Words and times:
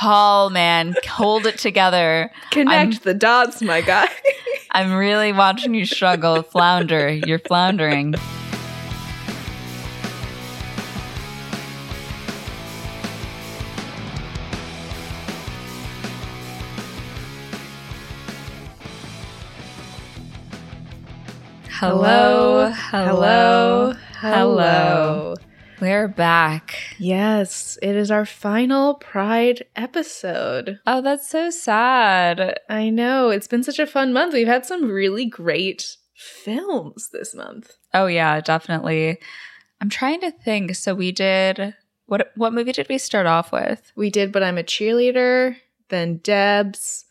Paul, 0.00 0.48
man, 0.48 0.94
hold 1.06 1.44
it 1.44 1.58
together. 1.58 2.30
Connect 2.52 2.94
I'm- 2.94 3.00
the 3.04 3.12
dots, 3.12 3.60
my 3.60 3.82
guy. 3.82 4.08
I'm 4.70 4.94
really 4.94 5.30
watching 5.30 5.74
you 5.74 5.84
struggle, 5.84 6.42
flounder. 6.42 7.10
You're 7.10 7.38
floundering. 7.38 8.14
Hello, 21.68 22.70
hello, 22.74 23.94
hello. 24.20 25.29
We're 25.80 26.08
back. 26.08 26.76
Yes, 26.98 27.78
it 27.80 27.96
is 27.96 28.10
our 28.10 28.26
final 28.26 28.94
Pride 28.94 29.64
episode. 29.76 30.78
Oh, 30.86 31.00
that's 31.00 31.28
so 31.28 31.48
sad. 31.50 32.58
I 32.68 32.90
know. 32.90 33.30
It's 33.30 33.46
been 33.46 33.62
such 33.62 33.78
a 33.78 33.86
fun 33.86 34.12
month. 34.12 34.34
We've 34.34 34.46
had 34.46 34.66
some 34.66 34.90
really 34.90 35.24
great 35.24 35.96
films 36.14 37.08
this 37.12 37.34
month. 37.34 37.76
Oh 37.94 38.06
yeah, 38.06 38.40
definitely. 38.42 39.18
I'm 39.80 39.88
trying 39.88 40.20
to 40.20 40.30
think. 40.30 40.74
So 40.76 40.94
we 40.94 41.12
did 41.12 41.74
what 42.06 42.30
what 42.36 42.52
movie 42.52 42.72
did 42.72 42.88
we 42.90 42.98
start 42.98 43.26
off 43.26 43.50
with? 43.50 43.90
We 43.96 44.10
did 44.10 44.32
But 44.32 44.42
I'm 44.42 44.58
a 44.58 44.62
Cheerleader, 44.62 45.56
then 45.88 46.18
Debs, 46.18 47.06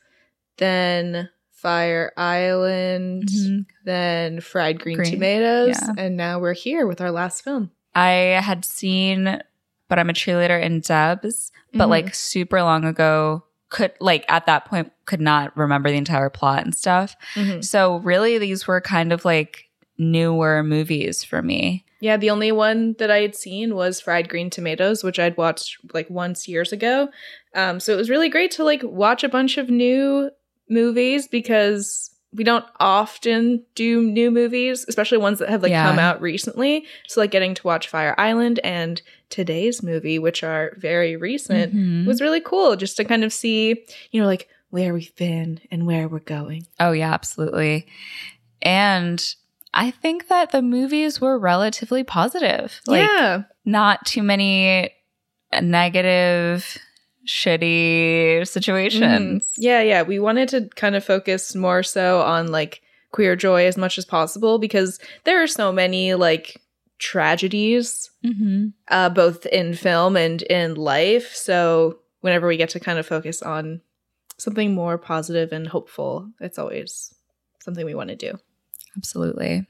then 0.58 1.30
Fire 1.52 2.14
Island, 2.16 3.30
Mhm. 3.30 3.66
then 3.84 4.42
Fried 4.42 4.80
Green, 4.80 4.98
Green, 4.98 5.12
Tomatoes, 5.12 5.78
yeah. 5.82 5.94
and 5.98 6.16
now 6.16 6.40
we're 6.40 6.54
here 6.54 6.86
with 6.86 7.02
our 7.02 7.12
last 7.12 7.44
film. 7.44 7.72
I 8.00 8.40
had 8.42 8.66
seen 8.66 9.42
but 9.90 9.98
I'm 9.98 10.10
a 10.10 10.14
cheerleader 10.14 10.62
in 10.62 10.82
Debs, 10.82 11.52
but 11.74 11.88
Mhm. 11.88 11.90
like 11.90 12.14
super 12.14 12.62
long 12.62 12.86
ago 12.86 13.44
could 13.70 13.92
like 14.00 14.24
at 14.30 14.46
that 14.46 14.66
point 14.66 14.92
could 15.06 15.20
not 15.20 15.56
remember 15.58 15.90
the 15.90 15.98
entire 15.98 16.30
plot 16.30 16.64
and 16.64 16.76
stuff. 16.76 17.16
Mhm. 17.34 17.64
So 17.64 17.98
really 17.98 18.38
these 18.38 18.68
were 18.68 18.82
kind 18.82 19.12
of 19.12 19.26
like 19.26 19.66
newer 19.98 20.62
movies 20.64 21.24
for 21.24 21.42
me. 21.42 21.86
Yeah, 22.02 22.18
the 22.18 22.30
only 22.30 22.52
one 22.52 22.94
that 23.00 23.10
I 23.12 23.22
had 23.22 23.36
seen 23.36 23.76
was 23.76 24.00
Fried 24.00 24.30
Green 24.30 24.50
Tomatoes, 24.52 25.04
which 25.04 25.18
I'd 25.20 25.36
watched 25.38 25.78
like 25.94 26.10
once 26.10 26.48
years 26.48 26.72
ago. 26.72 27.10
Um, 27.56 27.80
so 27.80 27.92
it 27.92 27.98
was 27.98 28.10
really 28.12 28.30
great 28.30 28.52
to 28.52 28.64
like 28.64 28.82
watch 28.84 29.24
a 29.24 29.30
bunch 29.30 29.58
of 29.58 29.70
new 29.72 30.30
movies 30.70 31.28
because 31.28 32.09
we 32.34 32.44
don't 32.44 32.66
often 32.80 33.64
do 33.74 34.02
new 34.04 34.30
movies, 34.30 34.86
especially 34.88 35.18
ones 35.18 35.40
that 35.40 35.50
have 35.50 35.64
like 35.64 35.72
Yeah. 35.72 35.88
come 35.90 35.98
out 36.00 36.22
recently. 36.22 36.86
So 37.08 37.22
like 37.22 37.32
getting 37.32 37.56
to 37.56 37.66
watch 37.68 37.88
Fire 37.88 38.14
Island 38.20 38.60
and 38.64 39.02
today's 39.30 39.82
movie, 39.82 40.20
which 40.20 40.44
are 40.44 40.74
very 40.78 41.16
recent, 41.16 41.76
Mhm. 41.76 42.06
was 42.06 42.22
really 42.22 42.42
cool 42.42 42.76
just 42.76 42.98
to 42.98 43.04
kind 43.04 43.24
of 43.24 43.34
see, 43.34 43.84
you 44.12 44.22
know, 44.22 44.28
like 44.28 44.48
where 44.70 44.94
we've 44.94 45.16
been 45.16 45.60
and 45.72 45.88
where 45.88 46.08
we're 46.08 46.20
going. 46.20 46.68
Oh, 46.80 46.92
yeah, 46.92 47.12
absolutely. 47.14 47.88
And 48.62 49.24
I 49.74 49.90
think 49.90 50.28
that 50.28 50.52
the 50.52 50.62
movies 50.62 51.20
were 51.20 51.40
relatively 51.40 52.04
positive. 52.04 52.80
Like, 52.86 53.02
yeah. 53.10 53.44
not 53.66 54.06
too 54.06 54.22
many 54.22 54.92
negative, 55.60 56.78
shitty 57.30 58.48
situations. 58.48 59.54
Mhm. 59.54 59.58
Yeah, 59.58 59.82
yeah. 59.82 60.02
We 60.02 60.20
wanted 60.20 60.50
to 60.50 60.68
kind 60.76 60.96
of 60.96 61.04
focus 61.06 61.56
more 61.56 61.84
so 61.84 62.22
on 62.22 62.48
like 62.52 62.82
queer 63.12 63.36
joy 63.36 63.66
as 63.66 63.78
much 63.78 63.98
as 63.98 64.06
possible 64.06 64.58
because 64.60 65.00
there 65.26 65.42
are 65.42 65.48
so 65.48 65.72
many 65.72 66.16
like 66.16 66.60
tragedies, 66.98 68.10
Mm-hmm. 68.26 68.68
uh, 68.90 69.10
both 69.10 69.46
in 69.46 69.74
film 69.74 70.18
and 70.18 70.42
in 70.44 70.76
life. 70.76 71.34
So 71.34 72.00
whenever 72.22 72.48
we 72.48 72.58
get 72.58 72.70
to 72.72 72.80
kind 72.80 73.00
of 73.00 73.06
focus 73.08 73.42
on 73.42 73.80
something 74.38 74.74
more 74.74 74.98
positive 74.98 75.52
and 75.54 75.68
hopeful, 75.68 76.30
it's 76.42 76.60
always 76.60 77.14
something 77.64 77.86
we 77.86 77.96
want 77.96 78.10
to 78.10 78.16
do. 78.18 78.38
Absolutely. 78.98 79.68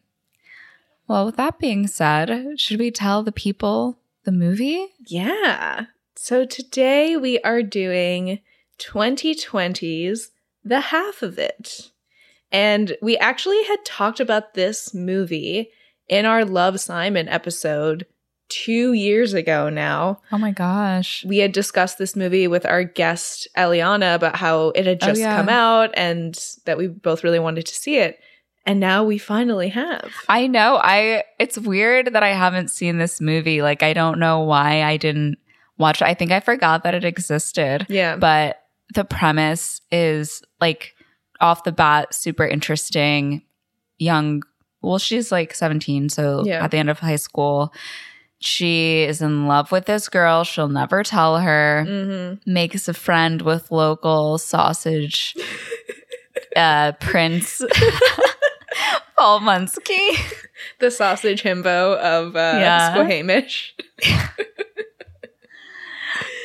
Well, 1.07 1.25
with 1.25 1.35
that 1.37 1.59
being 1.59 1.85
said, 1.87 2.59
should 2.59 2.79
we 2.79 2.89
tell 2.89 3.21
the 3.23 3.31
people 3.31 3.99
the 4.23 4.31
movie? 4.31 4.87
Yeah. 5.07 5.85
So 6.21 6.43
today 6.43 7.15
we 7.15 7.39
are 7.43 7.63
doing 7.63 8.39
2020's 8.77 10.31
The 10.65 10.81
Half 10.81 11.21
of 11.21 11.39
It. 11.39 11.91
And 12.51 12.97
we 13.01 13.17
actually 13.17 13.63
had 13.63 13.85
talked 13.85 14.19
about 14.19 14.53
this 14.53 14.93
movie 14.93 15.69
in 16.09 16.25
our 16.25 16.43
Love 16.43 16.81
Simon 16.81 17.29
episode 17.29 18.05
two 18.49 18.91
years 18.91 19.33
ago 19.33 19.69
now. 19.69 20.19
Oh 20.29 20.37
my 20.37 20.51
gosh. 20.51 21.23
We 21.23 21.37
had 21.37 21.53
discussed 21.53 21.97
this 21.97 22.17
movie 22.17 22.49
with 22.49 22.65
our 22.65 22.83
guest, 22.83 23.47
Eliana, 23.55 24.13
about 24.13 24.35
how 24.35 24.73
it 24.75 24.87
had 24.87 25.01
Oh, 25.01 25.07
just 25.07 25.21
yeah. 25.21 25.37
come 25.37 25.47
out 25.47 25.91
and 25.93 26.37
that 26.65 26.77
we 26.77 26.87
both 26.87 27.23
really 27.23 27.39
wanted 27.39 27.65
to 27.65 27.73
see 27.73 27.97
it. 27.97 28.19
And 28.65 28.81
now 28.81 29.05
we 29.05 29.19
finally 29.19 29.69
have. 29.69 30.11
I 30.27 30.47
know. 30.47 30.81
I 30.83 31.23
it's 31.39 31.57
weird 31.57 32.13
that 32.13 32.23
I 32.23 32.33
haven't 32.33 32.71
seen 32.71 32.97
this 32.97 33.21
movie. 33.21 33.61
Like 33.61 33.83
I 33.83 33.93
don't 33.93 34.19
know 34.19 34.41
why 34.41 34.83
I 34.83 34.97
didn't 34.97 35.37
watch. 35.79 36.01
I 36.03 36.13
think 36.13 36.31
I 36.31 36.39
forgot 36.39 36.83
that 36.83 36.93
it 36.93 37.03
existed. 37.03 37.85
Yeah. 37.89 38.15
But 38.17 38.61
the 38.93 39.03
premise 39.05 39.81
is 39.91 40.43
like 40.61 40.93
off 41.41 41.63
the 41.63 41.71
bat 41.71 42.13
super 42.13 42.45
interesting. 42.45 43.41
Young 43.97 44.43
well, 44.81 44.97
she's 44.97 45.29
like 45.31 45.53
17, 45.53 46.07
so 46.09 46.43
Yeah. 46.45 46.63
at 46.63 46.71
the 46.71 46.77
end 46.77 46.89
of 46.89 46.99
high 46.99 47.17
school, 47.17 47.73
she 48.39 49.03
is 49.03 49.21
in 49.21 49.45
love 49.45 49.73
with 49.73 49.85
this 49.85 50.07
girl. 50.07 50.45
She'll 50.45 50.69
never 50.69 51.03
tell 51.03 51.39
her. 51.39 51.83
hmm 51.85 52.49
Makes 52.49 52.87
a 52.87 52.93
friend 52.93 53.41
with 53.41 53.71
local 53.71 54.37
sausage 54.37 55.35
uh 56.55 56.93
prince 56.93 57.61
Paul 59.17 59.41
Munsky. 59.41 60.15
The 60.79 60.89
sausage 60.91 61.43
himbo 61.43 61.97
of 61.97 62.35
uh, 62.37 62.39
Yeah. 62.39 62.93
Squamish. 62.93 63.75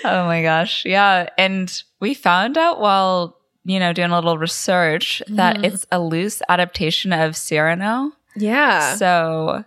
Oh 0.04 0.24
my 0.26 0.42
gosh. 0.42 0.84
Yeah. 0.84 1.28
And 1.38 1.82
we 2.00 2.14
found 2.14 2.56
out 2.58 2.80
while, 2.80 3.38
you 3.64 3.78
know, 3.80 3.92
doing 3.92 4.10
a 4.10 4.14
little 4.16 4.38
research 4.38 5.22
that 5.28 5.56
Mhm. 5.56 5.64
it's 5.64 5.86
a 5.90 5.98
loose 5.98 6.42
adaptation 6.48 7.12
of 7.12 7.36
Cyrano. 7.36 8.12
Yeah. 8.36 8.96
So 8.96 9.64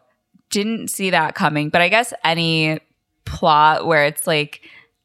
didn't 0.50 0.90
see 0.90 1.10
that 1.10 1.36
coming. 1.36 1.70
But 1.70 1.82
I 1.82 1.90
guess 1.90 2.14
any 2.24 2.80
plot 3.26 3.86
where 3.88 4.06
it's 4.06 4.26
like, 4.28 4.62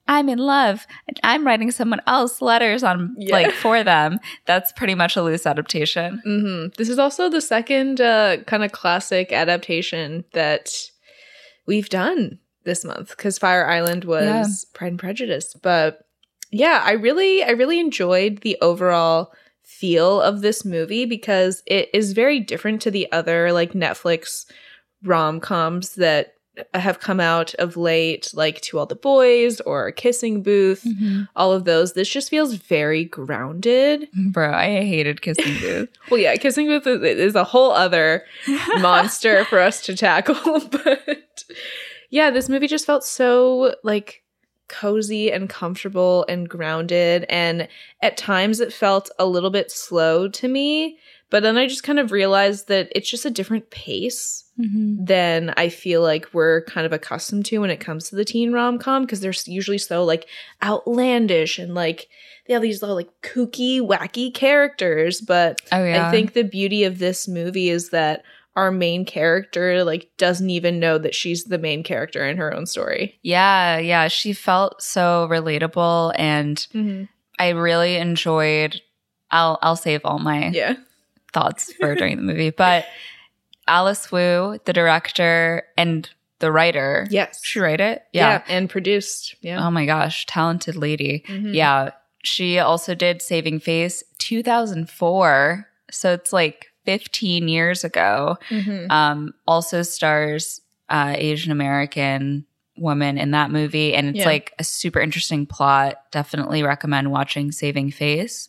I'm 0.09 0.29
in 0.29 0.39
love 0.39 0.87
and 1.09 1.19
I'm 1.23 1.47
writing 1.47 1.71
someone 1.71 2.01
else 2.07 2.43
letters 2.43 2.83
on 2.83 3.15
Yeah. 3.19 3.33
like 3.33 3.53
for 3.53 3.83
them, 3.85 4.19
that's 4.47 4.73
pretty 4.73 4.95
much 4.95 5.17
a 5.17 5.23
loose 5.23 5.47
adaptation. 5.47 6.21
hmm 6.25 6.67
This 6.77 6.89
is 6.89 6.99
also 6.99 7.29
the 7.31 7.41
second 7.41 8.01
uh, 8.01 8.39
kind 8.47 8.65
of 8.65 8.73
classic 8.73 9.33
adaptation 9.33 10.25
that 10.33 10.71
we've 11.67 11.89
done 11.89 12.39
this 12.65 12.85
month 12.85 13.11
because 13.11 13.39
Fire 13.39 13.67
Island 13.69 14.05
was 14.05 14.25
Yeah. 14.25 14.45
Pride 14.75 14.93
and 14.93 14.99
Prejudice. 14.99 15.55
But 15.61 16.07
yeah, 16.51 16.83
I 16.85 16.93
really, 16.93 17.43
I 17.43 17.51
really 17.51 17.81
enjoyed 17.81 18.39
the 18.43 18.59
overall 18.61 19.33
feel 19.63 20.21
of 20.21 20.41
this 20.43 20.65
movie 20.65 21.05
because 21.07 21.63
it 21.67 21.89
is 21.95 22.13
very 22.13 22.41
different 22.41 22.83
to 22.83 22.91
the 22.91 23.11
other 23.13 23.53
like 23.53 23.73
Netflix 23.73 24.45
rom 25.03 25.41
coms 25.41 25.95
that 25.95 26.35
have 26.75 27.01
come 27.01 27.19
out 27.19 27.55
of 27.55 27.79
late, 27.79 28.31
like 28.35 28.61
To 28.61 28.79
All 28.79 28.85
the 28.85 28.95
Boys 28.95 29.59
or 29.63 29.91
Kissing 29.91 30.43
Booth. 30.43 30.85
Mm-hmm. 30.85 31.23
All 31.35 31.51
of 31.53 31.65
those. 31.65 31.95
This 31.95 32.11
just 32.11 32.29
feels 32.29 32.53
very 32.53 33.07
grounded. 33.07 34.07
Bro, 34.31 34.53
I 34.53 34.85
hated 34.85 35.23
Kissing 35.23 35.59
Booth. 35.61 35.89
Well, 36.11 36.21
yeah, 36.21 36.37
Kissing 36.37 36.67
Booth 36.67 36.87
is, 36.87 37.01
is 37.03 37.35
a 37.35 37.45
whole 37.45 37.73
other 37.73 38.25
monster 38.81 39.47
for 39.47 39.61
us 39.61 39.81
to 39.87 39.97
tackle. 39.97 40.61
But 40.71 41.45
yeah, 42.13 42.31
this 42.31 42.49
movie 42.49 42.69
just 42.69 42.87
felt 42.87 43.03
so 43.05 43.75
like 43.83 44.23
cozy 44.69 45.33
and 45.33 45.49
comfortable 45.49 46.25
and 46.29 46.49
grounded. 46.49 47.25
And 47.29 47.67
at 48.01 48.17
times 48.17 48.61
it 48.61 48.73
felt 48.73 49.11
a 49.19 49.27
little 49.27 49.51
bit 49.51 49.71
slow 49.71 50.29
to 50.29 50.47
me. 50.49 50.99
But 51.31 51.43
then 51.43 51.57
I 51.57 51.67
just 51.67 51.83
kind 51.83 51.99
of 51.99 52.13
realized 52.13 52.69
that 52.69 52.91
it's 52.95 53.11
just 53.11 53.25
a 53.27 53.31
different 53.31 53.71
pace 53.71 54.39
Mm-hmm. 54.61 55.07
than 55.07 55.55
I 55.57 55.71
feel 55.71 56.03
like 56.03 56.29
we're 56.35 56.63
kind 56.65 56.85
of 56.85 56.93
accustomed 56.93 57.47
to 57.47 57.59
when 57.61 57.71
it 57.71 57.81
comes 57.81 58.11
to 58.11 58.17
the 58.17 58.25
teen 58.25 58.53
rom 58.53 58.79
com 58.79 59.03
because 59.03 59.21
they're 59.23 59.33
usually 59.47 59.79
so 59.79 60.05
like 60.05 60.27
outlandish 60.63 61.59
and 61.59 61.75
like 61.75 62.09
they 62.47 62.53
have 62.53 62.61
these 62.63 62.83
little 62.83 62.95
like 62.97 63.09
kooky, 63.23 63.81
wacky 63.81 64.33
characters. 64.33 65.23
But 65.23 65.61
Oh 65.73 65.83
yeah. 65.83 66.07
I 66.07 66.11
think 66.11 66.35
the 66.35 66.43
beauty 66.45 66.85
of 66.85 66.99
this 66.99 67.27
movie 67.27 67.71
is 67.71 67.89
that 67.91 68.25
our 68.57 68.71
main 68.71 69.05
character 69.05 69.83
like 69.85 70.11
doesn't 70.19 70.51
even 70.51 70.79
know 70.79 70.99
that 70.99 71.15
she's 71.15 71.45
the 71.45 71.59
main 71.59 71.83
character 71.83 72.27
in 72.29 72.37
her 72.37 72.55
own 72.55 72.67
story. 72.67 73.19
Yeah, 73.23 73.79
yeah. 73.79 74.09
She 74.09 74.33
felt 74.33 74.83
so 74.83 75.27
relatable 75.31 76.13
and 76.17 76.57
Mm-hmm. 76.75 77.05
I 77.39 77.49
really 77.51 77.97
enjoyed 77.97 78.81
I'll 79.31 79.59
I'll 79.63 79.77
save 79.77 80.03
all 80.05 80.19
my 80.19 80.49
Yeah. 80.51 80.75
thoughts 81.33 81.73
for 81.73 81.95
during 81.97 82.17
the 82.17 82.23
movie. 82.23 82.51
But 82.51 82.85
Alice 83.67 84.13
Wu, 84.13 84.59
the 84.67 84.73
director 84.73 85.63
and 85.79 86.09
the 86.41 86.53
writer. 86.53 87.07
Yes. 87.09 87.41
She 87.45 87.59
write 87.61 87.81
it? 87.81 88.03
yeah. 88.13 88.43
and 88.49 88.69
produced. 88.69 89.37
Yeah. 89.41 89.67
Oh 89.67 89.71
my 89.71 89.87
gosh, 89.87 90.27
talented 90.27 90.77
lady. 90.77 91.25
Mhm. 91.29 91.55
Yeah. 91.55 91.93
She 92.25 92.59
also 92.59 92.95
did 92.95 93.23
Saving 93.23 93.61
Face 93.61 94.03
2004. 94.19 95.67
So 95.91 96.13
it's 96.13 96.33
like 96.33 96.72
15 96.85 97.49
years 97.49 97.85
ago. 97.85 98.37
Mhm. 98.51 98.91
Um, 98.91 99.35
also 99.47 99.83
stars 99.83 100.61
uh, 100.89 101.15
Asian 101.17 101.53
American 101.53 102.45
woman 102.77 103.17
in 103.19 103.31
that 103.31 103.51
movie. 103.51 103.95
And 103.95 104.09
it's 104.09 104.19
Yeah. 104.21 104.27
like 104.27 104.53
a 104.59 104.65
super 104.65 105.01
interesting 105.01 105.47
plot. 105.47 105.97
Definitely 106.11 106.63
recommend 106.63 107.11
watching 107.11 107.51
Saving 107.53 107.91
Face. 107.91 108.49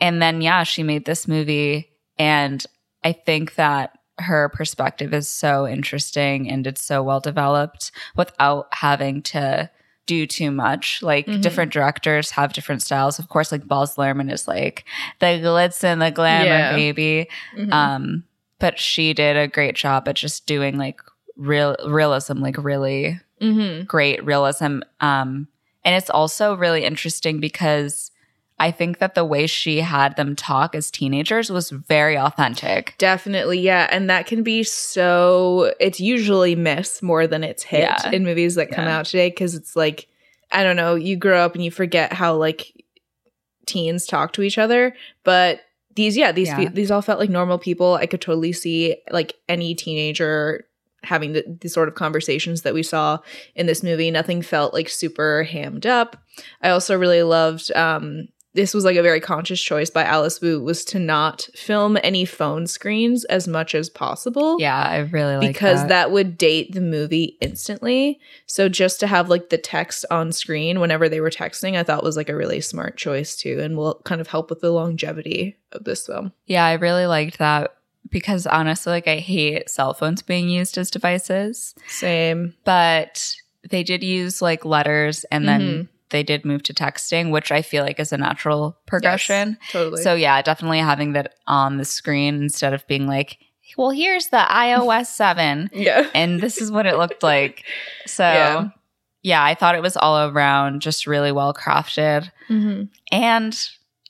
And 0.00 0.20
then, 0.20 0.40
yeah, 0.42 0.62
she 0.64 0.82
made 0.82 1.04
this 1.06 1.26
movie. 1.28 1.88
And 2.18 2.64
I 3.04 3.12
think 3.12 3.54
that 3.54 3.92
her 4.18 4.48
perspective 4.50 5.14
is 5.14 5.28
so 5.30 5.66
interesting 5.66 6.50
and 6.50 6.66
it's 6.66 6.82
so 6.82 7.02
well 7.02 7.20
developed 7.20 7.90
without 8.16 8.66
having 8.72 9.22
to 9.22 9.70
do 10.08 10.26
too 10.26 10.50
much. 10.50 11.00
Like 11.02 11.26
Mhm. 11.26 11.42
different 11.42 11.72
directors 11.72 12.30
have 12.32 12.52
different 12.52 12.82
styles. 12.82 13.20
Of 13.20 13.28
course, 13.28 13.52
like 13.52 13.68
Baz 13.68 13.94
Luhrmann 13.96 14.32
is 14.32 14.48
like 14.48 14.84
the 15.20 15.26
glitz 15.38 15.84
and 15.84 16.02
the 16.02 16.10
glamour, 16.10 16.44
Yeah. 16.58 16.74
baby. 16.74 17.28
Mhm. 17.56 17.72
Um, 17.72 18.24
but 18.58 18.78
she 18.80 19.14
did 19.14 19.36
a 19.36 19.46
great 19.46 19.76
job 19.76 20.08
at 20.08 20.16
just 20.16 20.46
doing 20.46 20.76
like 20.78 21.00
real 21.36 21.76
realism, 21.86 22.38
like 22.40 22.56
really 22.58 23.20
Mhm. 23.40 23.86
great 23.86 24.24
realism. 24.24 24.80
Um, 25.00 25.46
and 25.84 25.94
it's 25.94 26.10
also 26.10 26.56
really 26.56 26.84
interesting 26.84 27.38
because 27.38 28.10
I 28.60 28.70
think 28.72 28.98
that 28.98 29.14
the 29.14 29.24
way 29.24 29.46
she 29.46 29.80
had 29.80 30.16
them 30.16 30.34
talk 30.34 30.74
as 30.74 30.90
teenagers 30.90 31.50
was 31.50 31.70
very 31.70 32.18
authentic. 32.18 32.94
Definitely, 32.98 33.60
yeah. 33.60 33.86
And 33.90 34.10
that 34.10 34.26
can 34.26 34.42
be 34.42 34.64
so, 34.64 35.72
it's 35.78 36.00
usually 36.00 36.56
miss 36.56 37.00
more 37.02 37.26
than 37.28 37.44
it's 37.44 37.62
hit 37.62 37.80
Yeah. 37.82 38.10
in 38.10 38.24
movies 38.24 38.56
that 38.56 38.70
come 38.72 38.86
Yeah. 38.86 38.98
out 38.98 39.06
today 39.06 39.28
because 39.30 39.54
it's 39.54 39.76
like, 39.76 40.08
I 40.50 40.64
don't 40.64 40.76
know, 40.76 40.96
you 40.96 41.16
grow 41.16 41.44
up 41.44 41.54
and 41.54 41.64
you 41.64 41.70
forget 41.70 42.12
how 42.12 42.34
like 42.34 42.72
teens 43.66 44.06
talk 44.06 44.32
to 44.32 44.42
each 44.42 44.58
other. 44.58 44.94
But 45.24 45.60
these, 45.94 46.16
yeah, 46.16 46.32
these, 46.32 46.48
Yeah. 46.48 46.68
these 46.72 46.90
all 46.90 47.02
felt 47.02 47.20
like 47.20 47.30
normal 47.30 47.58
people. 47.58 47.94
I 47.94 48.06
could 48.06 48.20
totally 48.20 48.52
see 48.52 48.96
like 49.10 49.34
any 49.48 49.74
teenager 49.74 50.64
having 51.04 51.32
the, 51.32 51.44
the 51.60 51.68
sort 51.68 51.88
of 51.88 51.94
conversations 51.94 52.62
that 52.62 52.74
we 52.74 52.82
saw 52.82 53.18
in 53.54 53.66
this 53.66 53.82
movie. 53.84 54.10
Nothing 54.10 54.42
felt 54.42 54.74
like 54.74 54.88
super 54.88 55.44
hammed 55.44 55.86
up. 55.86 56.16
I 56.60 56.70
also 56.70 56.98
really 56.98 57.22
loved, 57.22 57.70
um, 57.76 58.28
this 58.54 58.72
was 58.74 58.84
like 58.84 58.96
a 58.96 59.02
very 59.02 59.20
conscious 59.20 59.60
choice 59.60 59.90
by 59.90 60.02
Alice 60.04 60.40
Wu 60.40 60.60
was 60.60 60.84
to 60.86 60.98
not 60.98 61.48
film 61.54 61.98
any 62.02 62.24
phone 62.24 62.66
screens 62.66 63.24
as 63.26 63.46
much 63.46 63.74
as 63.74 63.88
possible. 63.90 64.56
Yeah, 64.58 64.76
I 64.76 64.98
really 64.98 65.36
like 65.36 65.48
because 65.48 65.82
that. 65.82 65.88
that. 65.88 66.10
would 66.10 66.38
date 66.38 66.72
the 66.72 66.80
movie 66.80 67.36
instantly. 67.40 68.18
So 68.46 68.68
just 68.68 68.98
to 69.00 69.06
have 69.06 69.28
like 69.28 69.50
the 69.50 69.58
text 69.58 70.04
on 70.10 70.32
screen 70.32 70.80
whenever 70.80 71.08
they 71.08 71.20
were 71.20 71.30
texting, 71.30 71.76
I 71.76 71.82
thought 71.82 72.02
was 72.02 72.16
like 72.16 72.30
a 72.30 72.36
really 72.36 72.60
smart 72.60 72.96
choice 72.96 73.36
too, 73.36 73.60
and 73.60 73.76
will 73.76 74.00
kind 74.04 74.20
of 74.20 74.28
help 74.28 74.50
with 74.50 74.60
the 74.60 74.70
longevity 74.72 75.56
of 75.72 75.84
this 75.84 76.06
film. 76.06 76.32
Yeah, 76.46 76.64
I 76.64 76.72
really 76.72 77.06
liked 77.06 77.38
that 77.38 77.74
because 78.10 78.46
honestly, 78.46 78.90
like 78.90 79.06
I 79.08 79.16
hate 79.18 79.68
cell 79.68 79.92
phones 79.92 80.22
being 80.22 80.48
used 80.48 80.78
as 80.78 80.90
devices, 80.90 81.74
Same. 81.88 82.54
but 82.64 83.34
they 83.68 83.82
did 83.82 84.02
use 84.02 84.40
like 84.40 84.64
letters 84.64 85.24
and 85.30 85.46
then 85.46 85.60
Mhm. 85.60 85.88
They 86.10 86.22
did 86.22 86.44
move 86.44 86.62
to 86.64 86.74
texting, 86.74 87.30
which 87.30 87.50
I 87.52 87.62
feel 87.62 87.84
like 87.84 87.98
is 88.00 88.12
a 88.12 88.16
natural 88.18 88.78
progression. 88.86 89.58
Yes, 89.62 89.72
totally. 89.72 90.02
So 90.02 90.14
yeah, 90.14 90.40
definitely 90.42 90.78
having 90.80 91.12
that 91.12 91.34
on 91.46 91.76
the 91.78 91.84
screen 91.84 92.42
instead 92.42 92.72
of 92.74 92.86
being 92.86 93.06
like, 93.06 93.38
well, 93.76 93.90
here's 93.90 94.28
the 94.28 94.38
iOS 94.50 95.06
7 95.14 95.70
yeah. 95.72 96.08
and 96.14 96.40
this 96.40 96.60
is 96.60 96.70
what 96.70 96.86
it 96.86 96.96
looked 96.96 97.22
like. 97.22 97.64
So 98.06 98.24
Yeah. 98.24 98.68
yeah. 99.22 99.44
I 99.44 99.54
thought 99.54 99.74
it 99.74 99.82
was 99.82 99.96
all 99.96 100.28
around 100.30 100.80
just 100.82 101.06
really 101.06 101.32
well 101.32 101.52
crafted. 101.54 102.30
hmm 102.46 102.84
And 103.12 103.58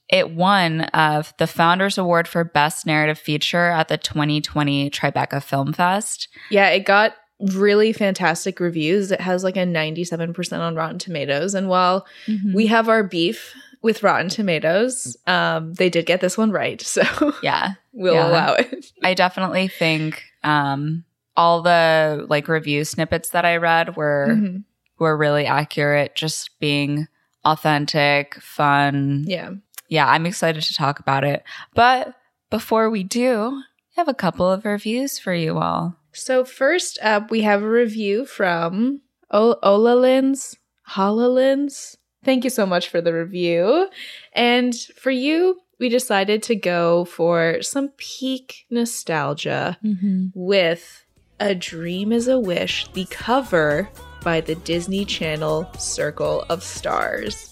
it 0.09 0.31
won 0.31 0.83
uh, 0.95 1.23
the 1.37 1.47
Founders 1.47 1.99
Award 1.99 2.27
for 2.27 2.43
Best 2.43 2.87
Narrative 2.87 3.19
Feature 3.19 3.69
at 3.69 3.89
the 3.89 3.99
2020 3.99 4.89
Tribeca 4.91 5.43
Film 5.43 5.73
Fest. 5.75 6.29
Yeah, 6.50 6.69
it 6.71 6.87
got 6.87 7.15
really 7.40 7.93
fantastic 7.93 8.58
reviews. 8.61 9.11
It 9.12 9.20
has 9.20 9.44
like 9.44 9.56
a 9.56 9.61
97% 9.67 10.58
on 10.58 10.75
Rotten 10.75 10.99
Tomatoes. 10.99 11.55
And 11.55 11.69
while 11.69 12.06
we 12.52 12.67
have 12.67 12.88
our 12.88 13.02
beef 13.05 13.55
with 13.82 14.02
Rotten 14.02 14.29
Tomatoes, 14.29 15.17
um, 15.26 15.73
they 15.75 15.88
did 15.88 16.05
get 16.06 16.20
this 16.20 16.37
one 16.37 16.50
right. 16.50 16.81
So 16.87 17.02
yeah, 17.43 17.75
we'll 17.93 18.14
Yeah. 18.14 18.29
allow 18.29 18.55
it. 18.55 18.87
I 19.05 19.14
definitely 19.14 19.69
think 19.69 20.25
um, 20.43 21.05
all 21.37 21.62
the 21.62 22.26
like 22.29 22.49
review 22.49 22.85
snippets 22.85 23.29
that 23.31 23.44
I 23.44 23.56
read 23.58 23.94
were 23.96 24.29
Mhm. 24.31 24.64
were 24.99 25.17
really 25.17 25.46
accurate. 25.46 26.17
Just 26.17 26.58
being 26.58 27.06
authentic, 27.44 28.35
fun. 28.43 29.25
Yeah. 29.26 29.50
yeah, 29.88 30.08
I'm 30.08 30.26
excited 30.26 30.62
to 30.64 30.75
talk 30.75 30.99
about 30.99 31.25
it. 31.25 31.43
But 31.75 32.14
before 32.50 32.90
we 32.90 33.05
do, 33.05 33.62
have 33.99 34.09
a 34.09 34.15
couple 34.15 34.49
of 34.49 34.65
reviews 34.65 35.19
for 35.19 35.35
you 35.35 35.59
all. 35.59 35.97
So 36.12 36.45
first 36.45 36.99
up, 37.03 37.31
we 37.33 37.43
have 37.43 37.62
a 37.62 37.69
review 37.69 38.25
from 38.25 39.00
o- 39.31 39.59
Olalins, 39.62 40.56
Hololins. 40.91 41.97
Thank 42.25 42.45
you 42.45 42.50
so 42.50 42.65
much 42.65 42.89
for 42.89 43.00
the 43.00 43.12
review. 43.12 43.89
And 44.33 44.75
for 44.97 45.11
you, 45.11 45.61
we 45.81 45.89
decided 45.89 46.45
to 46.45 46.55
go 46.55 47.06
for 47.06 47.61
some 47.61 47.89
peak 47.97 48.67
nostalgia 48.71 49.79
mm-hmm. 49.85 50.27
with 50.33 51.05
A 51.41 51.56
Dream 51.56 52.12
is 52.12 52.29
a 52.29 52.39
Wish, 52.39 52.87
the 52.93 53.06
cover 53.06 53.89
by 54.23 54.41
the 54.41 54.55
Disney 54.55 55.05
Channel 55.05 55.69
Circle 55.77 56.47
of 56.49 56.62
Stars. 56.62 57.48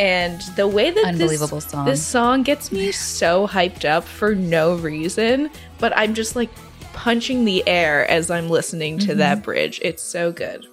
And 0.00 0.40
the 0.56 0.66
way 0.66 0.90
that 0.90 1.18
this- 1.18 1.40
song. 1.64 1.84
this 1.84 2.04
song 2.04 2.42
gets 2.42 2.72
me 2.72 2.90
so 2.90 3.46
hyped 3.46 3.84
up 3.84 4.04
for 4.04 4.34
no 4.34 4.76
reason, 4.76 5.50
but 5.78 5.92
I'm 5.94 6.14
just 6.14 6.34
like 6.36 6.48
punching 6.94 7.44
the 7.44 7.62
air 7.68 8.10
as 8.10 8.30
I'm 8.30 8.48
listening 8.48 8.98
to 9.00 9.14
that 9.16 9.36
mm-hmm. 9.36 9.44
bridge. 9.44 9.78
It's 9.82 10.02
so 10.02 10.32
good. 10.32 10.66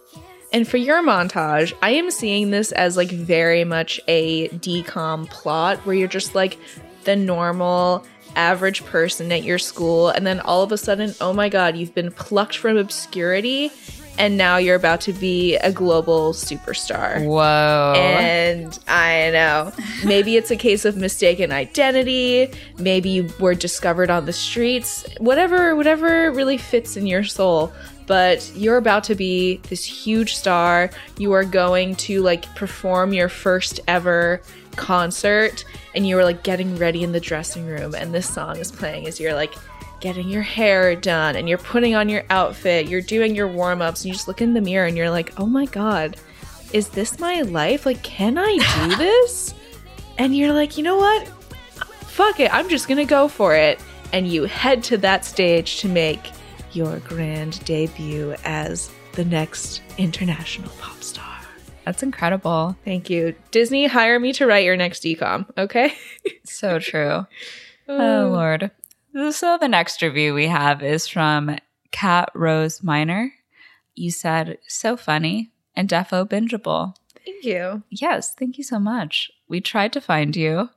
And 0.54 0.66
for 0.66 0.78
your 0.78 1.04
montage, 1.04 1.74
I 1.82 1.92
am 1.92 2.10
seeing 2.10 2.52
this 2.52 2.72
as 2.72 2.96
like 2.96 3.10
very 3.10 3.66
much 3.66 4.00
a 4.08 4.48
DCOM 4.48 5.30
plot 5.30 5.80
where 5.80 5.96
you're 5.96 6.08
just 6.08 6.34
like 6.34 6.58
the 7.04 7.18
normal 7.18 8.06
average 8.38 8.86
person 8.86 9.30
at 9.34 9.44
your 9.44 9.60
school 9.60 10.10
and 10.10 10.26
then 10.26 10.40
all 10.40 10.64
of 10.64 10.72
a 10.72 10.78
sudden, 10.78 11.14
oh 11.20 11.34
my 11.34 11.50
god, 11.50 11.76
you've 11.76 11.94
been 11.94 12.12
plucked 12.12 12.56
from 12.56 12.78
obscurity 12.78 13.72
and 14.18 14.38
now 14.38 14.58
you're 14.58 14.75
about 14.75 15.02
to 15.02 15.14
be 15.14 15.56
a 15.58 15.72
global 15.72 16.34
superstar. 16.34 17.25
Whoa. 17.25 17.94
And 17.98 18.78
I 18.88 19.30
know. 19.31 19.72
Maybe 20.06 20.38
it's 20.38 20.52
a 20.52 20.56
case 20.56 20.86
of 20.86 20.98
mistaken 20.98 21.52
identity. 21.52 22.52
Maybe 22.78 23.09
you 23.09 23.30
were 23.40 23.54
discovered 23.54 24.09
on 24.09 24.26
the 24.26 24.33
streets. 24.33 25.06
Whatever, 25.19 25.76
whatever 25.76 26.31
really 26.31 26.57
fits 26.57 26.97
in 26.97 27.06
your 27.06 27.24
soul. 27.24 27.71
But 28.07 28.50
you're 28.56 28.78
about 28.78 29.04
to 29.06 29.16
be 29.16 29.57
this 29.69 29.83
huge 29.83 30.36
star. 30.36 30.90
You 31.18 31.33
are 31.33 31.44
going 31.44 31.95
to 31.97 32.21
like 32.21 32.54
perform 32.56 33.14
your 33.14 33.30
first 33.30 33.81
ever 33.88 34.42
concert 34.78 35.66
and 35.95 36.07
you 36.07 36.16
were 36.16 36.24
like 36.24 36.44
getting 36.44 36.78
ready 36.78 37.04
in 37.04 37.12
the 37.12 37.19
dressing 37.19 37.66
room 37.66 37.95
and 37.95 38.14
this 38.14 38.30
song 38.30 38.57
is 38.57 38.71
playing 38.71 39.07
as 39.07 39.19
you're 39.19 39.33
like 39.33 39.54
getting 39.99 40.30
your 40.30 40.42
hair 40.44 40.95
done 40.95 41.35
and 41.35 41.47
you're 41.49 41.57
putting 41.57 41.95
on 41.95 42.09
your 42.09 42.23
outfit, 42.30 42.87
you're 42.87 43.01
doing 43.01 43.35
your 43.35 43.47
warm-ups, 43.47 44.01
and 44.01 44.07
you 44.09 44.13
just 44.13 44.27
look 44.27 44.42
in 44.42 44.54
the 44.54 44.61
mirror 44.61 44.85
and 44.87 44.95
you're 44.97 45.09
like, 45.09 45.33
"Oh 45.39 45.45
my 45.45 45.66
god, 45.66 46.18
is 46.73 46.89
this 46.89 47.19
my 47.19 47.42
life? 47.42 47.85
Like, 47.85 48.04
can 48.04 48.37
I 48.37 48.57
do 48.89 48.95
this? 48.95 49.54
and 50.19 50.35
you're 50.35 50.51
like, 50.51 50.77
you 50.77 50.83
know 50.83 50.97
what? 50.97 51.27
Fuck 51.27 52.39
it, 52.39 52.51
I'm 52.54 52.69
just 52.69 52.87
gonna 52.87 53.06
go 53.06 53.27
for 53.27 53.56
it. 53.56 53.80
And 54.13 54.27
you 54.27 54.45
head 54.45 54.81
to 54.85 54.97
that 54.97 55.25
stage 55.25 55.80
to 55.81 55.87
make 55.87 56.31
your 56.71 56.97
grand 56.99 57.63
debut 57.66 58.35
as 58.44 58.89
the 59.13 59.25
next 59.25 59.81
international 59.97 60.71
pop 60.80 61.04
star. 61.04 61.23
That's 61.85 62.01
incredible. 62.04 62.75
Thank 62.83 63.09
you. 63.09 63.35
Disney, 63.51 63.85
hire 63.87 64.19
me 64.19 64.33
to 64.33 64.45
write 64.47 64.66
your 64.66 64.75
next 64.75 65.04
DCOM, 65.04 65.45
okay? 65.57 65.94
So 66.45 66.80
true. 66.80 67.25
Oh, 67.89 68.30
Lord. 68.33 68.71
So 69.31 69.57
the 69.59 69.68
next 69.68 70.02
review 70.04 70.33
we 70.36 70.45
have 70.47 70.83
is 70.83 71.07
from 71.07 71.57
Cat 71.92 72.30
Rose 72.36 72.83
Minor. 72.83 73.33
You 73.95 74.12
said, 74.12 74.59
so 74.68 74.95
funny 74.95 75.50
and 75.76 75.90
defo 75.90 76.24
bingeable. 76.30 76.94
Thank 77.26 77.44
you. 77.44 77.81
Yes, 77.90 78.36
thank 78.36 78.59
you 78.59 78.64
so 78.64 78.78
much. 78.78 79.31
We 79.47 79.59
tried 79.59 79.92
to 79.94 80.02
find 80.02 80.36
you. 80.36 80.69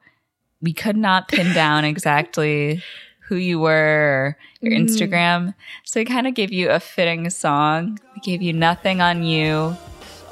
We 0.63 0.73
could 0.73 0.97
not 0.97 1.29
pin 1.29 1.53
down 1.53 1.85
exactly 1.85 2.83
who 3.29 3.37
you 3.37 3.61
were, 3.61 4.37
or 4.63 4.69
your 4.69 4.73
Mm. 4.73 4.85
Instagram. 4.89 5.55
So 5.85 6.01
we 6.01 6.05
kind 6.07 6.27
of 6.27 6.35
gave 6.35 6.51
you 6.53 6.71
a 6.71 6.81
fitting 6.81 7.29
song. 7.31 7.99
We 8.15 8.21
gave 8.23 8.41
you 8.43 8.53
Nothing 8.55 9.01
on 9.03 9.23
You 9.23 9.77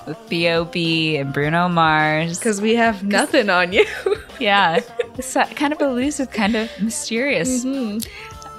with 0.09 0.29
B.O.B. 0.29 1.17
and 1.17 1.33
Bruno 1.33 1.69
Mars. 1.69 2.38
Because 2.38 2.61
we 2.61 2.75
have 2.75 3.03
nothing 3.03 3.50
on 3.50 3.73
you. 3.73 3.87
Yeah, 4.41 4.79
it's 5.17 5.35
kind 5.57 5.73
of 5.73 5.81
elusive, 5.81 6.31
kind 6.31 6.55
of 6.55 6.71
mysterious. 6.81 7.65
Mhm. 7.65 8.07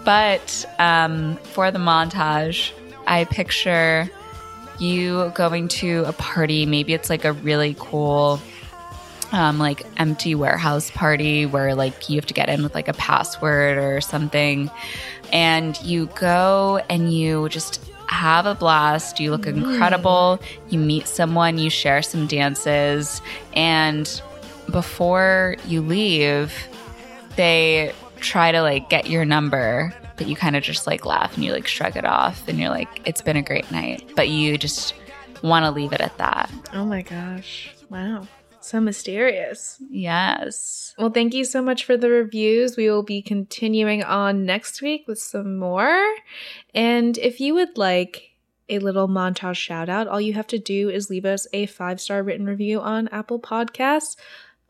But 0.04 0.66
um, 0.78 1.38
for 1.38 1.72
the 1.72 1.80
montage, 1.80 2.74
I 3.08 3.24
picture 3.24 4.10
you 4.78 5.32
going 5.36 5.70
to 5.70 6.04
a 6.06 6.12
party, 6.12 6.66
maybe 6.66 6.94
it's 6.94 7.10
like 7.10 7.24
a 7.24 7.32
really 7.32 7.78
cool 7.80 8.42
um, 9.32 9.60
like 9.60 9.86
empty 9.98 10.36
warehouse 10.36 10.92
party 10.92 11.46
where 11.46 11.76
like 11.76 12.10
you 12.10 12.16
have 12.16 12.26
to 12.26 12.34
get 12.34 12.50
in 12.50 12.64
with 12.64 12.76
like 12.76 12.88
a 12.88 12.94
password 12.94 13.78
or 13.78 14.02
something 14.02 14.70
and 15.32 15.80
you 15.82 16.08
go 16.16 16.82
and 16.90 17.14
you 17.14 17.48
just 17.50 17.82
have 18.10 18.46
a 18.46 18.56
blast 18.56 19.20
you 19.20 19.32
look 19.32 19.44
mm. 19.44 19.56
incredible 19.58 20.40
you 20.70 20.80
meet 20.80 21.08
someone 21.08 21.58
you 21.58 21.70
share 21.70 22.02
some 22.02 22.28
dances 22.28 23.22
and 23.54 24.22
before 24.72 25.56
you 25.66 25.82
leave 25.82 26.68
they 27.36 27.94
try 28.18 28.52
to 28.52 28.62
like 28.62 28.90
get 28.90 29.10
your 29.10 29.26
number 29.26 29.94
but 30.18 30.28
you 30.28 30.36
kind 30.36 30.56
of 30.56 30.64
just 30.64 30.86
like 30.86 31.06
laugh 31.06 31.36
and 31.36 31.46
you 31.46 31.54
like 31.54 31.68
shrug 31.68 31.96
it 31.96 32.06
off 32.06 32.48
and 32.48 32.60
you're 32.60 32.70
like 32.70 33.02
it's 33.06 33.22
been 33.22 33.38
a 33.38 33.42
great 33.42 33.70
night 33.72 34.04
but 34.16 34.28
you 34.28 34.58
just 34.58 34.94
want 35.42 35.64
to 35.64 35.72
leave 35.72 35.94
it 35.94 36.02
at 36.02 36.18
that 36.18 36.52
Oh 36.74 36.86
my 36.86 37.02
gosh. 37.02 37.74
Wow. 37.90 38.28
So 38.62 38.80
mysterious. 38.82 39.82
yes 39.90 40.94
Well, 40.98 41.10
thank 41.10 41.34
you 41.34 41.46
so 41.46 41.62
much 41.62 41.86
for 41.86 41.98
the 41.98 42.10
reviews. 42.10 42.76
We 42.78 42.90
will 42.90 43.04
be 43.04 43.22
continuing 43.22 44.04
on 44.04 44.46
next 44.46 44.82
week 44.82 45.08
with 45.08 45.20
some 45.20 45.58
more. 45.58 46.06
And 46.74 47.18
if 47.18 47.40
you 47.40 47.54
would 47.56 47.78
like 47.78 48.32
a 48.68 48.80
little 48.80 49.08
montage 49.08 49.56
shout 49.56 49.90
out, 49.90 50.08
all 50.08 50.22
you 50.22 50.34
have 50.34 50.48
to 50.48 50.60
do 50.60 50.90
is 50.90 51.10
leave 51.10 51.26
us 51.26 51.48
a 51.54 51.66
five 51.66 52.00
star 52.00 52.22
written 52.24 52.46
review 52.46 52.80
on 52.80 53.08
Apple 53.10 53.40
Podcasts. 53.40 54.16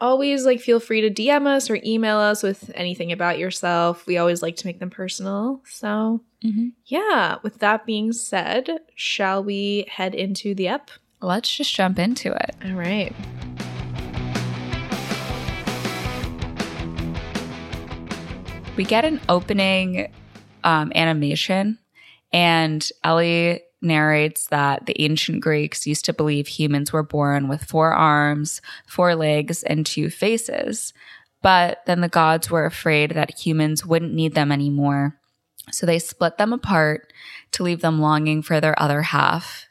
Always 0.01 0.45
like 0.45 0.61
feel 0.61 0.79
free 0.79 1.01
to 1.01 1.09
DM 1.09 1.45
us 1.45 1.69
or 1.69 1.77
email 1.83 2.17
us 2.17 2.41
with 2.41 2.71
anything 2.73 3.11
about 3.11 3.37
yourself. 3.37 4.07
We 4.07 4.17
always 4.17 4.41
like 4.41 4.55
to 4.57 4.65
make 4.65 4.79
them 4.79 4.89
personal. 4.89 5.61
So, 5.65 6.21
Mhm. 6.41 6.71
yeah, 6.85 7.35
with 7.43 7.59
that 7.59 7.85
being 7.85 8.13
said, 8.13 8.79
shall 8.95 9.43
we 9.43 9.85
head 9.89 10.15
into 10.15 10.55
the 10.55 10.69
ep? 10.69 10.89
let's 11.21 11.53
just 11.53 11.75
jump 11.75 11.99
into 11.99 12.31
it 12.31 12.55
All 12.63 12.71
right. 12.75 13.13
we 18.77 18.83
get 18.85 19.03
an 19.03 19.19
opening 19.27 20.11
um, 20.63 20.91
animation, 20.95 21.77
and 22.31 22.87
Ellie 23.03 23.61
narrates 23.81 24.47
that 24.47 24.85
the 24.85 25.01
ancient 25.01 25.41
Greeks 25.41 25.87
used 25.87 26.05
to 26.05 26.13
believe 26.13 26.47
humans 26.47 26.91
were 26.91 27.03
born 27.03 27.47
with 27.47 27.63
four 27.63 27.93
arms, 27.93 28.61
four 28.85 29.15
legs, 29.15 29.63
and 29.63 29.85
two 29.85 30.09
faces. 30.09 30.93
But 31.41 31.85
then 31.85 32.01
the 32.01 32.09
gods 32.09 32.51
were 32.51 32.65
afraid 32.65 33.11
that 33.11 33.39
humans 33.39 33.85
wouldn't 33.85 34.13
need 34.13 34.35
them 34.35 34.51
anymore. 34.51 35.17
So 35.71 35.85
they 35.85 35.99
split 35.99 36.37
them 36.37 36.51
apart 36.51 37.13
to 37.51 37.63
leave 37.63 37.81
them 37.81 38.01
longing 38.01 38.41
for 38.41 38.59
their 38.59 38.79
other 38.81 39.01
half. 39.03 39.67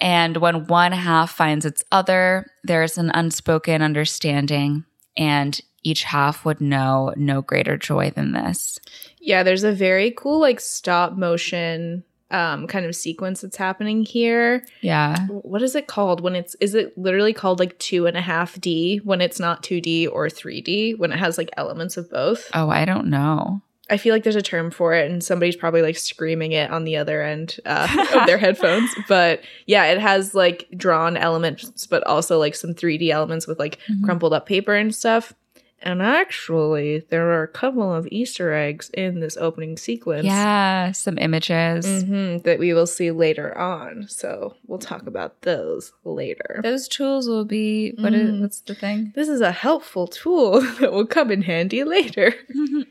And 0.00 0.36
when 0.36 0.66
one 0.66 0.92
half 0.92 1.32
finds 1.32 1.64
its 1.64 1.82
other, 1.90 2.46
there's 2.62 2.98
an 2.98 3.10
unspoken 3.14 3.82
understanding, 3.82 4.84
and 5.16 5.60
each 5.82 6.04
half 6.04 6.44
would 6.44 6.60
know 6.60 7.12
no 7.16 7.42
greater 7.42 7.76
joy 7.76 8.10
than 8.10 8.32
this. 8.32 8.78
Yeah, 9.20 9.42
there's 9.42 9.64
a 9.64 9.72
very 9.72 10.10
cool 10.12 10.40
like 10.40 10.60
stop 10.60 11.16
motion 11.16 12.04
um 12.30 12.66
kind 12.66 12.84
of 12.84 12.94
sequence 12.94 13.40
that's 13.40 13.56
happening 13.56 14.04
here. 14.04 14.62
Yeah. 14.82 15.26
What 15.28 15.62
is 15.62 15.74
it 15.74 15.86
called 15.86 16.20
when 16.20 16.34
it's 16.36 16.54
is 16.56 16.74
it 16.74 16.96
literally 16.98 17.32
called 17.32 17.58
like 17.58 17.78
two 17.78 18.06
and 18.06 18.16
a 18.18 18.20
half 18.20 18.60
D 18.60 18.98
when 19.02 19.20
it's 19.22 19.40
not 19.40 19.62
2D 19.62 20.08
or 20.12 20.26
3D 20.28 20.98
when 20.98 21.10
it 21.10 21.18
has 21.18 21.38
like 21.38 21.50
elements 21.56 21.96
of 21.96 22.10
both? 22.10 22.50
Oh, 22.52 22.68
I 22.68 22.84
don't 22.84 23.06
know. 23.08 23.62
I 23.90 23.96
feel 23.96 24.14
like 24.14 24.22
there's 24.24 24.36
a 24.36 24.42
term 24.42 24.70
for 24.70 24.92
it 24.92 25.10
and 25.10 25.24
somebody's 25.24 25.56
probably 25.56 25.80
like 25.80 25.96
screaming 25.96 26.52
it 26.52 26.70
on 26.70 26.84
the 26.84 26.96
other 26.98 27.22
end 27.22 27.56
uh, 27.64 27.88
of 28.14 28.26
their 28.26 28.36
headphones. 28.44 28.90
But 29.08 29.40
yeah, 29.64 29.86
it 29.86 29.98
has 29.98 30.34
like 30.34 30.68
drawn 30.76 31.16
elements, 31.16 31.86
but 31.86 32.06
also 32.06 32.38
like 32.38 32.54
some 32.54 32.74
3D 32.74 33.08
elements 33.08 33.46
with 33.46 33.58
like 33.58 33.78
Mhm. 33.90 34.04
crumpled 34.04 34.34
up 34.34 34.44
paper 34.44 34.74
and 34.74 34.94
stuff. 34.94 35.32
And 35.80 36.02
actually, 36.02 37.04
there 37.08 37.30
are 37.30 37.44
a 37.44 37.48
couple 37.48 37.94
of 37.94 38.08
Easter 38.10 38.52
eggs 38.52 38.90
in 38.94 39.20
this 39.20 39.36
opening 39.36 39.76
sequence. 39.76 40.24
Yeah, 40.24 40.90
some 40.92 41.18
images. 41.18 41.86
Mhm, 41.86 42.42
that 42.42 42.58
we 42.58 42.74
will 42.74 42.86
see 42.86 43.10
later 43.12 43.56
on. 43.56 44.06
So 44.08 44.56
we'll 44.66 44.80
talk 44.80 45.06
about 45.06 45.42
those 45.42 45.92
later. 46.04 46.60
Those 46.64 46.88
tools 46.88 47.28
will 47.28 47.44
be 47.44 47.92
what 47.98 48.12
is 48.12 48.30
Mm. 48.30 48.40
what's 48.40 48.60
the 48.60 48.74
thing? 48.74 49.12
This 49.14 49.28
is 49.28 49.40
a 49.40 49.52
helpful 49.52 50.08
tool 50.08 50.60
that 50.80 50.92
will 50.92 51.06
come 51.06 51.30
in 51.30 51.42
handy 51.42 51.84
later. 51.84 52.34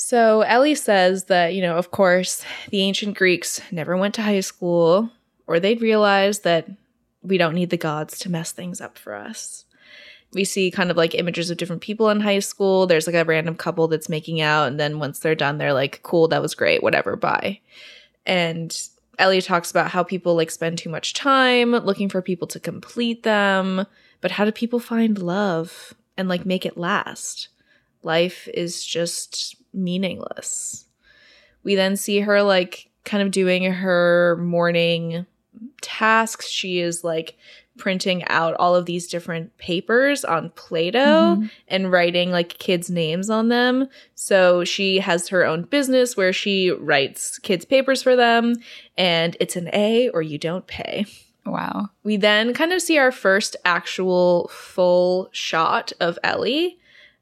So 0.00 0.42
Ellie 0.42 0.76
says 0.76 1.24
that, 1.24 1.54
you 1.54 1.60
know, 1.60 1.76
of 1.76 1.90
course, 1.90 2.44
the 2.70 2.82
ancient 2.82 3.16
Greeks 3.18 3.60
never 3.72 3.96
went 3.96 4.14
to 4.14 4.22
high 4.22 4.38
school, 4.38 5.10
or 5.48 5.58
they'd 5.58 5.82
realize 5.82 6.40
that 6.40 6.68
we 7.20 7.36
don't 7.36 7.54
need 7.56 7.70
the 7.70 7.76
gods 7.76 8.16
to 8.20 8.30
mess 8.30 8.52
things 8.52 8.80
up 8.80 8.96
for 8.96 9.12
us. 9.16 9.64
We 10.34 10.44
see 10.44 10.70
kind 10.70 10.90
of 10.90 10.96
like 10.96 11.14
images 11.14 11.50
of 11.50 11.56
different 11.56 11.82
people 11.82 12.10
in 12.10 12.20
high 12.20 12.40
school. 12.40 12.86
There's 12.86 13.06
like 13.06 13.16
a 13.16 13.24
random 13.24 13.54
couple 13.54 13.88
that's 13.88 14.08
making 14.08 14.40
out, 14.40 14.68
and 14.68 14.78
then 14.78 14.98
once 14.98 15.18
they're 15.18 15.34
done, 15.34 15.58
they're 15.58 15.72
like, 15.72 16.02
cool, 16.02 16.28
that 16.28 16.42
was 16.42 16.54
great, 16.54 16.82
whatever, 16.82 17.16
bye. 17.16 17.60
And 18.26 18.76
Ellie 19.18 19.42
talks 19.42 19.70
about 19.70 19.90
how 19.90 20.02
people 20.02 20.34
like 20.34 20.50
spend 20.50 20.78
too 20.78 20.90
much 20.90 21.14
time 21.14 21.72
looking 21.72 22.08
for 22.08 22.22
people 22.22 22.46
to 22.48 22.60
complete 22.60 23.22
them. 23.22 23.86
But 24.20 24.32
how 24.32 24.44
do 24.44 24.52
people 24.52 24.80
find 24.80 25.18
love 25.18 25.94
and 26.16 26.28
like 26.28 26.44
make 26.44 26.66
it 26.66 26.76
last? 26.76 27.48
Life 28.02 28.48
is 28.54 28.84
just 28.84 29.56
meaningless. 29.72 30.84
We 31.64 31.74
then 31.74 31.96
see 31.96 32.20
her 32.20 32.42
like 32.42 32.90
kind 33.04 33.22
of 33.22 33.30
doing 33.30 33.64
her 33.64 34.36
morning 34.40 35.26
tasks. 35.80 36.48
She 36.48 36.80
is 36.80 37.02
like 37.02 37.36
printing 37.78 38.24
out 38.26 38.54
all 38.54 38.74
of 38.74 38.84
these 38.86 39.06
different 39.06 39.56
papers 39.56 40.24
on 40.24 40.50
Plato 40.50 40.98
Mhm. 41.36 41.50
and 41.68 41.90
writing 41.90 42.30
like 42.30 42.58
kids' 42.58 42.90
names 42.90 43.30
on 43.30 43.48
them. 43.48 43.88
So 44.14 44.64
she 44.64 44.98
has 44.98 45.28
her 45.28 45.46
own 45.46 45.62
business 45.62 46.16
where 46.16 46.32
she 46.32 46.70
writes 46.70 47.38
kids' 47.38 47.64
papers 47.64 48.02
for 48.02 48.16
them, 48.16 48.56
and 48.96 49.36
it's 49.40 49.56
an 49.56 49.70
A 49.72 50.08
or 50.10 50.20
you 50.22 50.36
don't 50.38 50.66
pay. 50.66 51.06
Wow. 51.46 51.88
We 52.02 52.18
then 52.18 52.52
kind 52.52 52.74
of 52.74 52.82
see 52.82 52.98
our 52.98 53.10
first 53.12 53.56
actual 53.64 54.48
full 54.52 55.30
shot 55.32 55.92
of 55.98 56.18
Ellie 56.22 56.78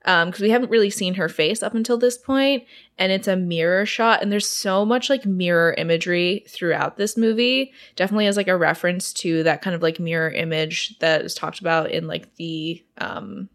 because 0.07 0.41
we 0.41 0.51
haven't 0.51 0.71
really 0.71 0.89
seen 0.89 1.15
her 1.15 1.29
face 1.29 1.63
up 1.65 1.75
until 1.75 1.99
this 1.99 2.17
point, 2.17 2.63
and 2.97 3.11
it's 3.11 3.27
a 3.29 3.35
mirror 3.37 3.85
shot. 3.85 4.23
And 4.23 4.31
there's 4.31 4.49
so 4.49 4.85
much 4.87 5.11
like 5.11 5.27
mirror 5.27 5.75
imagery 5.77 6.45
throughout 6.49 6.97
this 6.97 7.17
movie. 7.17 7.73
Definitely 7.97 8.29
as 8.29 8.37
like 8.37 8.47
a 8.49 8.57
reference 8.57 9.13
to 9.15 9.43
that 9.43 9.63
kind 9.63 9.75
of 9.75 9.83
like 9.83 9.99
mirror 9.99 10.31
image 10.31 10.97
that 11.01 11.23
is 11.23 11.35
talked 11.35 11.59
about 11.59 11.91
in 11.91 12.07
like 12.07 12.33
the 12.37 12.83
um 12.99 13.49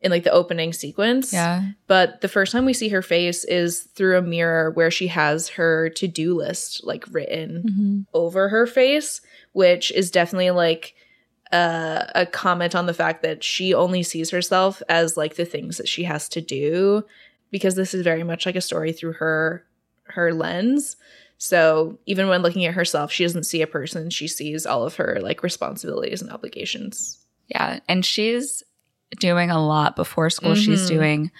in 0.00 0.12
like 0.12 0.22
the 0.22 0.30
opening 0.30 0.72
sequence. 0.72 1.32
Yeah. 1.32 1.70
But 1.88 2.20
the 2.20 2.28
first 2.28 2.52
time 2.52 2.64
we 2.64 2.72
see 2.72 2.88
her 2.90 3.02
face 3.02 3.42
is 3.44 3.80
through 3.80 4.16
a 4.18 4.22
mirror 4.22 4.70
where 4.70 4.92
she 4.92 5.08
has 5.08 5.48
her 5.48 5.88
to-do 5.90 6.34
list 6.36 6.84
like 6.84 7.04
written 7.10 7.64
Mhm. 7.66 8.06
over 8.14 8.48
her 8.50 8.64
face, 8.66 9.20
which 9.52 9.90
is 9.90 10.12
definitely 10.12 10.50
like 10.52 10.94
uh, 11.52 12.04
a 12.14 12.26
comment 12.26 12.74
on 12.74 12.86
the 12.86 12.94
fact 12.94 13.22
that 13.22 13.42
she 13.42 13.72
only 13.74 14.02
sees 14.02 14.30
herself 14.30 14.82
as 14.88 15.16
like 15.16 15.36
the 15.36 15.44
things 15.44 15.76
that 15.78 15.88
she 15.88 16.04
has 16.04 16.28
to 16.30 16.40
do 16.40 17.04
because 17.50 17.74
this 17.74 17.94
is 17.94 18.02
very 18.02 18.22
much 18.22 18.44
like 18.46 18.56
a 18.56 18.60
story 18.60 18.92
through 18.92 19.14
her 19.14 19.64
her 20.04 20.32
lens. 20.34 20.96
So 21.38 21.98
even 22.06 22.28
when 22.28 22.42
looking 22.42 22.64
at 22.66 22.74
herself, 22.74 23.12
she 23.12 23.24
doesn't 23.24 23.44
see 23.44 23.62
a 23.62 23.66
person; 23.66 24.10
she 24.10 24.26
sees 24.28 24.66
all 24.66 24.84
of 24.84 24.96
her 24.96 25.18
like 25.22 25.42
responsibilities 25.42 26.20
and 26.22 26.30
obligations. 26.32 27.18
Yeah. 27.48 27.80
And 27.88 28.04
she's 28.04 28.62
doing 29.18 29.50
a 29.50 29.64
lot 29.64 29.96
before 29.96 30.28
school. 30.30 30.54
She's 30.54 30.84
Mhm. 30.84 30.88
doing 30.88 31.30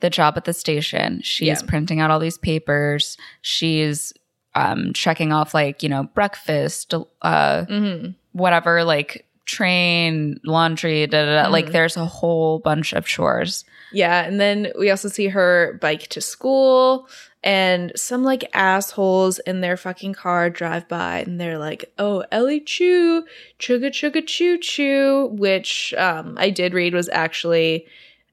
the 0.00 0.10
job 0.10 0.34
at 0.36 0.44
the 0.44 0.52
station. 0.52 1.22
She's 1.22 1.46
Yeah. 1.46 1.66
printing 1.66 2.00
out 2.00 2.10
all 2.10 2.18
these 2.18 2.36
papers. 2.38 3.16
She's 3.40 4.12
um 4.54 4.92
checking 4.92 5.32
off 5.32 5.54
like, 5.54 5.82
you 5.82 5.88
know, 5.88 6.02
breakfast, 6.14 6.92
uh 7.22 7.64
Mm-hmm. 7.64 8.10
whatever, 8.32 8.84
like 8.84 9.23
train, 9.46 10.38
laundry, 10.44 11.06
da, 11.06 11.24
da, 11.24 11.42
da. 11.44 11.48
like 11.50 11.66
Mhm. 11.66 11.72
there's 11.72 11.96
a 11.96 12.04
whole 12.04 12.58
bunch 12.60 12.92
of 12.92 13.06
chores. 13.06 13.64
Yeah, 13.92 14.24
and 14.24 14.40
then 14.40 14.72
we 14.78 14.90
also 14.90 15.08
see 15.08 15.28
her 15.28 15.78
bike 15.80 16.08
to 16.08 16.20
school, 16.20 17.08
and 17.44 17.92
some 17.94 18.24
like 18.24 18.48
assholes 18.54 19.38
in 19.40 19.60
their 19.60 19.76
fucking 19.76 20.14
car 20.14 20.50
drive 20.50 20.88
by, 20.88 21.18
and 21.20 21.40
they're 21.40 21.58
like, 21.58 21.92
"Oh, 21.98 22.24
Ellie 22.32 22.60
Chu, 22.60 23.24
chugga 23.60 23.90
chugga 23.90 24.26
choo 24.26 24.58
choo," 24.58 25.28
which 25.32 25.94
um, 25.98 26.34
I 26.38 26.50
did 26.50 26.74
read 26.74 26.94
was 26.94 27.08
actually 27.10 27.86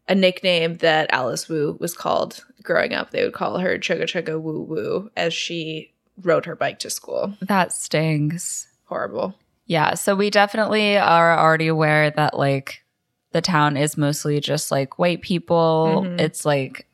a 0.08 0.16
nickname 0.16 0.78
that 0.78 1.12
Alice 1.14 1.48
Wu 1.48 1.78
was 1.80 1.94
called 1.94 2.44
growing 2.64 2.94
up. 2.94 3.12
They 3.12 3.24
would 3.24 3.34
call 3.34 3.60
her 3.60 3.78
chugga 3.78 4.04
chugga 4.04 4.42
woo 4.42 4.62
woo 4.62 5.12
as 5.16 5.34
she 5.34 5.92
rode 6.24 6.46
her 6.46 6.56
bike 6.56 6.80
to 6.80 6.90
school. 6.90 7.34
That 7.42 7.72
stings. 7.74 8.68
Horrible. 8.86 9.36
Yeah, 9.72 9.94
so 9.94 10.16
we 10.16 10.30
definitely 10.30 10.98
are 10.98 11.40
already 11.40 11.68
aware 11.68 12.12
that 12.12 12.38
like 12.38 12.84
the 13.32 13.40
town 13.40 13.78
is 13.78 13.96
mostly 13.96 14.42
just 14.42 14.70
like 14.70 15.00
white 15.00 15.22
people. 15.22 16.04
Mhm. 16.06 16.20
It's 16.20 16.44
like 16.46 16.88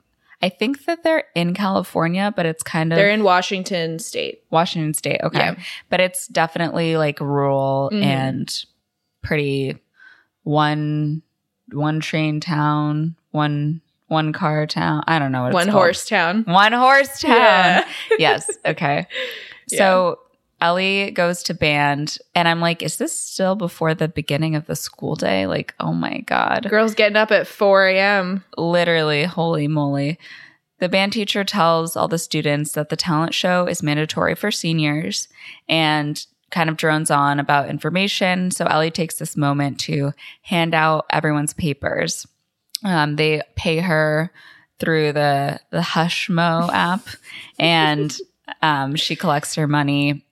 I 0.44 0.50
think 0.50 0.86
that 0.86 1.02
they're 1.02 1.24
in 1.34 1.56
California, 1.56 2.32
but 2.36 2.46
it's 2.46 2.62
kind 2.62 2.94
of 2.94 2.98
They're 2.98 3.10
in 3.10 3.24
Washington 3.24 3.98
State. 3.98 4.44
Washington 4.52 4.94
State. 4.94 5.20
Okay. 5.24 5.40
Yeah. 5.40 5.56
But 5.90 6.02
it's 6.02 6.28
definitely 6.28 6.98
like 6.98 7.20
rural 7.20 7.90
Mhm. 7.92 8.04
and 8.04 8.64
pretty 9.24 9.78
one 10.44 11.24
one 11.74 12.00
train 12.00 12.40
town, 12.40 13.16
one 13.32 13.82
one 14.06 14.32
car 14.34 14.68
town. 14.68 15.04
I 15.08 15.18
don't 15.18 15.32
know 15.32 15.42
what 15.42 15.48
it's 15.48 15.56
called. 15.56 15.68
One 15.70 15.74
horse 15.76 16.06
town. 16.08 16.44
One 16.44 16.74
horse 16.74 17.20
town. 17.22 17.32
Yeah. 17.32 17.88
yes. 18.20 18.48
Okay. 18.68 19.08
So 19.70 20.20
Ellie 20.60 21.12
goes 21.12 21.44
to 21.44 21.54
band, 21.54 22.18
and 22.34 22.48
I'm 22.48 22.60
like, 22.60 22.82
is 22.82 22.98
this 22.98 23.18
still 23.18 23.56
before 23.56 23.94
the 23.94 24.08
beginning 24.08 24.56
of 24.56 24.66
the 24.66 24.76
school 24.76 25.16
day? 25.16 25.46
Like, 25.46 25.76
oh 25.80 25.94
my 25.94 26.20
God. 26.22 26.68
Girls 26.70 26.96
getting 26.96 27.16
up 27.16 27.32
at 27.32 27.48
4 27.48 27.88
a.m. 27.88 28.44
Literally, 28.58 29.24
holy 29.26 29.68
moly. 29.68 30.18
The 30.80 30.90
band 30.90 31.14
teacher 31.14 31.44
tells 31.44 31.96
all 31.96 32.08
the 32.08 32.18
students 32.18 32.74
that 32.74 32.90
the 32.90 32.96
talent 32.96 33.34
show 33.34 33.66
is 33.66 33.84
mandatory 33.84 34.36
for 34.36 34.52
seniors 34.52 35.28
and 35.68 36.24
kind 36.52 36.70
of 36.70 36.78
drones 36.78 37.12
on 37.12 37.40
about 37.40 37.70
information. 37.70 38.52
So 38.52 38.66
Ellie 38.66 38.92
takes 38.92 39.18
this 39.18 39.36
moment 39.36 39.80
to 39.82 40.14
hand 40.42 40.74
out 40.74 41.06
everyone's 41.10 41.54
papers. 41.54 42.26
Um, 42.84 43.16
they 43.16 43.42
pay 43.56 43.80
her 43.80 44.32
through 44.80 45.14
the 45.14 45.60
the 45.72 45.80
Hushmo 45.80 46.70
app, 46.72 47.02
and 47.58 48.16
um, 48.62 48.96
she 48.96 49.16
collects 49.16 49.56
her 49.56 49.68
money. 49.68 50.24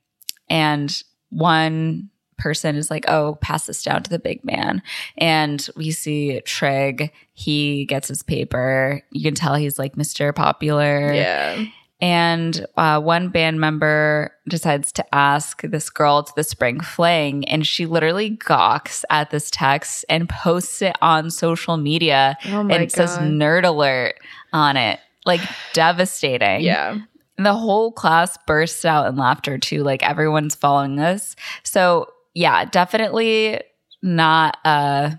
And 0.49 1.03
one 1.29 2.09
person 2.37 2.75
is 2.75 2.89
like, 2.91 3.05
"Oh, 3.07 3.37
pass 3.41 3.65
this 3.65 3.83
down 3.83 4.03
to 4.03 4.09
the 4.09 4.19
big 4.19 4.43
man." 4.43 4.81
And 5.17 5.65
we 5.75 5.91
see 5.91 6.41
Trig. 6.41 7.11
He 7.33 7.85
gets 7.85 8.07
his 8.07 8.23
paper. 8.23 9.01
You 9.11 9.23
can 9.23 9.35
tell 9.35 9.55
he's 9.55 9.79
like 9.79 9.95
Mr. 9.95 10.33
Popular. 10.33 11.13
Yeah. 11.13 11.65
And 12.01 12.65
uh, 12.75 12.99
one 12.99 13.29
band 13.29 13.61
member 13.61 14.35
decides 14.49 14.91
to 14.93 15.15
ask 15.15 15.61
this 15.61 15.89
girl 15.89 16.23
to 16.23 16.33
the 16.35 16.43
spring 16.43 16.81
fling, 16.81 17.47
and 17.47 17.65
she 17.65 17.85
literally 17.85 18.31
gawks 18.31 19.05
at 19.09 19.31
this 19.31 19.49
text 19.49 20.03
and 20.09 20.27
posts 20.27 20.81
it 20.81 20.95
on 21.01 21.31
social 21.31 21.77
media. 21.77 22.37
Oh 22.47 22.63
my 22.63 22.75
and 22.75 22.83
it 22.83 22.91
says 22.91 23.17
nerd 23.17 23.63
alert 23.63 24.15
on 24.51 24.75
it. 24.75 24.99
Like 25.25 25.41
devastating. 25.73 26.61
Yeah. 26.61 26.99
And 27.37 27.45
the 27.45 27.53
whole 27.53 27.91
class 27.91 28.37
bursts 28.47 28.85
out 28.85 29.07
in 29.07 29.15
laughter 29.17 29.57
too. 29.57 29.83
Like 29.83 30.03
everyone's 30.03 30.55
following 30.55 30.95
this. 30.95 31.35
So 31.63 32.07
yeah, 32.33 32.65
definitely 32.65 33.61
not 34.01 34.57
uh 34.63 35.11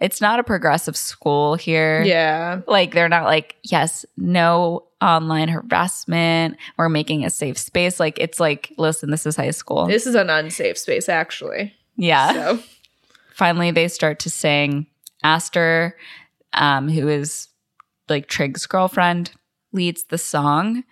it's 0.00 0.20
not 0.20 0.40
a 0.40 0.44
progressive 0.44 0.96
school 0.96 1.54
here. 1.54 2.02
Yeah. 2.02 2.60
Like 2.66 2.92
they're 2.92 3.08
not 3.08 3.24
like, 3.24 3.56
yes, 3.62 4.04
no 4.16 4.84
online 5.00 5.48
harassment. 5.48 6.56
We're 6.76 6.88
making 6.88 7.24
a 7.24 7.30
safe 7.30 7.56
space. 7.56 8.00
Like 8.00 8.18
it's 8.18 8.40
like, 8.40 8.72
listen, 8.76 9.10
this 9.10 9.24
is 9.24 9.36
high 9.36 9.52
school. 9.52 9.86
This 9.86 10.06
is 10.06 10.14
an 10.14 10.28
unsafe 10.30 10.76
space, 10.76 11.08
actually. 11.08 11.72
yeah. 11.96 12.32
So, 12.32 12.58
Finally 13.34 13.70
they 13.70 13.88
start 13.88 14.18
to 14.20 14.30
sing. 14.30 14.86
Aster, 15.22 15.96
um, 16.52 16.88
who 16.88 17.08
is 17.08 17.48
like 18.08 18.28
Trig's 18.28 18.66
girlfriend, 18.66 19.32
leads 19.72 20.04
the 20.04 20.18
song. 20.18 20.84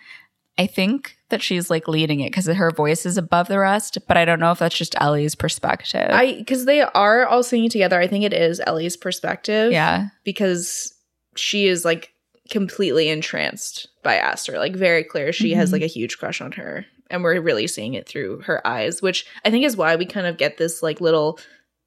I 0.58 0.66
think 0.66 1.16
that 1.30 1.40
she's 1.42 1.70
like 1.70 1.88
leading 1.88 2.20
it 2.20 2.30
because 2.30 2.46
her 2.46 2.70
voice 2.70 3.06
is 3.06 3.16
above 3.16 3.48
the 3.48 3.58
rest, 3.58 3.98
but 4.06 4.16
I 4.18 4.24
don't 4.26 4.38
know 4.40 4.52
if 4.52 4.58
that's 4.58 4.76
just 4.76 4.94
Ellie's 5.00 5.34
perspective. 5.34 6.10
I, 6.10 6.34
because 6.34 6.66
they 6.66 6.82
are 6.82 7.24
all 7.26 7.42
singing 7.42 7.70
together, 7.70 7.98
I 7.98 8.06
think 8.06 8.24
it 8.24 8.34
is 8.34 8.60
Ellie's 8.66 8.96
perspective. 8.96 9.72
yeah. 9.72 10.08
Because 10.24 10.94
she 11.36 11.66
is 11.66 11.84
like 11.86 12.12
completely 12.50 13.08
entranced 13.08 13.88
by 14.02 14.16
Aster. 14.16 14.58
Like, 14.58 14.76
very 14.76 15.02
clear. 15.04 15.32
She 15.32 15.54
has 15.54 15.70
Mhm. 15.70 15.72
like 15.72 15.82
a 15.82 15.86
huge 15.86 16.18
crush 16.18 16.42
on 16.42 16.52
her. 16.52 16.84
And 17.08 17.22
we're 17.22 17.40
really 17.40 17.66
seeing 17.66 17.94
it 17.94 18.06
through 18.06 18.40
her 18.42 18.66
eyes, 18.66 19.00
which 19.00 19.24
I 19.44 19.50
think 19.50 19.64
is 19.64 19.76
why 19.76 19.96
we 19.96 20.04
kind 20.04 20.26
of 20.26 20.36
get 20.36 20.58
this 20.58 20.82
like 20.82 21.00
little 21.00 21.38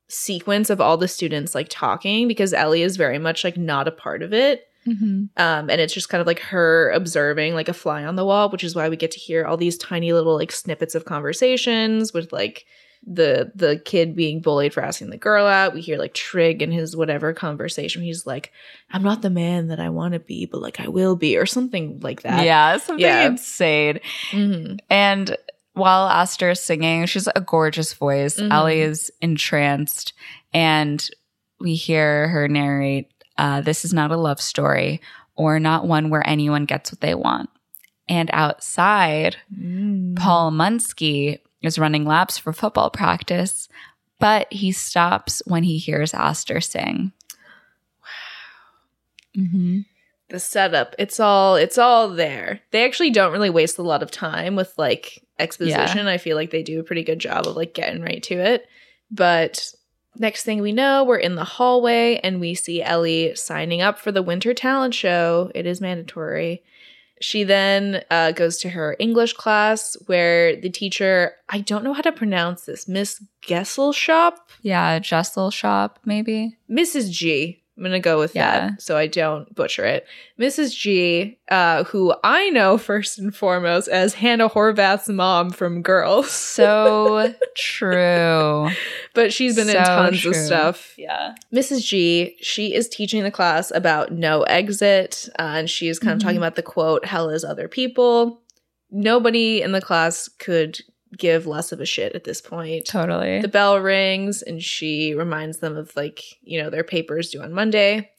sequence 0.08 0.70
of 0.70 0.80
all 0.80 0.98
the 0.98 1.08
students 1.08 1.56
like 1.56 1.68
talking 1.70 2.28
because 2.28 2.54
Ellie 2.54 2.84
is 2.84 2.96
very 2.98 3.18
much 3.18 3.44
like 3.44 3.58
not 3.58 3.88
a 3.88 3.92
part 3.92 4.22
of 4.24 4.34
it. 4.34 4.68
Mm-hmm. 4.88 5.26
Um, 5.38 5.70
and 5.70 5.82
it's 5.82 5.94
just 5.94 6.10
kind 6.10 6.22
of 6.22 6.28
like 6.28 6.40
her 6.40 6.92
observing 6.92 7.54
like 7.56 7.70
a 7.70 7.74
fly 7.74 8.06
on 8.06 8.16
the 8.16 8.26
wall, 8.26 8.50
which 8.50 8.64
is 8.64 8.76
why 8.76 8.88
we 8.90 8.98
get 8.98 9.12
to 9.12 9.20
hear 9.20 9.46
all 9.46 9.58
these 9.58 9.78
tiny 9.78 10.14
little 10.14 10.36
like 10.36 10.52
snippets 10.52 10.96
of 10.96 11.06
conversations 11.06 12.14
with 12.14 12.32
like 12.32 12.66
the 13.08 13.52
the 13.54 13.80
kid 13.86 14.16
being 14.16 14.42
bullied 14.42 14.74
for 14.74 14.82
asking 14.82 15.10
the 15.12 15.18
girl 15.18 15.46
out. 15.46 15.74
We 15.76 15.82
hear 15.82 15.98
like 16.00 16.14
Trig 16.16 16.62
and 16.64 16.74
his 16.74 16.96
whatever 16.96 17.34
conversation. 17.34 18.02
He's 18.02 18.26
like, 18.26 18.52
"I'm 18.92 19.04
not 19.04 19.22
the 19.22 19.30
man 19.30 19.68
that 19.68 19.80
I 19.80 19.90
want 19.90 20.14
to 20.14 20.20
be, 20.20 20.46
but 20.48 20.62
like 20.62 20.80
I 20.80 20.88
will 20.88 21.16
be," 21.16 21.38
or 21.38 21.46
something 21.46 22.00
like 22.02 22.24
that. 22.24 22.44
Yeah, 22.46 22.78
something 22.78 23.06
Yeah. 23.06 23.28
insane. 23.28 24.00
Mhm. 24.32 24.80
And 24.90 25.38
while 25.74 26.08
Aster 26.08 26.52
is 26.52 26.60
singing, 26.62 27.06
she's 27.06 27.28
a 27.28 27.42
gorgeous 27.42 27.94
voice. 27.94 28.38
Mhm. 28.40 28.52
Ellie 28.52 28.82
is 28.82 29.12
entranced, 29.22 30.14
and 30.54 31.08
we 31.60 31.76
hear 31.76 32.28
her 32.30 32.48
narrate, 32.48 33.12
uh, 33.38 33.62
"This 33.62 33.86
is 33.86 33.94
not 33.94 34.12
a 34.12 34.18
love 34.18 34.42
story, 34.42 35.02
or 35.36 35.60
not 35.60 35.88
one 35.88 36.10
where 36.10 36.28
anyone 36.28 36.66
gets 36.66 36.92
what 36.92 37.02
they 37.02 37.16
want." 37.16 37.50
And 38.08 38.30
outside, 38.34 39.38
Mm. 39.54 40.16
Paul 40.16 40.52
Munsky 40.52 41.40
is 41.62 41.80
running 41.80 42.06
laps 42.06 42.38
for 42.38 42.54
football 42.54 42.90
practice, 42.92 43.68
but 44.20 44.52
he 44.52 44.72
stops 44.72 45.42
when 45.46 45.64
he 45.64 45.78
hears 45.78 46.14
Aster 46.14 46.62
sing. 46.62 47.12
Wow. 49.36 49.44
hmm 49.44 49.80
the 50.30 50.40
setup 50.40 50.96
it's 50.98 51.20
all 51.20 51.56
it's 51.56 51.78
all 51.78 52.10
there 52.10 52.60
they 52.72 52.84
actually 52.84 53.12
don't 53.12 53.32
really 53.32 53.50
waste 53.52 53.78
a 53.78 53.84
lot 53.84 54.02
of 54.02 54.10
time 54.10 54.56
with 54.56 54.74
like 54.76 55.24
exposition 55.38 56.08
i 56.08 56.18
feel 56.18 56.36
like 56.36 56.50
they 56.50 56.64
do 56.64 56.80
a 56.80 56.84
pretty 56.84 57.04
good 57.04 57.20
job 57.20 57.46
of 57.46 57.56
like 57.56 57.76
getting 57.76 58.02
right 58.02 58.24
to 58.24 58.34
it 58.34 58.66
but 59.12 59.72
next 60.18 60.44
thing 60.44 60.62
we 60.62 60.72
know 60.72 61.04
we're 61.04 61.18
in 61.18 61.36
the 61.36 61.44
hallway 61.44 62.20
and 62.24 62.40
we 62.40 62.54
see 62.54 62.82
ellie 62.82 63.36
signing 63.36 63.82
up 63.82 64.00
for 64.00 64.12
the 64.12 64.22
winter 64.24 64.54
talent 64.54 64.94
show 64.94 65.52
it 65.56 65.66
is 65.66 65.82
mandatory 65.82 66.64
she 67.22 67.44
then 67.44 68.04
uh, 68.12 68.32
goes 68.32 68.58
to 68.58 68.70
her 68.70 68.96
english 69.00 69.34
class 69.34 69.96
where 70.06 70.56
the 70.56 70.70
teacher 70.70 71.34
i 71.50 71.60
don't 71.60 71.84
know 71.84 71.94
how 71.94 72.02
to 72.02 72.12
pronounce 72.12 72.66
this 72.66 72.88
miss 72.88 73.22
Geselschap 73.46 74.34
Yeah, 74.62 74.98
Jessel 75.00 75.52
Shop, 75.52 76.00
maybe. 76.04 76.58
Mrs. 76.70 77.12
G. 77.12 77.64
I'm 77.78 77.84
gonna 77.84 78.00
go 78.00 78.18
with 78.20 78.34
Yeah. 78.36 78.70
that 78.70 78.82
so 78.82 78.96
I 78.98 79.08
don't 79.08 79.54
butcher 79.54 79.84
it. 79.84 80.06
Mrs. 80.40 80.74
G, 80.74 81.38
uh, 81.50 81.84
who 81.84 82.14
I 82.24 82.50
know 82.52 82.78
first 82.78 83.20
and 83.20 83.36
foremost 83.36 83.90
as 83.90 84.14
Hannah 84.14 84.48
Horvath's 84.50 85.10
mom 85.10 85.50
from 85.50 85.82
Girls, 85.82 86.32
So 86.32 87.34
true. 87.58 88.70
but 89.14 89.34
she's 89.34 89.56
been 89.58 89.68
in 89.70 89.76
tons 89.76 90.22
true. 90.22 90.32
of 90.32 90.38
stuff. 90.38 90.94
Yeah. 90.98 91.36
Mrs. 91.54 91.86
G, 91.86 92.38
she 92.42 92.74
is 92.74 92.88
teaching 92.88 93.24
the 93.24 93.32
class 93.32 93.72
about 93.76 94.12
no 94.12 94.44
exit, 94.44 95.28
uh, 95.38 95.42
and 95.58 95.70
she 95.70 95.90
is 95.90 96.00
kind 96.00 96.14
of 96.14 96.20
Mhm. 96.20 96.24
talking 96.24 96.38
about 96.38 96.56
the 96.56 96.62
quote, 96.64 97.06
hell 97.06 97.30
is 97.30 97.44
other 97.44 97.68
people. 97.68 98.42
Nobody 98.92 99.62
in 99.62 99.72
the 99.74 99.82
class 99.82 100.30
could 100.40 100.80
give 101.18 101.48
less 101.48 101.72
of 101.72 101.80
a 101.80 101.86
shit 101.86 102.14
at 102.14 102.24
this 102.24 102.42
point. 102.42 102.86
Totally. 102.86 103.42
The 103.42 103.48
bell 103.48 103.80
rings 103.80 104.42
and 104.42 104.62
she 104.62 105.14
reminds 105.14 105.58
them 105.58 105.78
of 105.78 105.96
like, 105.96 106.24
you 106.42 106.62
know, 106.62 106.70
their 106.70 106.84
papers 106.84 107.30
due 107.30 107.42
on 107.42 107.54
Monday. 107.54 108.12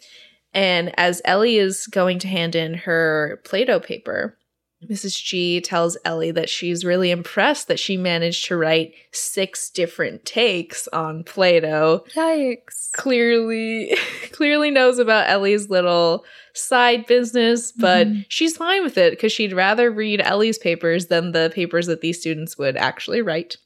And 0.54 0.98
as 0.98 1.20
Ellie 1.24 1.58
is 1.58 1.86
going 1.86 2.18
to 2.20 2.28
hand 2.28 2.54
in 2.54 2.74
her 2.74 3.40
Plato 3.44 3.78
paper, 3.78 4.38
Mrs. 4.84 5.22
G 5.22 5.60
tells 5.60 5.96
Ellie 6.04 6.30
that 6.32 6.50
she's 6.50 6.84
really 6.84 7.10
impressed 7.10 7.66
that 7.68 7.78
she 7.78 7.96
managed 7.96 8.44
to 8.46 8.56
write 8.56 8.92
six 9.10 9.70
different 9.70 10.24
takes 10.24 10.86
on 10.88 11.24
Plato. 11.24 12.04
Yikes. 12.14 12.92
Clearly, 12.92 13.96
clearly 14.32 14.70
knows 14.70 14.98
about 14.98 15.28
Ellie's 15.30 15.70
little 15.70 16.24
side 16.52 17.06
business, 17.06 17.72
but 17.72 18.06
Mhm. 18.06 18.26
she's 18.28 18.56
fine 18.56 18.82
with 18.84 18.98
it 18.98 19.12
because 19.12 19.32
she'd 19.32 19.52
rather 19.54 19.90
read 19.90 20.20
Ellie's 20.20 20.58
papers 20.58 21.06
than 21.06 21.32
the 21.32 21.50
papers 21.54 21.86
that 21.86 22.00
these 22.02 22.20
students 22.20 22.58
would 22.58 22.76
actually 22.76 23.22
write. 23.22 23.56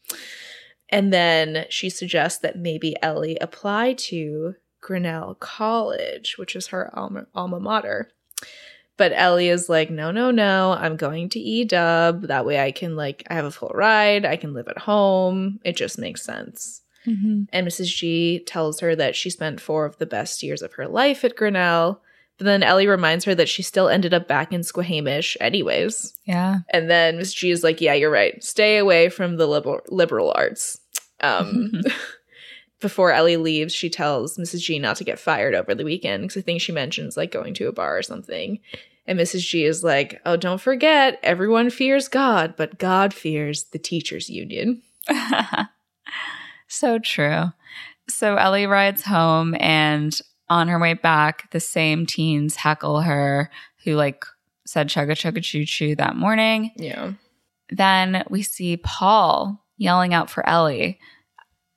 And 0.89 1.13
then 1.13 1.67
she 1.71 1.91
suggests 1.91 2.41
that 2.41 2.57
maybe 2.59 2.97
Ellie 3.03 3.37
apply 3.41 3.95
to 3.95 4.55
Grinnell 4.81 5.35
College, 5.35 6.37
which 6.39 6.57
is 6.57 6.69
her 6.69 6.91
alma, 6.97 7.27
alma 7.35 7.61
mater. 7.61 8.11
But 9.01 9.15
Ellie 9.15 9.49
is 9.49 9.71
like, 9.71 9.89
no, 9.89 10.11
no, 10.11 10.31
no, 10.31 10.73
I'm 10.73 10.99
going 10.99 11.31
to 11.31 11.41
E 11.41 11.65
dub. 11.65 12.25
That 12.25 12.45
way 12.45 12.61
I 12.61 12.71
can, 12.71 12.97
like, 12.97 13.23
I 13.31 13.35
have 13.35 13.47
a 13.47 13.51
full 13.51 13.73
ride. 13.75 14.27
I 14.27 14.37
can 14.37 14.53
live 14.53 14.69
at 14.69 14.77
home. 14.77 15.59
It 15.65 15.75
just 15.75 15.99
makes 15.99 16.23
sense. 16.23 16.83
Mm-hmm. 17.07 17.45
And 17.51 17.67
Mrs. 17.67 17.87
G 17.87 18.41
tells 18.41 18.81
her 18.81 18.95
that 18.95 19.17
she 19.17 19.31
spent 19.31 19.59
four 19.59 19.87
of 19.87 19.97
the 19.97 20.05
best 20.05 20.43
years 20.43 20.61
of 20.61 20.75
her 20.75 20.87
life 20.87 21.25
at 21.25 21.35
Grinnell. 21.35 22.03
But 22.37 22.45
then 22.45 22.63
Ellie 22.63 22.87
reminds 22.87 23.25
her 23.25 23.35
that 23.37 23.49
she 23.49 23.63
still 23.63 23.89
ended 23.89 24.13
up 24.13 24.29
back 24.29 24.53
in 24.53 24.63
Squamish 24.63 25.35
anyways. 25.41 26.15
Yeah. 26.27 26.59
And 26.69 26.91
then 26.91 27.17
Miss 27.17 27.33
G 27.33 27.51
is 27.51 27.65
like, 27.65 27.81
"Yeah, 27.81 27.95
you're 27.95 28.11
right. 28.11 28.45
Stay 28.45 28.77
away 28.77 29.09
from 29.09 29.39
the 29.39 29.47
liberal 29.47 29.81
liberal 29.89 30.31
arts." 30.37 30.79
Um, 31.21 31.73
before 32.81 33.13
Ellie 33.13 33.39
leaves, 33.39 33.73
she 33.73 33.89
tells 33.89 34.37
Mrs. 34.37 34.61
G 34.61 34.79
not 34.79 34.97
to 34.97 35.05
get 35.05 35.19
fired 35.19 35.55
over 35.55 35.75
the 35.75 35.85
weekend 35.85 36.25
because 36.25 36.37
I 36.37 36.43
think 36.43 36.61
she 36.61 36.73
mentions 36.73 37.17
like 37.17 37.31
going 37.31 37.55
to 37.55 37.69
a 37.69 37.73
bar 37.73 37.97
or 37.97 38.03
something. 38.03 38.61
And 39.11 39.19
Mrs. 39.19 39.41
G 39.41 39.65
is 39.65 39.83
like, 39.83 40.21
oh, 40.25 40.37
don't 40.37 40.61
forget, 40.61 41.19
everyone 41.25 41.69
fears 41.69 42.07
God, 42.07 42.55
but 42.57 42.79
God 42.79 43.13
fears 43.13 43.65
the 43.65 43.79
teachers' 43.81 44.31
union. 44.31 44.83
so 46.69 47.01
true. 47.01 47.47
So 48.09 48.37
Ellie 48.37 48.69
rides 48.69 49.03
home, 49.03 49.57
and 49.59 50.19
on 50.49 50.69
her 50.69 50.79
way 50.79 50.95
back, 50.95 51.51
the 51.51 51.59
same 51.59 52.07
teens 52.07 52.55
heckle 52.55 53.01
her 53.01 53.51
who 53.83 53.97
like 53.97 54.25
said 54.65 54.87
chugga 54.89 55.17
chugga 55.17 55.43
choo 55.43 55.65
choo 55.65 55.97
that 55.97 56.15
morning. 56.15 56.71
Yeah. 56.77 57.15
Then 57.69 58.23
we 58.31 58.43
see 58.43 58.77
Paul 58.77 59.61
yelling 59.77 60.15
out 60.15 60.31
for 60.31 60.49
Ellie. 60.49 61.01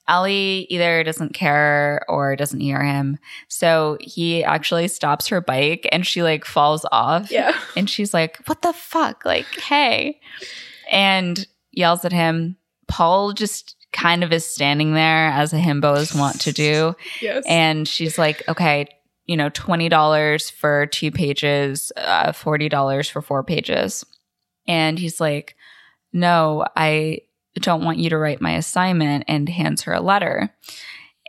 Ellie 0.08 0.68
either 0.70 1.04
doesn't 1.04 1.34
care 1.34 2.04
or 2.10 2.36
doesn't 2.36 2.60
hear 2.60 2.84
him. 2.84 3.18
So 3.48 3.98
he 4.02 4.44
actually 4.44 4.88
stops 4.90 5.28
her 5.28 5.40
bike 5.40 5.88
and 5.92 6.06
she 6.06 6.24
like 6.24 6.46
falls 6.46 6.86
off. 6.92 7.32
Yeah. 7.32 7.58
And 7.76 7.90
she's 7.90 8.14
like, 8.14 8.38
What 8.46 8.62
the 8.62 8.74
fuck? 8.74 9.24
Like, 9.26 9.46
hey. 9.60 10.20
And 10.92 11.48
yells 11.72 12.04
at 12.04 12.12
him. 12.12 12.58
Paul 12.88 13.34
just 13.34 13.76
kind 13.94 14.24
of 14.24 14.34
is 14.34 14.46
standing 14.46 14.94
there 14.94 15.28
as 15.28 15.54
a 15.54 15.58
himbos 15.58 16.18
want 16.18 16.42
to 16.42 16.52
do. 16.52 16.96
Yes. 17.22 17.44
And 17.48 17.88
she's 17.88 18.18
like, 18.18 18.44
Okay, 18.50 18.88
you 19.26 19.38
know, 19.38 19.50
$20 19.50 20.52
for 20.52 20.86
two 20.88 21.12
pages, 21.12 21.92
uh, 21.96 22.34
$40 22.34 23.10
for 23.10 23.22
four 23.22 23.44
pages. 23.44 24.06
And 24.68 25.00
he's 25.00 25.22
like, 25.22 25.56
No, 26.12 26.66
I 26.76 27.20
don't 27.62 27.84
want 27.84 28.00
you 28.00 28.10
to 28.10 28.18
write 28.18 28.42
my 28.42 28.52
assignment 28.52 29.26
and 29.28 29.48
hands 29.48 29.84
her 29.84 29.94
a 29.94 30.02
letter. 30.02 30.54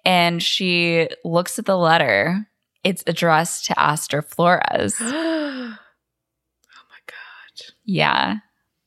And 0.04 0.42
she 0.42 1.08
looks 1.24 1.58
at 1.58 1.66
the 1.66 1.76
letter. 1.76 2.46
It's 2.82 3.04
addressed 3.06 3.66
to 3.66 3.78
Aster 3.78 4.22
Flores. 4.22 4.96
oh 5.00 5.68
my 5.70 7.00
God. 7.06 7.72
Yeah. 7.84 8.36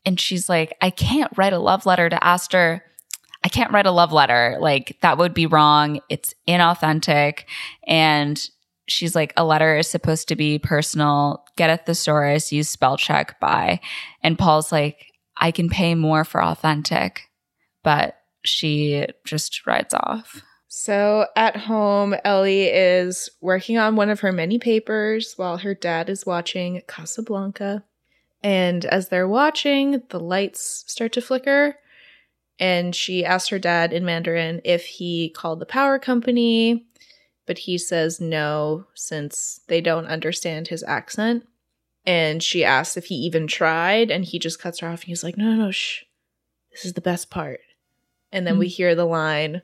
And 0.05 0.19
she's 0.19 0.47
like, 0.47 0.75
I 0.81 0.89
can't 0.89 1.35
write 1.37 1.53
a 1.53 1.59
love 1.59 1.85
letter 1.85 2.09
to 2.09 2.23
Aster. 2.23 2.83
I 3.43 3.49
can't 3.49 3.71
write 3.71 3.85
a 3.85 3.91
love 3.91 4.11
letter. 4.11 4.57
Like, 4.59 4.97
that 5.01 5.17
would 5.17 5.33
be 5.33 5.45
wrong. 5.45 5.99
It's 6.09 6.33
inauthentic. 6.47 7.43
And 7.85 8.49
she's 8.87 9.15
like, 9.15 9.33
a 9.37 9.45
letter 9.45 9.77
is 9.77 9.87
supposed 9.87 10.27
to 10.29 10.35
be 10.35 10.59
personal. 10.59 11.43
Get 11.55 11.69
a 11.69 11.77
thesaurus, 11.77 12.51
use 12.51 12.69
spell 12.69 12.97
check, 12.97 13.39
by. 13.39 13.79
And 14.23 14.39
Paul's 14.39 14.71
like, 14.71 15.07
I 15.37 15.51
can 15.51 15.69
pay 15.69 15.93
more 15.93 16.23
for 16.23 16.43
authentic 16.43 17.26
but 17.87 18.19
she 18.43 19.05
just 19.23 19.65
rides 19.65 19.93
off. 19.93 20.41
So 20.67 21.27
at 21.37 21.55
home, 21.55 22.15
Ellie 22.25 22.65
is 22.65 23.29
working 23.39 23.77
on 23.77 23.95
one 23.95 24.09
of 24.09 24.19
her 24.19 24.33
many 24.33 24.59
papers 24.59 25.35
while 25.37 25.59
her 25.59 25.73
dad 25.73 26.09
is 26.09 26.25
watching 26.25 26.81
Casablanca. 26.89 27.85
And 28.43 28.83
as 28.83 29.07
they're 29.07 29.25
watching, 29.25 30.03
the 30.09 30.19
lights 30.19 30.83
start 30.85 31.13
to 31.13 31.21
flicker. 31.21 31.75
And 32.59 32.93
she 32.93 33.23
asks 33.23 33.47
her 33.51 33.59
dad 33.59 33.93
in 33.93 34.03
Mandarin 34.03 34.59
if 34.65 34.83
he 34.83 35.29
called 35.29 35.61
the 35.61 35.65
power 35.65 35.97
company, 35.97 36.87
but 37.45 37.59
he 37.59 37.77
says 37.77 38.19
no, 38.19 38.87
since 38.95 39.61
they 39.69 39.79
don't 39.79 40.07
understand 40.07 40.67
his 40.67 40.83
accent. 40.83 41.47
And 42.05 42.43
she 42.43 42.65
asks 42.65 42.97
if 42.97 43.05
he 43.05 43.15
even 43.15 43.47
tried, 43.47 44.11
and 44.11 44.25
he 44.25 44.39
just 44.39 44.59
cuts 44.59 44.79
her 44.79 44.89
off. 44.89 45.03
And 45.03 45.07
he's 45.07 45.23
like, 45.23 45.37
no, 45.37 45.45
no, 45.45 45.67
no, 45.67 45.71
shh. 45.71 46.03
This 46.73 46.83
is 46.83 46.91
the 46.91 47.01
best 47.01 47.29
part. 47.29 47.61
And 48.31 48.45
then 48.45 48.55
mm-hmm. 48.55 48.59
we 48.59 48.67
hear 48.67 48.95
the 48.95 49.05
line, 49.05 49.61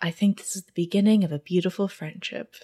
I 0.00 0.10
think 0.10 0.38
this 0.38 0.56
is 0.56 0.64
the 0.64 0.72
beginning 0.72 1.24
of 1.24 1.32
a 1.32 1.38
beautiful 1.38 1.88
friendship. 1.88 2.54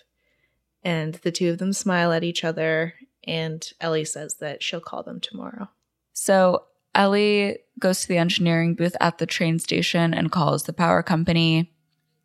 And 0.85 1.15
the 1.17 1.33
two 1.33 1.51
of 1.51 1.59
them 1.59 1.73
smile 1.73 2.13
at 2.13 2.25
each 2.25 2.45
other, 2.45 2.95
and 3.25 3.67
Ellie 3.81 4.05
says 4.05 4.35
that 4.35 4.63
she'll 4.63 4.81
call 4.81 5.03
them 5.03 5.21
tomorrow. 5.21 5.69
So 6.13 6.65
Ellie 6.95 7.59
goes 7.79 8.03
to 8.03 8.09
the 8.09 8.19
engineering 8.19 8.75
booth 8.75 8.97
at 9.01 9.19
the 9.19 9.27
train 9.27 9.59
station 9.59 10.13
and 10.13 10.33
calls 10.33 10.65
the 10.65 10.73
power 10.73 11.03
company. 11.03 11.73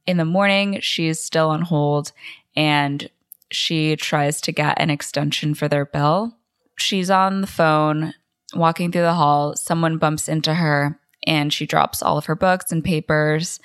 In 0.06 0.18
the 0.18 0.26
morning, 0.26 0.80
she's 0.82 1.24
still 1.24 1.50
on 1.50 1.62
hold 1.62 2.12
and 2.56 3.10
she 3.52 3.96
tries 3.96 4.42
to 4.42 4.52
get 4.52 4.80
an 4.80 4.90
extension 4.90 5.54
for 5.54 5.68
their 5.68 5.86
bill. 5.86 6.36
She's 6.78 7.10
on 7.10 7.42
the 7.42 7.48
phone, 7.48 8.14
walking 8.54 8.92
through 8.92 9.04
the 9.04 9.14
hall. 9.14 9.56
Someone 9.56 9.98
bumps 9.98 10.28
into 10.28 10.56
her 10.56 11.00
and 11.28 11.54
she 11.54 11.68
drops 11.68 12.02
all 12.02 12.18
of 12.18 12.26
her 12.26 12.36
books 12.36 12.72
and 12.72 12.84
papers. 12.84 13.60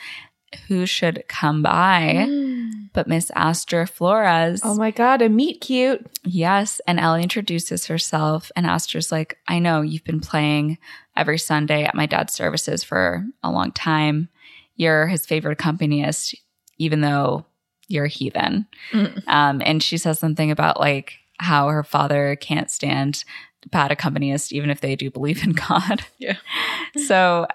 Who 0.69 0.85
should 0.85 1.25
come 1.29 1.63
by 1.63 2.27
mm. 2.29 2.91
but 2.93 3.09
Miss 3.09 3.31
Aster 3.35 3.87
Flores? 3.87 4.61
Oh 4.63 4.75
my 4.75 4.91
God, 4.91 5.23
a 5.23 5.31
meet 5.31 5.63
cute. 5.63 6.07
Yes. 6.25 6.79
And 6.87 7.01
Ellie 7.01 7.23
introduces 7.23 7.87
herself, 7.87 8.53
and 8.55 8.67
Aster's 8.67 9.11
like, 9.11 9.39
I 9.49 9.61
know 9.61 9.81
you've 9.81 10.05
been 10.05 10.21
playing 10.21 10.77
every 11.17 11.39
Sunday 11.39 11.85
at 11.85 11.95
my 11.95 12.05
dad's 12.05 12.35
services 12.35 12.85
for 12.85 13.25
a 13.43 13.51
long 13.51 13.73
time. 13.73 14.29
You're 14.77 15.07
his 15.07 15.25
favorite 15.25 15.53
accompanist, 15.53 16.35
even 16.77 17.01
though 17.01 17.47
you're 17.89 18.05
a 18.05 18.11
heathen. 18.11 18.67
Mm. 18.91 19.27
Um, 19.29 19.63
and 19.65 19.83
she 19.83 19.97
says 19.97 20.19
something 20.19 20.51
about 20.51 20.79
like 20.79 21.15
how 21.39 21.69
her 21.69 21.83
father 21.83 22.37
can't 22.37 22.71
stand 22.71 23.25
bad 23.71 23.93
accompanist, 23.93 24.53
even 24.53 24.71
if 24.71 24.81
they 24.81 24.97
do 24.97 25.11
believe 25.11 25.43
in 25.45 25.53
God. 25.53 26.05
Yeah. 26.19 26.37
so 27.07 27.47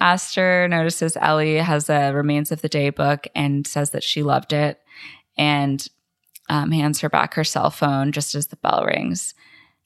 Aster 0.00 0.66
notices 0.68 1.16
Ellie 1.20 1.56
has 1.56 1.88
a 1.88 2.12
remains 2.12 2.50
of 2.50 2.60
the 2.60 2.68
day 2.68 2.90
book 2.90 3.28
and 3.34 3.66
says 3.66 3.90
that 3.90 4.02
she 4.02 4.22
loved 4.22 4.52
it 4.52 4.80
and 5.38 5.86
um, 6.48 6.70
hands 6.70 7.00
her 7.00 7.08
back 7.08 7.34
her 7.34 7.44
cell 7.44 7.70
phone 7.70 8.12
just 8.12 8.34
as 8.34 8.48
the 8.48 8.56
bell 8.56 8.84
rings. 8.86 9.34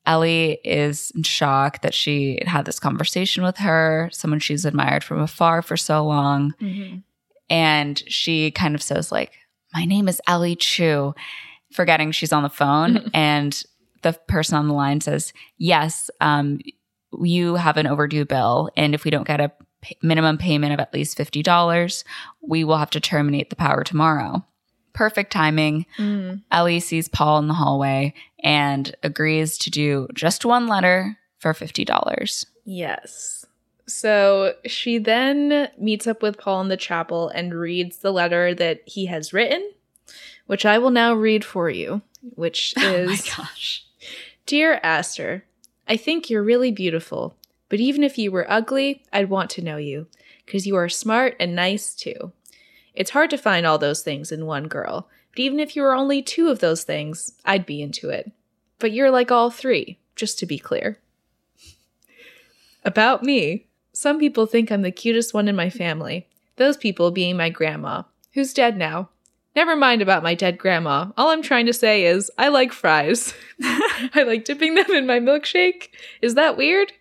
Ellie 0.07 0.59
is 0.64 1.12
in 1.14 1.23
shock 1.23 1.83
that 1.83 1.95
she 1.95 2.40
had 2.47 2.64
this 2.64 2.81
conversation 2.81 3.43
with 3.43 3.59
her, 3.59 4.09
someone 4.12 4.40
she's 4.40 4.64
admired 4.64 5.05
from 5.05 5.21
afar 5.21 5.62
for 5.62 5.77
so 5.77 6.05
long. 6.05 6.55
Mm-hmm. 6.61 6.99
And 7.51 8.03
she 8.07 8.51
kind 8.51 8.75
of 8.75 8.83
says, 8.83 9.12
like, 9.12 9.33
my 9.75 9.85
name 9.85 10.09
is 10.09 10.21
Ellie 10.27 10.57
Chu, 10.57 11.14
forgetting 11.73 12.12
she's 12.12 12.33
on 12.33 12.43
the 12.43 12.49
phone. 12.49 13.11
and 13.14 13.62
the 14.03 14.13
person 14.29 14.57
on 14.57 14.69
the 14.69 14.75
line 14.75 15.01
says, 15.01 15.33
Yes, 15.59 16.11
um, 16.21 16.61
you 17.19 17.57
have 17.57 17.77
an 17.77 17.87
overdue 17.87 18.25
bill. 18.25 18.71
And 18.77 18.95
if 18.95 19.05
we 19.05 19.11
don't 19.11 19.27
get 19.27 19.41
a 19.41 19.53
p- 19.81 19.97
minimum 20.03 20.39
payment 20.39 20.73
of 20.73 20.81
at 20.81 20.95
least 20.95 21.19
$50, 21.19 22.05
we 22.41 22.65
will 22.65 22.79
have 22.79 22.91
to 22.91 23.01
terminate 23.01 23.51
the 23.51 23.57
power 23.57 23.85
tomorrow. 23.85 24.45
Perfect 24.93 25.33
timing. 25.33 25.87
Mm. 25.99 26.43
Ellie 26.51 26.81
sees 26.81 27.09
Paul 27.09 27.39
in 27.39 27.49
the 27.49 27.55
hallway 27.55 28.15
and 28.43 28.95
agrees 29.03 29.59
to 29.59 29.71
do 29.71 30.09
just 30.15 30.45
one 30.45 30.67
letter 30.67 31.17
for 31.39 31.53
$50. 31.55 32.47
Yes. 32.65 33.47
So 33.87 34.55
she 34.67 34.99
then 34.99 35.69
meets 35.79 36.07
up 36.07 36.23
with 36.23 36.39
Paul 36.39 36.61
in 36.61 36.69
the 36.69 36.77
chapel 36.77 37.29
and 37.29 37.55
reads 37.55 37.99
the 37.99 38.13
letter 38.13 38.55
that 38.55 38.83
he 38.87 39.07
has 39.07 39.33
written, 39.33 39.69
which 40.47 40.65
I 40.65 40.79
will 40.79 40.91
now 40.91 41.15
read 41.15 41.45
for 41.45 41.69
you, 41.71 42.03
which 42.23 42.75
is 42.77 43.09
Oh 43.39 43.43
my 43.43 43.45
gosh. 43.45 43.87
Dear 44.51 44.81
Aster, 44.83 45.45
I 45.87 45.97
think 45.97 46.29
you're 46.29 46.43
really 46.43 46.73
beautiful, 46.73 47.37
but 47.69 47.79
even 47.79 48.03
if 48.03 48.19
you 48.19 48.33
were 48.33 48.51
ugly, 48.51 49.05
I'd 49.13 49.31
want 49.31 49.49
to 49.51 49.63
know 49.63 49.77
you, 49.77 50.09
because 50.45 50.67
you 50.67 50.75
are 50.75 50.89
smart 50.89 51.37
and 51.39 51.55
nice 51.55 51.95
too. 51.95 52.33
It's 52.93 53.13
hard 53.13 53.31
to 53.31 53.39
find 53.39 53.65
all 53.65 53.79
those 53.79 54.03
things 54.03 54.33
in 54.33 54.47
one 54.47 54.67
girl, 54.67 55.09
but 55.31 55.39
even 55.39 55.61
if 55.61 55.77
you 55.77 55.83
were 55.83 55.95
only 55.95 56.21
two 56.21 56.49
of 56.49 56.59
those 56.59 56.83
things, 56.83 57.35
I'd 57.45 57.65
be 57.65 57.81
into 57.81 58.09
it. 58.11 58.33
But 58.81 58.91
you're 58.91 59.13
like 59.13 59.31
all 59.31 59.53
three, 59.53 60.01
just 60.17 60.37
to 60.41 60.47
be 60.47 60.59
clear. 60.59 60.99
About 62.85 63.23
me, 63.23 63.69
some 63.93 64.19
people 64.19 64.47
think 64.47 64.73
I'm 64.73 64.83
the 64.83 64.91
cutest 64.91 65.33
one 65.33 65.47
in 65.47 65.55
my 65.55 65.71
family, 65.71 66.27
those 66.57 66.77
people 66.77 67.13
being 67.13 67.37
my 67.37 67.51
grandma, 67.51 68.03
who's 68.33 68.53
dead 68.53 68.77
now, 68.77 69.11
Never 69.61 69.77
mind 69.77 70.01
about 70.01 70.23
my 70.23 70.35
dead 70.35 70.57
grandma. 70.57 71.11
All 71.18 71.29
I'm 71.29 71.42
trying 71.42 71.66
to 71.66 71.75
say 71.75 72.07
is 72.07 72.31
I 72.38 72.49
like 72.49 72.73
fries. 72.73 73.35
I 73.62 74.25
like 74.27 74.46
dipping 74.46 74.75
them 74.75 74.90
in 74.90 75.07
my 75.07 75.20
milkshake. 75.20 75.88
Is 76.23 76.35
that 76.35 76.57
weird? 76.57 76.94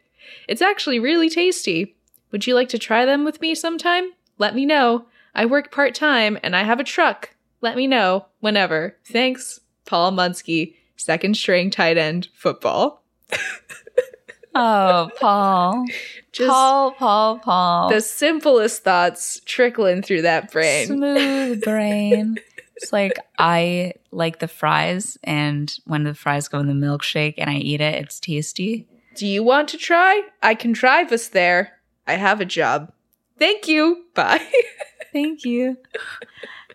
It's 0.45 0.62
actually 0.62 1.00
really 1.00 1.30
tasty. 1.30 1.95
Would 2.34 2.45
you 2.45 2.56
like 2.56 2.67
to 2.67 2.78
try 2.78 3.06
them 3.06 3.24
with 3.24 3.39
me 3.39 3.56
sometime? 3.56 4.10
Let 4.39 4.56
me 4.56 4.65
know. 4.65 5.06
I 5.34 5.45
work 5.45 5.72
part 5.72 5.95
time 5.95 6.38
and 6.43 6.54
I 6.54 6.63
have 6.63 6.82
a 6.82 6.84
truck. 6.84 7.34
Let 7.62 7.78
me 7.78 7.88
know 7.88 8.26
whenever. 8.41 8.98
Thanks, 9.06 9.62
Paul 9.86 10.12
Munsky, 10.12 10.76
second 10.98 11.38
string 11.38 11.69
tight 11.69 11.98
end 11.98 12.28
football. 12.34 13.04
oh, 14.54 15.10
Paul. 15.17 15.86
Just 16.34 16.50
Paul, 16.50 16.91
Paul, 16.91 17.39
Paul. 17.39 17.89
The 17.89 18.02
simplest 18.02 18.84
thoughts 18.84 19.39
trickling 19.45 20.02
through 20.02 20.24
that 20.24 20.52
brain. 20.52 20.88
Smooth 20.88 21.62
brain. 21.63 22.38
It's 22.82 22.94
like 22.94 23.18
I 23.38 23.94
like 24.12 24.39
the 24.39 24.48
fries, 24.48 25.18
and 25.24 25.74
when 25.86 26.04
the 26.04 26.13
fries 26.13 26.48
go 26.48 26.60
in 26.60 26.68
the 26.68 26.74
milkshake 26.74 27.36
and 27.38 27.50
I 27.50 27.56
eat 27.56 27.82
it, 27.82 27.96
it's 27.96 28.20
tasty. 28.20 28.88
Do 29.15 29.28
you 29.28 29.44
want 29.44 29.68
to 29.70 29.78
try? 29.78 30.22
I 30.42 30.56
can 30.56 30.72
drive 30.72 31.12
us 31.12 31.28
there. 31.28 31.74
I 32.08 32.13
have 32.13 32.39
a 32.39 32.46
job. 32.46 32.94
Thank 33.38 33.68
you. 33.68 34.06
Bye. 34.13 34.46
Thank 35.13 35.44
you. 35.44 35.78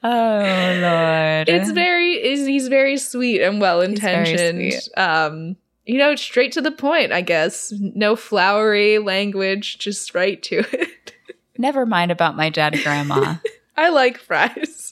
Oh 0.02 0.78
Lord. 0.82 1.48
It's 1.48 1.70
very 1.70 2.20
he's 2.20 2.68
very 2.68 2.98
sweet 2.98 3.40
and 3.40 3.60
well 3.60 3.80
intentioned. 3.80 4.74
Um 4.96 5.56
you 5.86 5.98
know, 5.98 6.14
straight 6.16 6.52
to 6.52 6.62
the 6.62 6.70
point, 6.70 7.12
I 7.12 7.20
guess. 7.20 7.72
No 7.78 8.16
flowery 8.16 8.98
language, 8.98 9.78
just 9.78 10.14
right 10.14 10.42
to 10.44 10.64
it. 10.72 11.14
Never 11.58 11.86
mind 11.86 12.10
about 12.10 12.36
my 12.36 12.50
dead 12.50 12.78
grandma. 12.82 13.36
I 13.76 13.90
like 13.90 14.18
fries. 14.18 14.83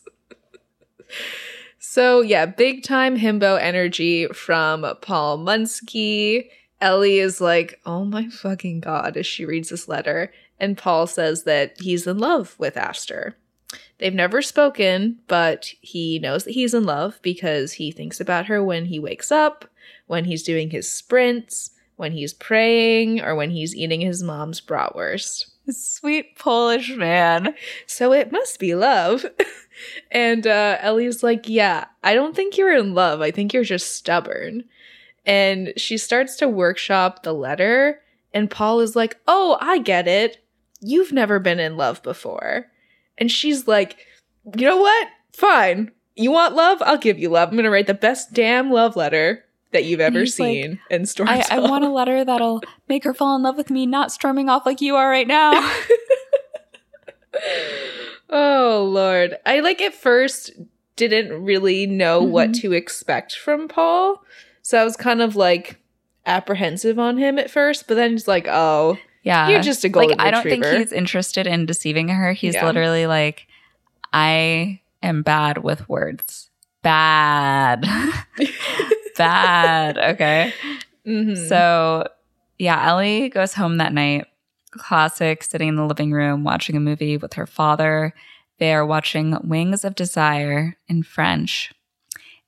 So, 1.78 2.20
yeah, 2.20 2.46
big 2.46 2.82
time 2.84 3.18
himbo 3.18 3.60
energy 3.60 4.26
from 4.28 4.86
Paul 5.00 5.38
Munsky. 5.38 6.48
Ellie 6.80 7.20
is 7.20 7.40
like, 7.40 7.80
oh 7.86 8.04
my 8.04 8.28
fucking 8.28 8.80
God, 8.80 9.16
as 9.16 9.26
she 9.26 9.44
reads 9.44 9.68
this 9.68 9.88
letter. 9.88 10.32
And 10.58 10.76
Paul 10.78 11.06
says 11.06 11.44
that 11.44 11.80
he's 11.80 12.06
in 12.06 12.18
love 12.18 12.56
with 12.58 12.76
Aster. 12.76 13.36
They've 13.98 14.12
never 14.12 14.42
spoken, 14.42 15.18
but 15.28 15.72
he 15.80 16.18
knows 16.18 16.44
that 16.44 16.52
he's 16.52 16.74
in 16.74 16.84
love 16.84 17.20
because 17.22 17.74
he 17.74 17.92
thinks 17.92 18.20
about 18.20 18.46
her 18.46 18.62
when 18.62 18.86
he 18.86 18.98
wakes 18.98 19.30
up, 19.30 19.64
when 20.06 20.24
he's 20.24 20.42
doing 20.42 20.70
his 20.70 20.90
sprints, 20.90 21.70
when 21.96 22.12
he's 22.12 22.34
praying, 22.34 23.20
or 23.20 23.36
when 23.36 23.50
he's 23.50 23.76
eating 23.76 24.00
his 24.00 24.22
mom's 24.22 24.60
bratwurst. 24.60 25.51
Sweet 25.70 26.36
Polish 26.36 26.90
man. 26.96 27.54
So 27.86 28.12
it 28.12 28.32
must 28.32 28.58
be 28.58 28.74
love. 28.74 29.24
and 30.10 30.46
uh, 30.46 30.78
Ellie's 30.80 31.22
like, 31.22 31.48
Yeah, 31.48 31.86
I 32.02 32.14
don't 32.14 32.34
think 32.34 32.56
you're 32.56 32.76
in 32.76 32.94
love. 32.94 33.20
I 33.20 33.30
think 33.30 33.52
you're 33.52 33.64
just 33.64 33.94
stubborn. 33.94 34.64
And 35.24 35.72
she 35.76 35.98
starts 35.98 36.36
to 36.36 36.48
workshop 36.48 37.22
the 37.22 37.32
letter. 37.32 38.00
And 38.34 38.50
Paul 38.50 38.80
is 38.80 38.96
like, 38.96 39.18
Oh, 39.26 39.56
I 39.60 39.78
get 39.78 40.08
it. 40.08 40.44
You've 40.80 41.12
never 41.12 41.38
been 41.38 41.60
in 41.60 41.76
love 41.76 42.02
before. 42.02 42.66
And 43.18 43.30
she's 43.30 43.68
like, 43.68 43.98
You 44.56 44.66
know 44.66 44.78
what? 44.78 45.08
Fine. 45.32 45.92
You 46.14 46.30
want 46.30 46.54
love? 46.54 46.82
I'll 46.82 46.98
give 46.98 47.18
you 47.18 47.30
love. 47.30 47.48
I'm 47.48 47.54
going 47.54 47.64
to 47.64 47.70
write 47.70 47.86
the 47.86 47.94
best 47.94 48.32
damn 48.32 48.70
love 48.70 48.96
letter 48.96 49.44
that 49.72 49.84
you've 49.84 50.00
ever 50.00 50.26
seen 50.26 50.70
like, 50.70 50.80
in 50.90 51.06
Storm. 51.06 51.28
I, 51.28 51.44
I 51.50 51.58
want 51.58 51.84
a 51.84 51.88
letter 51.92 52.24
that'll 52.24 52.62
make 52.88 53.04
her 53.04 53.14
fall 53.14 53.36
in 53.36 53.42
love 53.42 53.56
with 53.56 53.70
me, 53.70 53.86
not 53.86 54.12
storming 54.12 54.48
off 54.48 54.64
like 54.64 54.80
you 54.80 54.96
are 54.96 55.08
right 55.08 55.26
now. 55.26 55.52
oh 58.30 58.88
Lord. 58.90 59.36
I 59.44 59.60
like 59.60 59.80
at 59.80 59.94
first 59.94 60.52
didn't 60.96 61.44
really 61.44 61.86
know 61.86 62.22
mm-hmm. 62.22 62.32
what 62.32 62.54
to 62.54 62.72
expect 62.72 63.36
from 63.36 63.68
Paul. 63.68 64.22
So 64.62 64.80
I 64.80 64.84
was 64.84 64.96
kind 64.96 65.20
of 65.20 65.36
like 65.36 65.78
apprehensive 66.26 66.98
on 66.98 67.18
him 67.18 67.38
at 67.38 67.50
first, 67.50 67.88
but 67.88 67.94
then 67.94 68.14
it's 68.14 68.28
like, 68.28 68.46
oh, 68.48 68.98
yeah, 69.22 69.48
you're 69.48 69.62
just 69.62 69.84
a 69.84 69.88
golden 69.88 70.18
like. 70.18 70.26
I 70.26 70.30
don't 70.30 70.42
think 70.42 70.64
he's 70.64 70.92
interested 70.92 71.46
in 71.46 71.66
deceiving 71.66 72.08
her. 72.08 72.32
He's 72.32 72.54
yeah. 72.54 72.66
literally 72.66 73.06
like, 73.06 73.46
I 74.12 74.80
am 75.02 75.22
bad 75.22 75.58
with 75.58 75.88
words. 75.88 76.50
Bad. 76.82 77.84
bad. 79.16 79.98
Okay. 80.14 80.52
Mm-hmm. 81.06 81.46
So, 81.46 82.08
yeah, 82.58 82.88
Ellie 82.88 83.28
goes 83.28 83.54
home 83.54 83.78
that 83.78 83.92
night. 83.92 84.26
Classic, 84.70 85.42
sitting 85.42 85.68
in 85.68 85.76
the 85.76 85.84
living 85.84 86.12
room 86.12 86.44
watching 86.44 86.76
a 86.76 86.80
movie 86.80 87.16
with 87.16 87.34
her 87.34 87.46
father. 87.46 88.14
They 88.58 88.72
are 88.72 88.86
watching 88.86 89.36
Wings 89.42 89.84
of 89.84 89.94
Desire 89.94 90.76
in 90.88 91.02
French. 91.02 91.72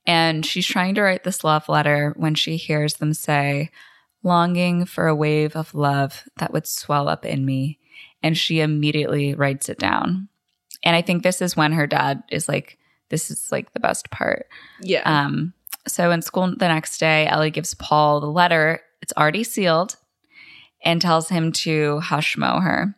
And 0.07 0.45
she's 0.45 0.67
trying 0.67 0.95
to 0.95 1.03
write 1.03 1.25
this 1.25 1.45
love 1.45 1.69
letter 1.69 2.15
when 2.17 2.35
she 2.35 2.57
hears 2.57 2.95
them 2.95 3.15
say, 3.15 3.71
longing 4.23 4.85
for 4.85 5.07
a 5.07 5.15
wave 5.15 5.57
of 5.57 5.75
love 5.75 6.25
that 6.39 6.53
would 6.53 6.67
swell 6.67 7.09
up 7.09 7.25
in 7.25 7.45
me. 7.45 7.79
And 8.23 8.39
she 8.39 8.61
immediately 8.61 9.35
writes 9.35 9.69
it 9.69 9.79
down. 9.79 10.29
And 10.83 10.95
I 10.95 11.03
think 11.03 11.23
this 11.23 11.43
is 11.43 11.57
when 11.57 11.73
her 11.73 11.87
dad 11.87 12.23
is 12.31 12.49
like, 12.49 12.79
this 13.09 13.31
is 13.31 13.51
like 13.51 13.73
the 13.73 13.81
best 13.81 14.11
part. 14.11 14.47
Yeah. 14.81 15.03
Um, 15.05 15.53
so 15.87 16.11
in 16.11 16.23
school 16.23 16.55
the 16.57 16.69
next 16.69 16.99
day, 16.99 17.27
Ellie 17.27 17.51
gives 17.51 17.75
Paul 17.75 18.21
the 18.21 18.27
letter. 18.27 18.81
It's 19.03 19.13
already 19.17 19.45
sealed 19.45 19.97
and 20.85 21.01
tells 21.01 21.29
him 21.29 21.53
to 21.53 22.01
hush 22.01 22.37
mo 22.37 22.61
her. 22.61 22.95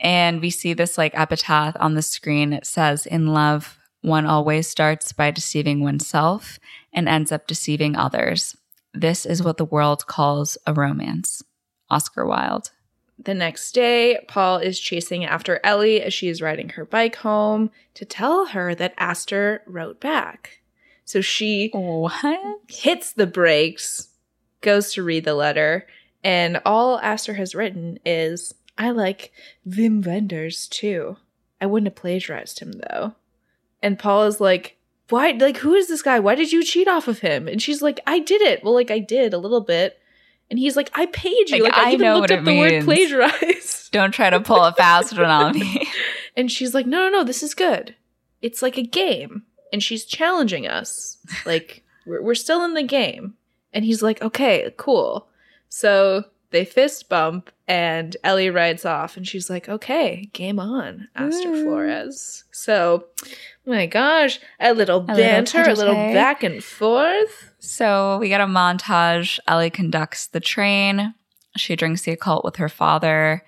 And 0.00 0.40
we 0.40 0.50
see 0.50 0.74
this 0.74 0.98
like 0.98 1.18
epitaph 1.18 1.76
on 1.80 1.94
the 1.94 2.02
screen. 2.02 2.52
It 2.52 2.66
says, 2.66 3.06
In 3.06 3.28
love, 3.28 3.78
one 4.02 4.26
always 4.26 4.68
starts 4.68 5.12
by 5.12 5.30
deceiving 5.30 5.80
oneself 5.80 6.58
and 6.92 7.08
ends 7.08 7.32
up 7.32 7.46
deceiving 7.46 7.96
others. 7.96 8.56
This 8.92 9.26
is 9.26 9.42
what 9.42 9.56
the 9.56 9.64
world 9.64 10.06
calls 10.06 10.58
a 10.66 10.72
romance. 10.72 11.42
Oscar 11.90 12.26
Wilde. 12.26 12.70
The 13.18 13.34
next 13.34 13.72
day, 13.72 14.18
Paul 14.28 14.58
is 14.58 14.78
chasing 14.78 15.24
after 15.24 15.60
Ellie 15.64 16.02
as 16.02 16.12
she 16.12 16.28
is 16.28 16.42
riding 16.42 16.70
her 16.70 16.84
bike 16.84 17.16
home 17.16 17.70
to 17.94 18.04
tell 18.04 18.46
her 18.46 18.74
that 18.74 18.94
Aster 18.98 19.62
wrote 19.66 20.00
back. 20.00 20.60
So 21.06 21.20
she 21.20 21.70
what? 21.72 22.58
hits 22.68 23.12
the 23.12 23.28
brakes, 23.28 24.08
goes 24.60 24.92
to 24.94 25.04
read 25.04 25.24
the 25.24 25.34
letter, 25.34 25.86
and 26.24 26.60
all 26.66 26.98
Aster 26.98 27.34
has 27.34 27.54
written 27.54 28.00
is, 28.04 28.52
I 28.76 28.90
like 28.90 29.32
Wim 29.66 30.04
Wenders 30.04 30.66
too. 30.66 31.16
I 31.60 31.66
wouldn't 31.66 31.86
have 31.86 31.94
plagiarized 31.94 32.58
him 32.58 32.72
though. 32.72 33.14
And 33.80 34.00
Paul 34.00 34.24
is 34.24 34.40
like, 34.40 34.78
why 35.08 35.30
like 35.30 35.58
who 35.58 35.74
is 35.74 35.86
this 35.86 36.02
guy? 36.02 36.18
Why 36.18 36.34
did 36.34 36.50
you 36.50 36.64
cheat 36.64 36.88
off 36.88 37.06
of 37.06 37.20
him? 37.20 37.46
And 37.46 37.62
she's 37.62 37.80
like, 37.80 38.00
I 38.04 38.18
did 38.18 38.42
it. 38.42 38.64
Well, 38.64 38.74
like 38.74 38.90
I 38.90 38.98
did 38.98 39.32
a 39.32 39.38
little 39.38 39.60
bit. 39.60 40.00
And 40.50 40.58
he's 40.58 40.74
like, 40.74 40.90
I 40.94 41.06
paid 41.06 41.50
you. 41.50 41.62
Like, 41.62 41.72
like 41.72 41.86
I, 41.86 41.90
I, 41.90 41.92
even 41.92 42.12
looked 42.14 42.32
up 42.32 42.44
the 42.44 42.50
means. 42.50 42.72
word 42.72 42.84
plagiarize. 42.84 43.88
Don't 43.92 44.12
try 44.12 44.30
to 44.30 44.40
pull 44.40 44.62
a 44.64 44.72
fast 44.72 45.16
one 45.16 45.26
on 45.26 45.54
me. 45.54 45.88
and 46.36 46.50
she's 46.50 46.74
like, 46.74 46.86
No, 46.86 47.08
no, 47.08 47.18
no, 47.18 47.24
this 47.24 47.44
is 47.44 47.54
good. 47.54 47.94
It's 48.42 48.60
like 48.60 48.76
a 48.76 48.82
game 48.82 49.44
and 49.72 49.82
she's 49.82 50.04
challenging 50.04 50.66
us. 50.66 51.18
Like, 51.44 51.84
we're, 52.06 52.22
we're 52.22 52.34
still 52.34 52.64
in 52.64 52.74
the 52.74 52.82
game. 52.82 53.34
And 53.72 53.84
he's 53.84 54.02
like, 54.02 54.22
okay, 54.22 54.72
cool. 54.76 55.28
So 55.68 56.24
they 56.50 56.64
fist 56.64 57.08
bump 57.08 57.50
and 57.68 58.16
Ellie 58.22 58.50
rides 58.50 58.84
off 58.84 59.16
and 59.16 59.26
she's 59.26 59.50
like, 59.50 59.68
okay, 59.68 60.30
game 60.32 60.58
on, 60.58 61.08
Aster 61.16 61.48
mm. 61.48 61.62
Flores. 61.62 62.44
So, 62.52 63.06
my 63.66 63.86
gosh, 63.86 64.38
a 64.60 64.72
little 64.72 65.00
a 65.00 65.14
banter, 65.14 65.58
little 65.58 65.74
a 65.74 65.76
little 65.76 65.94
back 66.14 66.42
and 66.42 66.62
forth. 66.62 67.52
So 67.58 68.18
we 68.18 68.28
get 68.28 68.40
a 68.40 68.46
montage. 68.46 69.38
Ellie 69.48 69.70
conducts 69.70 70.28
the 70.28 70.40
train. 70.40 71.14
She 71.56 71.76
drinks 71.76 72.02
the 72.02 72.12
occult 72.12 72.44
with 72.44 72.56
her 72.56 72.68
father. 72.68 73.44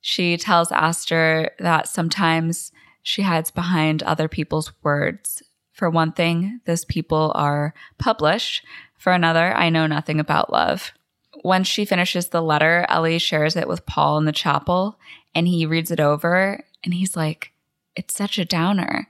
She 0.00 0.36
tells 0.36 0.72
Aster 0.72 1.50
that 1.58 1.88
sometimes 1.88 2.72
she 3.02 3.22
hides 3.22 3.50
behind 3.50 4.02
other 4.02 4.28
people's 4.28 4.72
words 4.82 5.42
for 5.80 5.88
one 5.88 6.12
thing, 6.12 6.60
those 6.66 6.84
people 6.84 7.32
are 7.34 7.72
published. 7.96 8.62
For 8.98 9.12
another, 9.12 9.54
I 9.54 9.70
know 9.70 9.86
nothing 9.86 10.20
about 10.20 10.52
love. 10.52 10.92
When 11.40 11.64
she 11.64 11.86
finishes 11.86 12.28
the 12.28 12.42
letter, 12.42 12.84
Ellie 12.86 13.18
shares 13.18 13.56
it 13.56 13.66
with 13.66 13.86
Paul 13.86 14.18
in 14.18 14.26
the 14.26 14.30
chapel 14.30 14.98
and 15.34 15.48
he 15.48 15.64
reads 15.64 15.90
it 15.90 15.98
over 15.98 16.62
and 16.84 16.92
he's 16.92 17.16
like, 17.16 17.52
It's 17.96 18.12
such 18.12 18.38
a 18.38 18.44
downer. 18.44 19.08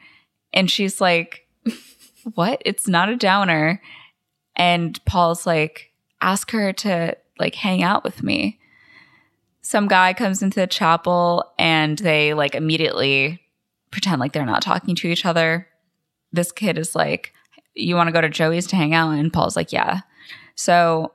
And 0.52 0.70
she's 0.70 1.00
like, 1.00 1.44
What? 2.34 2.62
It's 2.64 2.86
not 2.86 3.08
a 3.08 3.16
downer. 3.16 3.82
And 4.54 5.04
Paul's 5.06 5.48
like, 5.48 5.90
Ask 6.20 6.52
her 6.52 6.72
to 6.72 7.16
like 7.40 7.56
hang 7.56 7.82
out 7.82 8.04
with 8.04 8.22
me. 8.22 8.60
Some 9.60 9.88
guy 9.88 10.14
comes 10.14 10.40
into 10.40 10.60
the 10.60 10.68
chapel 10.68 11.52
and 11.58 11.98
they 11.98 12.32
like 12.32 12.54
immediately 12.54 13.42
pretend 13.90 14.20
like 14.20 14.32
they're 14.32 14.46
not 14.46 14.62
talking 14.62 14.94
to 14.94 15.08
each 15.08 15.26
other 15.26 15.66
this 16.32 16.52
kid 16.52 16.78
is 16.78 16.94
like, 16.94 17.32
You 17.74 17.96
want 17.96 18.08
to 18.08 18.12
go 18.12 18.20
to 18.20 18.28
Joey's 18.28 18.66
to 18.68 18.76
hang 18.76 18.94
out? 18.94 19.10
And 19.10 19.32
Paul's 19.32 19.56
like, 19.56 19.72
Yeah. 19.72 20.00
So 20.54 21.12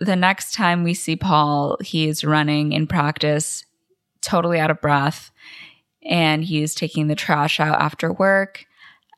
the 0.00 0.16
next 0.16 0.54
time 0.54 0.84
we 0.84 0.94
see 0.94 1.16
Paul, 1.16 1.76
he's 1.80 2.24
running 2.24 2.72
in 2.72 2.86
practice, 2.86 3.64
totally 4.20 4.58
out 4.58 4.70
of 4.70 4.80
breath, 4.80 5.30
and 6.02 6.44
he's 6.44 6.74
taking 6.74 7.06
the 7.06 7.14
trash 7.14 7.60
out 7.60 7.80
after 7.80 8.12
work 8.12 8.66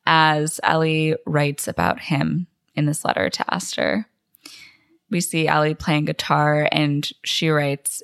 as 0.06 0.60
Ellie 0.62 1.16
writes 1.26 1.66
about 1.68 2.00
him 2.00 2.46
in 2.74 2.86
this 2.86 3.04
letter 3.04 3.30
to 3.30 3.54
Aster. 3.54 4.06
We 5.10 5.20
see 5.20 5.46
Ellie 5.46 5.74
playing 5.74 6.06
guitar, 6.06 6.68
and 6.72 7.08
she 7.24 7.48
writes, 7.48 8.02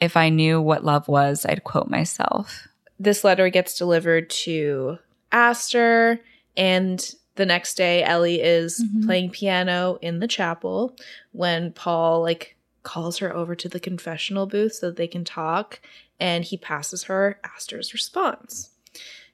If 0.00 0.16
I 0.16 0.28
knew 0.28 0.60
what 0.60 0.84
love 0.84 1.08
was, 1.08 1.46
I'd 1.46 1.64
quote 1.64 1.88
myself. 1.88 2.68
This 2.98 3.24
letter 3.24 3.48
gets 3.48 3.78
delivered 3.78 4.28
to 4.30 4.98
Aster. 5.32 6.20
And 6.60 7.14
the 7.36 7.46
next 7.46 7.74
day, 7.76 8.04
Ellie 8.04 8.42
is 8.42 8.84
mm-hmm. 8.84 9.06
playing 9.06 9.30
piano 9.30 9.98
in 10.02 10.18
the 10.18 10.28
chapel 10.28 10.94
when 11.32 11.72
Paul, 11.72 12.20
like, 12.20 12.54
calls 12.82 13.16
her 13.18 13.34
over 13.34 13.54
to 13.54 13.68
the 13.68 13.80
confessional 13.80 14.46
booth 14.46 14.74
so 14.74 14.88
that 14.88 14.96
they 14.96 15.06
can 15.06 15.24
talk. 15.24 15.80
And 16.20 16.44
he 16.44 16.58
passes 16.58 17.04
her 17.04 17.40
Aster's 17.42 17.94
response. 17.94 18.70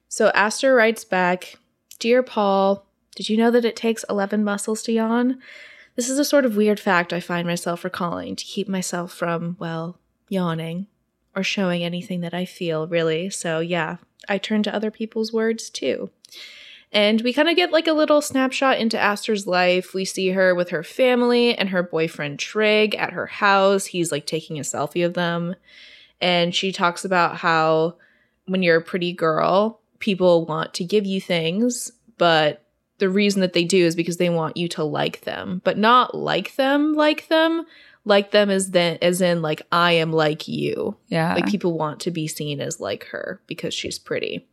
So 0.08 0.30
Aster 0.34 0.72
writes 0.72 1.04
back 1.04 1.58
Dear 1.98 2.22
Paul, 2.22 2.86
did 3.16 3.28
you 3.28 3.36
know 3.36 3.50
that 3.50 3.64
it 3.64 3.74
takes 3.74 4.04
11 4.08 4.44
muscles 4.44 4.84
to 4.84 4.92
yawn? 4.92 5.40
This 5.96 6.08
is 6.08 6.20
a 6.20 6.24
sort 6.24 6.44
of 6.44 6.56
weird 6.56 6.78
fact 6.78 7.12
I 7.12 7.18
find 7.18 7.48
myself 7.48 7.82
recalling 7.82 8.36
to 8.36 8.44
keep 8.44 8.68
myself 8.68 9.12
from, 9.12 9.56
well, 9.58 9.98
yawning 10.28 10.86
or 11.34 11.42
showing 11.42 11.82
anything 11.82 12.20
that 12.20 12.34
I 12.34 12.44
feel, 12.44 12.86
really. 12.86 13.30
So, 13.30 13.58
yeah, 13.58 13.96
I 14.28 14.38
turn 14.38 14.62
to 14.62 14.74
other 14.74 14.92
people's 14.92 15.32
words 15.32 15.70
too. 15.70 16.10
And 16.96 17.20
we 17.20 17.34
kind 17.34 17.50
of 17.50 17.56
get 17.56 17.72
like 17.72 17.88
a 17.88 17.92
little 17.92 18.22
snapshot 18.22 18.78
into 18.78 18.98
Aster's 18.98 19.46
life. 19.46 19.92
We 19.92 20.06
see 20.06 20.30
her 20.30 20.54
with 20.54 20.70
her 20.70 20.82
family 20.82 21.54
and 21.54 21.68
her 21.68 21.82
boyfriend 21.82 22.38
Trig 22.38 22.94
at 22.94 23.12
her 23.12 23.26
house. 23.26 23.84
He's 23.84 24.10
like 24.10 24.24
taking 24.24 24.58
a 24.58 24.62
selfie 24.62 25.04
of 25.04 25.12
them. 25.12 25.54
And 26.22 26.54
she 26.54 26.72
talks 26.72 27.04
about 27.04 27.36
how 27.36 27.96
when 28.46 28.62
you're 28.62 28.78
a 28.78 28.82
pretty 28.82 29.12
girl, 29.12 29.82
people 29.98 30.46
want 30.46 30.72
to 30.72 30.84
give 30.84 31.04
you 31.04 31.20
things, 31.20 31.92
but 32.16 32.64
the 32.96 33.10
reason 33.10 33.42
that 33.42 33.52
they 33.52 33.64
do 33.64 33.84
is 33.84 33.94
because 33.94 34.16
they 34.16 34.30
want 34.30 34.56
you 34.56 34.66
to 34.68 34.82
like 34.82 35.20
them, 35.20 35.60
but 35.64 35.76
not 35.76 36.14
like 36.14 36.56
them, 36.56 36.94
like 36.94 37.28
them. 37.28 37.66
Like 38.06 38.30
them 38.30 38.50
as 38.50 38.70
then 38.70 38.98
as 39.02 39.20
in 39.20 39.42
like 39.42 39.62
I 39.72 39.92
am 39.92 40.12
like 40.12 40.46
you. 40.46 40.96
Yeah. 41.08 41.34
Like 41.34 41.46
people 41.46 41.76
want 41.76 41.98
to 42.00 42.12
be 42.12 42.28
seen 42.28 42.60
as 42.60 42.78
like 42.78 43.04
her 43.06 43.42
because 43.48 43.74
she's 43.74 43.98
pretty. 43.98 44.46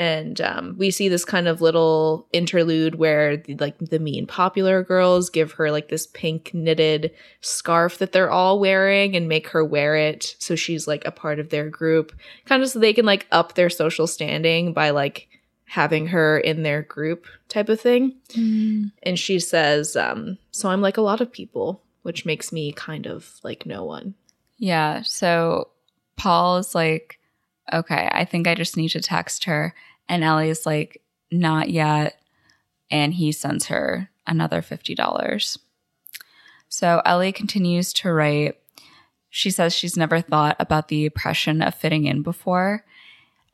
And 0.00 0.40
um, 0.40 0.76
we 0.78 0.90
see 0.90 1.10
this 1.10 1.26
kind 1.26 1.46
of 1.46 1.60
little 1.60 2.26
interlude 2.32 2.94
where 2.94 3.36
the, 3.36 3.54
like 3.56 3.76
the 3.76 3.98
mean 3.98 4.26
popular 4.26 4.82
girls 4.82 5.28
give 5.28 5.52
her 5.52 5.70
like 5.70 5.90
this 5.90 6.06
pink 6.06 6.54
knitted 6.54 7.10
scarf 7.42 7.98
that 7.98 8.12
they're 8.12 8.30
all 8.30 8.58
wearing 8.58 9.14
and 9.14 9.28
make 9.28 9.48
her 9.48 9.62
wear 9.62 9.96
it 9.96 10.36
so 10.38 10.56
she's 10.56 10.88
like 10.88 11.04
a 11.04 11.10
part 11.10 11.38
of 11.38 11.50
their 11.50 11.68
group, 11.68 12.14
kind 12.46 12.62
of 12.62 12.70
so 12.70 12.78
they 12.78 12.94
can 12.94 13.04
like 13.04 13.26
up 13.30 13.56
their 13.56 13.68
social 13.68 14.06
standing 14.06 14.72
by 14.72 14.88
like 14.88 15.28
having 15.66 16.06
her 16.06 16.38
in 16.38 16.62
their 16.62 16.80
group 16.80 17.26
type 17.50 17.68
of 17.68 17.78
thing. 17.78 18.16
Mm. 18.30 18.92
And 19.02 19.18
she 19.18 19.38
says, 19.38 19.96
um, 19.96 20.38
"So 20.50 20.70
I'm 20.70 20.80
like 20.80 20.96
a 20.96 21.02
lot 21.02 21.20
of 21.20 21.30
people, 21.30 21.82
which 22.04 22.24
makes 22.24 22.52
me 22.52 22.72
kind 22.72 23.06
of 23.06 23.38
like 23.42 23.66
no 23.66 23.84
one." 23.84 24.14
Yeah. 24.56 25.02
So 25.02 25.68
Paul 26.16 26.56
is 26.56 26.74
like, 26.74 27.18
okay, 27.70 28.08
I 28.10 28.24
think 28.24 28.48
I 28.48 28.54
just 28.54 28.78
need 28.78 28.88
to 28.90 29.00
text 29.00 29.44
her. 29.44 29.74
And 30.10 30.24
Ellie's 30.24 30.66
like, 30.66 31.00
not 31.30 31.70
yet. 31.70 32.20
And 32.90 33.14
he 33.14 33.30
sends 33.30 33.66
her 33.66 34.10
another 34.26 34.60
$50. 34.60 35.58
So 36.68 37.00
Ellie 37.04 37.32
continues 37.32 37.92
to 37.94 38.12
write. 38.12 38.56
She 39.30 39.52
says 39.52 39.72
she's 39.72 39.96
never 39.96 40.20
thought 40.20 40.56
about 40.58 40.88
the 40.88 41.06
oppression 41.06 41.62
of 41.62 41.76
fitting 41.76 42.06
in 42.06 42.22
before. 42.22 42.84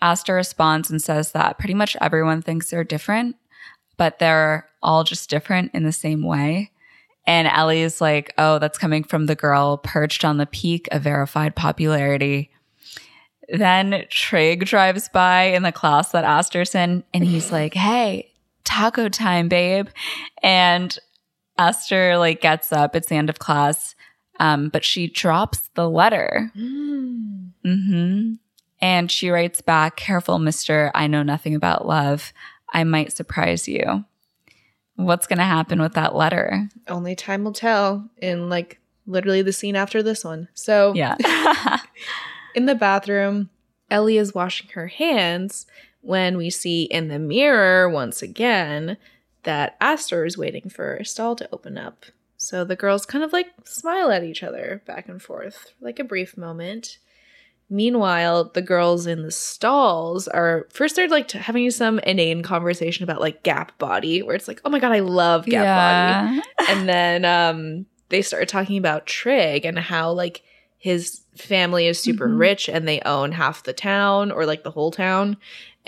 Aster 0.01 0.35
responds 0.35 0.91
and 0.91 1.03
says 1.03 1.33
that 1.33 1.59
pretty 1.59 1.75
much 1.75 1.95
everyone 2.01 2.41
thinks 2.41 2.71
they're 2.71 2.85
different, 2.85 3.37
but 3.99 4.19
they're 4.19 4.67
all 4.83 5.05
just 5.05 5.29
different 5.29 5.73
in 5.75 5.85
the 5.85 5.93
same 5.93 6.23
way. 6.23 6.71
And 7.27 7.49
Ellie's 7.49 8.01
like, 8.01 8.33
oh, 8.39 8.59
that's 8.59 8.79
coming 8.79 9.05
from 9.05 9.27
the 9.27 9.35
girl 9.35 9.77
perched 9.77 10.25
on 10.25 10.39
the 10.39 10.47
peak 10.47 10.89
of 10.91 11.03
verified 11.03 11.55
popularity. 11.55 12.51
Then 13.49 14.05
Trig 14.11 14.67
drives 14.67 15.09
by 15.09 15.45
in 15.45 15.63
the 15.63 15.73
class 15.73 16.13
that 16.13 16.25
Aster's 16.25 16.75
in, 16.75 17.05
and 17.15 17.25
he's 17.25 17.53
like, 17.53 17.75
hey, 17.75 18.33
taco 18.65 19.09
time, 19.09 19.49
babe. 19.49 19.89
And 20.43 20.99
Aster 21.59 22.19
like 22.19 22.41
gets 22.41 22.73
up, 22.73 22.95
it's 22.97 23.09
the 23.09 23.15
end 23.17 23.31
of 23.31 23.39
class, 23.39 23.95
um, 24.41 24.69
but 24.69 24.85
she 24.85 25.07
drops 25.09 25.71
the 25.75 25.89
letter. 25.89 26.51
hmm 26.55 28.35
And 28.81 29.11
she 29.11 29.31
writes 29.31 29.61
back, 29.63 29.97
careful, 29.97 30.39
mister, 30.39 30.91
I 30.95 31.07
know 31.07 31.23
nothing 31.23 31.55
about 31.55 31.87
love. 31.87 32.33
I 32.73 32.85
might 32.85 33.13
surprise 33.13 33.67
you. 33.69 34.05
What's 34.97 35.27
going 35.27 35.39
to 35.39 35.45
happen 35.45 35.81
with 35.81 35.93
that 35.95 36.15
letter? 36.15 36.69
Only 36.89 37.15
time 37.15 37.45
will 37.45 37.53
tell 37.53 38.09
in 38.17 38.49
like 38.49 38.81
literally 39.07 39.43
the 39.43 39.53
scene 39.53 39.77
after 39.77 40.03
this 40.03 40.25
one. 40.25 40.49
So, 40.55 40.93
Yeah. 40.95 41.17
in 42.57 42.67
the 42.67 42.75
bathroom, 42.75 43.51
Ellie 43.91 44.17
is 44.17 44.35
washing 44.35 44.71
her 44.71 44.89
hands 44.89 45.67
when 46.01 46.37
we 46.37 46.51
see 46.51 46.85
in 46.85 47.09
the 47.09 47.19
mirror 47.19 47.89
once 47.89 48.23
again 48.23 48.97
that 49.43 49.77
Aster 49.81 50.25
is 50.25 50.39
waiting 50.39 50.69
for 50.69 50.97
a 50.97 51.05
stall 51.05 51.37
to 51.37 51.49
open 51.53 51.79
up. 51.79 52.07
So 52.37 52.65
the 52.65 52.75
girls 52.75 53.07
kind 53.07 53.23
of 53.23 53.33
like 53.33 53.49
smile 53.65 54.11
at 54.11 54.25
each 54.25 54.43
other 54.43 54.83
back 54.87 55.09
and 55.09 55.23
forth, 55.23 55.73
like 55.81 55.99
a 55.99 56.05
brief 56.05 56.37
moment. 56.37 56.99
Meanwhile, 57.69 58.53
the 58.55 58.63
girls 58.63 59.07
in 59.07 59.23
the 59.23 59.31
stalls 59.31 60.29
are 60.29 60.67
first 60.73 60.97
they're 60.97 61.09
like 61.09 61.31
having 61.33 61.71
some 61.71 61.99
inane 62.01 62.43
conversation 62.43 63.05
about 63.05 63.21
like 63.21 63.43
Gap 63.43 63.77
Body, 63.79 64.23
where 64.23 64.37
it's 64.37 64.49
like, 64.49 64.61
oh 64.65 64.71
my 64.71 64.79
god, 64.79 64.93
I 64.93 65.01
love 65.01 65.47
Gap 65.47 65.65
Body 66.31 66.43
and 66.69 66.89
then 66.89 67.25
um 67.25 67.87
they 68.09 68.23
start 68.23 68.49
talking 68.49 68.79
about 68.79 69.07
Trig 69.07 69.65
and 69.65 69.79
how 69.79 70.13
like 70.13 70.43
his 70.79 71.23
family 71.37 71.87
is 71.87 71.99
super 72.01 72.29
Mhm. 72.29 72.39
rich 72.39 72.69
and 72.69 72.87
they 72.87 73.01
own 73.01 73.33
half 73.33 73.63
the 73.63 73.73
town 73.73 74.31
or 74.31 74.47
like 74.47 74.63
the 74.63 74.71
whole 74.71 74.91
town 74.91 75.37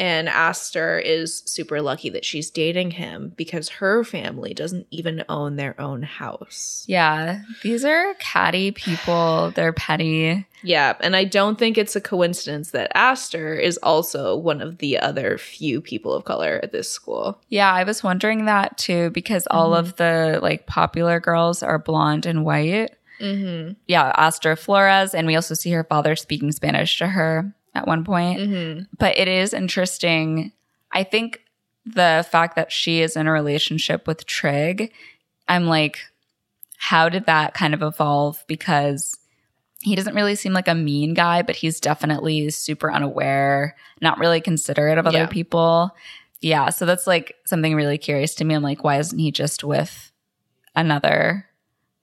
and 0.01 0.29
Aster 0.29 0.97
is 1.01 1.43
super 1.47 1.83
lucky 1.83 2.09
that 2.11 2.25
she's 2.25 2.51
dating 2.53 2.93
him 2.93 3.33
because 3.37 3.69
her 3.69 4.05
family 4.05 4.55
doesn't 4.55 4.87
even 4.93 5.25
own 5.29 5.57
their 5.57 5.75
own 5.81 6.03
house. 6.03 6.85
Yeah. 6.87 7.41
These 7.65 7.85
are 7.85 8.15
catty 8.21 8.71
people. 8.71 9.51
They're 9.57 9.73
petty. 9.73 10.47
Yeah, 10.63 10.95
and 11.01 11.17
I 11.17 11.25
don't 11.25 11.59
think 11.59 11.77
it's 11.77 11.97
a 11.97 12.01
coincidence 12.01 12.71
that 12.71 12.93
Aster 12.95 13.55
is 13.55 13.77
also 13.83 14.37
one 14.37 14.61
of 14.61 14.79
the 14.79 14.99
other 15.01 15.37
few 15.37 15.81
people 15.81 16.13
of 16.15 16.25
color 16.25 16.61
at 16.63 16.71
this 16.71 16.89
school. 16.89 17.41
Yeah, 17.49 17.73
I 17.73 17.83
was 17.83 18.05
wondering 18.05 18.45
that 18.45 18.79
too 18.79 19.11
because 19.11 19.49
all 19.51 19.73
Mhm. 19.73 19.79
of 19.81 19.97
the 19.97 20.39
like 20.41 20.67
popular 20.67 21.19
girls 21.19 21.63
are 21.63 21.79
blonde 21.79 22.25
and 22.25 22.45
white. 22.45 22.91
Mhm. 23.21 23.77
Yeah, 23.87 24.13
Aster 24.17 24.57
Flores, 24.57 25.15
and 25.15 25.27
we 25.27 25.37
also 25.37 25.55
see 25.55 25.71
her 25.73 25.85
father 25.85 26.17
speaking 26.17 26.53
Spanish 26.53 26.99
to 26.99 27.07
her 27.09 27.53
at 27.75 27.87
one 27.87 28.05
point. 28.05 28.41
Mhm. 28.41 28.87
But 28.99 29.19
it 29.19 29.29
is 29.29 29.53
interesting. 29.55 30.53
I 30.93 31.03
think 31.05 31.41
the 31.85 32.27
fact 32.31 32.57
that 32.57 32.71
she 32.73 33.01
is 33.01 33.17
in 33.17 33.27
a 33.27 33.33
relationship 33.33 34.07
with 34.07 34.27
Trig, 34.27 34.93
I'm 35.49 35.67
like, 35.67 35.99
how 36.77 37.09
did 37.09 37.27
that 37.27 37.55
kind 37.55 37.75
of 37.75 37.83
evolve? 37.83 38.45
Because 38.47 39.17
he 39.81 39.95
doesn't 39.95 40.15
really 40.15 40.35
seem 40.35 40.53
like 40.53 40.69
a 40.69 40.75
mean 40.75 41.15
guy, 41.15 41.43
but 41.43 41.57
he's 41.57 41.81
definitely 41.81 42.51
super 42.51 42.93
unaware, 42.93 43.77
not 44.01 44.19
really 44.19 44.41
considerate 44.41 44.99
of 44.99 45.07
other 45.07 45.19
Yeah. 45.19 45.27
people. 45.27 45.95
Yeah, 46.41 46.69
so 46.71 46.87
that's 46.87 47.07
like 47.07 47.35
something 47.47 47.75
really 47.75 47.99
curious 47.99 48.35
to 48.37 48.45
me. 48.45 48.55
I'm 48.55 48.63
like, 48.63 48.85
why 48.85 48.99
isn't 48.99 49.19
he 49.19 49.31
just 49.33 49.65
with 49.65 50.13
another 50.77 51.47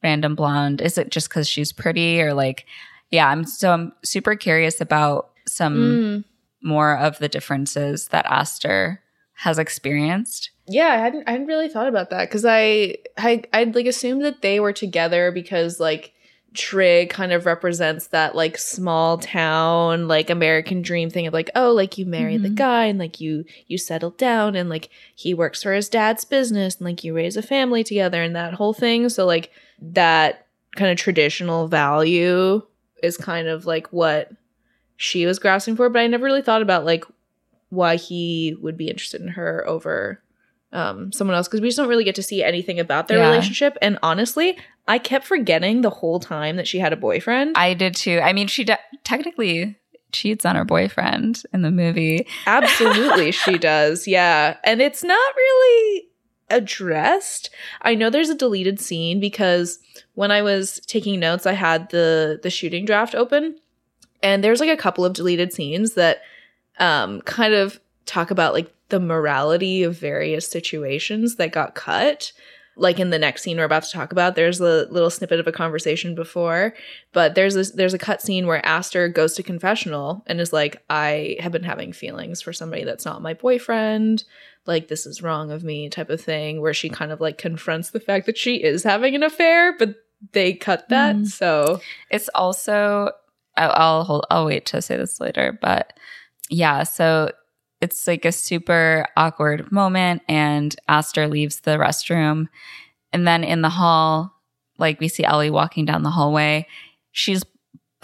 random 0.06 0.36
blonde? 0.36 0.80
Is 0.82 0.98
it 0.98 1.10
just 1.12 1.28
because 1.30 1.50
she's 1.50 1.74
pretty 1.74 2.22
or 2.22 2.34
like, 2.34 2.65
yeah, 3.12 3.28
I'm 3.28 3.44
so 3.44 3.72
I'm 3.74 3.91
super 4.04 4.36
curious 4.36 4.80
about 4.80 5.32
some 5.48 5.76
Mm. 5.76 6.24
more 6.62 6.98
of 6.98 7.18
the 7.20 7.28
differences 7.28 8.08
that 8.10 8.26
Aster 8.28 9.02
has 9.39 9.60
experienced. 9.60 10.52
Yeah, 10.68 10.88
I 10.94 10.98
hadn't 10.98 11.28
I 11.28 11.32
hadn't 11.32 11.48
really 11.48 11.68
thought 11.70 11.88
about 11.89 12.10
that 12.12 12.30
because 12.30 12.46
I 12.46 12.96
I 13.18 13.44
I'd 13.52 13.76
like 13.76 13.86
assumed 13.88 14.24
that 14.24 14.41
they 14.41 14.60
were 14.60 14.74
together 14.74 15.32
because 15.32 15.80
like 15.80 16.13
Trig 16.56 17.10
kind 17.10 17.34
of 17.34 17.46
represents 17.46 18.08
that 18.08 18.34
like 18.34 18.58
small 18.58 19.18
town 19.18 20.08
like 20.08 20.30
American 20.30 20.82
dream 20.82 21.10
thing 21.10 21.28
of 21.28 21.34
like 21.34 21.50
oh 21.54 21.72
like 21.74 21.98
you 21.98 22.06
marry 22.06 22.38
the 22.38 22.48
Mhm. 22.50 22.56
guy 22.56 22.86
and 22.86 22.98
like 22.98 23.20
you 23.20 23.44
you 23.68 23.78
settle 23.78 24.12
down 24.12 24.56
and 24.56 24.70
like 24.70 24.89
he 25.13 25.34
works 25.34 25.62
for 25.62 25.74
his 25.74 25.89
dad's 25.89 26.24
business 26.24 26.78
and 26.78 26.86
like 26.86 27.04
you 27.04 27.13
raise 27.13 27.36
a 27.36 27.41
family 27.41 27.84
together 27.84 28.22
and 28.24 28.34
that 28.38 28.54
whole 28.54 28.74
thing 28.74 29.10
so 29.10 29.26
like 29.26 29.52
that 29.81 30.47
kind 30.75 30.91
of 30.91 30.97
traditional 30.97 31.67
value 31.67 32.61
is 33.03 33.17
kind 33.17 33.47
of 33.47 33.65
like 33.65 33.88
what 33.93 34.31
she 34.97 35.25
was 35.25 35.39
grasping 35.39 35.75
for 35.75 35.89
but 35.89 35.99
I 35.99 36.07
never 36.07 36.23
really 36.25 36.41
thought 36.41 36.61
about 36.61 36.85
like 36.85 37.03
why 37.69 37.95
he 37.97 38.55
would 38.61 38.77
be 38.77 38.89
interested 38.89 39.21
in 39.21 39.29
her 39.29 39.63
over 39.67 40.21
um, 40.71 41.11
someone 41.11 41.35
else 41.35 41.47
because 41.47 41.61
we 41.61 41.67
just 41.69 41.77
don't 41.77 41.88
really 41.88 42.03
get 42.03 42.15
to 42.15 42.23
see 42.23 42.43
anything 42.43 42.79
about 42.79 43.07
their 43.07 43.19
Yeah. 43.19 43.29
relationship. 43.29 43.77
And 43.81 43.97
honestly, 44.03 44.57
I 44.89 44.97
kept 44.99 45.25
forgetting 45.25 45.81
the 45.81 45.89
whole 45.89 46.19
time 46.19 46.57
that 46.57 46.67
she 46.67 46.79
had 46.79 46.91
a 46.91 46.97
boyfriend. 46.97 47.55
I 47.57 47.73
did 47.73 47.95
too. 47.95 48.19
I 48.21 48.33
mean, 48.33 48.47
she 48.47 48.65
de- 48.65 48.79
technically 49.05 49.77
cheats 50.11 50.45
on 50.45 50.55
her 50.57 50.65
boyfriend 50.65 51.43
in 51.53 51.61
the 51.61 51.71
movie. 51.71 52.27
Absolutely, 52.45 53.31
she 53.31 53.57
does. 53.57 54.05
Yeah. 54.07 54.57
And 54.65 54.81
it's 54.81 55.01
not 55.03 55.35
really 55.35 56.07
addressed. 56.49 57.49
I 57.81 57.95
know 57.95 58.10
there's 58.10 58.29
a 58.29 58.36
deleted 58.36 58.79
scene 58.79 59.19
because 59.19 59.79
when 60.13 60.31
I 60.31 60.41
was 60.41 60.79
taking 60.88 61.19
notes, 61.19 61.45
I 61.45 61.53
had 61.53 61.89
the 61.89 62.39
the 62.41 62.49
shooting 62.49 62.86
draft 62.86 63.15
open 63.15 63.60
and 64.21 64.43
there's 64.43 64.60
like 64.60 64.69
a 64.69 64.77
couple 64.77 65.05
of 65.05 65.13
deleted 65.13 65.53
scenes 65.53 65.93
that 65.93 66.21
um 66.79 67.21
kind 67.21 67.53
of 67.53 67.80
talk 68.05 68.32
about 68.32 68.53
like 68.53 68.72
the 68.89 68.99
morality 68.99 69.84
of 69.84 69.97
various 69.97 70.47
situations 70.47 71.36
that 71.36 71.51
got 71.51 71.76
cut. 71.76 72.32
Like 72.78 72.99
in 72.99 73.09
the 73.09 73.20
next 73.20 73.41
scene 73.41 73.57
we're 73.57 73.63
about 73.63 73.84
to 73.84 73.91
talk 73.91 74.11
about, 74.11 74.36
there's 74.36 74.59
a 74.59 74.86
little 74.91 75.09
snippet 75.09 75.39
of 75.39 75.47
a 75.47 75.51
conversation 75.51 76.13
before, 76.13 76.74
but 77.13 77.34
there's 77.34 77.55
a, 77.55 77.63
there's 77.74 77.93
a 77.93 77.97
cut 77.97 78.22
scene 78.22 78.47
where 78.47 78.63
Aster 78.65 79.07
goes 79.07 79.34
to 79.36 79.43
confessional 79.43 80.24
and 80.28 80.41
is 80.41 80.51
like, 80.51 80.84
I 80.89 81.38
have 81.39 81.53
been 81.53 81.63
having 81.63 81.93
feelings 81.93 82.41
for 82.41 82.51
somebody 82.51 82.84
that's 82.84 83.05
not 83.05 83.22
my 83.22 83.34
boyfriend. 83.34 84.26
Like 84.66 84.88
this 84.88 85.05
is 85.05 85.22
wrong 85.22 85.51
of 85.51 85.63
me, 85.63 85.89
type 85.89 86.09
of 86.09 86.22
thing, 86.22 86.61
where 86.61 86.74
she 86.74 86.89
kind 86.89 87.11
of 87.11 87.22
like 87.22 87.38
confronts 87.38 87.91
the 87.91 87.99
fact 87.99 88.26
that 88.26 88.38
she 88.38 88.55
is 88.63 88.84
having 88.84 89.16
an 89.16 89.24
affair, 89.24 89.78
but 89.78 89.95
they 90.32 90.53
cut 90.53 90.89
that. 90.89 91.16
Mhm. 91.16 91.28
So 91.28 91.82
It's 92.09 92.30
also 92.36 93.11
I'll, 93.57 93.72
I'll 93.72 94.03
hold. 94.03 94.26
I'll 94.30 94.45
wait 94.45 94.66
to 94.68 94.82
say 94.82 94.97
this 94.97 95.20
later, 95.20 95.57
but 95.61 95.93
yeah. 96.49 96.84
So 96.84 97.32
it's 97.82 98.07
like 98.07 98.26
a 98.26 98.32
super 98.32 99.05
awkward 99.16 99.72
moment, 99.72 100.24
and 100.28 100.76
Aster 100.88 101.28
leaves 101.28 101.61
the 101.61 101.72
restroom. 101.78 102.47
And 103.13 103.28
then 103.28 103.43
in 103.43 103.61
the 103.61 103.70
hall, 103.70 104.34
like 104.78 104.99
we 104.99 105.07
see 105.07 105.24
Ellie 105.24 105.49
walking 105.51 105.86
down 105.86 106.03
the 106.03 106.09
hallway. 106.09 106.68
She's 107.11 107.43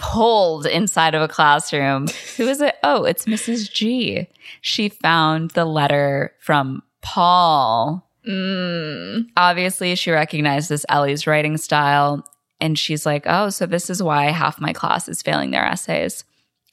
pulled 0.02 0.66
inside 0.66 1.14
of 1.14 1.22
a 1.22 1.28
classroom. 1.28 2.08
Who 2.36 2.48
is 2.48 2.60
it? 2.60 2.76
Oh, 2.84 3.06
it's 3.06 3.26
Mrs. 3.26 3.72
G. 3.72 4.28
She 4.60 4.90
found 4.90 5.52
the 5.52 5.64
letter 5.64 6.34
from 6.40 6.82
Paul. 7.02 8.10
Mm. 8.28 9.28
Obviously, 9.38 9.96
she 9.96 10.12
recognizes 10.12 10.86
Ellie's 10.90 11.28
writing 11.28 11.56
style 11.58 12.26
and 12.60 12.78
she's 12.78 13.06
like, 13.06 13.24
Oh, 13.28 13.50
so 13.50 13.66
this 13.66 13.90
is 13.90 14.02
why 14.02 14.26
half 14.26 14.60
my 14.60 14.74
class 14.74 15.08
is 15.08 15.22
failing 15.22 15.52
their 15.52 15.66
essays. 15.66 16.24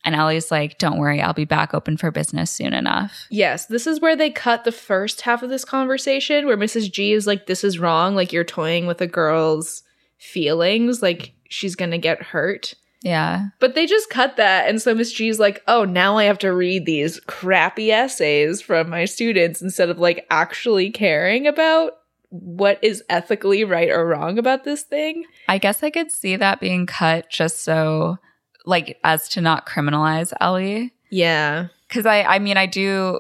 And 0.05 0.15
Ellie's 0.15 0.51
like, 0.51 0.79
Don't 0.79 0.99
worry, 0.99 1.21
I'll 1.21 1.35
be 1.35 1.45
back 1.45 1.75
open 1.75 1.99
for 1.99 2.11
business 2.11 2.51
soon 2.51 2.73
enough. 2.73 3.27
Yes, 3.31 3.67
this 3.67 3.87
is 3.87 4.01
where 4.01 4.17
they 4.17 4.31
cut 4.31 4.65
the 4.65 4.73
first 4.73 5.21
half 5.21 5.43
of 5.43 5.51
this 5.51 5.67
conversation 5.67 6.47
where 6.47 6.57
Mrs. 6.57 6.91
G 6.91 7.13
is 7.13 7.27
like, 7.27 7.47
This 7.47 7.63
is 7.63 7.79
wrong. 7.79 8.15
Like, 8.15 8.33
you're 8.33 8.45
toying 8.45 8.87
with 8.87 9.03
a 9.03 9.07
girl's 9.07 9.83
feelings. 10.17 11.03
Like, 11.03 11.35
she's 11.49 11.77
going 11.77 11.91
to 11.91 11.99
get 11.99 12.23
hurt. 12.23 12.75
Yeah. 13.03 13.49
But 13.61 13.75
they 13.75 13.87
just 13.87 14.11
cut 14.11 14.37
that. 14.37 14.69
And 14.69 14.83
so 14.83 14.95
Miss 14.95 15.13
G's 15.13 15.39
like, 15.39 15.63
oh, 15.69 15.85
now 15.85 16.17
I 16.19 16.25
have 16.25 16.39
to 16.41 16.53
read 16.53 16.85
these 16.85 17.21
crappy 17.21 17.93
essays 17.93 18.61
from 18.61 18.91
my 18.91 19.05
students 19.05 19.63
instead 19.63 19.89
of 19.89 19.99
like 19.99 20.27
actually 20.31 20.91
caring 20.91 21.47
about 21.47 21.93
what 22.31 22.79
is 22.83 23.03
ethically 23.09 23.65
right 23.65 23.89
or 23.89 24.05
wrong 24.07 24.39
about 24.39 24.65
this 24.65 24.83
thing. 24.83 25.25
I 25.49 25.59
guess 25.59 25.83
I 25.83 25.91
could 25.91 26.11
see 26.11 26.37
that 26.37 26.61
being 26.61 26.85
cut 26.87 27.31
just 27.31 27.63
so, 27.63 28.19
like, 28.67 28.99
as 29.05 29.29
to 29.31 29.41
not 29.41 29.67
criminalize 29.67 30.33
Ellie. 30.41 30.93
Yeah. 31.11 31.69
Cause 31.89 32.05
I, 32.05 32.23
I 32.25 32.39
mean, 32.39 32.57
I 32.59 32.67
do 32.67 33.19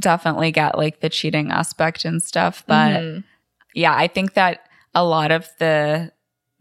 definitely 0.00 0.50
get 0.52 0.76
like 0.76 1.00
the 1.00 1.08
cheating 1.08 1.50
aspect 1.50 2.04
and 2.04 2.22
stuff, 2.22 2.62
but 2.66 3.00
Mhm. 3.00 3.24
yeah, 3.74 3.94
I 3.96 4.06
think 4.08 4.34
that 4.34 4.68
a 4.94 5.02
lot 5.04 5.30
of 5.30 5.48
the, 5.58 6.12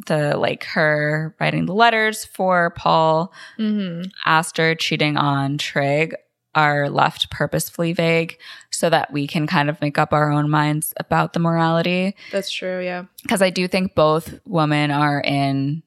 the 0.07 0.37
like 0.37 0.63
her 0.65 1.35
writing 1.39 1.65
the 1.65 1.73
letters 1.73 2.25
for 2.25 2.71
Paul, 2.71 3.31
Mhm. 3.59 4.11
Aster 4.25 4.75
cheating 4.75 5.17
on 5.17 5.57
Trig 5.57 6.15
are 6.53 6.89
left 6.89 7.29
purposefully 7.29 7.91
vague 7.93 8.37
so 8.71 8.89
that 8.89 9.11
we 9.11 9.27
can 9.27 9.45
kind 9.47 9.69
of 9.69 9.79
make 9.81 9.97
up 9.97 10.13
our 10.13 10.31
own 10.31 10.49
minds 10.49 10.93
about 10.97 11.33
the 11.33 11.39
morality. 11.39 12.15
that's 12.31 12.49
true. 12.51 12.81
Yeah. 12.83 13.05
Because 13.23 13.41
I 13.41 13.49
do 13.49 13.67
think 13.67 13.93
both 13.95 14.39
women 14.45 14.89
are 14.91 15.19
in 15.21 15.83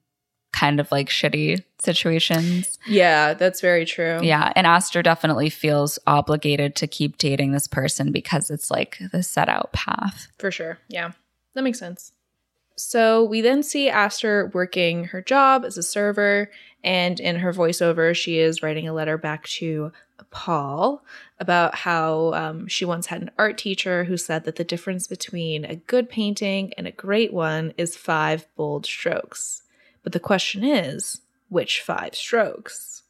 kind 0.53 0.81
of 0.81 0.91
like 0.91 1.09
shitty 1.09 1.63
situations. 1.81 2.79
Yeah, 2.87 3.35
that's 3.35 3.61
very 3.61 3.85
true. 3.85 4.19
Yeah. 4.23 4.53
And 4.57 4.67
Aster 4.67 5.03
definitely 5.03 5.51
feels 5.51 5.99
obligated 6.07 6.75
to 6.77 6.87
keep 6.87 7.17
dating 7.19 7.53
this 7.53 7.69
person 7.69 8.11
because 8.13 8.51
it's 8.51 8.71
like 8.71 8.99
the 9.13 9.23
set 9.23 9.49
out 9.49 9.73
path. 9.73 10.29
For 10.39 10.51
sure. 10.51 10.79
Yeah. 10.89 11.13
That 11.55 11.63
makes 11.63 11.79
sense. 11.79 12.13
So 12.79 13.25
we 13.25 13.41
then 13.41 13.63
see 13.65 13.89
Aster 13.89 14.51
working 14.55 15.05
her 15.07 15.21
job 15.21 15.65
as 15.65 15.77
a 15.77 15.83
server, 15.83 16.51
and 16.85 17.19
in 17.19 17.37
her 17.37 17.53
voiceover, 17.53 18.15
she 18.15 18.39
is 18.39 18.63
writing 18.63 18.87
a 18.87 18.93
letter 18.93 19.19
back 19.19 19.47
to 19.49 19.91
Paul 20.31 21.05
about 21.41 21.75
how 21.75 22.33
um, 22.35 22.69
she 22.69 22.85
once 22.85 23.07
had 23.07 23.23
an 23.23 23.31
art 23.37 23.59
teacher 23.59 24.05
who 24.05 24.17
said 24.17 24.45
that 24.45 24.57
the 24.57 24.65
difference 24.65 25.07
between 25.07 25.65
a 25.65 25.77
good 25.77 26.09
painting 26.09 26.73
and 26.75 26.87
a 26.87 26.93
great 26.93 27.33
one 27.33 27.73
is 27.77 27.97
five 27.97 28.47
bold 28.57 28.87
strokes. 28.87 29.63
But 30.03 30.13
the 30.13 30.21
question 30.21 30.65
is, 30.65 31.23
which 31.49 31.81
five 31.81 32.15
strokes? 32.15 33.03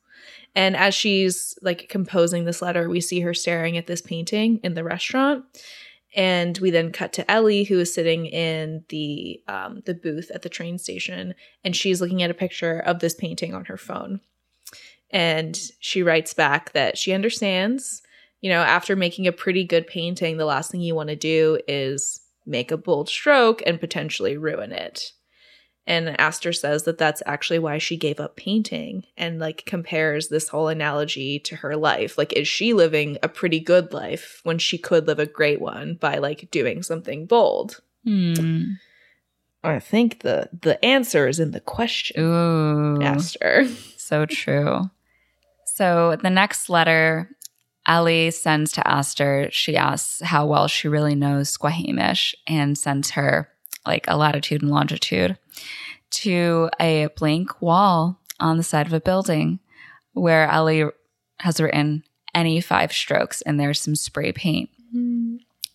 And 0.55 0.77
as 0.77 0.95
she's 0.95 1.59
like 1.61 1.89
composing 1.89 2.45
this 2.45 2.63
letter, 2.63 2.89
we 2.89 3.01
see 3.01 3.21
her 3.21 3.35
staring 3.35 3.77
at 3.77 3.87
this 3.87 4.01
painting 4.01 4.61
in 4.63 4.75
the 4.75 4.85
restaurant. 4.85 5.45
And 6.17 6.57
we 6.59 6.71
then 6.71 6.91
cut 6.91 7.13
to 7.15 7.31
Ellie, 7.31 7.65
who 7.65 7.79
is 7.79 7.93
sitting 7.93 8.27
in 8.27 8.85
the 8.89 9.43
um, 9.47 9.83
the 9.85 9.95
booth 9.95 10.31
at 10.33 10.43
the 10.43 10.49
train 10.49 10.79
station, 10.79 11.35
and 11.63 11.77
she's 11.77 12.01
looking 12.01 12.23
at 12.23 12.31
a 12.31 12.35
picture 12.35 12.79
of 12.81 13.01
this 13.01 13.15
painting 13.15 13.55
on 13.55 13.67
her 13.67 13.77
phone. 13.77 14.21
And 15.11 15.59
she 15.81 16.03
writes 16.03 16.35
back 16.35 16.73
that 16.73 16.99
she 16.99 17.13
understands, 17.13 18.03
you 18.41 18.51
know, 18.51 18.61
after 18.61 18.97
making 18.97 19.27
a 19.27 19.33
pretty 19.33 19.65
good 19.65 19.87
painting, 19.87 20.37
the 20.37 20.45
last 20.45 20.71
thing 20.71 20.81
you 20.81 20.95
want 20.95 21.09
to 21.09 21.17
do 21.17 21.59
is 21.67 22.21
make 22.47 22.71
a 22.71 22.77
bold 22.77 23.09
stroke 23.09 23.63
and 23.67 23.81
potentially 23.81 24.37
ruin 24.37 24.73
it. 24.73 25.13
And 25.89 26.21
Aster 26.21 26.53
says 26.53 26.83
that 26.83 26.99
that's 26.99 27.23
actually 27.25 27.59
why 27.59 27.79
she 27.79 27.97
gave 27.97 28.21
up 28.21 28.37
painting 28.37 29.05
and 29.17 29.39
like 29.39 29.65
compares 29.65 30.29
this 30.29 30.49
whole 30.49 30.69
analogy 30.69 31.39
to 31.41 31.57
her 31.57 31.77
life. 31.77 32.19
Like, 32.19 32.35
is 32.35 32.47
she 32.47 32.75
living 32.75 33.17
a 33.23 33.29
pretty 33.29 33.59
good 33.59 33.95
life 33.95 34.43
when 34.45 34.59
she 34.59 34.77
could 34.77 35.07
live 35.07 35.19
a 35.19 35.25
great 35.25 35.63
one 35.63 35.95
by 35.95 36.19
like 36.19 36.51
doing 36.51 36.83
something 36.83 37.25
bold? 37.25 37.81
Hmm. 38.05 38.73
I 39.65 39.79
think 39.79 40.21
the 40.21 40.51
the 40.61 40.83
answer 40.85 41.27
is 41.27 41.41
in 41.41 41.53
the 41.53 41.61
question, 41.61 42.23
Ooh. 42.23 43.03
Aster. 43.03 43.67
So 43.99 44.25
true. 44.25 44.89
So 45.67 46.17
the 46.23 46.31
next 46.31 46.71
letter 46.71 47.29
Ellie 47.87 48.31
sends 48.31 48.73
to 48.73 48.89
Aster, 48.89 49.51
she 49.53 49.77
asks 49.77 50.23
how 50.23 50.47
well 50.47 50.67
she 50.67 50.89
really 50.89 51.15
knows 51.15 51.51
Squahamish 51.51 52.35
and 52.47 52.77
sends 52.79 53.11
her 53.11 53.51
like 53.87 54.07
a 54.09 54.17
latitude 54.17 54.63
and 54.63 54.71
longitude 54.71 55.39
to 56.11 56.71
a 56.81 57.09
blank 57.17 57.61
wall 57.61 58.21
on 58.41 58.57
the 58.57 58.63
side 58.63 58.87
of 58.87 58.93
a 58.93 59.01
building 59.01 59.61
where 60.13 60.49
Ellie 60.49 60.85
has 61.41 61.61
written 61.61 62.03
any 62.35 62.61
five 62.61 62.93
strokes 62.93 63.43
and 63.43 63.59
there's 63.59 63.81
some 63.81 63.97
spray 63.97 64.33
paint. 64.33 64.71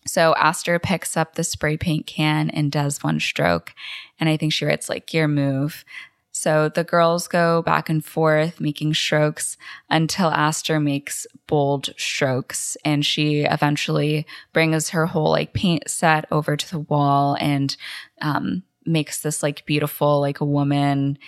So 0.06 0.34
Aster 0.36 0.78
picks 0.78 1.16
up 1.16 1.34
the 1.34 1.44
spray 1.44 1.76
paint 1.76 2.06
can 2.06 2.50
and 2.50 2.70
does 2.70 3.02
one 3.02 3.20
stroke. 3.20 3.72
And 4.20 4.28
I 4.28 4.36
think 4.36 4.52
she 4.52 4.64
writes 4.64 4.88
like 4.88 5.14
your 5.14 5.28
move. 5.28 5.84
So 6.30 6.68
the 6.68 6.84
girls 6.84 7.28
go 7.28 7.62
back 7.62 7.88
and 7.88 8.04
forth 8.04 8.60
making 8.60 8.94
strokes 8.94 9.56
until 9.88 10.28
Aster 10.30 10.80
makes 10.80 11.26
bold 11.46 11.90
strokes. 11.96 12.76
And 12.84 13.06
she 13.06 13.42
eventually 13.42 14.26
brings 14.52 14.90
her 14.90 15.06
whole 15.06 15.30
like 15.30 15.54
paint 15.54 15.88
set 15.88 16.26
over 16.30 16.56
to 16.56 16.70
the 16.70 16.80
wall 16.80 17.36
and 17.40 17.76
um, 18.20 18.64
makes 18.86 19.20
this 19.22 19.42
like 19.42 19.64
beautiful, 19.66 20.20
like 20.20 20.40
a 20.40 20.44
woman 20.44 21.18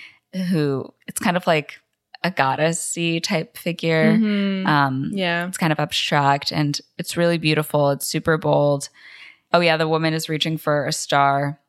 who 0.50 0.92
it's 1.06 1.20
kind 1.20 1.36
of 1.36 1.46
like 1.46 1.80
a 2.24 2.30
goddessy 2.30 3.22
type 3.22 3.56
figure. 3.56 4.16
Mhm. 4.16 4.66
Um, 4.66 5.10
yeah. 5.12 5.46
it's 5.46 5.58
kind 5.58 5.72
of 5.72 5.78
abstract 5.78 6.50
and 6.52 6.80
it's 6.98 7.16
really 7.16 7.38
beautiful. 7.38 7.90
It's 7.90 8.06
super 8.06 8.36
bold. 8.38 8.88
Oh, 9.52 9.60
yeah, 9.60 9.76
the 9.76 9.86
woman 9.88 10.12
is 10.12 10.28
reaching 10.28 10.56
for 10.58 10.86
a 10.86 10.92
star. 10.92 11.60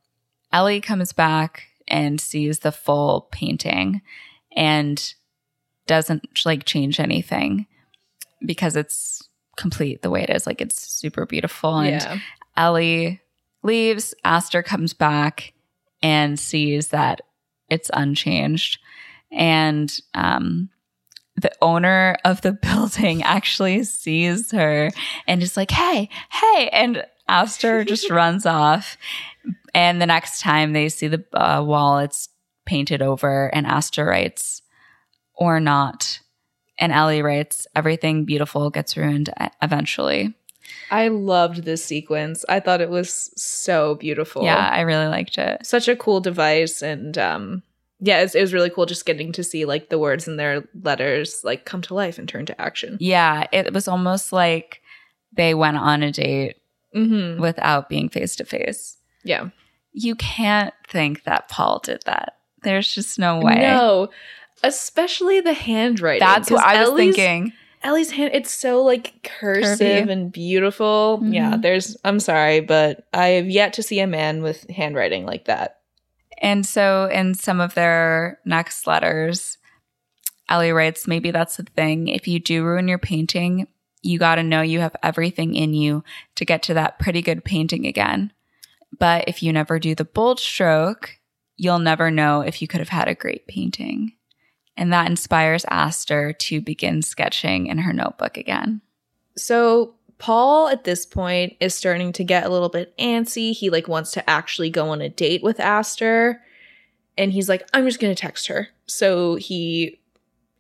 Ellie 0.52 0.82
comes 0.82 1.14
back 1.14 1.64
and 1.88 2.20
sees 2.20 2.60
the 2.60 2.72
full 2.72 3.28
painting 3.32 4.02
and 4.56 5.14
doesn't 5.86 6.28
like 6.46 6.66
change 6.66 7.00
anything 7.00 7.68
because 8.46 8.76
it's 8.76 9.28
complete 9.58 10.02
the 10.02 10.10
way 10.10 10.24
it 10.24 10.30
is. 10.30 10.46
Like 10.48 10.60
it's 10.62 10.82
super 10.82 11.26
beautiful. 11.26 11.78
And 11.78 12.02
Yeah. 12.02 12.20
Ellie 12.56 13.22
leaves. 13.64 14.14
Aster 14.24 14.64
comes 14.64 14.94
back 14.94 15.54
and 16.02 16.40
sees 16.40 16.90
that 16.90 17.22
it's 17.70 17.92
unchanged. 17.94 18.80
And 19.32 19.96
um, 20.14 20.70
the 21.36 21.52
owner 21.62 22.18
of 22.26 22.42
the 22.42 22.52
building 22.62 23.24
actually 23.24 23.84
sees 23.84 24.52
her 24.52 24.90
and 25.28 25.44
is 25.44 25.58
like, 25.58 25.72
hey, 25.72 26.10
hey. 26.32 26.70
And 26.72 27.06
Aster 27.28 27.84
just 27.86 28.10
runs 28.10 28.46
off. 28.46 28.98
And 29.74 30.02
the 30.02 30.06
next 30.06 30.42
time 30.42 30.74
they 30.74 30.90
see 30.90 31.08
the 31.08 31.24
uh, 31.34 31.64
wall, 31.64 32.00
it's 32.00 32.30
painted 32.66 33.02
over, 33.02 33.48
and 33.54 33.66
Aster 33.66 34.06
writes, 34.06 34.62
or 35.36 35.60
not. 35.60 36.20
And 36.80 36.92
Ellie 36.92 37.22
writes, 37.22 37.68
everything 37.76 38.26
beautiful 38.26 38.70
gets 38.70 38.98
ruined 38.98 39.30
eventually. 39.62 40.36
I 40.92 41.08
loved 41.10 41.64
this 41.64 41.84
sequence. 41.84 42.46
I 42.50 42.60
thought 42.60 42.82
it 42.82 42.90
was 42.90 43.32
so 43.36 43.96
beautiful. 43.96 44.44
Yeah, 44.44 44.70
I 44.72 44.82
really 44.82 45.08
liked 45.08 45.38
it. 45.38 45.66
Such 45.66 45.88
a 45.88 45.96
cool 45.96 46.20
device 46.22 46.82
and 46.82 47.18
um 47.18 47.64
yeah, 48.00 48.20
it 48.20 48.24
was, 48.24 48.36
it 48.36 48.42
was 48.42 48.54
really 48.54 48.70
cool 48.70 48.86
just 48.86 49.06
getting 49.08 49.32
to 49.32 49.44
see 49.44 49.66
like 49.66 49.90
the 49.90 49.98
words 49.98 50.28
in 50.28 50.38
their 50.38 50.64
letters 50.84 51.42
like 51.44 51.66
come 51.66 51.82
to 51.84 51.96
life 51.96 52.20
and 52.20 52.30
turn 52.30 52.46
to 52.46 52.62
action. 52.62 52.98
Yeah, 53.00 53.48
it 53.52 53.74
was 53.74 53.88
almost 53.88 54.32
like 54.32 54.82
they 55.34 55.54
went 55.56 55.78
on 55.78 56.04
a 56.04 56.12
date 56.12 56.58
Mhm. 56.96 57.40
without 57.40 57.90
being 57.90 58.08
face 58.10 58.36
to 58.38 58.46
face. 58.46 58.98
Yeah. 59.24 59.50
You 59.94 60.16
can't 60.16 60.74
think 60.88 61.24
that 61.24 61.50
Paul 61.50 61.80
did 61.84 62.02
that. 62.06 62.38
There's 62.64 62.94
just 62.94 63.18
no 63.20 63.40
way. 63.40 63.56
No. 63.56 64.10
Especially 64.64 65.40
the 65.42 65.54
handwriting. 65.54 66.20
That's 66.26 66.50
what 66.52 66.64
I 66.64 66.80
was 66.82 66.90
Ellie's- 66.90 67.16
thinking. 67.16 67.54
Ellie's 67.88 68.12
hand 68.12 68.32
it's 68.34 68.52
so 68.52 68.84
like 68.84 69.24
cursive 69.24 69.80
Curvy. 69.80 70.12
and 70.12 70.30
beautiful. 70.30 71.22
Yeah, 71.24 71.54
Mhm. 71.54 71.62
there's 71.62 71.96
I'm 72.04 72.20
sorry, 72.20 72.60
but 72.60 73.08
I 73.14 73.28
have 73.30 73.50
yet 73.50 73.72
to 73.74 73.82
see 73.84 74.02
a 74.02 74.08
man 74.08 74.42
with 74.42 74.70
handwriting 74.70 75.26
like 75.26 75.46
that. 75.46 75.78
And 76.42 76.66
so 76.66 77.06
in 77.06 77.34
some 77.34 77.62
of 77.62 77.76
their 77.76 78.40
next 78.44 78.88
letters, 78.88 79.58
Ellie 80.50 80.74
writes, 80.74 81.08
maybe 81.08 81.32
that's 81.32 81.56
the 81.56 81.64
thing. 81.64 82.10
If 82.10 82.28
you 82.28 82.40
do 82.40 82.66
ruin 82.66 82.90
your 82.90 82.98
painting, 83.00 83.68
you 84.02 84.20
got 84.20 84.36
to 84.36 84.44
know 84.44 84.62
you 84.62 84.82
have 84.82 84.96
everything 85.02 85.56
in 85.56 85.74
you 85.74 86.04
to 86.36 86.44
get 86.44 86.62
to 86.64 86.74
that 86.74 87.00
pretty 87.00 87.22
good 87.22 87.46
painting 87.46 87.86
again. 87.86 88.34
But 89.00 89.24
if 89.30 89.42
you 89.42 89.54
never 89.54 89.80
do 89.80 89.96
the 89.96 90.04
bold 90.06 90.42
stroke, 90.42 91.20
you'll 91.56 91.80
never 91.80 92.12
know 92.12 92.42
if 92.42 92.62
you 92.62 92.68
could 92.68 92.82
have 92.82 92.90
had 92.90 93.08
a 93.08 93.16
great 93.16 93.48
painting. 93.48 94.12
And 94.78 94.94
that 94.94 95.08
inspires 95.08 95.66
Aster 95.70 96.34
to 96.34 96.62
begin 96.62 97.02
sketching 97.02 97.68
in 97.68 97.80
her 97.80 97.94
notebook 97.94 98.38
again. 98.38 98.82
So 99.36 99.96
Paul 100.20 100.68
at 100.68 100.84
this 100.84 101.06
point 101.06 101.56
is 101.60 101.76
starting 101.76 102.12
to 102.14 102.24
get 102.24 102.46
a 102.46 102.50
little 102.50 102.70
bit 102.70 102.96
antsy. 102.98 103.54
He 103.54 103.70
like 103.70 103.88
wants 103.88 104.12
to 104.12 104.30
actually 104.30 104.70
go 104.70 104.90
on 104.90 105.02
a 105.02 105.10
date 105.10 105.44
with 105.44 105.60
Aster. 105.60 106.42
And 107.18 107.32
he's 107.32 107.50
like, 107.50 107.68
I'm 107.74 107.86
just 107.86 108.00
gonna 108.00 108.16
text 108.16 108.48
her. 108.48 108.70
So 108.86 109.36
he 109.36 110.00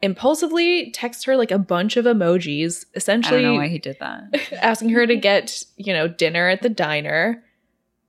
impulsively 0.01 0.91
texts 0.91 1.23
her 1.23 1.35
like 1.35 1.51
a 1.51 1.59
bunch 1.59 1.97
of 1.97 2.05
emojis, 2.05 2.85
essentially 2.93 3.39
I 3.39 3.41
don't 3.41 3.53
know 3.53 3.59
why 3.59 3.67
he 3.67 3.79
did 3.79 3.97
that. 3.99 4.53
asking 4.61 4.89
her 4.89 5.07
to 5.07 5.15
get, 5.15 5.63
you 5.75 5.93
know, 5.93 6.07
dinner 6.07 6.49
at 6.49 6.61
the 6.61 6.69
diner. 6.69 7.43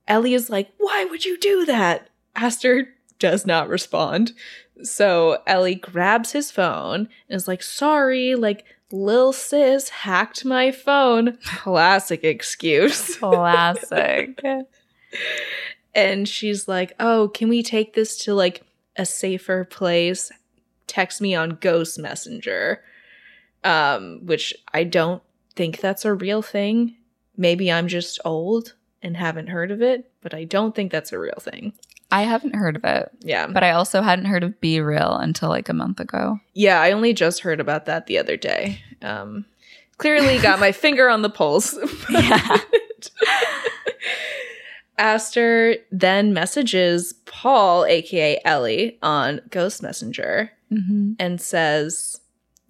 Ellie 0.07 0.33
is 0.33 0.49
like, 0.49 0.71
Why 0.77 1.05
would 1.05 1.25
you 1.25 1.37
do 1.37 1.65
that? 1.65 2.09
Aster 2.35 2.89
does 3.17 3.45
not 3.45 3.69
respond. 3.69 4.33
So 4.83 5.41
Ellie 5.45 5.75
grabs 5.75 6.31
his 6.31 6.51
phone 6.51 7.09
and 7.29 7.35
is 7.35 7.47
like, 7.47 7.63
Sorry, 7.63 8.35
like, 8.35 8.65
Lil 8.91 9.33
sis 9.33 9.89
hacked 9.89 10.45
my 10.45 10.71
phone. 10.71 11.37
Classic 11.45 12.23
excuse. 12.23 13.15
Classic. 13.17 14.41
and 15.93 16.27
she's 16.27 16.67
like, 16.67 16.93
Oh, 16.99 17.29
can 17.29 17.49
we 17.49 17.61
take 17.61 17.93
this 17.93 18.17
to 18.25 18.33
like 18.33 18.63
a 18.95 19.05
safer 19.05 19.63
place? 19.63 20.31
Text 20.87 21.21
me 21.21 21.35
on 21.35 21.57
Ghost 21.61 21.99
Messenger. 21.99 22.81
Um, 23.63 24.21
which 24.25 24.53
I 24.73 24.85
don't 24.85 25.21
think 25.55 25.81
that's 25.81 26.05
a 26.05 26.13
real 26.13 26.41
thing. 26.41 26.95
Maybe 27.35 27.71
I'm 27.71 27.87
just 27.89 28.19
old 28.23 28.73
and 29.01 29.17
haven't 29.17 29.47
heard 29.47 29.71
of 29.71 29.81
it, 29.81 30.09
but 30.21 30.33
I 30.33 30.45
don't 30.45 30.73
think 30.73 30.91
that's 30.91 31.11
a 31.11 31.19
real 31.19 31.39
thing. 31.39 31.73
I 32.11 32.23
haven't 32.23 32.55
heard 32.55 32.75
of 32.75 32.83
it, 32.85 33.11
Yeah. 33.21 33.47
but 33.47 33.63
I 33.63 33.71
also 33.71 34.01
hadn't 34.01 34.25
heard 34.25 34.43
of 34.43 34.59
BeReal 34.61 35.21
until 35.21 35.49
like 35.49 35.69
a 35.69 35.73
month 35.73 35.99
ago. 35.99 36.39
Yeah, 36.53 36.81
I 36.81 36.91
only 36.91 37.13
just 37.13 37.41
heard 37.41 37.59
about 37.59 37.85
that 37.85 38.07
the 38.07 38.17
other 38.17 38.35
day. 38.37 38.79
Um 39.01 39.45
clearly 39.97 40.39
got 40.39 40.59
my 40.59 40.71
finger 40.85 41.09
on 41.09 41.21
the 41.21 41.29
pulse. 41.29 41.77
Yeah. 42.09 42.57
Aster 44.97 45.75
then 45.91 46.33
messages 46.33 47.13
Paul, 47.25 47.85
aka 47.85 48.39
Ellie, 48.43 48.97
on 49.01 49.41
Ghost 49.49 49.81
Messenger 49.81 50.51
Mm-hmm. 50.71 51.13
and 51.17 51.41
says, 51.41 52.21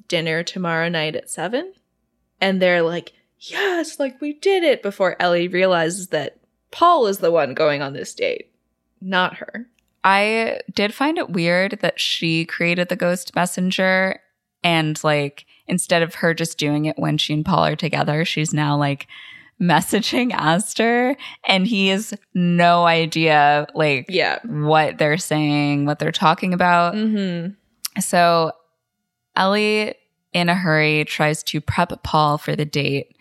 Dinner 0.08 0.42
tomorrow 0.42 0.88
night 0.88 1.18
at 1.18 1.30
seven? 1.30 1.74
And 2.40 2.62
they're 2.62 2.82
like, 2.82 3.12
Yes, 3.40 4.00
like 4.00 4.22
we 4.22 4.34
did 4.34 4.64
it 4.64 4.82
before 4.82 5.16
Ellie 5.22 5.48
realizes 5.50 6.08
that 6.10 6.38
Paul 6.72 7.08
is 7.08 7.18
the 7.18 7.32
one 7.32 7.54
going 7.54 7.82
on 7.82 7.94
this 7.94 8.14
date, 8.14 8.49
not 9.02 9.36
her. 9.36 9.68
I 10.04 10.62
did 10.74 10.94
find 10.94 11.18
it 11.18 11.30
weird 11.30 11.80
that 11.82 12.00
she 12.00 12.46
created 12.46 12.90
the 12.90 12.96
ghost 12.96 13.36
messenger 13.36 14.20
and 14.64 15.02
like 15.04 15.46
instead 15.68 16.02
of 16.02 16.16
her 16.16 16.34
just 16.34 16.58
doing 16.58 16.86
it 16.86 16.98
when 16.98 17.18
she 17.18 17.34
and 17.34 17.46
Paul 17.46 17.66
are 17.66 17.76
together, 17.76 18.24
she's 18.26 18.54
now 18.54 18.78
like 18.78 19.08
messaging 19.62 20.32
Aster 20.34 21.18
and 21.46 21.68
he 21.68 21.90
has 21.90 22.14
no 22.34 22.86
idea 22.86 23.68
like 23.76 24.06
Yeah. 24.08 24.40
what 24.46 24.98
they're 24.98 25.18
saying, 25.18 25.86
what 25.86 26.00
they're 26.00 26.12
talking 26.14 26.54
about. 26.54 26.94
Mm-hmm. 26.96 28.00
So 28.00 28.54
Ellie, 29.36 29.96
in 30.32 30.48
a 30.48 30.56
hurry, 30.56 31.04
tries 31.06 31.44
to 31.44 31.60
prep 31.60 32.04
Paul 32.04 32.38
for 32.38 32.56
the 32.56 32.66
date. 32.66 33.16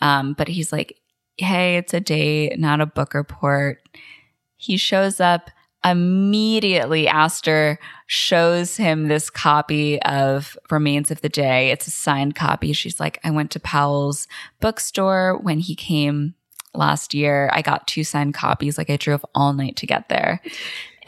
Um, 0.00 0.34
but 0.34 0.48
he's 0.48 0.72
like, 0.72 0.98
hey, 1.36 1.76
it's 1.78 1.94
a 1.94 2.00
date, 2.00 2.58
not 2.58 2.80
a 2.80 2.86
book 2.86 3.14
report. 3.14 3.81
He 4.62 4.76
shows 4.76 5.18
up 5.18 5.50
immediately. 5.84 7.08
Aster 7.08 7.80
shows 8.06 8.76
him 8.76 9.08
this 9.08 9.28
copy 9.28 10.00
of 10.02 10.56
Remains 10.70 11.10
of 11.10 11.20
the 11.20 11.28
Day. 11.28 11.72
It's 11.72 11.88
a 11.88 11.90
signed 11.90 12.36
copy. 12.36 12.72
She's 12.72 13.00
like, 13.00 13.18
I 13.24 13.32
went 13.32 13.50
to 13.50 13.60
Powell's 13.60 14.28
bookstore 14.60 15.36
when 15.38 15.58
he 15.58 15.74
came 15.74 16.34
last 16.74 17.12
year. 17.12 17.50
I 17.52 17.60
got 17.60 17.88
two 17.88 18.04
signed 18.04 18.34
copies. 18.34 18.78
Like, 18.78 18.88
I 18.88 18.96
drove 18.96 19.26
all 19.34 19.52
night 19.52 19.74
to 19.78 19.86
get 19.86 20.08
there. 20.08 20.40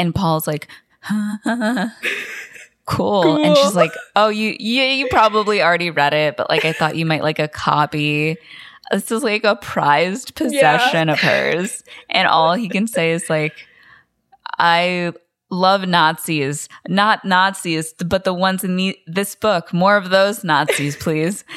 And 0.00 0.12
Paul's 0.12 0.48
like, 0.48 0.66
cool. 2.86 3.44
And 3.44 3.56
she's 3.56 3.76
like, 3.76 3.92
"Oh, 4.16 4.30
you 4.30 4.56
you 4.58 4.82
you 4.82 5.06
probably 5.10 5.62
already 5.62 5.90
read 5.90 6.12
it, 6.12 6.36
but 6.36 6.48
like 6.48 6.64
I 6.64 6.72
thought 6.72 6.96
you 6.96 7.06
might 7.06 7.22
like 7.22 7.38
a 7.38 7.46
copy." 7.46 8.36
This 8.90 9.10
is 9.10 9.22
like 9.22 9.44
a 9.44 9.56
prized 9.56 10.34
possession 10.34 11.08
of 11.08 11.20
hers, 11.20 11.82
and 12.10 12.28
all 12.28 12.54
he 12.54 12.68
can 12.68 12.86
say 12.86 13.12
is 13.12 13.30
like, 13.30 13.54
"I 14.58 15.12
love 15.50 15.86
Nazis, 15.86 16.68
not 16.88 17.24
Nazis, 17.24 17.94
but 17.94 18.24
the 18.24 18.34
ones 18.34 18.64
in 18.64 18.76
the, 18.76 18.98
this 19.06 19.34
book. 19.34 19.72
More 19.72 19.96
of 19.96 20.10
those 20.10 20.44
Nazis, 20.44 20.96
please." 20.96 21.44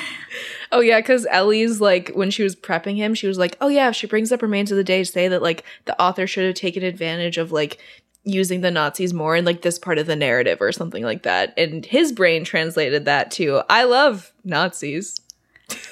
Oh 0.70 0.82
yeah, 0.82 1.00
because 1.00 1.26
Ellie's 1.30 1.80
like 1.80 2.10
when 2.10 2.30
she 2.30 2.44
was 2.44 2.54
prepping 2.54 2.98
him, 2.98 3.14
she 3.14 3.26
was 3.28 3.38
like, 3.38 3.56
"Oh 3.62 3.70
yeah, 3.70 3.88
if 3.88 3.96
she 3.96 4.06
brings 4.06 4.34
up 4.34 4.42
remains 4.42 4.70
of 4.70 4.76
the 4.76 4.84
day, 4.84 5.04
say 5.06 5.30
that 5.30 5.42
like 5.42 5.64
the 5.86 5.98
author 6.02 6.28
should 6.28 6.46
have 6.46 6.56
taken 6.56 6.84
advantage 6.84 7.38
of 7.38 7.54
like 7.54 7.78
using 8.26 8.60
the 8.60 8.70
Nazis 8.70 9.14
more 9.14 9.38
in 9.38 9.46
like 9.46 9.62
this 9.62 9.80
part 9.80 9.98
of 9.98 10.08
the 10.08 10.16
narrative 10.18 10.60
or 10.60 10.74
something 10.74 11.04
like 11.04 11.24
that." 11.24 11.54
And 11.58 11.86
his 11.86 12.12
brain 12.12 12.44
translated 12.44 13.06
that 13.06 13.32
to, 13.32 13.62
"I 13.70 13.84
love 13.86 14.34
Nazis." 14.44 15.16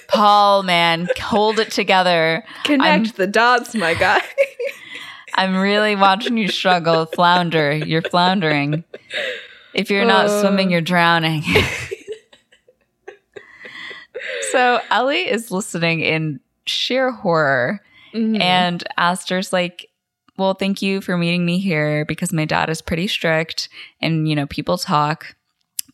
Paul, 0.08 0.64
man, 0.64 1.10
hold 1.22 1.60
it 1.60 1.72
together. 1.72 2.44
Connect 2.64 3.16
the 3.18 3.28
dots, 3.28 3.76
my 3.76 3.94
guy. 3.94 4.22
I'm 5.34 5.56
really 5.58 5.96
watching 5.96 6.38
you 6.38 6.48
struggle, 6.48 7.06
flounder. 7.08 7.74
You're 7.74 8.02
floundering. 8.02 8.84
If 9.74 9.90
you're 9.90 10.06
not 10.06 10.28
Uh. 10.28 10.42
swimming, 10.42 10.72
you're 10.72 10.80
drowning. 10.82 11.44
so 14.52 14.80
Ellie 14.90 15.30
is 15.30 15.52
listening 15.52 16.00
in 16.02 16.40
sheer 16.66 17.12
horror, 17.12 17.82
Mhm. 18.14 18.42
and 18.42 18.84
Aster's 18.98 19.52
like, 19.52 19.90
"Well, 20.38 20.54
thank 20.54 20.82
you 20.82 21.02
for 21.02 21.18
meeting 21.18 21.46
me 21.46 21.60
here 21.60 22.06
because 22.06 22.32
my 22.32 22.46
dad 22.46 22.70
is 22.70 22.82
pretty 22.82 23.08
strict, 23.08 23.68
and 24.02 24.28
you 24.30 24.36
know 24.36 24.46
people 24.48 24.78
talk." 24.78 25.36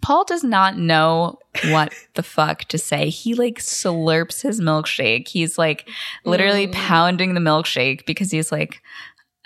Paul 0.02 0.24
does 0.26 0.43
not 0.43 0.78
know 0.78 1.38
what 1.70 1.93
the 2.16 2.24
fuck 2.24 2.64
to 2.66 2.78
say. 2.78 3.10
He 3.10 3.36
like 3.36 3.60
slurps 3.60 4.41
his 4.41 4.60
milkshake. 4.62 5.28
He's 5.28 5.58
like 5.58 5.88
literally 6.26 6.68
Mm. 6.68 6.74
pounding 6.74 7.34
the 7.34 7.39
milkshake 7.41 8.06
because 8.06 8.32
he's 8.32 8.52
like, 8.52 8.82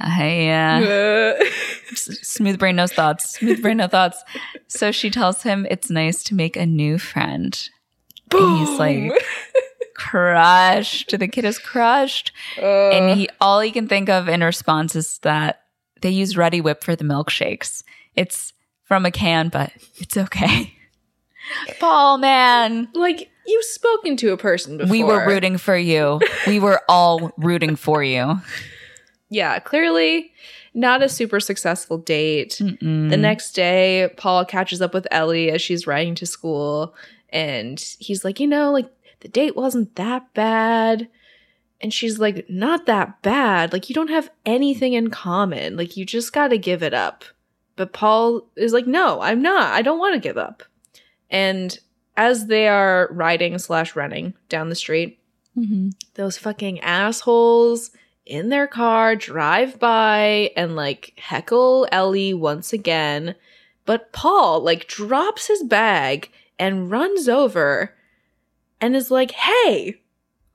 hey, 0.01 0.51
uh, 0.51 1.43
smooth 1.93 2.59
brain, 2.59 2.75
no 2.75 2.87
thoughts, 2.87 3.31
smooth 3.37 3.61
brain, 3.61 3.77
no 3.77 3.87
thoughts. 3.87 4.23
So 4.67 4.91
she 4.91 5.09
tells 5.09 5.43
him 5.43 5.65
it's 5.69 5.89
nice 5.89 6.23
to 6.25 6.35
make 6.35 6.55
a 6.57 6.65
new 6.65 6.97
friend. 6.97 7.57
And 8.31 8.57
he's 8.57 8.79
like, 8.79 9.11
crushed. 9.95 11.17
The 11.17 11.27
kid 11.27 11.45
is 11.45 11.59
crushed. 11.59 12.31
Uh, 12.57 12.65
And 12.91 13.17
he 13.17 13.29
all 13.41 13.59
he 13.61 13.71
can 13.71 13.87
think 13.87 14.09
of 14.09 14.27
in 14.29 14.41
response 14.43 14.95
is 14.95 15.19
that 15.19 15.61
they 16.01 16.09
use 16.09 16.35
Reddi-wip 16.35 16.83
for 16.83 16.95
the 16.95 17.03
milkshakes. 17.03 17.83
It's 18.15 18.53
from 18.85 19.05
a 19.05 19.11
can, 19.11 19.49
but 19.49 19.71
it's 19.97 20.17
okay. 20.17 20.73
Paul, 21.79 22.17
man. 22.17 22.89
like 22.93 23.29
you've 23.45 23.65
spoken 23.65 24.17
to 24.17 24.31
a 24.31 24.37
person 24.37 24.77
before. 24.77 24.91
We 24.91 25.03
were 25.03 25.27
rooting 25.27 25.57
for 25.57 25.77
you. 25.77 26.19
We 26.47 26.59
were 26.59 26.81
all 26.89 27.31
rooting 27.37 27.75
for 27.75 28.03
you. 28.03 28.39
Yeah, 29.29 29.59
clearly 29.59 30.31
not 30.75 31.01
a 31.01 31.09
super 31.09 31.39
successful 31.39 31.97
date. 31.97 32.59
Mm-mm. 32.61 33.09
The 33.09 33.17
next 33.17 33.53
day, 33.53 34.13
Paul 34.17 34.45
catches 34.45 34.81
up 34.81 34.93
with 34.93 35.07
Ellie 35.09 35.49
as 35.49 35.61
she's 35.61 35.87
riding 35.87 36.15
to 36.15 36.25
school, 36.25 36.93
and 37.29 37.79
he's 37.97 38.25
like, 38.25 38.39
you 38.39 38.47
know, 38.47 38.71
like 38.71 38.91
the 39.21 39.29
date 39.29 39.55
wasn't 39.55 39.95
that 39.95 40.33
bad. 40.33 41.07
And 41.81 41.93
she's 41.93 42.19
like, 42.19 42.49
not 42.49 42.85
that 42.85 43.21
bad. 43.21 43.73
Like, 43.73 43.89
you 43.89 43.95
don't 43.95 44.09
have 44.09 44.29
anything 44.45 44.93
in 44.93 45.09
common. 45.09 45.75
Like, 45.75 45.97
you 45.97 46.05
just 46.05 46.31
got 46.31 46.47
to 46.47 46.57
give 46.57 46.81
it 46.81 46.93
up. 46.93 47.25
But 47.75 47.93
Paul 47.93 48.47
is 48.55 48.73
like, 48.73 48.87
no, 48.87 49.21
I'm 49.21 49.41
not. 49.41 49.73
I 49.73 49.81
don't 49.81 49.99
want 49.99 50.13
to 50.15 50.19
give 50.27 50.37
up. 50.37 50.63
And 51.29 51.77
as 52.15 52.47
they 52.47 52.67
are 52.67 53.09
riding 53.11 53.57
slash 53.57 53.95
running 53.95 54.33
down 54.49 54.69
the 54.69 54.75
street, 54.75 55.19
Mhm. 55.57 55.93
those 56.15 56.37
fucking 56.37 56.79
assholes 56.81 57.91
in 58.25 58.49
their 58.49 58.67
car 58.67 59.15
drive 59.15 59.79
by 59.79 60.51
and 60.55 60.75
like 60.75 61.13
heckle 61.17 61.87
Ellie 61.91 62.33
once 62.33 62.73
again. 62.73 63.35
But 63.85 64.11
Paul 64.11 64.61
like 64.61 64.87
drops 64.87 65.47
his 65.47 65.63
bag 65.63 66.29
and 66.59 66.89
runs 66.91 67.29
over 67.29 67.95
and 68.81 68.95
is 68.95 69.11
like, 69.11 69.31
hey, 69.31 70.01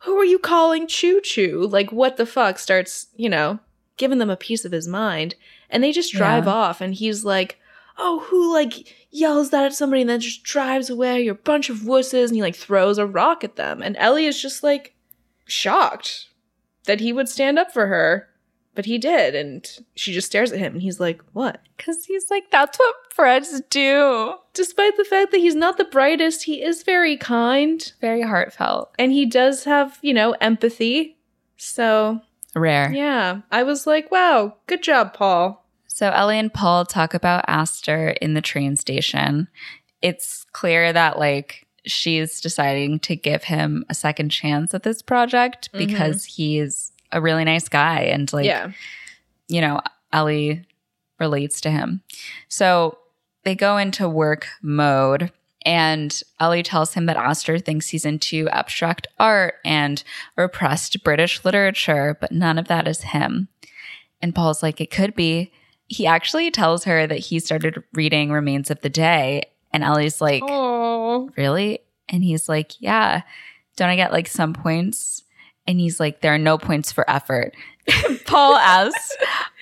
who 0.05 0.17
are 0.19 0.25
you 0.25 0.39
calling 0.39 0.87
Choo 0.87 1.21
Choo? 1.21 1.67
Like, 1.71 1.93
what 1.93 2.17
the 2.17 2.27
fuck? 2.27 2.59
Starts, 2.59 3.09
you 3.17 3.29
know, 3.29 3.59
giving 3.97 4.19
them 4.19 4.31
a 4.31 4.37
piece 4.37 4.65
of 4.65 4.73
his 4.73 4.89
mind. 4.89 5.35
And 5.71 5.83
they 5.83 5.93
just 5.93 6.13
drive 6.13 6.47
Yeah. 6.47 6.53
off 6.53 6.81
and 6.81 6.95
he's 6.95 7.25
like, 7.25 7.59
oh, 7.99 8.21
who 8.29 8.53
like 8.53 8.95
yells 9.11 9.51
that 9.51 9.65
at 9.67 9.75
somebody 9.75 10.01
and 10.03 10.11
then 10.11 10.21
just 10.21 10.43
drives 10.43 10.91
away? 10.91 11.23
You're 11.23 11.35
a 11.35 11.39
bunch 11.39 11.71
of 11.71 11.79
wusses. 11.79 12.27
And 12.29 12.37
he 12.37 12.43
like 12.43 12.57
throws 12.57 12.99
a 12.99 13.07
rock 13.07 13.45
at 13.45 13.57
them. 13.57 13.83
And 13.83 13.97
Ellie 13.97 14.27
is 14.27 14.41
just 14.41 14.63
like 14.63 14.95
shocked 15.47 16.27
that 16.85 17.01
he 17.01 17.13
would 17.13 17.29
stand 17.29 17.59
up 17.59 17.73
for 17.73 17.87
her. 17.87 18.27
But 18.75 18.87
he 18.87 18.99
did. 18.99 19.35
And 19.35 19.69
she 19.97 20.13
just 20.13 20.29
stares 20.29 20.53
at 20.53 20.59
him 20.61 20.75
and 20.75 20.83
he's 20.83 21.01
like, 21.01 21.21
what? 21.33 21.61
Because 21.77 22.05
he's 22.05 22.31
like, 22.31 22.51
that's 22.51 22.79
what 22.79 22.95
friends 23.13 23.61
do. 23.69 24.35
Despite 24.55 24.97
the 24.97 25.05
fact 25.05 25.33
that 25.33 25.39
he's 25.41 25.57
not 25.57 25.77
the 25.77 25.85
brightest, 25.85 26.45
he 26.45 26.63
is 26.63 26.85
very 26.85 27.17
kind. 27.17 27.93
Very 28.01 28.23
heartfelt. 28.23 28.93
And 28.99 29.13
he 29.13 29.27
does 29.27 29.65
have, 29.65 29.99
you 30.03 30.15
know, 30.15 30.33
empathy. 30.41 31.19
So, 31.57 32.21
Rare. 32.55 32.93
yeah, 32.93 33.41
I 33.51 33.63
was 33.63 33.87
like, 33.87 34.11
wow, 34.11 34.57
good 34.67 34.83
job, 34.83 35.15
Paul. 35.15 35.65
So 35.87 36.11
Ellie 36.11 36.39
and 36.39 36.53
Paul 36.53 36.85
talk 36.87 37.15
about 37.15 37.45
Aster 37.47 38.11
in 38.21 38.35
the 38.35 38.41
train 38.41 38.77
station. 38.77 39.49
It's 40.03 40.47
clear 40.53 40.93
that 40.93 41.19
like 41.19 41.67
she's 41.85 42.41
deciding 42.41 43.01
to 43.01 43.17
give 43.17 43.45
him 43.45 43.85
a 43.89 43.95
second 43.95 44.31
chance 44.31 44.75
at 44.75 44.83
this 44.83 45.03
project 45.03 45.71
mm-hmm. 45.73 45.87
because 45.87 46.25
he's 46.25 46.93
a 47.13 47.21
really 47.21 47.45
nice 47.45 47.69
guy 47.69 48.03
and 48.03 48.33
like 48.33 48.47
yeah. 48.47 48.71
you 49.49 49.61
know, 49.61 49.81
Ellie 50.13 50.65
relates 51.19 51.61
to 51.63 51.71
him. 51.71 52.03
So 52.49 52.99
they 53.45 53.55
go 53.55 53.77
into 53.77 54.09
work 54.09 54.49
mode 54.63 55.33
and 55.67 56.23
Ellie 56.39 56.63
tells 56.63 56.95
him 56.95 57.07
that 57.07 57.17
Aster 57.17 57.59
thinks 57.59 57.89
he's 57.89 58.05
into 58.07 58.49
abstract 58.49 59.07
art 59.19 59.55
and 59.65 60.03
repressed 60.37 61.03
British 61.05 61.45
literature, 61.45 62.17
but 62.21 62.33
none 62.33 62.59
of 62.59 62.69
that 62.69 62.89
is 62.89 63.03
him. 63.03 63.49
And 64.23 64.35
Paul's 64.35 64.63
like, 64.63 64.81
it 64.81 64.91
could 64.91 65.15
be. 65.15 65.53
He 65.89 66.07
actually 66.07 66.51
tells 66.51 66.85
her 66.85 67.07
that 67.07 67.19
he 67.19 67.39
started 67.41 67.83
reading 67.93 68.31
Remains 68.31 68.71
of 68.71 68.81
the 68.81 68.89
Day. 68.91 69.43
And 69.73 69.83
Ellie's 69.85 70.21
like, 70.21 70.43
Oh. 70.47 71.31
really? 71.37 71.81
And 72.09 72.25
he's 72.25 72.49
like, 72.49 72.81
yeah. 72.81 73.23
Don't 73.77 73.89
I 73.89 73.97
get 73.97 74.13
like 74.13 74.29
some 74.29 74.53
points? 74.53 75.23
And 75.67 75.79
he's 75.79 76.01
like, 76.01 76.21
there 76.21 76.35
are 76.35 76.39
no 76.39 76.59
points 76.59 76.91
for 76.91 77.09
effort. 77.09 77.55
Paul 78.27 78.57
asks, 78.57 79.17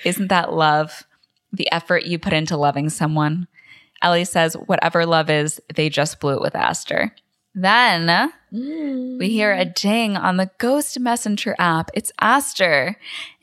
isn't 0.05 0.28
that 0.28 0.53
love? 0.53 1.05
The 1.53 1.70
effort 1.72 2.05
you 2.05 2.18
put 2.18 2.32
into 2.32 2.57
loving 2.57 2.88
someone? 2.88 3.49
Ellie 4.03 4.24
says, 4.24 4.55
whatever 4.55 5.07
love 5.07 5.30
is, 5.30 5.61
they 5.74 5.88
just 5.88 6.20
blew 6.20 6.34
it 6.34 6.40
with 6.40 6.55
Aster. 6.55 7.14
Then 7.55 8.32
we 8.53 8.59
mm. 8.59 9.22
hear 9.28 9.53
a 9.53 9.64
ding 9.64 10.16
on 10.16 10.36
the 10.36 10.51
Ghost 10.59 11.01
Messenger 11.01 11.57
app. 11.59 11.90
It's 11.94 12.12
Aster. 12.20 12.96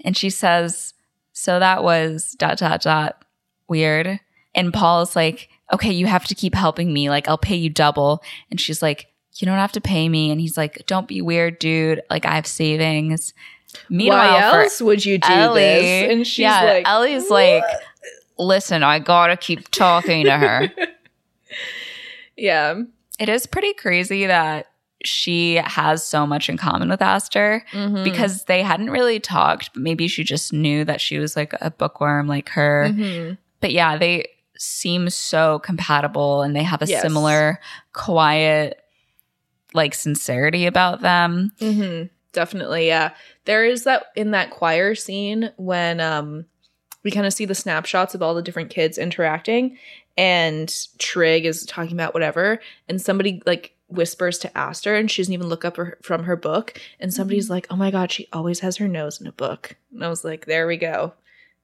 And 0.04 0.16
she 0.16 0.30
says, 0.30 0.94
so 1.34 1.60
that 1.60 1.84
was 1.84 2.36
dot, 2.38 2.58
dot, 2.58 2.82
dot 2.82 3.26
weird. 3.68 4.20
And 4.54 4.74
Paul's 4.74 5.16
like, 5.16 5.50
okay, 5.74 5.92
you 5.92 6.06
have 6.06 6.26
to 6.28 6.36
keep 6.36 6.56
helping 6.56 6.94
me. 6.94 7.10
Like, 7.10 7.28
I'll 7.28 7.38
pay 7.38 7.56
you 7.56 7.70
double. 7.70 8.24
And 8.50 8.62
she's 8.62 8.82
like, 8.82 9.08
you 9.34 9.46
don't 9.46 9.58
have 9.58 9.74
to 9.74 9.82
pay 9.82 10.08
me. 10.08 10.32
And 10.32 10.40
he's 10.40 10.56
like, 10.56 10.86
don't 10.86 11.10
be 11.10 11.22
weird, 11.22 11.60
dude. 11.60 12.02
Like, 12.10 12.26
I 12.26 12.36
have 12.36 12.48
savings. 12.48 13.34
Meanwhile, 13.90 14.34
Why 14.34 14.64
else 14.64 14.82
would 14.82 15.04
you 15.04 15.18
do 15.18 15.28
Ellie, 15.28 15.62
this? 15.62 16.12
And 16.12 16.26
she's 16.26 16.44
yeah, 16.44 16.64
like, 16.64 16.88
Ellie's 16.88 17.30
like, 17.30 17.66
listen, 18.38 18.84
I 18.84 19.00
gotta 19.00 19.38
keep 19.38 19.70
talking 19.72 20.26
to 20.26 20.38
her. 20.38 20.72
yeah. 22.38 22.82
it 23.20 23.30
is 23.30 23.46
pretty 23.48 23.74
crazy 23.74 24.26
that 24.26 24.68
she 25.04 25.56
has 25.56 26.04
so 26.06 26.26
much 26.26 26.50
in 26.50 26.58
common 26.58 26.90
with 26.90 27.02
Aster 27.02 27.64
Mhm. 27.72 28.04
because 28.04 28.46
they 28.46 28.62
hadn't 28.64 28.90
really 28.90 29.20
talked, 29.20 29.72
but 29.74 29.84
maybe 29.84 30.08
she 30.08 30.24
just 30.24 30.52
knew 30.52 30.84
that 30.84 31.00
she 31.00 31.20
was 31.20 31.36
like 31.36 31.54
a 31.62 31.70
bookworm 31.72 32.28
like 32.28 32.50
her. 32.50 32.88
Mhm. 32.90 33.38
But 33.62 33.72
yeah, 33.72 33.98
they 33.98 34.28
seem 34.58 35.10
so 35.10 35.60
compatible 35.60 36.42
and 36.42 36.56
they 36.56 36.64
have 36.64 36.82
a 36.82 36.88
Yes. 36.88 37.02
similar 37.02 37.60
quiet 37.94 38.82
like 39.74 39.94
sincerity 39.94 40.66
about 40.66 41.02
them. 41.02 41.52
Mm-hmm. 41.60 42.08
Definitely, 42.32 42.88
yeah. 42.88 43.12
There 43.46 43.64
is 43.66 43.84
that 43.84 44.06
in 44.16 44.32
that 44.32 44.50
choir 44.50 44.96
scene 44.96 45.52
when 45.58 46.00
um 46.00 46.46
we 47.06 47.12
kind 47.12 47.26
of 47.26 47.32
see 47.32 47.46
the 47.46 47.56
snapshots 47.56 48.16
of 48.16 48.22
all 48.22 48.34
the 48.34 48.42
different 48.42 48.72
kids 48.72 48.98
interacting, 48.98 49.78
and 50.18 50.74
Trig 50.98 51.46
is 51.46 51.66
talking 51.66 51.94
about 51.94 52.14
whatever, 52.14 52.60
and 52.90 53.00
somebody 53.00 53.42
like 53.46 53.74
whispers 53.88 54.40
to 54.40 54.58
Aster, 54.58 54.96
and 54.96 55.10
she 55.10 55.22
doesn't 55.22 55.34
even 55.34 55.48
look 55.48 55.64
up 55.64 55.78
her, 55.78 56.00
from 56.02 56.24
her 56.24 56.36
book, 56.36 56.82
and 57.00 57.14
somebody's 57.14 57.50
like, 57.50 57.68
"Oh 57.70 57.76
my 57.76 57.92
god, 57.92 58.12
she 58.12 58.28
always 58.34 58.60
has 58.62 58.78
her 58.78 58.88
nose 58.88 59.22
in 59.22 59.28
a 59.28 59.32
book," 59.32 59.76
and 59.94 60.04
I 60.04 60.10
was 60.10 60.26
like, 60.26 60.48
"There 60.48 60.66
we 60.68 60.78
go, 60.78 61.14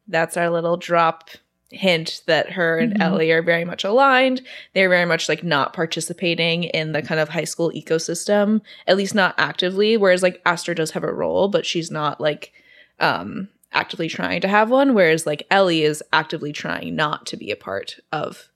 that's 0.08 0.38
our 0.38 0.50
little 0.50 0.78
drop." 0.78 1.30
hint 1.74 2.22
that 2.28 2.52
her 2.52 2.80
and 2.80 2.96
Mhm. 2.96 3.02
Ellie 3.02 3.32
are 3.32 3.42
very 3.42 3.64
much 3.64 3.86
aligned 3.86 4.42
they're 4.74 4.90
very 4.90 5.06
much 5.06 5.30
like 5.30 5.42
not 5.42 5.72
participating 5.72 6.66
in 6.66 6.92
the 6.92 7.02
kind 7.02 7.18
of 7.22 7.30
high 7.30 7.46
school 7.46 7.72
ecosystem 7.72 8.60
at 8.88 8.98
least 8.98 9.16
not 9.16 9.34
actively 9.38 9.96
whereas 9.96 10.22
like 10.22 10.42
Aster 10.46 10.74
does 10.74 10.92
have 10.92 11.06
a 11.06 11.14
role 11.14 11.48
but 11.48 11.66
she's 11.66 11.90
not 11.90 12.20
like 12.20 12.52
um 13.00 13.48
actively 13.74 14.08
trying 14.08 14.42
to 14.42 14.48
have 14.48 14.70
one 14.70 14.94
whereas 14.94 15.26
like 15.26 15.46
Ellie 15.50 15.84
is 15.84 16.04
actively 16.12 16.52
trying 16.52 16.96
not 16.96 17.26
to 17.28 17.38
be 17.38 17.52
a 17.52 17.56
part 17.56 18.00
of 18.12 18.50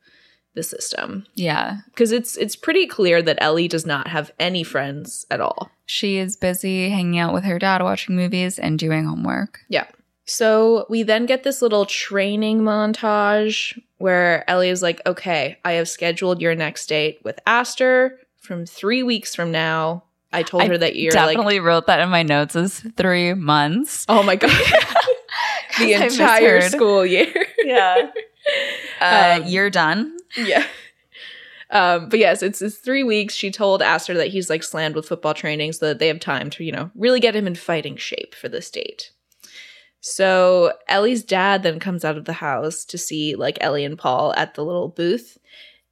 the 0.56 0.64
system 0.64 1.26
Yeah. 1.36 1.80
because 1.88 2.12
it's 2.14 2.38
it's 2.38 2.56
pretty 2.56 2.88
clear 2.88 3.22
that 3.22 3.38
Ellie 3.42 3.68
does 3.68 3.86
not 3.86 4.08
have 4.08 4.32
any 4.40 4.64
friends 4.64 5.26
at 5.30 5.42
all 5.42 5.70
She 5.86 6.18
is 6.18 6.38
busy 6.38 6.90
hanging 6.90 7.20
out 7.20 7.34
with 7.34 7.44
her 7.44 7.60
dad, 7.60 7.82
watching 7.84 8.16
movies, 8.16 8.58
and 8.58 8.80
doing 8.80 9.04
homework. 9.06 9.60
Yeah. 9.70 9.86
So 10.26 10.88
we 10.90 11.04
then 11.04 11.26
get 11.28 11.44
this 11.44 11.62
little 11.62 11.86
training 11.86 12.62
montage 12.62 13.80
where 14.00 14.50
Ellie 14.50 14.70
is 14.70 14.82
like, 14.82 15.00
okay, 15.06 15.60
I 15.64 15.74
have 15.74 15.88
scheduled 15.88 16.42
your 16.42 16.56
next 16.56 16.88
date 16.88 17.20
with 17.24 17.40
Aster 17.46 18.18
from 18.40 18.66
three 18.66 19.04
weeks 19.04 19.36
from 19.36 19.52
now. 19.52 20.05
I 20.34 20.44
told 20.44 20.64
I 20.64 20.68
her 20.68 20.78
that 20.78 20.96
you're 20.96 21.14
like, 21.14 21.30
Definitely 21.30 21.60
wrote 21.60 21.88
that 21.88 22.00
in 22.02 22.10
my 22.10 22.24
notes 22.24 22.56
as 22.56 22.80
three 22.98 23.34
months. 23.34 24.06
oh 24.10 24.22
my 24.24 24.36
God, 24.36 24.52
the 25.80 25.94
entire 25.94 26.62
school 26.62 27.06
year. 27.06 27.34
Yeah. 27.64 28.12
Uh, 29.02 29.40
Um, 29.42 29.48
you're 29.48 29.72
done. 29.72 30.16
yeah. 30.38 30.64
Um, 31.72 32.10
but 32.10 32.20
yes, 32.20 32.44
it's, 32.44 32.62
it's 32.62 32.76
three 32.78 33.04
weeks. 33.04 33.34
She 33.34 33.50
told 33.50 33.82
Aster 33.82 34.14
that 34.14 34.28
he's 34.28 34.52
like 34.52 34.62
slammed 34.62 34.96
with 34.96 35.08
football 35.08 35.34
training 35.34 35.74
so 35.74 35.88
that 35.88 35.98
they 35.98 36.08
have 36.10 36.20
time 36.20 36.52
to, 36.52 36.64
you 36.64 36.72
know, 36.72 36.92
really 36.94 37.20
get 37.20 37.36
him 37.36 37.48
in 37.48 37.56
fighting 37.56 37.98
shape 37.98 38.36
for 38.36 38.48
this 38.48 38.70
date. 38.70 39.10
So 40.00 40.74
Ellie's 40.88 41.24
dad 41.24 41.64
then 41.64 41.80
comes 41.80 42.06
out 42.06 42.18
of 42.18 42.26
the 42.26 42.34
house 42.34 42.86
to 42.86 42.98
see 43.00 43.34
like 43.36 43.58
Ellie 43.62 43.84
and 43.84 43.98
Paul 43.98 44.32
at 44.38 44.54
the 44.54 44.64
little 44.64 44.90
booth. 44.90 45.40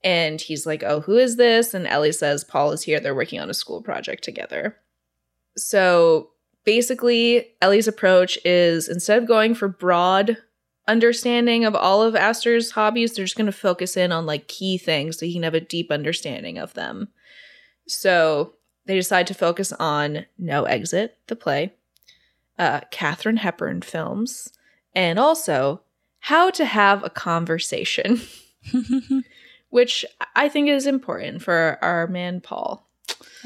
And 0.04 0.42
he's 0.42 0.66
like, 0.66 0.84
Oh, 0.84 1.02
who 1.02 1.18
is 1.18 1.38
this? 1.38 1.74
And 1.74 1.88
Ellie 1.88 2.12
says, 2.12 2.44
Paul 2.44 2.72
is 2.72 2.84
here. 2.84 3.00
They're 3.00 3.16
working 3.16 3.40
on 3.40 3.50
a 3.50 3.54
school 3.54 3.82
project 3.82 4.24
together. 4.24 4.78
So 5.56 6.30
basically, 6.66 7.48
Ellie's 7.62 7.88
approach 7.88 8.38
is 8.44 8.90
instead 8.90 9.22
of 9.22 9.28
going 9.28 9.56
for 9.56 9.68
broad 9.68 10.38
understanding 10.88 11.64
of 11.66 11.76
all 11.76 12.02
of 12.02 12.16
Aster's 12.16 12.72
hobbies, 12.72 13.14
they're 13.14 13.26
just 13.26 13.38
going 13.38 13.46
to 13.46 13.52
focus 13.52 13.96
in 13.96 14.12
on 14.12 14.26
like 14.26 14.48
key 14.48 14.78
things 14.78 15.18
so 15.18 15.26
he 15.26 15.34
can 15.34 15.44
have 15.44 15.54
a 15.54 15.62
deep 15.62 15.92
understanding 15.92 16.58
of 16.58 16.74
them. 16.74 17.10
So 17.88 18.54
they 18.86 18.96
decide 18.96 19.28
to 19.28 19.34
focus 19.34 19.72
on 19.74 20.26
No 20.38 20.64
Exit, 20.66 21.18
the 21.28 21.36
play, 21.36 21.74
uh, 22.60 22.82
Katharine 22.92 23.38
Hepburn 23.38 23.82
films, 23.82 24.52
and 24.94 25.18
also 25.18 25.82
how 26.20 26.50
to 26.52 26.66
have 26.66 27.04
a 27.04 27.10
conversation, 27.10 28.22
which 29.74 30.06
I 30.36 30.50
think 30.50 30.70
is 30.70 30.86
important 30.86 31.42
for 31.42 31.80
our 31.82 32.06
man 32.06 32.42
Paul. 32.42 32.88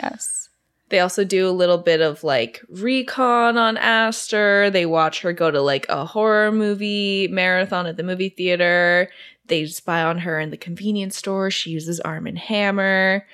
yes. 0.03 0.49
They 0.89 0.99
also 0.99 1.23
do 1.23 1.49
a 1.49 1.51
little 1.51 1.77
bit 1.77 2.01
of 2.01 2.21
like 2.21 2.61
recon 2.67 3.57
on 3.57 3.77
Aster. 3.77 4.69
They 4.69 4.85
watch 4.85 5.21
her 5.21 5.31
go 5.31 5.49
to 5.49 5.61
like 5.61 5.85
a 5.87 6.03
horror 6.03 6.51
movie 6.51 7.29
marathon 7.29 7.87
at 7.87 7.95
the 7.95 8.03
movie 8.03 8.27
theater. 8.27 9.09
They 9.45 9.67
spy 9.67 10.03
on 10.03 10.17
her 10.19 10.37
in 10.37 10.49
the 10.49 10.57
convenience 10.57 11.15
store. 11.15 11.49
She 11.49 11.69
uses 11.69 12.01
Arm 12.01 12.27
and 12.27 12.37
Hammer. 12.37 13.25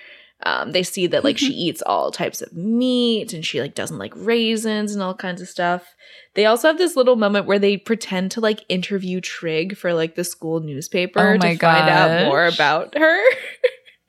Um, 0.46 0.72
they 0.72 0.84
see 0.84 1.08
that 1.08 1.24
like 1.24 1.38
she 1.38 1.54
eats 1.54 1.82
all 1.82 2.12
types 2.12 2.42
of 2.42 2.54
meat 2.54 3.32
and 3.34 3.46
she 3.46 3.62
like 3.62 3.76
doesn't 3.76 3.98
like 3.98 4.12
raisins 4.16 4.94
and 4.94 5.02
all 5.02 5.14
kinds 5.14 5.42
of 5.42 5.48
stuff. 5.48 5.96
They 6.34 6.46
also 6.46 6.68
have 6.68 6.78
this 6.78 6.96
little 6.98 7.16
moment 7.16 7.46
where 7.46 7.60
they 7.60 7.78
pretend 7.78 8.32
to 8.32 8.42
like 8.42 8.66
interview 8.68 9.22
Trig 9.22 9.78
for 9.78 9.94
like 9.94 10.16
the 10.16 10.24
school 10.24 10.60
newspaper 10.60 11.20
Oh 11.20 11.38
my 11.38 11.54
to 11.54 11.60
find 11.60 11.90
out 11.90 12.28
more 12.28 12.46
about 12.46 12.98
her. 12.98 13.24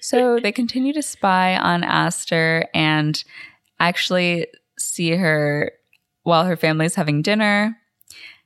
So 0.05 0.39
they 0.39 0.53
continue 0.53 0.93
to 0.93 1.03
spy 1.03 1.57
on 1.57 1.83
Aster 1.83 2.69
and 2.75 3.25
actually 3.81 4.49
see 4.79 5.13
her 5.13 5.73
while 6.25 6.45
her 6.45 6.57
family's 6.57 6.95
having 6.95 7.23
dinner. 7.23 7.79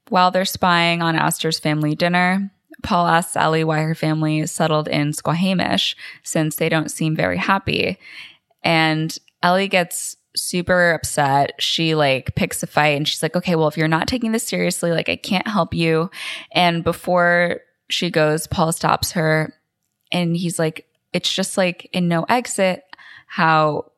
While 0.08 0.30
they're 0.30 0.44
spying 0.44 1.02
on 1.02 1.16
Aster's 1.16 1.58
family 1.58 1.96
dinner, 1.96 2.52
Paul 2.82 3.06
asks 3.06 3.36
Ellie 3.36 3.64
why 3.64 3.80
her 3.80 3.94
family 3.94 4.46
settled 4.46 4.88
in 4.88 5.12
Squamish 5.12 5.96
since 6.22 6.56
they 6.56 6.68
don't 6.68 6.90
seem 6.90 7.16
very 7.16 7.36
happy. 7.36 7.98
And 8.62 9.16
Ellie 9.42 9.68
gets 9.68 10.16
super 10.36 10.92
upset. 10.92 11.52
She 11.58 11.94
like 11.94 12.34
picks 12.34 12.62
a 12.62 12.66
fight 12.66 12.96
and 12.96 13.06
she's 13.06 13.22
like, 13.22 13.36
okay, 13.36 13.56
well, 13.56 13.68
if 13.68 13.76
you're 13.76 13.88
not 13.88 14.08
taking 14.08 14.32
this 14.32 14.46
seriously, 14.46 14.92
like 14.92 15.08
I 15.08 15.16
can't 15.16 15.46
help 15.48 15.74
you. 15.74 16.10
And 16.52 16.84
before 16.84 17.60
she 17.88 18.10
goes, 18.10 18.46
Paul 18.46 18.72
stops 18.72 19.12
her 19.12 19.54
and 20.12 20.36
he's 20.36 20.58
like, 20.58 20.86
it's 21.12 21.32
just 21.32 21.56
like 21.56 21.88
in 21.92 22.08
no 22.08 22.24
exit 22.24 22.84
how 23.26 23.90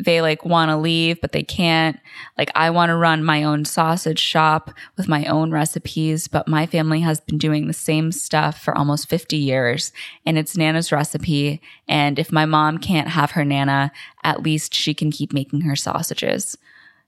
they 0.00 0.20
like 0.20 0.44
want 0.44 0.70
to 0.70 0.76
leave, 0.76 1.20
but 1.20 1.32
they 1.32 1.42
can't. 1.42 1.98
Like, 2.36 2.50
I 2.54 2.70
want 2.70 2.90
to 2.90 2.96
run 2.96 3.24
my 3.24 3.44
own 3.44 3.64
sausage 3.64 4.18
shop 4.18 4.72
with 4.96 5.08
my 5.08 5.24
own 5.26 5.50
recipes, 5.50 6.28
but 6.28 6.48
my 6.48 6.66
family 6.66 7.00
has 7.00 7.20
been 7.20 7.38
doing 7.38 7.66
the 7.66 7.72
same 7.72 8.10
stuff 8.10 8.60
for 8.60 8.76
almost 8.76 9.08
50 9.08 9.36
years 9.36 9.92
and 10.26 10.36
it's 10.36 10.56
Nana's 10.56 10.90
recipe. 10.90 11.60
And 11.86 12.18
if 12.18 12.32
my 12.32 12.44
mom 12.44 12.78
can't 12.78 13.08
have 13.08 13.32
her 13.32 13.44
Nana, 13.44 13.92
at 14.24 14.42
least 14.42 14.74
she 14.74 14.94
can 14.94 15.10
keep 15.10 15.32
making 15.32 15.60
her 15.62 15.76
sausages. 15.76 16.58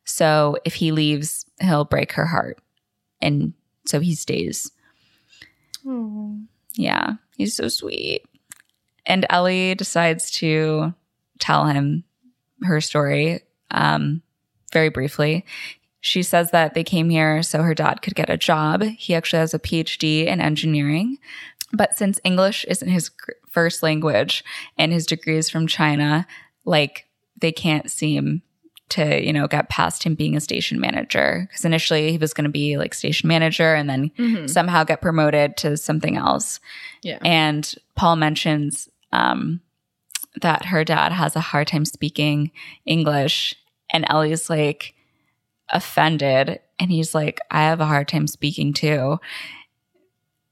So 0.05 0.57
if 0.65 0.75
he 0.75 0.93
leaves, 0.93 1.45
he'll 1.61 1.85
break 1.85 2.13
her 2.13 2.27
heart. 2.27 2.59
And 3.21 3.53
so 3.87 4.01
he 4.01 4.15
stays. 4.15 4.71
Yeah, 6.75 7.15
he's 7.37 7.57
so 7.57 7.69
sweet. 7.69 8.25
And 9.07 9.27
Ellie 9.29 9.75
decides 9.75 10.31
to 10.33 10.95
tell 11.39 11.67
him 11.67 12.05
her 12.63 12.81
story 12.81 13.41
um, 13.71 14.23
very 14.73 14.89
briefly. 14.89 15.45
She 16.01 16.23
says 16.23 16.51
that 16.53 16.75
they 16.75 16.85
came 16.85 17.11
here 17.11 17.43
so 17.43 17.63
her 17.63 17.75
dad 17.75 18.01
could 18.03 18.15
get 18.15 18.31
a 18.31 18.37
job. 18.37 18.83
He 18.83 19.15
actually 19.15 19.41
has 19.41 19.53
a 19.55 19.59
PhD 19.59 20.27
in 20.27 20.41
engineering. 20.41 21.19
But 21.73 21.97
since 21.97 22.19
English 22.25 22.65
isn't 22.69 22.89
his 22.89 23.11
gr- 23.11 23.33
first 23.51 23.83
language 23.83 24.43
and 24.79 24.93
his 24.93 25.07
degree 25.07 25.37
is 25.37 25.51
from 25.51 25.67
China, 25.67 26.27
like 26.65 27.07
they 27.41 27.53
can't 27.53 27.91
seem 27.91 28.43
to, 28.89 29.25
you 29.25 29.33
know, 29.33 29.47
get 29.47 29.69
past 29.69 30.03
him 30.03 30.15
being 30.17 30.35
a 30.37 30.41
station 30.41 30.81
manager. 30.81 31.47
Because 31.49 31.65
initially 31.65 32.11
he 32.11 32.19
was 32.19 32.33
going 32.35 32.45
to 32.45 32.51
be 32.51 32.77
like 32.77 32.93
station 32.93 33.29
manager 33.29 33.75
and 33.75 33.89
then 33.89 34.11
Mhm. 34.19 34.51
somehow 34.51 34.83
get 34.83 35.01
promoted 35.01 35.57
to 35.59 35.77
something 35.77 36.17
else. 36.17 36.59
Yeah. 37.03 37.19
And 37.23 37.73
Paul 37.95 38.17
mentions 38.17 38.89
um, 39.13 39.61
that 40.41 40.67
her 40.67 40.85
dad 40.85 41.13
has 41.13 41.35
a 41.37 41.41
hard 41.41 41.67
time 41.69 41.85
speaking 41.85 42.51
English. 42.87 43.55
And 43.93 44.05
Ellie's 44.09 44.49
like 44.49 44.95
offended. 45.69 46.61
And 46.79 46.91
he's 46.91 47.15
like, 47.15 47.41
I 47.51 47.63
have 47.63 47.81
a 47.81 47.87
hard 47.87 48.09
time 48.09 48.27
speaking 48.27 48.73
too. 48.73 49.19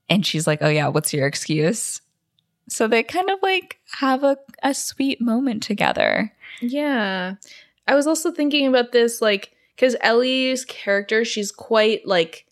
And 0.09 0.25
she's 0.25 0.47
like, 0.47 0.61
Oh, 0.63 0.69
yeah, 0.69 0.89
what's 0.89 1.13
your 1.13 1.27
excuse? 1.27 2.01
So 2.69 2.87
they 2.87 3.03
kind 3.03 3.31
of 3.31 3.39
like 3.43 3.79
have 3.99 4.25
a, 4.25 4.37
a 4.63 4.75
sweet 4.75 5.21
moment 5.21 5.63
together. 5.63 6.33
Yeah. 6.61 7.35
I 7.87 7.95
was 7.95 8.07
also 8.07 8.31
thinking 8.31 8.67
about 8.67 8.93
this, 8.93 9.23
like, 9.23 9.53
because 9.75 9.97
Ellie's 10.01 10.65
character, 10.67 11.25
she's 11.25 11.51
quite 11.51 12.07
like, 12.07 12.45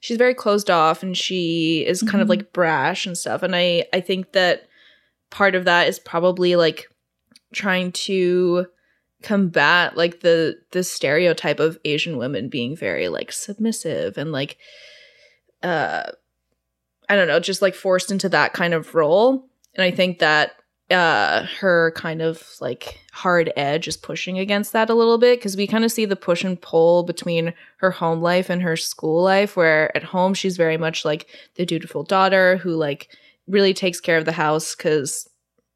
she's 0.00 0.18
very 0.18 0.34
closed 0.34 0.70
off 0.70 1.02
and 1.02 1.16
she 1.16 1.84
is 1.86 2.02
kind 2.02 2.20
of 2.20 2.26
Mhm. 2.26 2.30
like 2.30 2.52
brash 2.52 3.06
and 3.06 3.16
stuff. 3.16 3.42
And 3.42 3.56
I, 3.56 3.86
I 3.92 4.00
think 4.00 4.32
that 4.32 4.67
part 5.30 5.54
of 5.54 5.64
that 5.64 5.88
is 5.88 5.98
probably 5.98 6.56
like 6.56 6.88
trying 7.52 7.92
to 7.92 8.66
combat 9.22 9.96
like 9.96 10.20
the 10.20 10.56
the 10.70 10.84
stereotype 10.84 11.58
of 11.58 11.78
Asian 11.84 12.18
women 12.18 12.48
being 12.48 12.76
very 12.76 13.08
like 13.08 13.32
submissive 13.32 14.16
and 14.16 14.30
like 14.30 14.58
uh 15.62 16.04
I 17.10 17.16
don't 17.16 17.26
know, 17.26 17.40
just 17.40 17.62
like 17.62 17.74
forced 17.74 18.10
into 18.10 18.28
that 18.28 18.52
kind 18.52 18.74
of 18.74 18.94
role. 18.94 19.48
And 19.74 19.82
I 19.82 19.90
think 19.90 20.20
that 20.20 20.52
uh 20.90 21.46
her 21.60 21.92
kind 21.96 22.22
of 22.22 22.46
like 22.60 23.00
hard 23.12 23.52
edge 23.56 23.88
is 23.88 23.96
pushing 23.96 24.38
against 24.38 24.72
that 24.72 24.88
a 24.88 24.94
little 24.94 25.18
bit 25.18 25.38
because 25.38 25.56
we 25.56 25.66
kind 25.66 25.84
of 25.84 25.92
see 25.92 26.04
the 26.04 26.16
push 26.16 26.44
and 26.44 26.60
pull 26.60 27.02
between 27.02 27.52
her 27.78 27.90
home 27.90 28.22
life 28.22 28.48
and 28.48 28.62
her 28.62 28.76
school 28.76 29.22
life 29.22 29.56
where 29.56 29.94
at 29.96 30.04
home 30.04 30.32
she's 30.32 30.56
very 30.56 30.76
much 30.76 31.04
like 31.04 31.26
the 31.56 31.66
dutiful 31.66 32.04
daughter 32.04 32.56
who 32.58 32.70
like 32.70 33.08
really 33.48 33.74
takes 33.74 34.00
care 34.00 34.18
of 34.18 34.24
the 34.24 34.32
house 34.32 34.74
because 34.74 35.28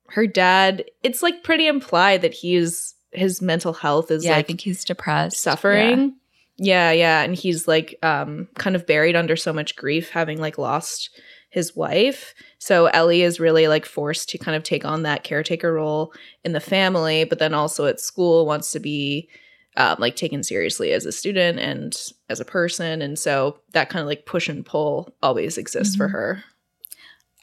her 0.08 0.26
dad 0.26 0.84
it's 1.02 1.22
like 1.22 1.42
pretty 1.42 1.66
implied 1.66 2.22
that 2.22 2.34
he's 2.34 2.94
his 3.12 3.40
mental 3.42 3.72
health 3.72 4.10
is 4.10 4.24
yeah, 4.24 4.36
I 4.36 4.42
think 4.42 4.60
he's 4.60 4.84
depressed. 4.84 5.40
suffering. 5.40 6.14
Yeah. 6.58 6.92
yeah, 6.92 7.22
and 7.22 7.34
he's 7.34 7.66
like 7.66 7.98
um 8.02 8.48
kind 8.56 8.76
of 8.76 8.86
buried 8.86 9.16
under 9.16 9.36
so 9.36 9.52
much 9.52 9.74
grief 9.76 10.10
having 10.10 10.38
like 10.38 10.58
lost 10.58 11.10
his 11.50 11.74
wife. 11.76 12.34
So 12.58 12.86
Ellie 12.86 13.22
is 13.22 13.38
really 13.40 13.68
like 13.68 13.84
forced 13.84 14.28
to 14.30 14.38
kind 14.38 14.56
of 14.56 14.62
take 14.62 14.84
on 14.86 15.02
that 15.02 15.24
caretaker 15.24 15.72
role 15.72 16.12
in 16.44 16.52
the 16.52 16.60
family, 16.60 17.24
but 17.24 17.38
then 17.38 17.52
also 17.52 17.84
at 17.86 18.00
school 18.00 18.46
wants 18.46 18.72
to 18.72 18.80
be 18.80 19.28
um, 19.76 19.96
like 19.98 20.16
taken 20.16 20.42
seriously 20.42 20.92
as 20.92 21.04
a 21.06 21.12
student 21.12 21.58
and 21.58 21.94
as 22.28 22.40
a 22.40 22.44
person, 22.44 23.00
and 23.02 23.18
so 23.18 23.58
that 23.72 23.88
kind 23.90 24.00
of 24.02 24.06
like 24.06 24.24
push 24.26 24.48
and 24.48 24.64
pull 24.66 25.14
always 25.22 25.56
exists 25.58 25.96
for 25.96 26.08
Mhm. 26.08 26.12
her. 26.12 26.44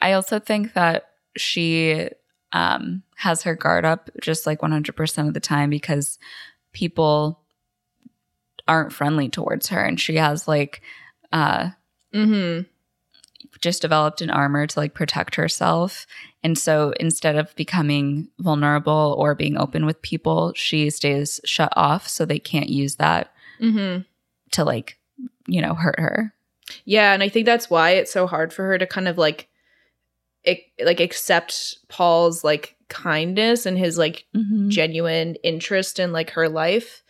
I 0.02 0.14
also 0.14 0.40
think 0.40 0.74
that 0.74 1.10
she 1.36 2.10
um, 2.52 3.04
has 3.16 3.44
her 3.44 3.56
guard 3.56 3.86
up 3.86 4.10
just 4.22 4.46
like 4.48 4.62
100% 4.62 5.28
of 5.28 5.34
the 5.34 5.40
time 5.40 5.70
because 5.70 6.18
people 6.74 7.42
aren't 8.68 8.94
friendly 8.94 9.30
towards 9.30 9.68
her. 9.70 9.82
And 9.84 10.00
she 10.00 10.16
has 10.16 10.48
like 10.48 10.82
uh, 11.32 11.70
Mm-hmm. 12.14 12.64
just 13.62 13.82
developed 13.84 14.22
an 14.22 14.32
armor 14.32 14.66
to 14.66 14.80
like 14.80 14.96
protect 14.96 15.36
herself. 15.36 16.08
And 16.44 16.58
so 16.58 16.94
instead 17.00 17.36
of 17.36 17.56
becoming 17.56 18.30
vulnerable 18.40 19.16
or 19.18 19.36
being 19.36 19.58
open 19.58 19.86
with 19.86 20.02
people, 20.02 20.54
she 20.56 20.90
stays 20.90 21.40
shut 21.46 21.72
off 21.76 22.08
so 22.08 22.26
they 22.26 22.40
can't 22.40 22.70
use 22.70 22.96
that 22.96 23.32
Mm-hmm. 23.62 24.02
to 24.54 24.64
like, 24.64 24.98
you 25.48 25.62
know, 25.62 25.74
hurt 25.76 26.00
her. 26.00 26.34
Yeah, 26.86 27.14
and 27.14 27.22
I 27.22 27.30
think 27.30 27.46
that's 27.46 27.70
why 27.70 27.92
it's 27.92 28.12
so 28.12 28.26
hard 28.26 28.54
for 28.54 28.64
her 28.66 28.78
to 28.78 28.88
kind 28.88 29.08
of 29.08 29.18
like 29.18 29.48
like 30.84 31.00
accept 31.00 31.78
Paul's 31.88 32.44
like 32.44 32.76
kindness 32.88 33.66
and 33.66 33.78
his 33.78 33.98
like 33.98 34.26
Mhm. 34.36 34.70
genuine 34.70 35.36
interest 35.44 36.00
in 36.00 36.12
like 36.12 36.32
her 36.32 36.50
life 36.50 37.04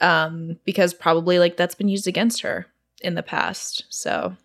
um 0.00 0.56
because 0.64 0.92
probably 0.94 1.38
like 1.38 1.56
that's 1.56 1.74
been 1.74 1.88
used 1.88 2.06
against 2.06 2.42
her 2.42 2.66
in 3.02 3.14
the 3.14 3.22
past. 3.22 3.84
So 3.88 4.36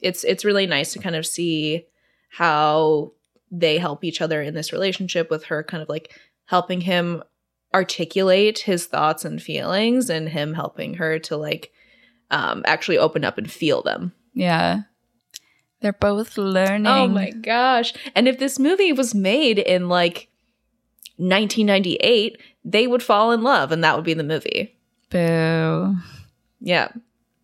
it's 0.00 0.24
it's 0.24 0.44
really 0.44 0.66
nice 0.66 0.92
to 0.92 0.98
kind 0.98 1.16
of 1.16 1.26
see 1.26 1.86
how 2.30 3.12
they 3.50 3.78
help 3.78 4.02
each 4.04 4.20
other 4.20 4.42
in 4.42 4.54
this 4.54 4.72
relationship 4.72 5.30
with 5.30 5.44
her 5.44 5.62
kind 5.62 5.82
of 5.82 5.88
like 5.88 6.18
helping 6.46 6.80
him 6.80 7.22
articulate 7.74 8.58
his 8.60 8.86
thoughts 8.86 9.24
and 9.24 9.40
feelings 9.42 10.10
and 10.10 10.28
him 10.28 10.54
helping 10.54 10.94
her 10.94 11.18
to 11.18 11.36
like 11.36 11.72
um 12.30 12.62
actually 12.66 12.98
open 12.98 13.24
up 13.24 13.38
and 13.38 13.50
feel 13.50 13.82
them. 13.82 14.12
Yeah. 14.34 14.82
They're 15.84 15.92
both 15.92 16.38
learning. 16.38 16.86
Oh 16.86 17.06
my 17.08 17.28
gosh. 17.28 17.92
And 18.14 18.26
if 18.26 18.38
this 18.38 18.58
movie 18.58 18.90
was 18.90 19.14
made 19.14 19.58
in 19.58 19.90
like 19.90 20.30
1998, 21.18 22.38
they 22.64 22.86
would 22.86 23.02
fall 23.02 23.32
in 23.32 23.42
love 23.42 23.70
and 23.70 23.84
that 23.84 23.94
would 23.94 24.06
be 24.06 24.14
the 24.14 24.24
movie. 24.24 24.78
Boo. 25.10 25.94
Yeah. 26.58 26.88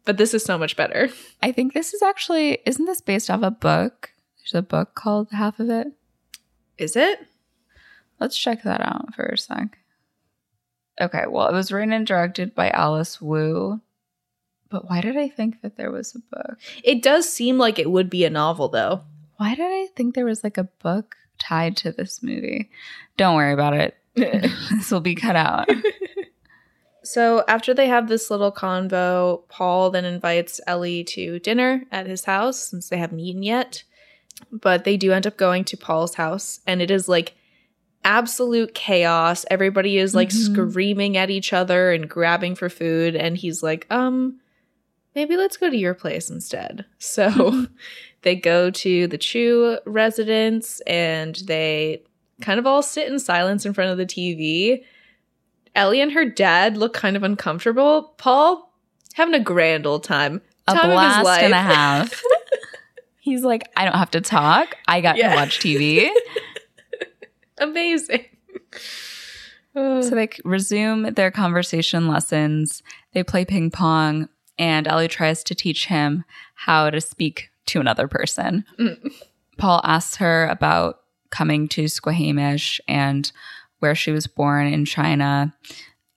But 0.07 0.17
this 0.17 0.33
is 0.33 0.43
so 0.43 0.57
much 0.57 0.75
better. 0.75 1.11
I 1.43 1.53
think 1.53 1.75
this 1.75 1.93
is 1.93 2.01
actually 2.01 2.61
isn't 2.65 2.87
this 2.87 3.03
based 3.03 3.29
off 3.29 3.43
a 3.43 3.51
book? 3.51 4.13
There's 4.39 4.55
a 4.55 4.67
book 4.67 4.95
called 4.95 5.29
Half 5.33 5.61
of 5.61 5.69
It. 5.69 5.89
Is 6.79 6.97
it? 6.97 7.19
Let's 8.21 8.39
check 8.39 8.63
that 8.63 8.81
out 8.81 9.15
for 9.15 9.25
a 9.25 9.37
sec. 9.37 9.77
Okay, 10.99 11.25
well, 11.29 11.47
it 11.47 11.53
was 11.53 11.71
written 11.71 11.93
and 11.93 12.07
directed 12.07 12.55
by 12.55 12.71
Alice 12.71 13.21
Wu. 13.21 13.83
But 14.71 14.89
why 14.89 15.01
did 15.01 15.17
I 15.17 15.29
think 15.29 15.63
that 15.63 15.77
there 15.77 15.91
was 15.91 16.15
a 16.15 16.21
book? 16.37 16.59
It 16.85 17.03
does 17.03 17.29
seem 17.31 17.59
like 17.59 17.79
it 17.79 17.91
would 17.91 18.09
be 18.09 18.25
a 18.25 18.31
novel 18.31 18.69
though. 18.69 19.03
Why 19.37 19.55
did 19.55 19.65
I 19.67 19.89
think 19.97 20.15
there 20.15 20.25
was 20.27 20.45
like 20.45 20.59
a 20.59 20.65
book 20.65 21.17
tied 21.39 21.77
to 21.79 21.93
this 21.93 22.23
movie? 22.23 22.71
Don't 23.17 23.35
worry 23.37 23.53
about 23.53 23.75
it. 23.75 23.97
this 24.15 24.91
will 24.91 25.01
be 25.01 25.15
cut 25.15 25.35
out. 25.37 25.69
so 27.03 27.43
after 27.49 27.73
they 27.75 27.89
have 27.89 28.09
this 28.09 28.31
little 28.31 28.53
convo, 28.53 29.43
Paul 29.49 29.91
then 29.91 30.05
invites 30.05 30.61
Ellie 30.67 31.05
to 31.05 31.39
dinner 31.39 31.85
at 31.91 32.07
his 32.07 32.25
house 32.25 32.59
since 32.69 32.89
they 32.89 32.99
haven't 32.99 33.21
eaten 33.21 33.43
yet. 33.43 33.83
But 34.53 34.85
they 34.85 34.97
do 34.97 35.13
end 35.13 35.27
up 35.27 35.37
going 35.37 35.65
to 35.65 35.77
Paul's 35.77 36.15
house 36.15 36.61
and 36.67 36.81
it 36.81 36.91
is 36.91 37.09
like 37.09 37.35
absolute 38.05 38.75
chaos. 38.75 39.45
Everybody 39.51 39.99
is 39.99 40.15
like 40.15 40.29
Mhm. 40.31 40.53
screaming 40.71 41.17
at 41.17 41.31
each 41.31 41.53
other 41.53 41.93
and 41.93 42.09
grabbing 42.09 42.55
for 42.55 42.69
food 42.69 43.15
and 43.17 43.37
he's 43.37 43.63
like, 43.63 43.87
"Um, 43.91 44.41
maybe 45.15 45.37
let's 45.37 45.57
go 45.57 45.69
to 45.71 45.77
your 45.77 45.95
place 45.95 46.31
instead." 46.31 46.85
So 46.99 47.67
they 48.23 48.37
go 48.37 48.71
to 48.71 49.07
the 49.07 49.19
Chu 49.19 49.79
residence 49.87 50.81
and 50.87 51.37
they 51.47 52.03
kind 52.41 52.59
of 52.59 52.67
all 52.67 52.83
sit 52.83 53.09
in 53.09 53.19
silence 53.19 53.65
in 53.67 53.73
front 53.75 53.91
of 53.91 53.99
the 53.99 54.07
TV. 54.07 54.83
Ellie 55.75 56.01
and 56.01 56.13
her 56.13 56.25
dad 56.25 56.77
look 56.77 56.93
kind 56.95 57.17
of 57.17 57.23
uncomfortable. 57.23 58.15
Paul 58.19 58.73
having 59.15 59.35
a 59.35 59.41
grand 59.41 59.87
old 59.87 60.05
time. 60.05 60.41
A 60.69 60.75
Time 60.75 60.91
blast 60.91 61.41
and 61.43 61.53
a 61.55 61.57
half. 61.57 62.23
He's 63.21 63.43
like, 63.45 63.69
I 63.77 63.85
don't 63.85 63.97
have 63.97 64.11
to 64.13 64.21
talk. 64.21 64.77
I 64.89 65.01
got 65.01 65.17
Yeah. 65.17 65.31
to 65.31 65.37
watch 65.37 65.59
TV. 65.61 66.09
Amazing. 67.59 68.25
So 69.75 70.01
they 70.11 70.29
resume 70.45 71.15
their 71.15 71.31
conversation 71.31 72.09
lessons. 72.09 72.83
They 73.13 73.23
play 73.23 73.45
ping 73.45 73.71
pong, 73.71 74.29
and 74.61 74.87
Ellie 74.87 75.09
tries 75.09 75.43
to 75.45 75.55
teach 75.57 75.87
him 75.87 76.25
how 76.55 76.91
to 76.91 77.01
speak 77.01 77.51
to 77.67 77.81
another 77.81 78.07
person. 78.07 78.65
Mm. 78.79 79.13
Paul 79.59 79.81
asks 79.83 80.17
her 80.17 80.47
about 80.49 81.01
coming 81.31 81.67
to 81.69 81.89
Squamish 81.89 82.81
and 82.87 83.33
where 83.79 83.95
she 83.95 84.13
was 84.13 84.27
born 84.27 84.67
in 84.67 84.85
China. 84.85 85.55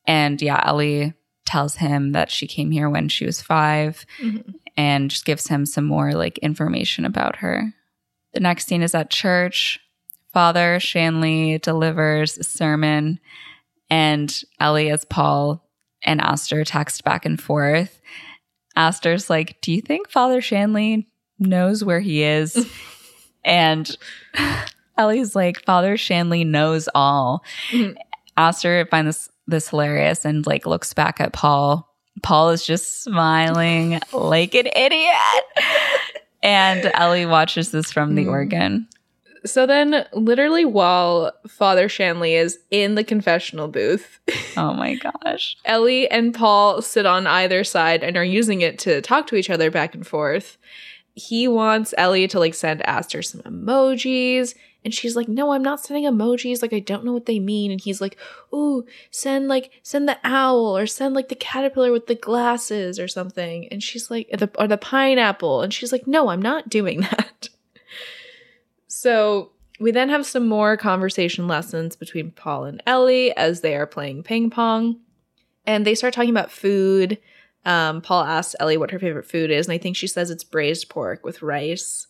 And 0.05 0.41
yeah, 0.41 0.61
Ellie 0.65 1.13
tells 1.45 1.75
him 1.77 2.11
that 2.11 2.29
she 2.31 2.45
came 2.47 2.71
here 2.71 2.89
when 2.89 3.07
she 3.09 3.25
was 3.25 3.41
5 3.41 4.05
Mhm. 4.21 4.55
and 4.75 5.09
just 5.09 5.25
gives 5.25 5.47
him 5.47 5.65
some 5.65 5.85
more 5.85 6.13
like 6.13 6.37
information 6.39 7.05
about 7.05 7.37
her. 7.37 7.73
The 8.33 8.39
next 8.39 8.67
scene 8.67 8.81
is 8.81 8.95
at 8.95 9.09
church. 9.09 9.79
Father 10.33 10.79
Shanley 10.79 11.59
delivers 11.59 12.37
a 12.37 12.43
sermon, 12.43 13.19
and 13.89 14.43
Ellie, 14.59 14.89
as 14.89 15.05
Paul 15.05 15.63
and 16.01 16.19
Aster 16.19 16.63
text 16.65 17.03
back 17.03 17.25
and 17.25 17.39
forth. 17.39 18.01
Aster's 18.75 19.29
like, 19.29 19.59
Do 19.61 19.71
you 19.71 19.81
think 19.81 20.09
Father 20.09 20.41
Shanley 20.41 21.07
knows 21.39 21.83
where 21.83 21.99
he 21.99 22.23
is? 22.23 22.67
and 23.45 23.95
Ellie's 24.97 25.35
like, 25.35 25.63
Father 25.65 25.97
Shanley 25.97 26.43
knows 26.43 26.87
all. 26.95 27.43
Mhm. 27.71 27.95
Aster 28.37 28.87
finds 28.89 29.07
this, 29.17 29.29
this 29.47 29.69
hilarious 29.69 30.25
and 30.25 30.45
like 30.47 30.65
looks 30.65 30.93
back 30.93 31.19
at 31.21 31.33
Paul. 31.33 31.89
Paul 32.23 32.49
is 32.51 32.65
just 32.65 33.03
smiling 33.03 33.99
like 34.13 34.55
an 34.55 34.67
idiot. 34.75 35.43
And 36.41 36.91
Ellie 36.93 37.25
watches 37.25 37.71
this 37.71 37.91
from 37.91 38.15
the 38.15 38.25
Mm. 38.25 38.29
organ. 38.31 38.87
So 39.45 39.65
then, 39.65 40.05
literally, 40.13 40.65
while 40.65 41.33
Father 41.47 41.89
Shanley 41.89 42.35
is 42.35 42.59
in 42.71 42.95
the 42.95 43.03
confessional 43.03 43.67
booth, 43.67 44.19
Oh 44.57 44.73
my 44.73 44.95
gosh. 44.95 45.57
Ellie 45.65 46.09
and 46.09 46.33
Paul 46.33 46.81
sit 46.81 47.05
on 47.05 47.27
either 47.27 47.63
side 47.63 48.03
and 48.03 48.15
are 48.15 48.23
using 48.23 48.61
it 48.61 48.79
to 48.79 49.01
talk 49.01 49.27
to 49.27 49.35
each 49.35 49.49
other 49.49 49.71
back 49.71 49.95
and 49.95 50.05
forth. 50.05 50.57
He 51.15 51.47
wants 51.47 51.93
Ellie 51.97 52.27
to 52.27 52.39
like 52.39 52.53
send 52.53 52.81
Aster 52.87 53.21
some 53.21 53.41
emojis. 53.41 54.55
And 54.85 54.93
she's 54.93 55.15
like, 55.15 55.29
no, 55.29 55.51
I'm 55.53 55.63
not 55.63 55.79
sending 55.79 56.03
emojis. 56.03 56.61
Like, 56.61 56.73
I 56.73 56.79
don't 56.79 57.05
know 57.05 57.13
what 57.13 57.25
they 57.25 57.39
mean. 57.39 57.71
And 57.71 57.79
he's 57.79 58.01
like, 58.01 58.17
ooh, 58.53 58.85
send 59.11 59.47
like, 59.47 59.71
send 59.81 60.09
the 60.09 60.17
owl 60.25 60.77
or 60.77 60.85
send 60.85 61.15
like 61.15 61.29
the 61.29 61.35
caterpillar 61.35 61.91
with 61.91 62.07
the 62.07 62.15
glasses 62.15 62.99
or 62.99 63.07
something. 63.07 63.67
And 63.69 63.81
she's 63.81 64.11
like, 64.11 64.29
the, 64.31 64.51
or 64.57 64.67
the 64.67 64.77
pineapple. 64.77 65.61
And 65.61 65.73
she's 65.73 65.91
like, 65.93 66.05
no, 66.05 66.27
I'm 66.27 66.41
not 66.41 66.67
doing 66.69 67.01
that. 67.11 67.49
So 68.93 69.51
we 69.79 69.89
then 69.91 70.09
have 70.09 70.23
some 70.25 70.47
more 70.47 70.77
conversation 70.77 71.47
lessons 71.47 71.95
between 71.95 72.29
Paul 72.29 72.65
and 72.65 72.81
Ellie 72.85 73.35
as 73.35 73.61
they 73.61 73.75
are 73.75 73.87
playing 73.87 74.21
ping 74.21 74.51
pong. 74.51 74.99
And 75.65 75.83
they 75.85 75.95
start 75.95 76.13
talking 76.13 76.29
about 76.29 76.51
food. 76.51 77.17
Um, 77.65 78.01
Paul 78.01 78.23
asks 78.23 78.55
Ellie 78.59 78.77
what 78.77 78.91
her 78.91 78.99
favorite 78.99 79.25
food 79.25 79.49
is, 79.49 79.65
and 79.65 79.73
I 79.73 79.77
think 79.79 79.95
she 79.95 80.05
says 80.07 80.29
it's 80.29 80.43
braised 80.43 80.89
pork 80.89 81.25
with 81.25 81.41
rice. 81.41 82.05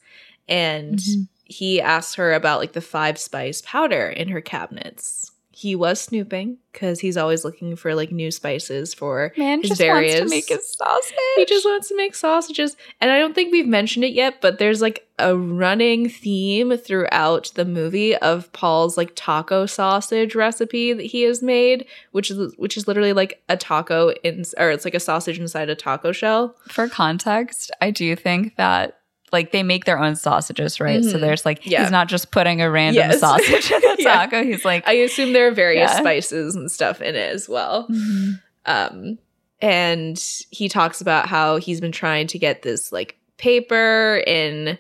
And 0.50 0.98
Mhm. 1.00 1.28
he 1.46 1.80
asks 1.80 2.16
her 2.16 2.34
about 2.34 2.60
like 2.60 2.74
the 2.74 2.82
five 2.82 3.18
spice 3.18 3.62
powder 3.62 4.10
in 4.10 4.28
her 4.28 4.42
cabinets. 4.42 5.23
He 5.56 5.76
was 5.76 6.02
snooping 6.02 6.58
because 6.72 7.00
he's 7.00 7.16
always 7.16 7.46
looking 7.46 7.76
for 7.76 7.94
like 7.94 8.12
new 8.12 8.32
spices 8.32 8.94
for 8.94 9.32
Man 9.38 9.62
his 9.62 9.70
just 9.70 9.82
various. 9.82 10.20
wants 10.20 10.32
to 10.32 10.36
make 10.36 10.50
his 10.50 10.74
sausage. 10.74 11.16
He 11.36 11.46
just 11.46 11.64
wants 11.64 11.90
to 11.90 11.96
make 11.96 12.16
sausages. 12.16 12.76
And 13.00 13.12
I 13.12 13.20
don't 13.20 13.36
think 13.36 13.52
we've 13.52 13.68
mentioned 13.68 14.04
it 14.04 14.14
yet, 14.14 14.42
but 14.42 14.58
there's 14.58 14.82
like 14.82 15.08
a 15.20 15.38
running 15.38 16.10
theme 16.10 16.76
throughout 16.76 17.52
the 17.54 17.66
movie 17.66 18.16
of 18.18 18.52
Paul's 18.52 18.98
like 18.98 19.12
taco 19.16 19.68
sausage 19.68 20.34
recipe 20.34 20.92
that 20.92 21.06
he 21.06 21.22
has 21.22 21.44
made, 21.44 21.86
which 22.14 22.32
is 22.32 22.56
which 22.58 22.76
is 22.76 22.88
literally 22.88 23.14
like 23.14 23.44
a 23.48 23.56
taco 23.56 24.10
in 24.24 24.44
or 24.58 24.72
it's 24.72 24.86
like 24.86 24.96
a 24.96 25.00
sausage 25.00 25.38
inside 25.38 25.70
a 25.70 25.76
taco 25.76 26.12
shell. 26.12 26.56
For 26.68 26.90
context, 26.90 27.70
I 27.80 27.92
do 27.92 28.16
think 28.16 28.56
that 28.56 28.98
like 29.34 29.52
they 29.52 29.64
make 29.64 29.86
their 29.86 30.00
own 30.00 30.16
sausages, 30.16 30.80
right? 30.80 31.04
So 31.04 31.18
Mhm. 31.18 31.22
there's 31.22 31.46
like 31.46 31.66
Yeah. 31.66 31.82
he's 31.82 31.92
not 31.92 32.08
just 32.08 32.32
putting 32.32 32.62
a 32.62 32.70
random 32.70 33.10
Yes. 33.10 33.20
sausage 33.22 33.72
in 33.72 33.82
the 33.82 33.96
Yeah. 34.00 34.14
taco. 34.14 34.44
He's 34.44 34.64
like 34.64 34.88
I 34.88 34.94
assume 34.94 35.34
there 35.34 35.48
are 35.48 35.52
various 35.52 35.92
Yeah. 35.92 35.98
spices 36.00 36.56
and 36.56 36.72
stuff 36.72 37.02
in 37.02 37.16
it 37.16 37.34
as 37.34 37.50
well. 37.50 37.88
Mhm. 37.90 38.40
Um, 38.66 39.18
and 39.62 40.18
he 40.52 40.70
talks 40.70 41.02
about 41.02 41.28
how 41.28 41.58
he's 41.58 41.82
been 41.82 41.92
trying 41.92 42.28
to 42.28 42.40
get 42.40 42.62
this 42.62 42.92
like 42.92 43.18
paper 43.38 44.24
in 44.28 44.78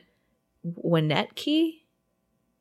Winnetkey. 0.65 1.81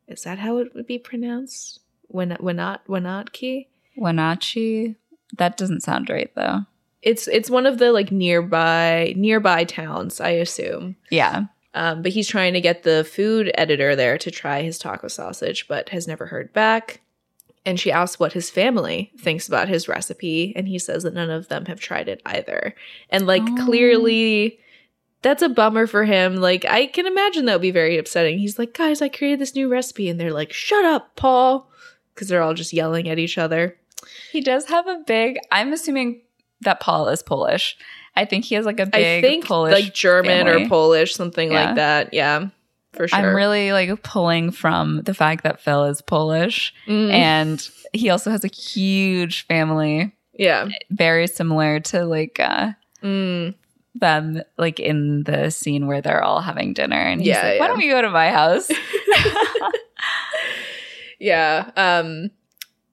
Is 0.09 0.23
that 0.25 0.39
how 0.39 0.59
it 0.59 0.75
would 0.75 0.87
be 0.87 0.99
pronounced? 0.99 1.81
Win 2.09 2.31
Winnot 2.41 2.81
Winnotki? 2.89 3.67
Wenatchee. 3.97 4.97
That 5.39 5.57
doesn't 5.57 5.83
sound 5.83 6.11
right 6.11 6.31
though. 6.35 6.61
It's 7.01 7.27
it's 7.29 7.51
one 7.51 7.67
of 7.67 7.79
the 7.79 7.91
like 7.93 8.13
nearby 8.13 9.15
nearby 9.17 9.65
towns, 9.65 10.21
I 10.21 10.31
assume. 10.31 10.97
Yeah. 11.11 11.45
Um, 11.75 12.03
but 12.03 12.13
he's 12.13 12.29
trying 12.29 12.53
to 12.53 12.61
get 12.61 12.83
the 12.83 13.03
food 13.05 13.51
editor 13.55 13.97
there 13.97 14.19
to 14.19 14.31
try 14.31 14.63
his 14.63 14.79
taco 14.79 15.09
sausage, 15.09 15.67
but 15.69 15.89
has 15.89 16.07
never 16.07 16.27
heard 16.27 16.53
back. 16.53 17.01
And 17.65 17.79
she 17.81 17.93
asks 17.93 18.19
what 18.21 18.33
his 18.35 18.51
family 18.51 19.13
thinks 19.19 19.47
about 19.49 19.69
his 19.69 19.89
recipe, 19.89 20.53
and 20.57 20.69
he 20.69 20.79
says 20.79 21.05
that 21.05 21.15
none 21.15 21.31
of 21.31 21.49
them 21.49 21.67
have 21.67 21.81
tried 21.81 22.09
it 22.09 22.21
either. 22.27 22.75
And 23.09 23.27
like 23.27 23.43
Oh. 23.43 23.65
clearly, 23.65 24.59
that's 25.23 25.43
a 25.43 25.49
bummer 25.49 25.87
for 25.87 26.05
him. 26.05 26.37
Like 26.37 26.65
I 26.65 26.87
can 26.87 27.07
imagine 27.07 27.45
that 27.47 27.55
would 27.55 27.63
be 27.63 27.71
very 27.71 27.97
upsetting. 27.97 28.39
He's 28.39 28.59
like, 28.59 28.75
guys, 28.75 29.01
I 29.01 29.09
created 29.09 29.39
this 29.39 29.55
new 29.55 29.69
recipe, 29.69 30.09
and 30.09 30.19
they're 30.21 30.33
like, 30.33 30.53
shut 30.53 30.85
up, 30.85 31.15
Paul, 31.17 31.71
because 32.15 32.29
they're 32.29 32.43
all 32.43 32.55
just 32.55 32.73
yelling 32.73 33.09
at 33.09 33.19
each 33.21 33.39
other. 33.39 33.79
He 34.33 34.41
does 34.41 34.67
have 34.67 34.87
a 34.89 35.03
big 35.07 35.39
I'm 35.53 35.73
assuming 35.73 36.23
that 36.61 36.81
Paul 36.81 37.09
is 37.09 37.23
Polish. 37.23 37.77
I 38.15 38.25
think 38.25 38.45
he 38.45 38.55
has 38.57 38.67
like 38.67 38.79
a 38.81 38.85
I 38.85 38.89
big 38.91 39.25
think 39.25 39.47
Polish 39.47 39.73
like 39.73 39.95
German 39.95 40.47
family. 40.47 40.65
or 40.65 40.69
Polish, 40.69 41.15
something 41.15 41.51
Yeah. 41.51 41.65
like 41.67 41.75
that. 41.77 42.13
Yeah, 42.15 42.49
for 42.93 43.09
sure. 43.09 43.19
I'm 43.19 43.35
really 43.35 43.73
like 43.73 44.03
pulling 44.03 44.51
from 44.51 45.03
the 45.03 45.15
fact 45.15 45.45
that 45.45 45.61
Phil 45.61 45.85
is 45.85 46.03
Polish 46.03 46.75
Mm, 46.87 47.11
and 47.13 47.69
he 47.93 48.11
also 48.11 48.31
has 48.31 48.45
a 48.45 48.49
huge 48.49 49.47
family, 49.47 50.13
yeah. 50.35 50.69
very 50.91 51.27
similar 51.27 51.81
to 51.81 52.05
like 52.05 52.39
uh 52.41 52.73
Mm. 53.03 53.55
them 53.95 54.43
like 54.59 54.79
in 54.79 55.25
the 55.25 55.51
scene 55.51 55.87
where 55.87 56.01
they're 56.03 56.23
all 56.23 56.41
having 56.41 56.73
dinner 56.75 56.97
and 56.97 57.21
he's 57.21 57.29
Yeah, 57.29 57.43
like, 57.43 57.61
Why 57.61 57.65
yeah. 57.65 57.69
don't 57.69 57.79
we 57.79 57.89
go 57.89 58.03
to 58.03 58.11
my 58.11 58.31
house? 58.31 58.71
yeah. 61.19 61.71
Um 61.77 62.31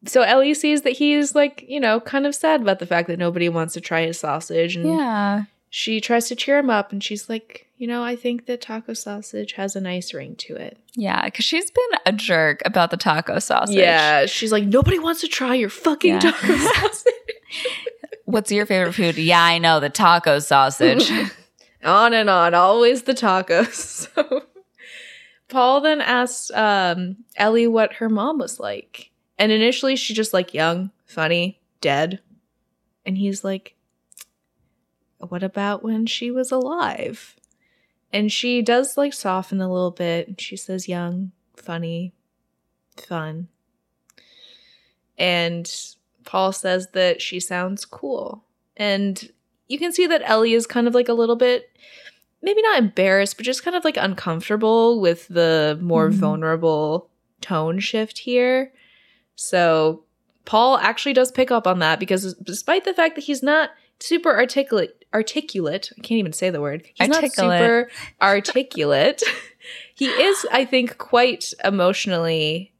so 0.05 0.21
Ellie 0.21 0.53
sees 0.53 0.83
that 0.83 0.93
he's 0.93 1.35
like, 1.35 1.65
you 1.67 1.79
know, 1.79 1.99
kind 1.99 2.25
of 2.25 2.33
sad 2.35 2.61
about 2.61 2.79
the 2.79 2.85
fact 2.85 3.07
that 3.07 3.19
nobody 3.19 3.49
wants 3.49 3.73
to 3.73 3.81
try 3.81 4.05
his 4.05 4.19
sausage 4.19 4.75
and 4.75 4.85
yeah. 4.85 5.43
she 5.69 5.99
tries 5.99 6.27
to 6.29 6.35
cheer 6.35 6.57
him 6.57 6.69
up 6.69 6.91
and 6.91 7.03
she's 7.03 7.29
like, 7.29 7.67
you 7.77 7.87
know, 7.87 8.03
I 8.03 8.15
think 8.15 8.45
that 8.45 8.61
taco 8.61 8.93
sausage 8.93 9.53
has 9.53 9.75
a 9.75 9.81
nice 9.81 10.13
ring 10.13 10.35
to 10.37 10.55
it. 10.55 10.77
Yeah, 10.95 11.25
because 11.25 11.45
she's 11.45 11.71
been 11.71 11.99
a 12.05 12.11
jerk 12.11 12.61
about 12.65 12.91
the 12.91 12.97
taco 12.97 13.39
sausage. 13.39 13.75
Yeah, 13.75 14.25
she's 14.25 14.51
like, 14.51 14.65
nobody 14.65 14.99
wants 14.99 15.21
to 15.21 15.27
try 15.27 15.55
your 15.55 15.69
fucking 15.69 16.15
Yeah. 16.15 16.19
taco 16.19 16.55
sausage. 16.57 17.13
What's 18.25 18.51
your 18.51 18.65
favorite 18.65 18.93
food? 18.93 19.17
Yeah, 19.17 19.41
I 19.43 19.57
know 19.57 19.79
the 19.79 19.89
taco 19.89 20.39
sausage. 20.39 21.11
on 21.83 22.13
and 22.13 22.29
on, 22.29 22.53
always 22.53 23.03
the 23.03 23.13
tacos. 23.13 24.07
So 24.13 24.43
Paul 25.47 25.81
then 25.81 26.01
asks 26.01 26.51
um, 26.51 27.17
Ellie 27.35 27.67
what 27.67 27.93
her 27.93 28.09
mom 28.09 28.37
was 28.39 28.59
like. 28.59 29.09
And 29.39 29.51
initially 29.51 29.95
she's 29.95 30.17
just 30.17 30.33
like 30.33 30.53
young, 30.53 30.91
funny, 31.05 31.59
dead. 31.81 32.19
And 33.05 33.17
he's 33.17 33.43
like, 33.43 33.75
What 35.17 35.41
about 35.43 35.81
when 35.81 36.05
she 36.05 36.29
was 36.29 36.51
alive? 36.51 37.35
And 38.11 38.31
she 38.31 38.61
does 38.61 38.97
like 38.97 39.13
soften 39.13 39.61
a 39.61 39.71
little 39.71 39.91
bit. 39.91 40.39
She 40.41 40.57
says, 40.57 40.87
Young, 40.89 41.31
funny, 41.55 42.13
fun. 42.97 43.47
And 45.17 45.71
Paul 46.25 46.51
says 46.51 46.89
that 46.93 47.21
she 47.21 47.39
sounds 47.39 47.85
cool. 47.85 48.43
And 48.77 49.31
you 49.67 49.77
can 49.79 49.91
see 49.91 50.07
that 50.07 50.21
Ellie 50.25 50.53
is 50.53 50.65
kind 50.67 50.87
of 50.87 50.93
like 50.95 51.09
a 51.09 51.13
little 51.13 51.35
bit, 51.35 51.69
maybe 52.41 52.61
not 52.61 52.79
embarrassed, 52.79 53.37
but 53.37 53.45
just 53.45 53.63
kind 53.63 53.75
of 53.75 53.83
like 53.83 53.97
uncomfortable 53.97 54.99
with 54.99 55.27
the 55.27 55.77
more 55.81 56.09
Mhm. 56.09 56.13
vulnerable 56.13 57.09
tone 57.41 57.79
shift 57.79 58.19
here. 58.19 58.73
So 59.41 60.03
Paul 60.43 60.77
actually 60.79 61.13
does 61.13 61.31
pick 61.31 61.49
up 61.49 61.65
on 61.65 61.79
that 61.79 61.97
because 61.99 62.33
despite 62.35 62.83
the 62.83 62.93
fact 62.93 63.15
that 63.15 63.23
he's 63.23 63.41
not 63.41 63.69
super 64.01 64.35
articulate, 64.35 65.05
articulate, 65.13 65.91
I 65.97 66.01
can't 66.01 66.19
even 66.19 66.33
say 66.33 66.49
the 66.49 66.59
word. 66.59 66.83
He's 66.93 67.09
Articulate. 67.09 67.49
not 67.49 67.57
super 67.59 67.91
articulate. 68.21 69.23
he 69.95 70.07
is, 70.07 70.45
I 70.51 70.65
think, 70.65 70.97
quite 70.97 71.53
emotionally 71.63 72.73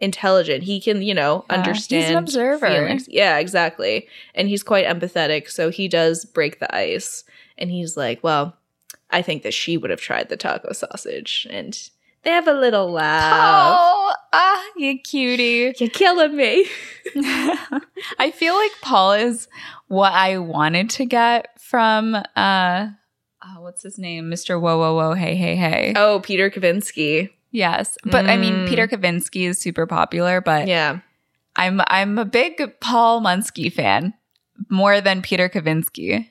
intelligent. 0.00 0.64
He 0.64 0.80
can, 0.80 1.00
you 1.00 1.14
know, 1.14 1.44
Yeah, 1.48 1.56
he's 1.56 1.90
an 1.90 1.96
understand 1.96 2.18
observer. 2.18 2.66
feelings. 2.66 3.06
Yeah, 3.08 3.38
exactly. 3.38 4.08
And 4.34 4.48
he's 4.48 4.64
quite 4.64 4.86
empathetic, 4.86 5.48
so 5.48 5.70
he 5.70 5.86
does 5.86 6.24
break 6.24 6.58
the 6.58 6.74
ice. 6.74 7.22
And 7.56 7.70
he's 7.70 7.96
like, 7.96 8.22
"Well, 8.24 8.56
I 9.10 9.22
think 9.22 9.44
that 9.44 9.54
she 9.54 9.76
would 9.76 9.90
have 9.90 10.00
tried 10.00 10.28
the 10.28 10.36
taco 10.36 10.72
sausage." 10.72 11.46
And 11.50 11.78
they 12.24 12.30
have 12.30 12.48
a 12.48 12.52
little 12.54 12.90
laugh. 12.90 13.32
oh, 13.36 14.12
ah, 14.32 14.64
you 14.76 14.98
cutie. 15.00 15.74
You're 15.78 15.90
killing 15.90 16.36
me. 16.36 16.66
I 18.18 18.32
feel 18.34 18.54
like 18.54 18.72
Paul 18.82 19.12
is 19.12 19.48
what 19.88 20.12
I 20.12 20.38
wanted 20.38 20.90
to 20.90 21.04
get 21.04 21.48
from 21.60 22.14
uh 22.14 22.88
oh, 23.46 23.60
what's 23.60 23.82
his 23.82 23.98
name? 23.98 24.30
Mr. 24.30 24.60
Whoa, 24.60 24.78
whoa, 24.78 24.94
whoa, 24.94 25.14
hey, 25.14 25.34
hey, 25.36 25.56
hey. 25.56 25.92
Oh, 25.96 26.20
Peter 26.20 26.50
Kavinsky. 26.50 27.30
Yes. 27.50 27.96
But 28.04 28.26
I 28.26 28.36
mean, 28.36 28.54
Mm. 28.54 28.68
Peter 28.68 28.88
Kavinsky 28.88 29.46
is 29.48 29.58
super 29.58 29.86
popular, 29.86 30.40
but 30.40 30.66
Yeah. 30.66 31.00
I'm 31.56 31.80
I'm 31.86 32.18
a 32.18 32.24
big 32.24 32.80
Paul 32.80 33.20
Munsky 33.20 33.72
fan, 33.72 34.12
more 34.68 35.00
than 35.00 35.22
Peter 35.22 35.48
Kavinsky. 35.48 36.30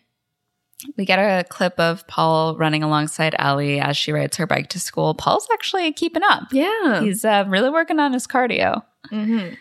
We 0.97 1.05
get 1.05 1.17
a 1.17 1.43
clip 1.47 1.79
of 1.79 2.05
Paul 2.07 2.55
running 2.57 2.83
alongside 2.83 3.35
Ellie 3.39 3.79
as 3.79 3.95
she 3.97 4.11
rides 4.11 4.37
her 4.37 4.45
bike 4.47 4.67
to 4.69 4.79
school. 4.79 5.13
Paul's 5.13 5.47
actually 5.53 5.91
keeping 5.93 6.23
up. 6.23 6.43
Yeah. 6.51 7.01
He's 7.01 7.23
uh, 7.25 7.45
really 7.47 7.69
working 7.69 7.99
on 7.99 8.13
his 8.13 8.27
cardio 8.27 8.83
Mhm. 9.11 9.57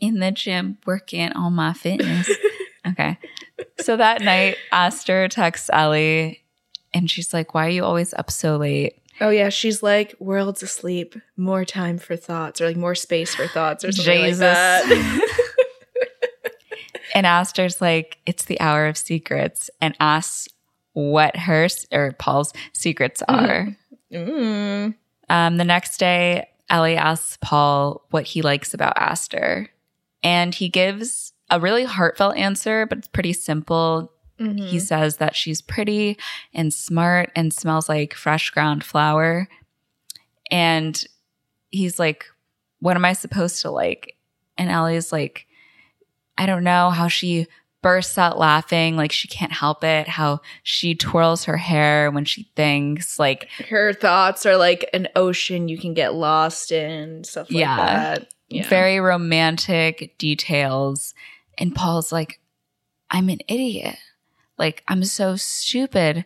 in 0.00 0.18
the 0.20 0.30
gym, 0.30 0.78
working 0.86 1.32
on 1.32 1.54
my 1.54 1.72
fitness. 1.72 2.30
okay. 2.86 3.18
So 3.80 3.96
that 3.96 4.20
night, 4.22 4.56
Aster 4.72 5.28
texts 5.28 5.70
Ellie 5.72 6.44
and 6.94 7.10
she's 7.10 7.32
like, 7.32 7.54
Why 7.54 7.66
are 7.66 7.70
you 7.70 7.84
always 7.84 8.12
up 8.14 8.30
so 8.30 8.56
late? 8.56 8.94
Oh 9.20 9.30
yeah, 9.30 9.48
she's 9.48 9.82
like 9.82 10.14
worlds 10.20 10.62
asleep, 10.62 11.16
more 11.36 11.64
time 11.64 11.98
for 11.98 12.14
thoughts, 12.14 12.60
or 12.60 12.66
like 12.66 12.76
more 12.76 12.94
space 12.94 13.34
for 13.34 13.48
thoughts, 13.48 13.84
or 13.84 13.90
something 13.90 14.20
like 14.20 14.36
that. 14.36 15.28
and 17.14 17.26
Aster's 17.26 17.80
like, 17.80 18.18
It's 18.26 18.44
the 18.44 18.60
hour 18.60 18.86
of 18.86 18.96
secrets, 18.96 19.70
and 19.80 19.94
asks 19.98 20.46
what 20.98 21.36
her 21.36 21.68
or 21.92 22.12
Paul's 22.18 22.52
secrets 22.72 23.22
are. 23.28 23.68
mm. 24.12 24.94
Um, 25.30 25.56
the 25.56 25.64
next 25.64 25.98
day, 25.98 26.48
Ellie 26.68 26.96
asks 26.96 27.38
Paul 27.40 28.04
what 28.10 28.24
he 28.24 28.42
likes 28.42 28.74
about 28.74 28.98
Aster, 28.98 29.68
and 30.22 30.54
he 30.54 30.68
gives 30.68 31.32
a 31.50 31.60
really 31.60 31.84
heartfelt 31.84 32.36
answer, 32.36 32.84
but 32.86 32.98
it's 32.98 33.08
pretty 33.08 33.32
simple. 33.32 34.12
Mhm. 34.40 34.66
He 34.68 34.80
says 34.80 35.18
that 35.18 35.36
she's 35.36 35.62
pretty 35.62 36.18
and 36.52 36.74
smart 36.74 37.30
and 37.36 37.52
smells 37.52 37.88
like 37.88 38.14
fresh 38.14 38.50
ground 38.50 38.82
flour. 38.84 39.48
And 40.50 41.02
he's 41.70 41.98
like, 41.98 42.26
What 42.80 42.96
am 42.96 43.04
I 43.04 43.12
supposed 43.12 43.62
to 43.62 43.70
like? 43.70 44.16
And 44.56 44.70
Ellie's 44.70 45.12
like, 45.12 45.46
I 46.36 46.46
don't 46.46 46.64
know 46.64 46.90
how 46.90 47.08
she 47.08 47.46
bursts 47.82 48.18
out 48.18 48.38
laughing, 48.38 48.96
like 48.96 49.12
she 49.12 49.28
can't 49.28 49.52
help 49.52 49.84
it, 49.84 50.08
how 50.08 50.40
she 50.62 50.94
twirls 50.94 51.44
her 51.44 51.56
hair 51.56 52.10
when 52.10 52.24
she 52.24 52.50
thinks, 52.56 53.18
like, 53.18 53.48
her 53.70 53.92
thoughts 53.92 54.44
are 54.46 54.56
like 54.56 54.88
an 54.92 55.08
ocean 55.14 55.68
you 55.68 55.78
can 55.78 55.94
get 55.94 56.14
lost 56.14 56.72
in, 56.72 57.22
stuff 57.24 57.50
like 57.50 57.60
Yeah. 57.60 57.76
that. 57.76 58.32
Yeah. 58.50 58.66
very 58.68 58.98
romantic 58.98 60.16
details. 60.18 61.12
And 61.58 61.74
Paul's 61.74 62.10
like, 62.10 62.40
I'm 63.10 63.28
an 63.28 63.40
idiot. 63.46 63.96
Like, 64.56 64.82
I'm 64.88 65.04
so 65.04 65.36
stupid. 65.36 66.24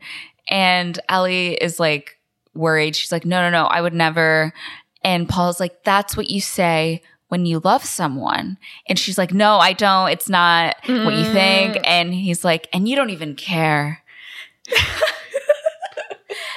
And 0.48 0.98
Ellie 1.08 1.54
is 1.54 1.80
like 1.80 2.18
worried. 2.54 2.94
She's 2.96 3.10
like, 3.12 3.24
no, 3.24 3.42
no, 3.42 3.50
no, 3.50 3.66
I 3.66 3.80
would 3.80 3.92
never. 3.94 4.52
And 5.02 5.28
Paul's 5.28 5.58
like, 5.58 5.82
that's 5.84 6.16
what 6.16 6.30
you 6.30 6.40
say 6.40 7.02
when 7.32 7.46
you 7.46 7.60
love 7.64 7.82
someone. 7.82 8.58
And 8.86 8.98
she's 8.98 9.16
like, 9.16 9.32
no, 9.32 9.56
I 9.56 9.72
don't. 9.72 10.10
It's 10.10 10.28
not 10.28 10.76
what 10.86 11.14
you 11.14 11.24
think. 11.32 11.76
Mm. 11.76 11.80
And 11.82 12.12
he's 12.12 12.44
like, 12.44 12.68
and 12.74 12.86
you 12.86 12.94
don't 12.94 13.08
even 13.08 13.36
care. 13.36 14.02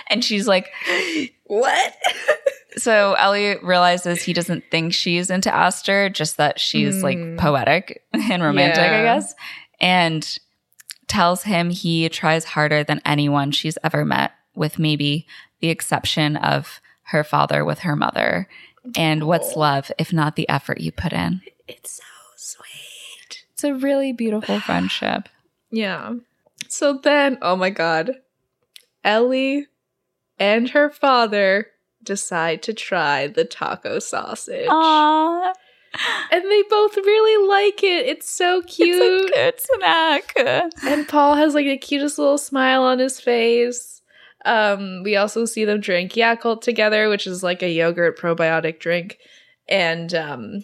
and 0.10 0.22
she's 0.22 0.50
like, 0.50 0.70
what? 1.46 1.96
so 2.76 3.14
Ellie 3.14 3.56
realizes 3.64 4.22
he 4.22 4.34
doesn't 4.34 4.66
think 4.70 4.94
she's 4.94 5.30
into 5.30 5.50
Aster, 5.54 6.10
just 6.10 6.36
that 6.36 6.60
she's 6.60 7.02
like 7.02 7.18
Mm. 7.20 7.38
poetic 7.38 8.04
and 8.14 8.44
romantic, 8.44 8.84
I 8.84 9.04
guess. 9.04 9.34
And 9.80 10.38
tells 11.08 11.44
him 11.44 11.70
he 11.70 12.10
tries 12.10 12.44
harder 12.44 12.84
than 12.84 13.00
anyone 13.06 13.52
she's 13.52 13.78
ever 13.82 14.04
met, 14.04 14.34
with 14.56 14.78
maybe 14.78 15.26
the 15.62 15.70
exception 15.70 16.36
of 16.36 16.82
her 17.04 17.24
father 17.24 17.64
with 17.64 17.80
her 17.80 17.96
mother. 17.96 18.50
And 18.96 19.24
what's 19.26 19.56
love 19.56 19.92
if 19.98 20.14
not 20.14 20.36
the 20.36 20.48
effort 20.50 20.82
you 20.82 20.92
put 20.92 21.14
in? 21.14 21.42
It's 21.68 21.98
so 21.98 22.04
sweet. 22.36 23.46
It's 23.54 23.64
a 23.64 23.74
really 23.74 24.14
beautiful 24.14 24.60
friendship. 24.66 25.30
Yeah. 25.72 26.16
So 26.68 26.94
then, 27.02 27.38
oh 27.42 27.56
my 27.56 27.70
god, 27.70 28.12
Ellie 29.04 29.68
and 30.40 30.70
her 30.70 30.90
father 30.90 31.68
decide 32.04 32.62
to 32.64 32.74
try 32.74 33.28
the 33.28 33.46
taco 33.46 34.00
sausage. 34.00 34.68
Aww. 34.68 35.54
And 36.32 36.44
they 36.44 36.64
both 36.70 36.98
really 36.98 37.48
like 37.48 37.82
it. 37.82 38.06
It's 38.06 38.30
so 38.30 38.62
cute. 38.64 38.98
It's 39.02 39.30
a 39.30 39.34
good 39.34 39.80
snack. 39.80 40.34
and 40.86 41.08
Paul 41.08 41.36
has 41.36 41.54
like 41.54 41.66
the 41.66 41.78
cutest 41.78 42.18
little 42.18 42.38
smile 42.38 42.84
on 42.84 43.00
his 43.00 43.20
face. 43.20 44.02
Um, 44.46 45.02
we 45.04 45.16
also 45.16 45.46
see 45.46 45.66
them 45.66 45.82
drink 45.82 46.14
Yakult 46.14 46.62
together, 46.62 47.10
which 47.10 47.28
is 47.28 47.44
like 47.44 47.64
a 47.64 47.70
yogurt 47.70 48.18
probiotic 48.18 48.80
drink. 48.80 49.18
And 49.68 50.14
um, 50.14 50.64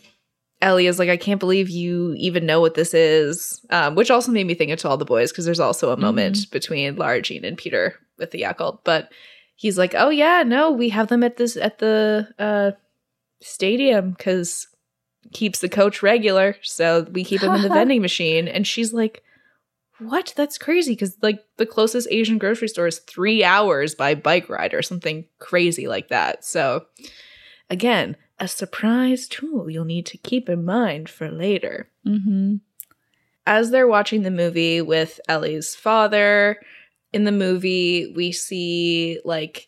Ellie 0.62 0.88
is 0.88 1.00
like, 1.00 1.10
I 1.10 1.18
can't 1.18 1.40
believe 1.40 1.70
you 1.70 2.14
even 2.18 2.46
know 2.46 2.62
what 2.62 2.76
this 2.76 2.94
is. 2.94 3.60
Um, 3.70 3.96
which 3.96 4.12
also 4.12 4.32
made 4.32 4.46
me 4.46 4.54
think 4.54 4.72
of 4.72 4.80
To 4.80 4.90
All 4.90 4.98
the 4.98 5.06
Boys 5.06 5.32
because 5.32 5.46
there's 5.46 5.60
also 5.60 5.92
a 5.92 5.98
moment 5.98 6.52
between 6.52 6.96
Lara 6.96 7.22
Jean 7.22 7.44
and 7.44 7.58
Peter 7.58 7.96
with 8.18 8.32
the 8.32 8.44
Yakult. 8.44 8.80
But 8.84 9.12
he's 9.56 9.78
like, 9.78 9.96
Oh 9.98 10.10
yeah, 10.10 10.44
no, 10.46 10.72
we 10.72 10.90
have 10.90 11.08
them 11.08 11.24
at 11.24 11.38
this 11.38 11.58
at 11.58 11.80
the 11.80 12.28
uh, 12.38 12.72
stadium 13.42 14.12
because 14.12 14.68
keeps 15.34 15.60
the 15.60 15.70
coach 15.70 16.04
regular, 16.04 16.56
so 16.62 17.08
we 17.12 17.24
keep 17.24 17.42
him 17.42 17.54
in 17.54 17.62
the 17.62 17.70
vending 17.74 18.02
machine. 18.02 18.48
And 18.48 18.68
she's 18.68 18.94
like, 18.94 19.24
"What? 20.02 20.34
That's 20.36 20.58
crazy!" 20.58 20.94
Because 20.94 21.18
like 21.22 21.40
the 21.58 21.66
closest 21.66 22.08
Asian 22.12 22.38
grocery 22.38 22.68
store 22.68 22.88
is 22.88 23.00
three 23.00 23.44
hours 23.44 23.96
by 23.96 24.16
bike 24.16 24.50
ride 24.50 24.74
or 24.74 24.82
something 24.82 25.26
crazy 25.40 25.88
like 25.88 26.10
that. 26.10 26.44
So 26.44 26.86
again, 27.70 28.18
a 28.40 28.48
surprise 28.48 29.28
tool 29.28 29.70
you'll 29.70 29.86
need 29.86 30.06
to 30.08 30.18
keep 30.18 30.50
in 30.50 30.66
mind 30.66 31.10
for 31.10 31.30
later. 31.30 31.90
mm-hmm. 32.06 32.56
As 33.46 33.72
they're 33.72 33.88
watching 33.88 34.22
the 34.22 34.32
movie 34.32 34.82
with 34.82 35.20
Ellie's 35.28 35.74
father, 35.76 36.58
in 37.14 37.24
the 37.24 37.32
movie 37.32 38.12
we 38.16 38.32
see 38.32 39.20
like 39.26 39.68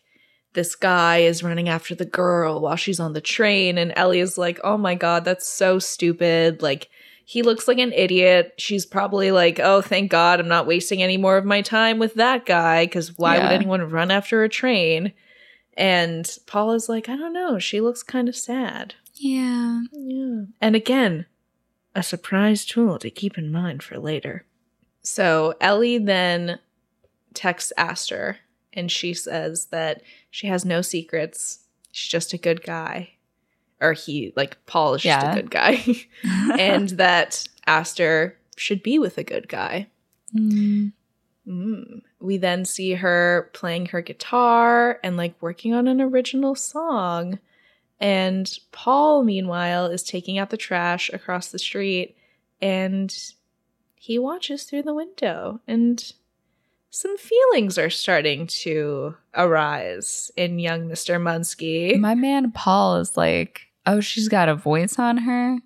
this 0.54 0.76
guy 0.76 1.18
is 1.18 1.42
running 1.42 1.68
after 1.68 1.94
the 1.94 2.04
girl 2.04 2.60
while 2.60 2.76
she's 2.76 3.00
on 3.00 3.12
the 3.12 3.20
train 3.20 3.76
and 3.76 3.92
Ellie 3.96 4.20
is 4.20 4.38
like, 4.38 4.60
"Oh 4.64 4.78
my 4.78 4.94
god, 4.94 5.24
that's 5.24 5.48
so 5.48 5.78
stupid." 5.78 6.62
Like 6.62 6.88
he 7.24 7.42
looks 7.42 7.66
like 7.66 7.78
an 7.78 7.92
idiot. 7.92 8.54
She's 8.58 8.86
probably 8.86 9.30
like, 9.30 9.58
"Oh, 9.60 9.80
thank 9.80 10.10
god 10.10 10.40
I'm 10.40 10.48
not 10.48 10.66
wasting 10.66 11.02
any 11.02 11.16
more 11.16 11.36
of 11.36 11.44
my 11.44 11.62
time 11.62 11.98
with 11.98 12.14
that 12.14 12.46
guy 12.46 12.86
cuz 12.86 13.16
why 13.18 13.38
would 13.38 13.52
anyone 13.52 13.90
run 13.90 14.10
after 14.10 14.42
a 14.42 14.48
train?" 14.48 15.12
And 15.76 16.30
Paul 16.46 16.72
is 16.72 16.88
like, 16.88 17.08
"I 17.08 17.16
don't 17.16 17.32
know, 17.32 17.58
she 17.58 17.80
looks 17.80 18.02
kind 18.02 18.28
of 18.28 18.36
sad." 18.36 18.94
Yeah. 19.14 19.82
Yeah. 19.92 20.42
And 20.60 20.76
again, 20.76 21.26
a 21.94 22.02
surprise 22.02 22.64
tool 22.64 22.98
to 22.98 23.10
keep 23.10 23.38
in 23.38 23.50
mind 23.50 23.82
for 23.82 23.98
later. 23.98 24.44
So 25.02 25.54
Ellie 25.60 25.98
then 25.98 26.58
texts 27.32 27.72
Aster 27.76 28.38
and 28.72 28.90
she 28.90 29.14
says 29.14 29.66
that 29.66 30.02
she 30.30 30.48
has 30.48 30.64
no 30.64 30.82
secrets. 30.82 31.60
She's 31.92 32.10
just 32.10 32.32
a 32.32 32.38
good 32.38 32.62
guy. 32.62 33.13
Or 33.80 33.92
he, 33.92 34.32
like, 34.36 34.56
Paul 34.66 34.94
is 34.94 35.02
just 35.02 35.22
Yeah. 35.24 35.32
a 35.32 35.34
good 35.34 35.50
guy. 35.50 35.82
and 36.58 36.88
that 36.90 37.44
Aster 37.66 38.38
should 38.56 38.82
be 38.82 38.98
with 38.98 39.18
a 39.18 39.24
good 39.24 39.48
guy. 39.48 39.88
Mm. 40.34 40.92
Mm. 41.46 42.02
We 42.20 42.36
then 42.38 42.64
see 42.64 42.92
her 42.94 43.50
playing 43.52 43.86
her 43.86 44.00
guitar 44.00 44.98
and 45.04 45.16
like 45.16 45.34
working 45.42 45.74
on 45.74 45.86
an 45.88 46.00
original 46.00 46.54
song. 46.54 47.38
And 48.00 48.50
Paul, 48.72 49.22
meanwhile, 49.24 49.86
is 49.86 50.02
taking 50.02 50.38
out 50.38 50.50
the 50.50 50.56
trash 50.56 51.10
across 51.12 51.48
the 51.48 51.58
street 51.58 52.16
and 52.60 53.14
he 53.96 54.18
watches 54.18 54.64
through 54.64 54.82
the 54.82 54.94
window 54.94 55.60
and 55.66 56.12
some 56.94 57.18
feelings 57.18 57.76
are 57.76 57.90
starting 57.90 58.46
to 58.46 59.16
arise 59.34 60.30
in 60.36 60.60
young 60.60 60.88
Mr. 60.88 61.20
Munsky. 61.20 61.98
My 61.98 62.14
man 62.14 62.52
Paul 62.52 62.98
is 62.98 63.16
like, 63.16 63.62
oh, 63.84 63.98
she's 64.00 64.28
got 64.28 64.48
a 64.48 64.54
voice 64.54 64.96
on 64.96 65.16
her. 65.18 65.58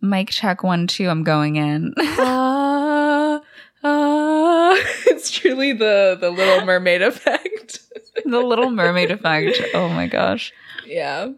Mic 0.00 0.30
check 0.30 0.64
one, 0.64 0.88
two, 0.88 1.08
I'm 1.08 1.22
going 1.22 1.56
in. 1.56 1.94
Ah, 2.16 3.40
ah. 3.84 4.72
it's 5.06 5.30
truly 5.30 5.72
the 5.72 6.16
the 6.20 6.30
little 6.30 6.64
mermaid 6.64 7.02
effect. 7.02 7.80
the 8.24 8.40
little 8.40 8.70
mermaid 8.70 9.10
effect. 9.10 9.60
Oh 9.74 9.88
my 9.88 10.06
gosh. 10.06 10.52
yeah. 10.86 11.28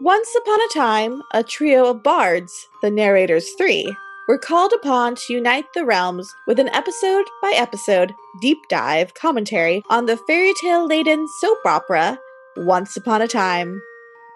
Once 0.00 0.34
upon 0.40 0.60
a 0.60 0.74
time, 0.74 1.22
a 1.32 1.42
trio 1.42 1.90
of 1.90 2.02
bards, 2.02 2.66
the 2.82 2.90
Narrators 2.90 3.48
Three, 3.56 3.94
were 4.28 4.38
called 4.38 4.72
upon 4.72 5.14
to 5.16 5.32
unite 5.32 5.66
the 5.74 5.84
realms 5.84 6.34
with 6.46 6.58
an 6.60 6.68
episode 6.68 7.24
by 7.40 7.52
episode 7.56 8.14
deep 8.40 8.58
dive 8.68 9.14
commentary 9.14 9.82
on 9.90 10.06
the 10.06 10.16
fairy 10.16 10.52
tale 10.60 10.86
laden 10.86 11.26
soap 11.40 11.58
opera 11.64 12.18
Once 12.56 12.96
Upon 12.96 13.22
a 13.22 13.28
Time. 13.28 13.82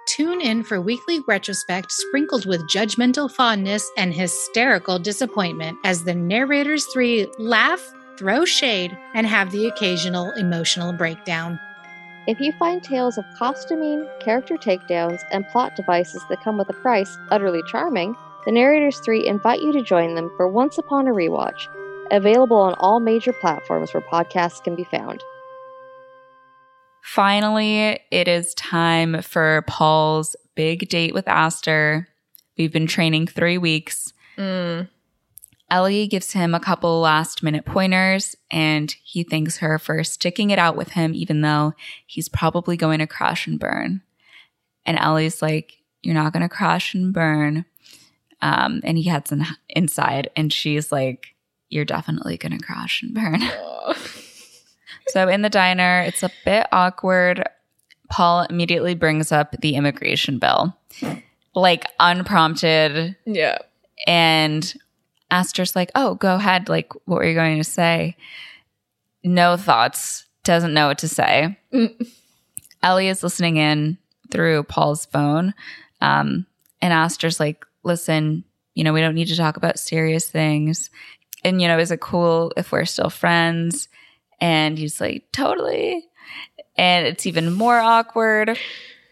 Tune 0.09 0.41
in 0.41 0.62
for 0.62 0.80
weekly 0.80 1.20
retrospect 1.26 1.93
sprinkled 1.93 2.47
with 2.47 2.68
judgmental 2.68 3.30
fondness 3.30 3.89
and 3.97 4.14
hysterical 4.14 4.99
disappointment 4.99 5.78
as 5.84 6.05
the 6.05 6.14
narrators 6.14 6.87
three 6.87 7.26
laugh, 7.39 7.93
throw 8.16 8.45
shade, 8.45 8.97
and 9.14 9.26
have 9.26 9.51
the 9.51 9.66
occasional 9.66 10.32
emotional 10.32 10.93
breakdown. 10.93 11.59
If 12.26 12.41
you 12.41 12.53
find 12.59 12.82
tales 12.82 13.18
of 13.18 13.24
costuming, 13.37 14.09
character 14.20 14.57
takedowns, 14.57 15.20
and 15.30 15.47
plot 15.49 15.76
devices 15.76 16.24
that 16.28 16.43
come 16.43 16.59
with 16.59 16.68
a 16.68 16.72
price 16.72 17.16
utterly 17.30 17.62
charming, 17.68 18.16
the 18.47 18.53
Narrators 18.53 19.01
3 19.01 19.26
invite 19.26 19.61
you 19.61 19.72
to 19.72 19.82
join 19.82 20.14
them 20.14 20.30
for 20.36 20.47
Once 20.47 20.78
Upon 20.78 21.09
a 21.09 21.11
Rewatch, 21.11 21.66
available 22.12 22.57
on 22.57 22.74
all 22.74 23.01
major 23.01 23.32
platforms 23.32 23.92
where 23.92 24.01
podcasts 24.01 24.62
can 24.62 24.76
be 24.76 24.84
found. 24.84 25.20
Finally, 27.03 28.01
it 28.11 28.28
is 28.28 28.55
time 28.55 29.20
for 29.20 29.64
Paul's 29.66 30.36
big 30.55 30.88
date 30.88 31.12
with 31.12 31.26
Aster. 31.26 32.09
We've 32.57 32.72
been 32.72 32.86
training 32.86 33.26
three 33.26 33.59
weeks. 33.59 34.12
Mm. 34.38 34.88
Ellie 35.68 36.07
gives 36.07 36.32
him 36.32 36.55
a 36.55 36.61
couple 36.61 37.01
last 37.01 37.42
minute 37.42 37.64
pointers 37.64 38.36
and 38.51 38.94
he 39.03 39.24
thanks 39.24 39.59
her 39.59 39.78
for 39.80 40.05
sticking 40.05 40.51
it 40.51 40.59
out 40.59 40.76
with 40.76 40.90
him, 40.90 41.14
even 41.14 41.40
though 41.40 41.74
he's 42.07 42.28
probably 42.28 42.76
going 42.76 43.01
to 43.01 43.09
crash 43.09 43.49
and 43.49 43.59
burn. 43.59 44.03
And 44.84 44.97
Ellie's 44.99 45.42
like, 45.42 45.78
You're 46.03 46.14
not 46.14 46.32
going 46.32 46.44
to 46.44 46.49
crash 46.49 46.94
and 46.94 47.12
burn. 47.12 47.64
Um, 48.43 48.80
and 48.84 48.99
he 48.99 49.05
heads 49.05 49.32
in, 49.32 49.45
inside 49.68 50.30
and 50.37 50.53
she's 50.53 50.93
like, 50.93 51.34
You're 51.68 51.84
definitely 51.84 52.37
going 52.37 52.57
to 52.57 52.64
crash 52.64 53.03
and 53.03 53.14
burn. 53.14 53.41
so 55.09 55.28
in 55.28 55.43
the 55.43 55.51
diner, 55.51 56.03
it's 56.07 56.22
a 56.22 56.30
bit 56.45 56.66
awkward. 56.72 57.45
Paul 58.11 58.43
immediately 58.49 58.95
brings 58.95 59.32
up 59.32 59.57
the 59.61 59.74
immigration 59.74 60.39
bill, 60.39 60.76
like 61.55 61.87
unprompted. 61.99 63.16
Yeah. 63.24 63.59
And 64.07 64.74
Aster's 65.30 65.74
like, 65.74 65.91
oh, 65.95 66.14
go 66.14 66.37
ahead. 66.37 66.68
Like, 66.68 66.93
what 67.07 67.16
were 67.16 67.26
you 67.26 67.34
going 67.34 67.59
to 67.59 67.64
say? 67.64 68.16
No 69.24 69.57
thoughts. 69.57 70.26
Doesn't 70.45 70.74
know 70.74 70.87
what 70.87 70.99
to 70.99 71.09
say. 71.09 71.59
Mm. 71.72 72.07
Ellie 72.82 73.09
is 73.09 73.24
listening 73.24 73.57
in 73.57 73.99
through 74.30 74.62
Paul's 74.64 75.07
phone. 75.07 75.55
Um, 76.01 76.47
and 76.80 76.93
Aster's 76.93 77.41
like, 77.41 77.66
listen, 77.87 78.45
you 78.74 78.84
know, 78.84 78.93
we 78.93 79.01
don't 79.01 79.14
need 79.14 79.28
to 79.28 79.37
talk 79.37 79.57
about 79.57 79.78
serious 79.78 80.28
things. 80.28 80.91
And, 81.45 81.62
you 81.62 81.68
know, 81.68 81.78
is 81.78 81.91
it 81.91 82.01
cool 82.01 82.53
if 82.57 82.72
we're 82.72 82.84
still 82.84 83.09
friends? 83.09 83.89
And 84.41 84.78
he's 84.78 85.01
like, 85.01 85.24
totally. 85.32 86.05
And 86.76 87.07
it's 87.07 87.24
even 87.24 87.53
more 87.53 87.78
awkward. 87.78 88.59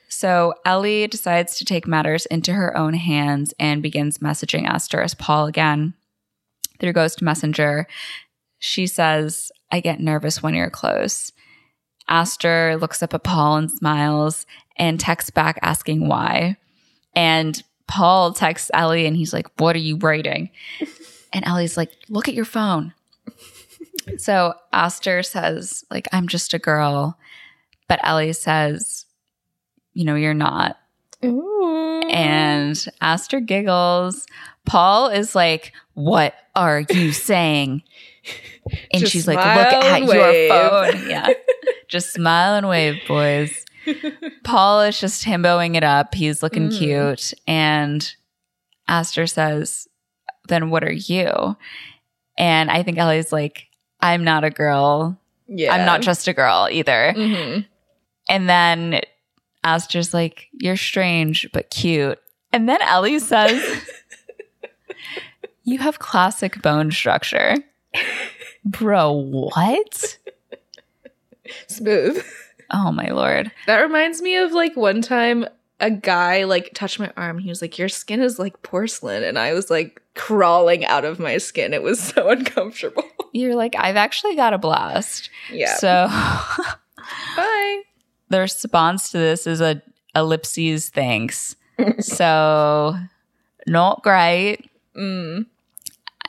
So 0.08 0.54
Ellie 0.64 1.06
decides 1.06 1.56
to 1.58 1.64
take 1.64 1.86
matters 1.86 2.26
into 2.26 2.52
her 2.52 2.76
own 2.76 2.94
hands 2.94 3.54
and 3.58 3.82
begins 3.82 4.18
messaging 4.18 4.66
Aster 4.66 5.00
as 5.00 5.14
Paul 5.14 5.46
again 5.46 5.94
through 6.78 6.92
Ghost 6.92 7.22
Messenger. 7.22 7.86
She 8.58 8.86
says, 8.86 9.50
I 9.72 9.80
get 9.80 10.00
nervous 10.00 10.42
when 10.42 10.54
you're 10.54 10.70
close. 10.70 11.32
Aster 12.08 12.76
looks 12.76 13.02
up 13.02 13.14
at 13.14 13.24
Paul 13.24 13.56
and 13.56 13.70
smiles 13.70 14.46
and 14.76 15.00
texts 15.00 15.30
back 15.30 15.58
asking 15.62 16.06
why. 16.06 16.56
And 17.14 17.62
Paul 17.86 18.32
texts 18.32 18.70
Ellie 18.74 19.06
and 19.06 19.16
he's 19.16 19.32
like, 19.32 19.46
What 19.60 19.76
are 19.76 19.80
you 19.80 19.96
writing? 19.96 20.50
And 21.32 21.44
Ellie's 21.46 21.76
like, 21.76 21.90
Look 22.08 22.28
at 22.28 22.34
your 22.34 22.44
phone. 22.44 22.94
so 24.18 24.54
Aster 24.72 25.22
says, 25.22 25.84
like, 25.90 26.08
I'm 26.12 26.28
just 26.28 26.54
a 26.54 26.58
girl. 26.58 27.18
But 27.88 28.00
Ellie 28.02 28.32
says, 28.32 29.04
You 29.92 30.04
know, 30.04 30.14
you're 30.14 30.34
not. 30.34 30.78
Ooh. 31.24 32.02
And 32.10 32.82
Aster 33.00 33.40
giggles. 33.40 34.26
Paul 34.66 35.08
is 35.08 35.34
like, 35.34 35.72
What 35.94 36.34
are 36.54 36.84
you 36.90 37.12
saying? 37.30 37.82
And 38.92 39.00
Just 39.00 39.12
she's 39.12 39.26
like, 39.28 39.36
Look 39.36 39.46
at 39.46 39.84
and 39.84 40.06
your 40.06 40.48
phone. 40.48 41.10
Yeah. 41.10 41.28
Just 41.88 42.12
smile 42.14 42.54
and 42.54 42.68
wave, 42.68 43.00
boys. 43.06 43.64
Paul 44.44 44.82
is 44.82 45.00
just 45.00 45.24
himboing 45.24 45.76
it 45.76 45.84
up. 45.84 46.14
He's 46.14 46.42
looking 46.42 46.68
Mhm. 46.68 46.78
cute. 46.78 47.34
And 47.46 48.14
Aster 48.88 49.26
says, 49.26 49.88
Then 50.48 50.70
what 50.70 50.84
are 50.84 50.92
you? 50.92 51.56
And 52.36 52.70
I 52.70 52.82
think 52.82 52.98
Ellie's 52.98 53.32
like, 53.32 53.66
I'm 54.00 54.24
not 54.24 54.44
a 54.44 54.50
girl. 54.50 55.18
yeah. 55.48 55.72
I'm 55.74 55.86
not 55.86 56.02
just 56.02 56.28
a 56.28 56.34
girl 56.34 56.68
either. 56.70 57.12
hmm 57.14 57.60
And 58.28 58.48
then 58.48 59.00
Aster's 59.62 60.12
like, 60.12 60.48
You're 60.52 60.76
strange, 60.76 61.48
but 61.52 61.70
cute. 61.70 62.18
And 62.52 62.68
then 62.68 62.82
Ellie 62.82 63.18
says, 63.18 63.62
You 65.64 65.78
have 65.78 65.98
classic 65.98 66.60
bone 66.60 66.90
structure. 66.90 67.56
Bro, 68.66 69.12
what? 69.12 70.18
Smooth. 71.68 72.22
Oh 72.70 72.92
my 72.92 73.10
lord. 73.10 73.50
That 73.66 73.80
reminds 73.80 74.22
me 74.22 74.36
of 74.36 74.52
like 74.52 74.76
one 74.76 75.02
time 75.02 75.46
a 75.80 75.90
guy 75.90 76.44
like 76.44 76.70
touched 76.74 76.98
my 76.98 77.12
arm. 77.16 77.38
He 77.38 77.48
was 77.48 77.60
like, 77.60 77.78
"Your 77.78 77.88
skin 77.88 78.20
is 78.20 78.38
like 78.38 78.62
porcelain," 78.62 79.22
and 79.24 79.38
I 79.38 79.52
was 79.52 79.70
like 79.70 80.00
crawling 80.14 80.84
out 80.86 81.04
of 81.04 81.18
my 81.18 81.38
skin. 81.38 81.74
It 81.74 81.82
was 81.82 82.00
so 82.14 82.28
uncomfortable. 82.30 83.04
You're 83.32 83.56
like, 83.56 83.74
I've 83.76 83.96
actually 83.96 84.36
got 84.36 84.54
a 84.54 84.58
blast. 84.58 85.30
yeah. 85.50 85.74
So 85.76 86.06
Bye. 87.36 87.82
the 88.28 88.40
response 88.40 89.10
to 89.10 89.18
this 89.18 89.46
is 89.46 89.60
a 89.60 89.82
ellipses 90.14 90.88
thanks. 90.90 91.56
so 92.00 92.94
not 93.66 94.02
great. 94.02 94.70
Mm. 94.96 95.46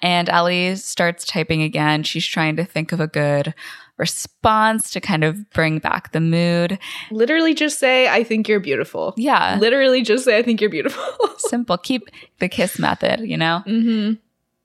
And 0.02 0.30
Ellie 0.30 0.76
starts 0.76 1.26
typing 1.26 1.62
again. 1.62 2.04
She's 2.04 2.26
trying 2.26 2.56
to 2.58 2.66
think 2.66 2.92
of 2.92 3.00
a 3.00 3.08
good 3.08 3.54
response 3.98 4.92
to 4.92 5.00
kind 5.00 5.24
of 5.24 5.50
bring 5.52 5.80
back 5.80 6.12
the 6.12 6.20
mood. 6.20 6.78
Literally, 7.12 7.54
just 7.54 7.80
say, 7.80 8.08
"I 8.08 8.24
think 8.24 8.48
you're 8.48 8.60
beautiful." 8.60 9.14
Yeah. 9.18 9.58
Literally, 9.60 10.02
just 10.02 10.26
say, 10.26 10.38
"I 10.38 10.42
think 10.42 10.62
you're 10.62 10.70
beautiful." 10.70 11.04
Simple. 11.38 11.78
Keep 11.78 12.10
the 12.40 12.50
kiss 12.50 12.80
method, 12.80 13.22
you 13.22 13.38
know? 13.38 13.64
mm-hmm. 13.66 14.14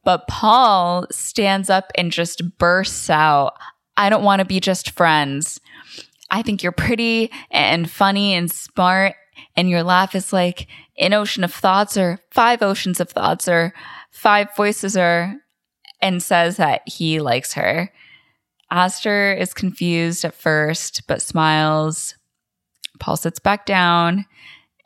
But 0.03 0.27
Paul 0.29 1.07
stands 1.11 1.69
up 1.69 1.93
and 1.95 2.11
just 2.11 2.57
bursts 2.59 3.11
out 3.11 3.53
I 4.01 4.09
don't 4.09 4.25
want 4.25 4.41
to 4.41 4.47
be 4.47 4.61
just 4.61 4.93
friends. 4.93 5.61
I 6.31 6.41
think 6.41 6.63
you're 6.63 6.73
pretty 6.73 7.31
and 7.51 7.91
funny 7.91 8.33
and 8.33 8.51
smart. 8.51 9.15
And 9.57 9.69
your 9.69 9.83
laugh 9.83 10.15
is 10.15 10.33
like 10.33 10.69
an 10.99 11.13
ocean 11.13 11.45
of 11.45 11.53
thoughts 11.53 11.99
or 11.99 12.19
five 12.31 12.63
oceans 12.63 12.99
of 13.01 13.11
thoughts 13.11 13.47
or 13.47 13.75
five 14.11 14.49
voices 14.57 14.97
or, 14.97 15.35
and 16.01 16.23
says 16.23 16.57
that 16.57 16.81
he 16.89 17.21
likes 17.21 17.53
her. 17.53 17.93
Aster 18.71 19.33
is 19.33 19.53
confused 19.53 20.25
at 20.25 20.35
first, 20.35 21.07
but 21.07 21.21
smiles. 21.23 22.15
Paul 22.99 23.17
sits 23.17 23.39
back 23.39 23.67
down 23.67 24.27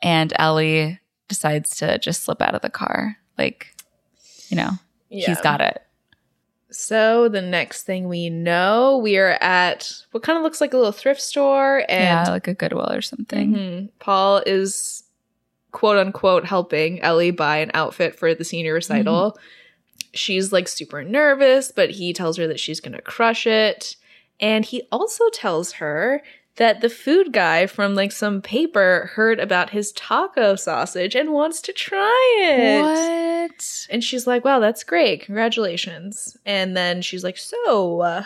and 0.01 0.33
Ellie 0.37 0.99
decides 1.27 1.77
to 1.77 1.97
just 1.99 2.23
slip 2.23 2.41
out 2.41 2.55
of 2.55 2.61
the 2.61 2.69
car. 2.69 3.17
Like, 3.37 3.67
you 4.49 4.57
know, 4.57 4.71
he's 5.09 5.41
got 5.41 5.61
it. 5.61 5.81
So 6.71 7.29
the 7.29 7.41
next 7.41 7.83
thing 7.83 8.07
we 8.09 8.29
know, 8.29 8.97
we 8.97 9.17
are 9.17 9.37
at 9.41 10.03
what 10.11 10.23
kind 10.23 10.37
of 10.37 10.43
looks 10.43 10.59
like 10.59 10.73
a 10.73 10.77
little 10.77 10.91
thrift 10.91 11.21
store, 11.21 11.85
and 11.87 12.03
yeah, 12.27 12.29
like 12.29 12.47
a 12.47 12.53
Goodwill 12.53 12.91
or 12.91 13.01
something. 13.01 13.53
Mhm. 13.53 13.89
Paul 13.99 14.41
is 14.45 15.03
quote 15.71 15.97
unquote 15.97 16.45
helping 16.45 17.01
Ellie 17.01 17.31
buy 17.31 17.57
an 17.57 17.71
outfit 17.73 18.15
for 18.15 18.33
the 18.33 18.43
senior 18.43 18.73
recital. 18.73 19.37
She's 20.13 20.51
like 20.53 20.67
super 20.67 21.03
nervous, 21.03 21.71
but 21.71 21.91
he 21.91 22.13
tells 22.13 22.37
her 22.37 22.47
that 22.47 22.59
she's 22.59 22.79
gonna 22.79 23.01
crush 23.01 23.45
it. 23.45 23.95
And 24.39 24.65
he 24.65 24.83
also 24.91 25.29
tells 25.29 25.73
her 25.73 26.21
that 26.57 26.81
the 26.81 26.89
food 26.89 27.33
guy 27.33 27.65
from 27.67 27.95
like 27.95 28.11
some 28.11 28.41
paper 28.41 29.11
heard 29.15 29.39
about 29.39 29.71
his 29.71 29.91
taco 29.91 30.55
sausage 30.55 31.15
and 31.15 31.33
wants 31.33 31.61
to 31.61 31.73
try 31.73 32.37
it. 32.39 32.81
What? 32.81 33.87
And 33.89 34.03
she's 34.03 34.25
like, 34.25 34.45
wow, 34.45 34.59
that's 34.59 34.83
great. 34.83 35.21
Congratulations. 35.21 36.37
And 36.45 36.75
then 36.75 37.01
she's 37.01 37.23
like, 37.23 37.37
so, 37.37 38.01
uh, 38.01 38.23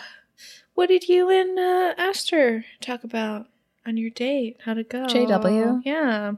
what 0.74 0.88
did 0.88 1.08
you 1.08 1.28
and 1.28 1.58
uh, 1.58 1.94
Aster 1.98 2.64
talk 2.80 3.04
about 3.04 3.46
on 3.86 3.96
your 3.96 4.10
date? 4.10 4.58
How'd 4.64 4.78
it 4.78 4.88
go? 4.90 5.04
JW? 5.04 5.82
Yeah. 5.84 6.32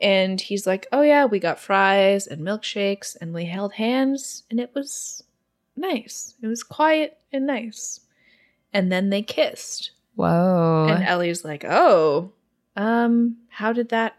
And 0.00 0.40
he's 0.40 0.66
like, 0.66 0.86
oh, 0.92 1.02
yeah, 1.02 1.24
we 1.24 1.38
got 1.38 1.58
fries 1.58 2.26
and 2.26 2.42
milkshakes 2.42 3.16
and 3.20 3.32
we 3.32 3.46
held 3.46 3.74
hands 3.74 4.42
and 4.50 4.60
it 4.60 4.72
was 4.74 5.22
nice. 5.76 6.34
It 6.42 6.46
was 6.46 6.62
quiet 6.62 7.18
and 7.32 7.46
nice. 7.46 8.00
And 8.72 8.92
then 8.92 9.10
they 9.10 9.22
kissed. 9.22 9.92
Whoa. 10.16 10.86
And 10.88 11.04
Ellie's 11.04 11.44
like, 11.44 11.64
"Oh, 11.64 12.32
um, 12.74 13.36
how 13.48 13.72
did 13.72 13.90
that 13.90 14.16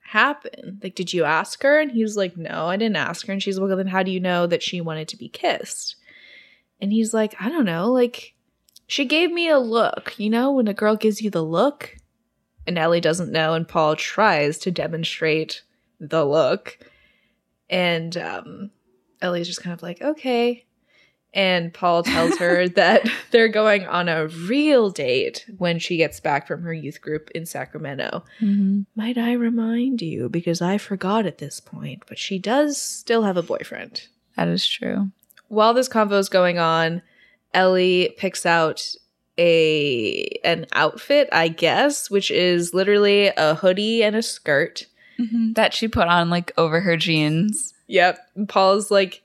happen? 0.00 0.80
Like, 0.82 0.94
did 0.94 1.12
you 1.12 1.24
ask 1.24 1.62
her?" 1.62 1.80
And 1.80 1.90
he's 1.90 2.16
like, 2.16 2.36
"No, 2.36 2.66
I 2.66 2.76
didn't 2.76 2.96
ask 2.96 3.26
her." 3.26 3.32
And 3.32 3.42
she's 3.42 3.58
like, 3.58 3.68
"Well, 3.68 3.76
then 3.76 3.88
how 3.88 4.02
do 4.02 4.10
you 4.12 4.20
know 4.20 4.46
that 4.46 4.62
she 4.62 4.80
wanted 4.80 5.08
to 5.08 5.16
be 5.16 5.28
kissed?" 5.28 5.96
And 6.80 6.92
he's 6.92 7.12
like, 7.12 7.34
"I 7.40 7.48
don't 7.48 7.64
know. 7.64 7.92
Like, 7.92 8.34
she 8.86 9.04
gave 9.04 9.32
me 9.32 9.48
a 9.48 9.58
look. 9.58 10.14
You 10.16 10.30
know, 10.30 10.52
when 10.52 10.68
a 10.68 10.74
girl 10.74 10.96
gives 10.96 11.20
you 11.20 11.30
the 11.30 11.44
look." 11.44 11.96
And 12.66 12.78
Ellie 12.78 13.00
doesn't 13.00 13.32
know, 13.32 13.54
and 13.54 13.66
Paul 13.66 13.96
tries 13.96 14.58
to 14.58 14.70
demonstrate 14.70 15.62
the 16.00 16.24
look, 16.24 16.78
and 17.70 18.16
um, 18.16 18.70
Ellie's 19.22 19.46
just 19.46 19.62
kind 19.62 19.74
of 19.74 19.82
like, 19.82 20.02
"Okay." 20.02 20.64
And 21.32 21.72
Paul 21.74 22.02
tells 22.02 22.38
her 22.38 22.66
that 22.76 23.06
they're 23.30 23.48
going 23.48 23.86
on 23.86 24.08
a 24.08 24.26
real 24.26 24.90
date 24.90 25.44
when 25.58 25.78
she 25.78 25.98
gets 25.98 26.18
back 26.18 26.46
from 26.46 26.62
her 26.62 26.72
youth 26.72 27.02
group 27.02 27.30
in 27.32 27.44
Sacramento. 27.44 28.24
Mm-hmm. 28.40 28.82
Might 28.94 29.18
I 29.18 29.32
remind 29.32 30.00
you, 30.00 30.30
because 30.30 30.62
I 30.62 30.78
forgot 30.78 31.26
at 31.26 31.38
this 31.38 31.60
point, 31.60 32.04
but 32.08 32.18
she 32.18 32.38
does 32.38 32.80
still 32.80 33.22
have 33.22 33.36
a 33.36 33.42
boyfriend. 33.42 34.08
That 34.36 34.48
is 34.48 34.66
true. 34.66 35.10
While 35.48 35.74
this 35.74 35.88
convo 35.88 36.18
is 36.18 36.28
going 36.28 36.58
on, 36.58 37.02
Ellie 37.52 38.14
picks 38.16 38.46
out 38.46 38.94
a 39.38 40.26
an 40.44 40.66
outfit, 40.72 41.28
I 41.32 41.48
guess, 41.48 42.10
which 42.10 42.30
is 42.30 42.72
literally 42.74 43.28
a 43.36 43.54
hoodie 43.54 44.02
and 44.02 44.16
a 44.16 44.22
skirt. 44.22 44.86
Mm-hmm. 45.18 45.54
That 45.54 45.72
she 45.72 45.88
put 45.88 46.08
on 46.08 46.28
like 46.28 46.52
over 46.58 46.80
her 46.80 46.96
jeans. 46.96 47.72
Yep. 47.86 48.18
And 48.34 48.48
Paul's 48.48 48.90
like, 48.90 49.22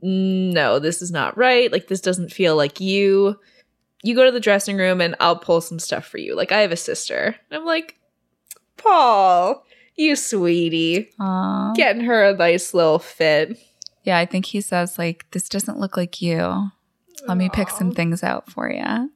no, 0.00 0.78
this 0.78 1.02
is 1.02 1.10
not 1.10 1.36
right. 1.36 1.72
Like, 1.72 1.88
this 1.88 2.00
doesn't 2.00 2.32
feel 2.32 2.54
like 2.54 2.80
you. 2.80 3.38
You 4.02 4.14
go 4.14 4.24
to 4.24 4.30
the 4.30 4.38
dressing 4.38 4.76
room 4.76 5.00
and 5.00 5.16
I'll 5.18 5.36
pull 5.36 5.60
some 5.60 5.78
stuff 5.80 6.06
for 6.06 6.18
you. 6.18 6.36
Like, 6.36 6.52
I 6.52 6.60
have 6.60 6.72
a 6.72 6.76
sister. 6.76 7.36
And 7.50 7.60
I'm 7.60 7.66
like, 7.66 7.98
Paul, 8.76 9.64
you 9.96 10.16
sweetie. 10.16 11.10
Aww. 11.20 11.74
Getting 11.74 12.04
her 12.04 12.24
a 12.24 12.34
nice 12.34 12.72
little 12.72 12.98
fit. 12.98 13.58
Yeah, 14.04 14.16
I 14.16 14.26
think 14.26 14.46
he 14.46 14.60
says 14.60 14.96
like 14.96 15.26
this 15.32 15.48
doesn't 15.48 15.78
look 15.78 15.96
like 15.96 16.22
you. 16.22 16.70
Let 17.26 17.36
me 17.36 17.50
pick 17.50 17.68
some 17.68 17.92
things 17.92 18.22
out 18.22 18.50
for 18.50 18.70
you. 18.70 19.10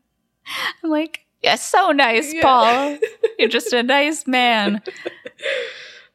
I'm 0.83 0.91
like, 0.91 1.21
you're 1.43 1.57
so 1.57 1.91
nice, 1.91 2.33
Yeah. 2.33 2.43
Paul. 2.43 2.99
You're 3.39 3.49
just 3.49 3.73
a 3.73 3.83
nice 3.83 4.27
man. 4.27 4.83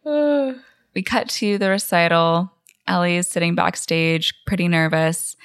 We 0.96 1.04
cut 1.04 1.30
to 1.30 1.58
the 1.60 1.70
recital. 1.70 2.52
Ellie 2.88 3.18
is 3.18 3.28
sitting 3.28 3.54
backstage, 3.54 4.34
pretty 4.46 4.68
nervous. 4.68 5.36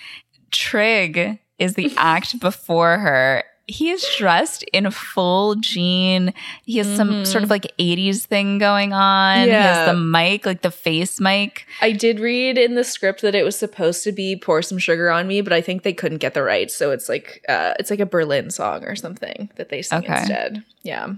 Trig 0.50 1.38
is 1.58 1.74
the 1.74 1.92
act 1.98 2.40
before 2.40 2.96
her. 2.98 3.44
He 3.66 3.90
is 3.90 4.04
dressed 4.18 4.62
in 4.74 4.84
a 4.84 4.90
full 4.90 5.54
jean. 5.54 6.34
He 6.64 6.76
has 6.78 6.86
some 6.96 7.10
Mhm. 7.22 7.26
sort 7.26 7.42
of 7.44 7.48
like 7.50 7.72
80s 7.78 8.26
thing 8.26 8.58
going 8.58 8.92
on. 8.92 9.44
He 9.46 9.50
has 9.52 9.86
the 9.88 9.96
mic, 9.96 10.44
like 10.44 10.60
the 10.60 10.70
face 10.70 11.18
mic. 11.18 11.66
I 11.80 11.92
did 11.92 12.20
read 12.20 12.58
in 12.58 12.74
the 12.74 12.84
script 12.84 13.22
that 13.22 13.34
it 13.34 13.42
was 13.42 13.56
supposed 13.56 14.04
to 14.04 14.12
be 14.12 14.36
"Pour 14.36 14.60
Some 14.60 14.76
Sugar 14.78 15.10
on 15.10 15.26
Me," 15.26 15.40
but 15.40 15.52
I 15.54 15.62
think 15.62 15.82
they 15.82 15.94
couldn't 15.94 16.18
get 16.18 16.34
the 16.34 16.42
rights, 16.42 16.76
so 16.76 16.90
it's 16.90 17.08
like 17.08 17.42
uh, 17.48 17.72
it's 17.78 17.88
like 17.88 18.00
a 18.00 18.06
Berlin 18.06 18.50
song 18.50 18.84
or 18.84 18.94
something 18.96 19.48
that 19.56 19.70
they 19.70 19.80
sing 19.80 19.98
Okay. 20.04 20.18
instead. 20.18 20.62
Yeah, 20.82 21.14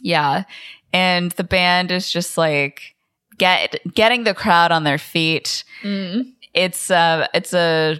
Yeah. 0.00 0.44
And 0.92 1.32
the 1.32 1.44
band 1.44 1.90
is 1.90 2.10
just 2.12 2.38
like 2.38 2.94
get 3.38 3.80
getting 3.94 4.22
the 4.24 4.34
crowd 4.34 4.70
on 4.70 4.84
their 4.84 4.98
feet. 4.98 5.64
mm. 5.82 6.32
It's 6.54 6.88
a 6.90 7.28
it's 7.34 7.52
a 7.52 7.98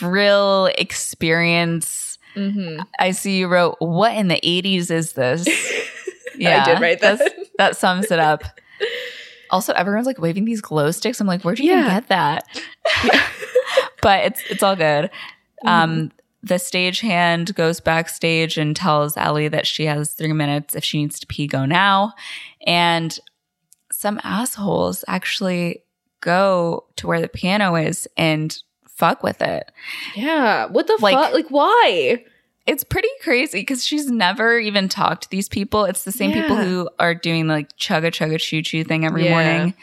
real 0.00 0.70
experience. 0.78 2.05
Hmm 2.36 2.80
I 2.98 3.10
see 3.10 3.38
you 3.38 3.48
wrote 3.48 3.76
what 3.80 4.14
in 4.14 4.28
the 4.28 4.40
80s 4.42 4.90
is 4.90 5.12
this? 5.12 5.46
Yeah. 6.36 6.62
I 6.66 6.74
did 6.74 6.80
write 6.80 7.00
that. 7.00 7.20
that 7.58 7.76
sums 7.76 8.10
it 8.10 8.18
up. 8.18 8.44
Also, 9.48 9.72
everyone's 9.74 10.08
like 10.08 10.18
waving 10.18 10.44
these 10.44 10.60
glow 10.60 10.90
sticks. 10.90 11.20
I'm 11.20 11.26
like, 11.28 11.42
where'd 11.42 11.60
you 11.60 11.70
even 11.70 11.84
get 11.84 12.08
that? 12.08 12.42
but 14.02 14.24
it's 14.24 14.42
it's 14.50 14.60
all 14.60 14.74
good. 14.74 15.04
Mm-hmm. 15.04 15.68
Um, 15.68 16.12
the 16.42 16.56
stagehand 16.56 17.54
goes 17.54 17.78
backstage 17.78 18.58
and 18.58 18.74
tells 18.74 19.16
Ellie 19.16 19.46
that 19.46 19.64
she 19.64 19.86
has 19.86 20.12
three 20.12 20.32
minutes. 20.32 20.74
If 20.74 20.82
she 20.82 20.98
needs 20.98 21.20
to 21.20 21.28
pee, 21.28 21.46
go 21.46 21.64
now. 21.64 22.14
And 22.66 23.16
some 23.92 24.20
assholes 24.24 25.04
actually 25.06 25.84
go 26.20 26.84
to 26.96 27.06
where 27.06 27.20
the 27.20 27.28
piano 27.28 27.76
is 27.76 28.08
and 28.16 28.56
fuck 28.96 29.22
with 29.22 29.40
it. 29.42 29.70
yeah. 30.14 30.66
What 30.66 30.86
the 30.86 30.98
Like- 31.00 31.14
fuck? 31.14 31.32
Like, 31.32 31.48
why? 31.50 32.24
It's 32.66 32.82
pretty 32.82 33.08
crazy 33.22 33.60
because 33.60 33.84
she's 33.86 34.10
never 34.10 34.58
even 34.58 34.88
talked 34.88 35.22
to 35.24 35.30
these 35.30 35.48
people. 35.48 35.84
It's 35.84 36.02
the 36.02 36.10
same 36.10 36.32
people 36.32 36.56
who 36.56 36.88
are 36.98 37.14
doing 37.14 37.46
the 37.46 37.54
like 37.54 37.76
chugga 37.76 38.08
chugga 38.10 38.40
choo 38.40 38.60
choo 38.60 38.82
thing 38.82 39.04
every 39.06 39.24
Yeah. 39.26 39.30
morning. 39.30 39.74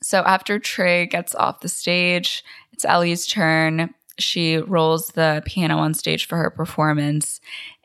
So 0.00 0.20
after 0.20 0.60
Trey 0.60 1.06
gets 1.06 1.34
off 1.34 1.58
the 1.60 1.68
stage, 1.68 2.44
it's 2.72 2.84
Ellie's 2.84 3.26
turn. 3.26 3.92
She 4.18 4.58
rolls 4.58 5.08
the 5.08 5.42
piano 5.44 5.78
on 5.78 5.92
stage 5.94 6.26
for 6.28 6.36
her 6.38 6.50
performance, 6.50 7.40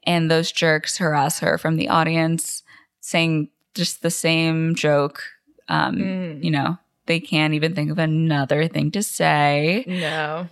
and 0.06 0.30
those 0.30 0.52
jerks 0.52 0.98
harass 0.98 1.40
her 1.40 1.58
from 1.58 1.76
the 1.78 1.90
audience, 1.90 2.62
saying 3.00 3.50
just 3.74 4.04
the 4.04 4.12
same 4.12 4.76
joke. 4.76 5.24
Um, 5.70 5.96
Mm. 5.98 6.44
You 6.44 6.52
know, 6.52 6.78
they 7.06 7.20
can't 7.20 7.54
even 7.54 7.76
think 7.76 7.92
of 7.92 8.00
another 8.00 8.68
thing 8.68 8.92
to 8.92 9.04
say. 9.04 9.84
No. 9.88 10.48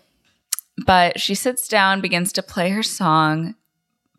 But 0.85 1.19
she 1.19 1.35
sits 1.35 1.67
down, 1.67 2.01
begins 2.01 2.33
to 2.33 2.43
play 2.43 2.69
her 2.69 2.83
song, 2.83 3.55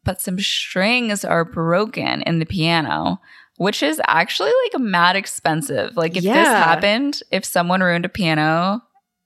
but 0.04 0.20
some 0.20 0.38
strings 0.38 1.24
are 1.24 1.44
broken 1.44 2.22
in 2.22 2.38
the 2.38 2.46
piano, 2.46 3.20
which 3.56 3.82
is 3.82 4.00
actually 4.06 4.52
like 4.64 4.80
mad 4.80 5.16
expensive. 5.16 5.96
Like 5.96 6.16
if 6.16 6.24
this 6.24 6.32
happened, 6.32 7.22
if 7.30 7.44
someone 7.44 7.82
ruined 7.82 8.04
a 8.04 8.08
piano 8.08 8.82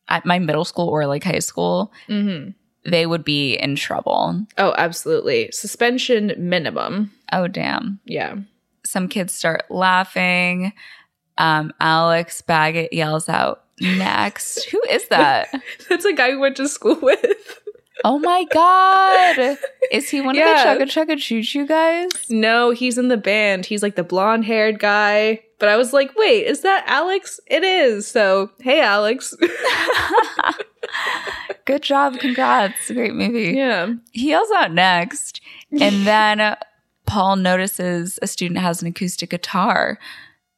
at 0.09 0.25
my 0.25 0.39
middle 0.39 0.65
school 0.65 0.89
or 0.89 1.07
like 1.07 1.25
high 1.25 1.41
school, 1.41 1.93
hmm 2.07 2.51
they 2.89 3.05
would 3.05 3.25
be 3.25 3.55
in 3.55 3.75
trouble. 3.75 4.47
Oh, 4.59 4.73
absolutely. 4.79 5.51
Suspension 5.51 6.33
minimum. 6.39 7.11
Oh 7.33 7.49
damn. 7.49 7.99
Yeah. 8.05 8.37
Some 8.85 9.09
kids 9.09 9.35
start 9.35 9.65
laughing. 9.71 10.73
Um, 11.39 11.73
Alex 11.81 12.41
Baggett 12.43 12.93
yells 12.93 13.29
out, 13.29 13.65
Next. 13.81 14.65
Who 14.71 14.81
is 14.91 15.07
that? 15.09 15.49
That's 15.89 16.05
a 16.07 16.13
guy 16.15 16.31
we 16.31 16.37
went 16.39 16.57
to 16.57 16.69
school 16.69 16.99
with. 17.01 17.61
Oh 18.05 18.19
my 18.19 18.45
god. 18.53 19.59
Is 19.91 20.09
he 20.11 20.21
one 20.21 20.35
Yeah. 20.35 20.73
of 20.73 20.79
the 20.79 20.85
chugga 20.85 21.07
chugga 21.09 21.19
choo 21.19 21.43
choo 21.43 21.67
guys? 21.67 22.09
No, 22.31 22.71
he's 22.71 22.99
in 22.99 23.09
the 23.09 23.17
band. 23.17 23.67
He's 23.67 23.83
like 23.83 23.97
the 23.97 24.05
blonde 24.05 24.45
haired 24.45 24.79
guy. 24.79 25.41
But 25.59 25.71
I 25.71 25.77
was 25.79 25.93
like, 25.95 26.15
wait, 26.17 26.47
is 26.47 26.61
that 26.61 26.85
Alex? 26.87 27.41
It 27.47 27.65
is. 27.65 28.07
So, 28.07 28.51
hey, 28.61 28.83
Alex. 28.83 29.35
Good 31.65 31.83
job. 31.83 32.19
Congrats. 32.19 32.91
Great 32.91 33.15
movie. 33.15 33.53
yeah. 33.57 33.93
He 34.13 34.29
yells 34.31 34.51
out 34.53 34.73
next. 34.73 35.41
And 35.81 36.07
then 36.07 36.57
Paul 37.07 37.37
notices 37.37 38.19
a 38.23 38.27
student 38.27 38.61
has 38.61 38.83
an 38.83 38.89
acoustic 38.89 39.31
guitar. 39.31 39.99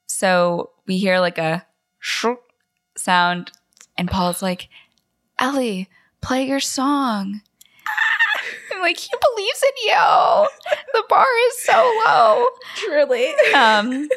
So 0.09 0.71
we 0.87 0.99
hear 0.99 1.21
like 1.21 1.39
a 1.39 1.65
sound. 2.97 3.53
And 3.97 4.09
Paul's 4.11 4.43
like, 4.43 4.69
Ellie, 5.39 5.89
play 6.21 6.47
your 6.47 6.61
song. 6.61 7.41
I'm 8.75 8.81
like, 8.81 8.99
he 8.99 9.11
believes 9.35 9.63
in 9.63 9.89
you. 9.91 10.49
The 10.95 11.05
bar 11.09 11.27
is 11.49 11.63
so 11.63 12.03
low. 12.07 12.47
Truly. 12.77 13.33
Um, 13.55 14.09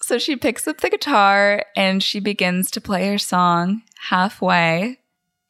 so 0.00 0.18
she 0.18 0.36
picks 0.36 0.66
up 0.68 0.80
the 0.80 0.90
guitar 0.90 1.64
and 1.76 2.02
she 2.02 2.20
begins 2.20 2.70
to 2.72 2.80
play 2.80 3.06
her 3.08 3.18
song 3.18 3.82
halfway. 4.08 4.98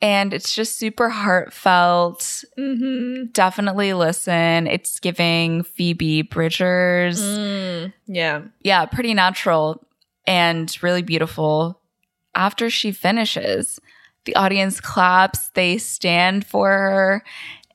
And 0.00 0.32
it's 0.32 0.54
just 0.54 0.76
super 0.78 1.08
heartfelt. 1.08 2.44
hmm 2.56 3.24
Definitely 3.32 3.94
listen. 3.94 4.66
It's 4.68 5.00
giving 5.00 5.64
Phoebe 5.64 6.22
Bridgers. 6.22 7.20
Mm, 7.20 7.92
yeah. 8.06 8.42
Yeah, 8.62 8.86
pretty 8.86 9.12
natural 9.14 9.84
and 10.28 10.76
really 10.82 11.02
beautiful. 11.02 11.80
After 12.34 12.68
she 12.68 12.92
finishes, 12.92 13.80
the 14.26 14.36
audience 14.36 14.78
claps, 14.78 15.48
they 15.54 15.78
stand 15.78 16.46
for 16.46 16.68
her. 16.68 17.24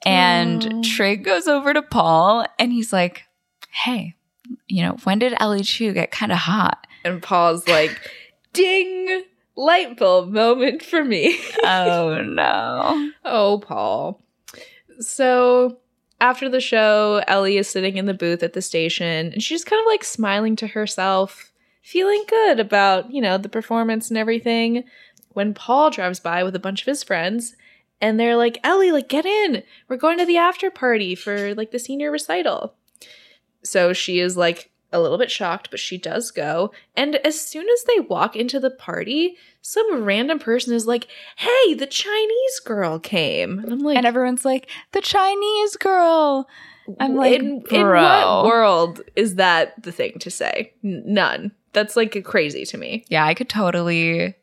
And 0.05 0.63
Aw. 0.63 0.81
Trig 0.83 1.23
goes 1.23 1.47
over 1.47 1.73
to 1.73 1.81
Paul 1.81 2.45
and 2.59 2.71
he's 2.71 2.93
like, 2.93 3.23
Hey, 3.71 4.15
you 4.67 4.83
know, 4.83 4.97
when 5.03 5.17
did 5.17 5.33
Ellie 5.39 5.63
Chu 5.63 5.93
get 5.93 6.11
kind 6.11 6.31
of 6.31 6.37
hot? 6.37 6.85
And 7.03 7.23
Paul's 7.23 7.67
like, 7.67 7.97
ding, 8.53 9.23
light 9.55 9.97
bulb 9.97 10.29
moment 10.31 10.83
for 10.83 11.03
me. 11.03 11.39
oh 11.63 12.21
no. 12.21 13.11
oh, 13.25 13.59
Paul. 13.65 14.21
So 14.99 15.79
after 16.21 16.49
the 16.49 16.61
show, 16.61 17.23
Ellie 17.27 17.57
is 17.57 17.67
sitting 17.67 17.97
in 17.97 18.05
the 18.05 18.13
booth 18.13 18.43
at 18.43 18.53
the 18.53 18.61
station 18.61 19.31
and 19.33 19.41
she's 19.41 19.63
kind 19.63 19.79
of 19.79 19.87
like 19.87 20.03
smiling 20.03 20.55
to 20.57 20.67
herself, 20.67 21.52
feeling 21.83 22.23
good 22.27 22.59
about, 22.59 23.11
you 23.11 23.21
know, 23.21 23.37
the 23.37 23.49
performance 23.49 24.09
and 24.09 24.17
everything. 24.17 24.85
When 25.29 25.53
Paul 25.53 25.89
drives 25.91 26.19
by 26.19 26.43
with 26.43 26.55
a 26.55 26.59
bunch 26.59 26.81
of 26.81 26.87
his 26.87 27.03
friends 27.03 27.55
and 27.99 28.19
they're 28.19 28.37
like, 28.37 28.59
Ellie, 28.63 28.91
like, 28.91 29.09
get 29.09 29.25
in. 29.25 29.63
We're 29.87 29.97
going 29.97 30.17
to 30.17 30.25
the 30.25 30.37
after 30.37 30.71
party 30.71 31.13
for 31.13 31.53
like 31.55 31.71
the 31.71 31.79
senior 31.79 32.09
recital. 32.09 32.75
So 33.63 33.93
she 33.93 34.19
is 34.19 34.37
like 34.37 34.71
a 34.91 35.01
little 35.01 35.17
bit 35.17 35.31
shocked, 35.31 35.71
but 35.71 35.79
she 35.79 35.97
does 35.97 36.31
go. 36.31 36.71
And 36.95 37.15
as 37.17 37.39
soon 37.41 37.67
as 37.67 37.83
they 37.83 37.99
walk 37.99 38.35
into 38.35 38.59
the 38.59 38.69
party, 38.69 39.37
some 39.61 40.03
random 40.03 40.39
person 40.39 40.73
is 40.73 40.85
like, 40.85 41.07
Hey, 41.37 41.73
the 41.73 41.87
Chinese 41.87 42.59
girl 42.63 42.99
came. 42.99 43.59
And 43.59 43.73
I'm 43.73 43.79
like, 43.79 43.97
And 43.97 44.05
everyone's 44.05 44.45
like, 44.45 44.69
the 44.91 45.01
Chinese 45.01 45.75
girl. 45.77 46.47
I'm 46.99 47.15
like, 47.15 47.39
in, 47.39 47.63
in 47.71 47.87
what 47.87 48.45
world 48.45 49.01
is 49.15 49.35
that 49.35 49.81
the 49.81 49.91
thing 49.91 50.19
to 50.19 50.29
say? 50.29 50.73
N- 50.83 51.03
none. 51.05 51.51
That's 51.73 51.95
like 51.95 52.23
crazy 52.23 52.65
to 52.65 52.77
me. 52.77 53.05
Yeah, 53.09 53.25
I 53.25 53.33
could 53.33 53.49
totally 53.49 54.35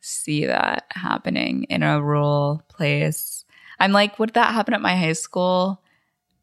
see 0.00 0.46
that 0.46 0.84
happening 0.90 1.64
in 1.64 1.82
a 1.82 2.02
rural 2.02 2.62
place. 2.68 3.44
I'm 3.78 3.92
like, 3.92 4.18
would 4.18 4.34
that 4.34 4.52
happen 4.52 4.74
at 4.74 4.80
my 4.80 4.96
high 4.96 5.12
school? 5.12 5.80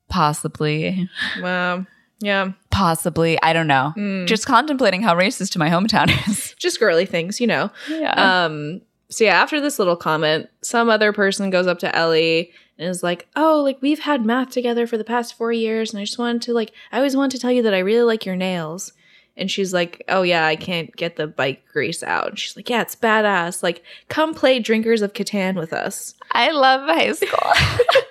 Possibly. 0.10 1.07
Wow. 1.41 1.86
Yeah. 2.20 2.52
Possibly. 2.72 3.41
I 3.41 3.53
don't 3.53 3.68
know. 3.68 3.94
Mm. 3.95 4.28
Just 4.28 4.45
contemplating 4.45 5.02
how 5.02 5.16
racist 5.16 5.52
to 5.52 5.60
my 5.60 5.70
hometown 5.70 6.10
is. 6.28 6.53
just 6.57 6.80
girly 6.80 7.06
things, 7.06 7.40
you 7.40 7.48
know. 7.48 7.70
Yeah. 7.90 8.45
Um 8.45 8.82
so 9.11 9.24
yeah, 9.24 9.41
after 9.41 9.60
this 9.60 9.80
little 9.80 9.95
comment, 9.95 10.49
some 10.61 10.90
other 10.90 11.11
person 11.14 11.49
goes 11.49 11.66
up 11.66 11.80
to 11.80 11.95
Ellie 11.95 12.52
and 12.78 12.88
is 12.90 13.02
like, 13.02 13.28
"Oh, 13.36 13.61
like 13.64 13.82
we've 13.82 13.99
had 13.99 14.24
math 14.26 14.52
together 14.52 14.86
for 14.86 14.98
the 14.98 15.03
past 15.03 15.36
4 15.36 15.52
years 15.52 15.91
and 15.91 15.99
I 15.99 16.03
just 16.03 16.20
wanted 16.20 16.41
to 16.44 16.53
like 16.53 16.72
I 16.91 16.98
always 16.98 17.16
wanted 17.16 17.32
to 17.38 17.41
tell 17.41 17.52
you 17.52 17.64
that 17.64 17.74
I 17.74 17.80
really 17.80 18.03
like 18.03 18.26
your 18.26 18.36
nails." 18.36 18.94
And 19.40 19.49
she's 19.49 19.74
like, 19.74 20.03
"Oh 20.10 20.22
yeah, 20.22 20.45
I 20.45 20.56
can't 20.56 20.95
get 20.95 21.16
the 21.16 21.28
bike 21.28 21.64
grease 21.72 22.03
out." 22.03 22.28
And 22.30 22.40
she's 22.40 22.56
like, 22.56 22.70
"Yeah, 22.70 22.82
it's 22.82 22.95
badass. 22.95 23.64
Like 23.64 23.84
come 24.10 24.34
play 24.34 24.60
Drinkers 24.60 25.02
of 25.02 25.14
Catan 25.14 25.56
with 25.56 25.74
us." 25.74 26.16
I 26.32 26.52
love 26.52 26.82
high 26.82 27.11
school. 27.14 27.52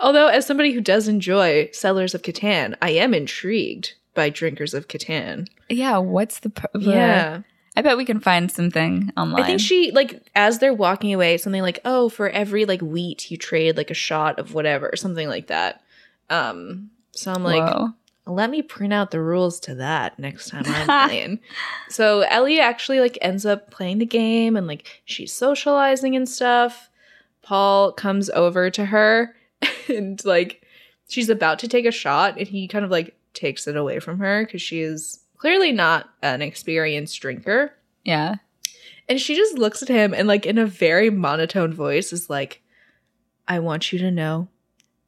Although 0.00 0.28
as 0.28 0.46
somebody 0.46 0.72
who 0.72 0.80
does 0.80 1.08
enjoy 1.08 1.68
Settlers 1.72 2.14
of 2.14 2.22
Catan, 2.22 2.74
I 2.82 2.90
am 2.90 3.14
intrigued 3.14 3.94
by 4.14 4.30
Drinkers 4.30 4.74
of 4.74 4.88
Catan. 4.88 5.48
yeah. 5.68 5.98
What's 5.98 6.40
the, 6.40 6.50
pro- 6.50 6.80
Yeah. 6.80 7.42
I 7.78 7.82
bet 7.82 7.98
we 7.98 8.06
can 8.06 8.20
find 8.20 8.50
something 8.50 9.12
online. 9.18 9.42
I 9.42 9.46
think 9.46 9.60
she 9.60 9.90
like 9.92 10.22
as 10.34 10.58
they're 10.60 10.72
walking 10.72 11.12
away, 11.12 11.36
something 11.36 11.60
like, 11.60 11.78
"Oh, 11.84 12.08
for 12.08 12.30
every 12.30 12.64
like 12.64 12.80
wheat, 12.80 13.30
you 13.30 13.36
trade 13.36 13.76
like 13.76 13.90
a 13.90 13.94
shot 13.94 14.38
of 14.38 14.54
whatever, 14.54 14.92
something 14.96 15.28
like 15.28 15.48
that." 15.48 15.82
Um, 16.30 16.88
so 17.12 17.32
I'm 17.32 17.44
like, 17.44 17.62
Whoa. 17.62 17.88
Let 18.26 18.50
me 18.50 18.60
print 18.60 18.92
out 18.92 19.10
the 19.10 19.20
rules 19.20 19.60
to 19.60 19.74
that 19.76 20.18
next 20.18 20.48
time 20.50 20.64
I'm 20.66 21.08
playing. 21.08 21.40
So 21.88 22.20
Ellie 22.22 22.60
actually 22.60 23.00
like 23.00 23.18
ends 23.20 23.46
up 23.46 23.70
playing 23.70 23.98
the 23.98 24.06
game 24.06 24.56
and 24.56 24.66
like 24.66 25.02
she's 25.04 25.32
socializing 25.32 26.16
and 26.16 26.28
stuff. 26.28 26.90
Paul 27.42 27.92
comes 27.92 28.28
over 28.30 28.70
to 28.70 28.86
her 28.86 29.36
and 29.88 30.22
like 30.24 30.62
she's 31.08 31.28
about 31.28 31.60
to 31.60 31.68
take 31.68 31.86
a 31.86 31.92
shot 31.92 32.36
and 32.38 32.48
he 32.48 32.66
kind 32.66 32.84
of 32.84 32.90
like 32.90 33.16
takes 33.32 33.68
it 33.68 33.76
away 33.76 34.00
from 34.00 34.18
her 34.18 34.44
because 34.44 34.62
she 34.62 34.80
is 34.80 35.20
clearly 35.36 35.70
not 35.70 36.10
an 36.22 36.42
experienced 36.42 37.20
drinker. 37.20 37.72
Yeah. 38.04 38.36
And 39.08 39.20
she 39.20 39.36
just 39.36 39.56
looks 39.56 39.82
at 39.82 39.88
him 39.88 40.12
and, 40.12 40.26
like, 40.26 40.46
in 40.46 40.58
a 40.58 40.66
very 40.66 41.10
monotone 41.10 41.72
voice, 41.72 42.12
is 42.12 42.28
like, 42.28 42.62
I 43.46 43.60
want 43.60 43.92
you 43.92 44.00
to 44.00 44.10
know 44.10 44.48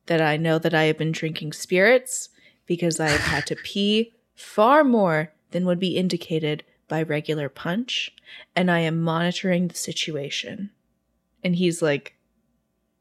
that 0.06 0.20
I 0.20 0.36
know 0.36 0.58
that 0.60 0.72
I 0.72 0.84
have 0.84 0.98
been 0.98 1.10
drinking 1.10 1.52
spirits 1.52 2.28
because 2.68 3.00
I 3.00 3.08
have 3.08 3.20
had 3.22 3.46
to 3.48 3.56
pee 3.56 4.12
far 4.36 4.84
more 4.84 5.32
than 5.50 5.66
would 5.66 5.80
be 5.80 5.96
indicated 5.96 6.62
by 6.86 7.02
regular 7.02 7.48
punch. 7.48 8.14
And 8.54 8.70
I 8.70 8.78
am 8.80 9.00
monitoring 9.02 9.66
the 9.68 9.74
situation. 9.74 10.70
And 11.42 11.56
he's 11.56 11.82
like, 11.82 12.14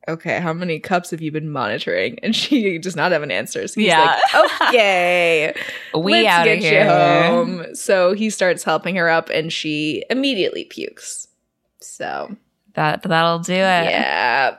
Okay, 0.10 0.40
how 0.40 0.54
many 0.54 0.80
cups 0.80 1.12
have 1.12 1.22
you 1.22 1.34
been 1.34 1.50
monitoring? 1.52 2.18
And 2.24 2.34
she 2.34 2.78
does 2.80 2.96
not 2.96 3.12
have 3.12 3.24
an 3.24 3.32
answer. 3.32 3.68
So 3.68 3.82
he's 3.82 3.88
Yeah. 3.90 4.18
like, 4.34 4.46
Okay. 4.70 5.54
We 5.94 6.14
Let's 6.14 6.28
out 6.30 6.46
get 6.46 6.58
of 6.60 6.64
you 6.64 6.70
here. 6.70 6.86
home. 6.86 7.76
So 7.76 8.14
he 8.14 8.30
starts 8.30 8.64
helping 8.64 8.96
her 8.96 9.10
up, 9.10 9.30
and 9.30 9.52
she 9.52 10.06
immediately 10.10 10.64
pukes. 10.64 11.28
So 11.82 12.38
That 12.76 13.04
that'll 13.04 13.40
do 13.40 13.52
it. 13.54 13.58
yeah, 13.58 14.58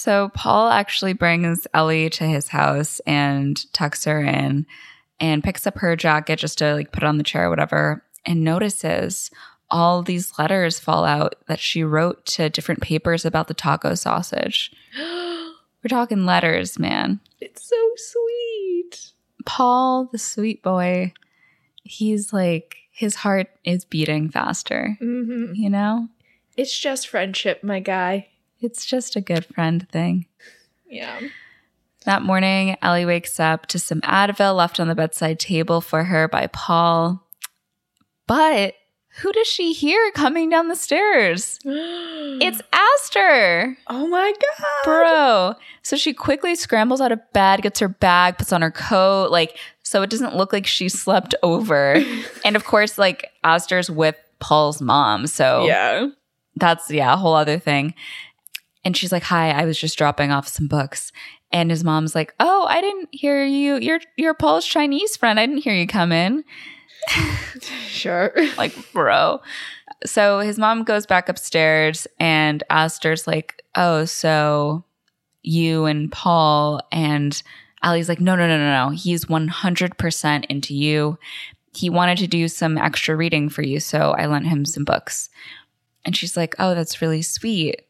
So 0.00 0.30
Paul 0.30 0.70
actually 0.70 1.12
brings 1.12 1.66
Ellie 1.74 2.08
to 2.08 2.24
his 2.24 2.48
house 2.48 3.00
and 3.00 3.70
tucks 3.74 4.06
her 4.06 4.22
in 4.22 4.64
and 5.20 5.44
picks 5.44 5.66
up 5.66 5.76
her 5.76 5.94
jacket 5.94 6.38
just 6.38 6.56
to 6.56 6.72
like 6.72 6.90
put 6.90 7.02
it 7.02 7.06
on 7.06 7.18
the 7.18 7.22
chair 7.22 7.48
or 7.48 7.50
whatever 7.50 8.02
and 8.24 8.42
notices 8.42 9.30
all 9.70 10.02
these 10.02 10.38
letters 10.38 10.80
fall 10.80 11.04
out 11.04 11.34
that 11.48 11.60
she 11.60 11.84
wrote 11.84 12.24
to 12.24 12.48
different 12.48 12.80
papers 12.80 13.26
about 13.26 13.46
the 13.46 13.52
taco 13.52 13.94
sausage. 13.94 14.72
We're 14.98 15.88
talking 15.88 16.24
letters, 16.24 16.78
man. 16.78 17.20
it's 17.38 17.68
so 17.68 17.90
sweet. 17.96 19.12
Paul, 19.44 20.08
the 20.10 20.16
sweet 20.18 20.62
boy, 20.62 21.12
he's 21.82 22.32
like 22.32 22.76
his 22.90 23.16
heart 23.16 23.48
is 23.64 23.84
beating 23.84 24.30
faster, 24.30 24.96
hmm 24.98 25.52
you 25.52 25.68
know? 25.68 26.08
It's 26.56 26.78
just 26.78 27.06
friendship, 27.06 27.62
my 27.62 27.80
guy. 27.80 28.28
It's 28.60 28.84
just 28.84 29.16
a 29.16 29.20
good 29.20 29.44
friend 29.46 29.88
thing. 29.90 30.26
Yeah. 30.88 31.20
That 32.04 32.22
morning, 32.22 32.76
Ellie 32.82 33.04
wakes 33.06 33.38
up 33.38 33.66
to 33.66 33.78
some 33.78 34.00
Advil 34.02 34.56
left 34.56 34.80
on 34.80 34.88
the 34.88 34.94
bedside 34.94 35.38
table 35.38 35.80
for 35.80 36.04
her 36.04 36.28
by 36.28 36.46
Paul. 36.48 37.26
But 38.26 38.74
who 39.20 39.32
does 39.32 39.46
she 39.46 39.72
hear 39.72 40.10
coming 40.12 40.48
down 40.50 40.68
the 40.68 40.76
stairs? 40.76 41.58
It's 42.42 42.62
Aster, 42.72 43.76
oh 43.88 44.06
my 44.06 44.32
god, 44.32 44.84
bro. 44.84 45.54
So 45.82 45.96
she 45.96 46.14
quickly 46.14 46.54
scrambles 46.54 47.00
out 47.02 47.12
of 47.12 47.20
bed, 47.34 47.60
gets 47.60 47.80
her 47.80 47.88
bag, 47.88 48.38
puts 48.38 48.50
on 48.52 48.62
her 48.62 48.70
coat, 48.70 49.30
like, 49.30 49.58
so 49.82 50.00
it 50.00 50.08
doesn't 50.08 50.34
look 50.36 50.52
like 50.52 50.66
she 50.66 50.88
slept 50.88 51.34
over. 51.42 52.02
and 52.46 52.56
of 52.56 52.64
course, 52.64 52.96
like, 52.96 53.30
Aster's 53.44 53.90
with 53.90 54.16
Paul's 54.38 54.80
mom. 54.80 55.26
So 55.26 55.66
Yeah. 55.66 56.06
that's 56.56 56.90
yeah 56.90 57.12
a 57.12 57.16
whole 57.16 57.34
other 57.34 57.58
thing 57.58 57.92
and 58.84 58.96
she's 58.96 59.12
like 59.12 59.22
hi 59.24 59.50
i 59.50 59.64
was 59.64 59.78
just 59.78 59.98
dropping 59.98 60.30
off 60.30 60.48
some 60.48 60.66
books. 60.66 61.12
And 61.52 61.70
his 61.70 61.82
mom's 61.82 62.14
like 62.14 62.34
oh 62.40 62.66
i 62.68 62.80
didn't 62.80 63.08
hear 63.12 63.44
you. 63.44 63.76
You're 63.76 64.00
you're 64.16 64.34
paul's 64.34 64.66
chinese 64.66 65.16
friend 65.16 65.38
i 65.38 65.46
didn't 65.46 65.62
hear 65.62 65.74
you 65.74 65.86
come 65.86 66.12
in. 66.12 66.44
Sure. 67.88 68.32
like 68.56 68.74
bro. 68.92 69.40
So 70.06 70.38
his 70.38 70.58
mom 70.58 70.84
goes 70.84 71.06
back 71.06 71.28
upstairs 71.28 72.06
and 72.18 72.62
aster's 72.70 73.26
like 73.26 73.62
oh 73.74 74.04
so 74.04 74.84
you 75.42 75.84
and 75.84 76.10
paul 76.10 76.80
and 76.92 77.42
Ali's 77.82 78.08
like 78.08 78.20
no 78.20 78.36
no 78.36 78.46
no 78.46 78.58
no 78.58 78.88
no. 78.88 78.90
He's 78.90 79.24
100% 79.26 80.44
into 80.46 80.74
you. 80.74 81.18
He 81.74 81.88
wanted 81.88 82.18
to 82.18 82.26
do 82.26 82.46
some 82.48 82.76
extra 82.76 83.16
reading 83.16 83.48
for 83.48 83.62
you 83.62 83.80
so 83.80 84.12
i 84.12 84.26
lent 84.26 84.46
him 84.46 84.64
some 84.64 84.84
books. 84.84 85.28
And 86.04 86.16
she's 86.16 86.36
like 86.36 86.54
oh 86.58 86.74
that's 86.74 87.02
really 87.02 87.22
sweet 87.22 87.82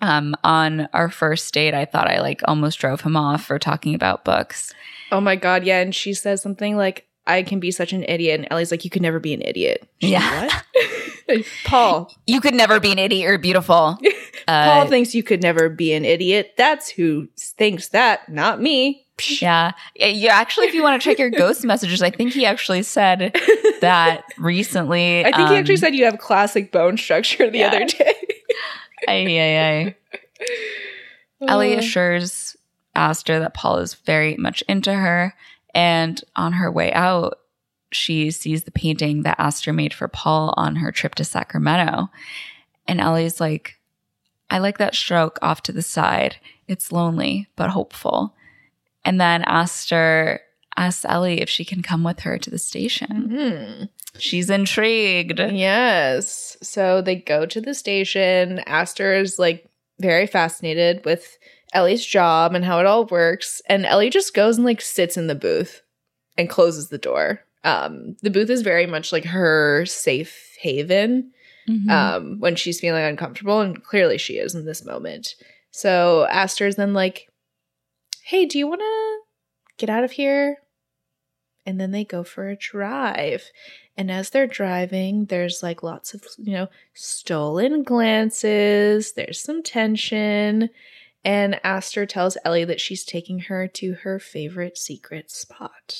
um, 0.00 0.34
on 0.44 0.88
our 0.92 1.08
first 1.08 1.52
date 1.54 1.74
i 1.74 1.84
thought 1.84 2.08
i 2.08 2.20
like 2.20 2.40
almost 2.46 2.78
drove 2.78 3.00
him 3.02 3.16
off 3.16 3.44
for 3.44 3.58
talking 3.58 3.94
about 3.94 4.24
books 4.24 4.72
Oh 5.12 5.20
my 5.20 5.36
god, 5.36 5.64
yeah. 5.64 5.80
And 5.80 5.94
she 5.94 6.14
says 6.14 6.42
something 6.42 6.76
like, 6.76 7.06
I 7.26 7.42
can 7.42 7.60
be 7.60 7.70
such 7.70 7.92
an 7.92 8.04
idiot. 8.04 8.40
And 8.40 8.48
Ellie's 8.50 8.70
like, 8.70 8.84
You 8.84 8.90
could 8.90 9.02
never 9.02 9.20
be 9.20 9.34
an 9.34 9.42
idiot. 9.42 9.88
She's 10.00 10.12
like, 10.12 10.22
Yeah. 10.22 10.44
what? 11.26 11.46
Paul. 11.64 12.12
you 12.26 12.40
could 12.40 12.54
never 12.54 12.80
be 12.80 12.90
an 12.90 12.98
idiot 12.98 13.30
or 13.30 13.38
beautiful 13.38 13.96
uh, 14.48 14.64
Paul 14.64 14.88
thinks 14.88 15.14
you 15.14 15.22
could 15.22 15.40
never 15.42 15.68
be 15.68 15.92
an 15.92 16.04
idiot. 16.04 16.54
That's 16.56 16.88
who 16.88 17.28
thinks 17.38 17.88
that, 17.88 18.28
not 18.28 18.60
me. 18.60 19.06
Yeah. 19.40 19.72
Yeah, 19.94 20.06
You 20.06 20.28
actually, 20.28 20.66
if 20.66 20.74
you 20.74 20.82
want 20.82 21.00
to 21.00 21.08
check 21.08 21.18
your 21.18 21.30
ghost 21.30 21.64
messages, 21.64 22.02
I 22.02 22.10
think 22.10 22.32
he 22.32 22.46
actually 22.46 22.82
said 22.82 23.36
that 23.80 24.24
recently. 24.38 25.24
I 25.24 25.30
think 25.36 25.50
he 25.50 25.56
actually 25.56 25.74
um, 25.74 25.80
said 25.80 25.94
you 25.94 26.06
have 26.06 26.18
classic 26.18 26.72
bone 26.72 26.96
structure 26.96 27.48
the 27.50 27.58
yeah. 27.58 27.66
other 27.68 27.84
day. 27.84 28.14
Ay, 29.08 29.24
ay, 29.26 29.58
ay. 29.58 29.96
Ellie 31.48 31.74
Oh. 31.74 31.78
assures 31.78 32.56
Aster 32.94 33.38
that 33.40 33.54
Paul 33.54 33.78
is 33.78 33.94
very 33.94 34.36
much 34.36 34.62
into 34.68 34.92
her. 34.92 35.34
And 35.74 36.20
on 36.36 36.52
her 36.54 36.70
way 36.70 36.92
out, 36.92 37.38
she 37.92 38.30
sees 38.30 38.64
the 38.64 38.70
painting 38.70 39.22
that 39.22 39.38
Aster 39.38 39.72
made 39.72 39.94
for 39.94 40.08
Paul 40.08 40.52
on 40.56 40.76
her 40.76 40.92
trip 40.92 41.14
to 41.16 41.24
Sacramento. 41.24 42.08
And 42.86 43.00
Ellie's 43.00 43.40
like, 43.40 43.78
I 44.50 44.58
like 44.58 44.78
that 44.78 44.94
stroke 44.94 45.38
off 45.42 45.62
to 45.62 45.72
the 45.72 45.82
side. 45.82 46.36
It's 46.66 46.92
lonely, 46.92 47.48
but 47.56 47.70
hopeful. 47.70 48.34
And 49.04 49.20
then 49.20 49.42
Aster 49.44 50.40
asks 50.76 51.04
Ellie 51.08 51.40
if 51.40 51.48
she 51.48 51.64
can 51.64 51.82
come 51.82 52.02
with 52.04 52.20
her 52.20 52.36
to 52.38 52.50
the 52.50 52.58
station. 52.58 53.28
Mhm. 53.30 53.88
She's 54.18 54.50
intrigued. 54.50 55.38
Yes. 55.38 56.56
So 56.62 57.00
they 57.00 57.16
go 57.16 57.46
to 57.46 57.60
the 57.60 57.74
station. 57.74 58.58
Aster 58.66 59.14
is 59.14 59.38
like 59.38 59.66
very 60.00 60.26
fascinated 60.26 61.04
with 61.04 61.38
Ellie's 61.72 62.04
job 62.04 62.54
and 62.54 62.64
how 62.64 62.80
it 62.80 62.86
all 62.86 63.06
works. 63.06 63.62
And 63.66 63.86
Ellie 63.86 64.10
just 64.10 64.34
goes 64.34 64.56
and 64.56 64.64
like 64.66 64.80
sits 64.80 65.16
in 65.16 65.26
the 65.28 65.34
booth 65.34 65.82
and 66.36 66.50
closes 66.50 66.88
the 66.88 66.98
door. 66.98 67.40
Um, 67.62 68.16
the 68.22 68.30
booth 68.30 68.50
is 68.50 68.62
very 68.62 68.86
much 68.86 69.12
like 69.12 69.24
her 69.26 69.84
safe 69.86 70.56
haven 70.60 71.32
Mhm. 71.68 71.90
um, 71.90 72.40
when 72.40 72.56
she's 72.56 72.80
feeling 72.80 73.04
uncomfortable, 73.04 73.60
and 73.60 73.84
clearly 73.84 74.16
she 74.18 74.38
is 74.38 74.54
in 74.54 74.64
this 74.64 74.84
moment. 74.84 75.34
So 75.70 76.26
Aster's 76.30 76.76
then 76.76 76.94
like, 76.94 77.28
"Hey, 78.24 78.46
do 78.46 78.58
you 78.58 78.66
want 78.66 78.80
to 78.80 79.18
get 79.76 79.90
out 79.90 80.02
of 80.02 80.12
here?" 80.12 80.56
And 81.66 81.78
then 81.78 81.90
they 81.92 82.04
go 82.04 82.24
for 82.24 82.48
a 82.48 82.56
drive. 82.56 83.44
And 84.00 84.10
as 84.10 84.30
they're 84.30 84.46
driving, 84.46 85.26
there's 85.26 85.62
like 85.62 85.82
lots 85.82 86.14
of, 86.14 86.24
you 86.38 86.54
know, 86.54 86.68
stolen 86.94 87.82
glances, 87.82 89.12
there's 89.12 89.38
some 89.38 89.62
tension. 89.62 90.70
And 91.22 91.60
Aster 91.62 92.06
tells 92.06 92.38
Ellie 92.42 92.64
that 92.64 92.80
she's 92.80 93.04
taking 93.04 93.40
her 93.40 93.68
to 93.68 93.92
her 94.02 94.18
favorite 94.18 94.78
secret 94.78 95.30
spot. 95.30 95.98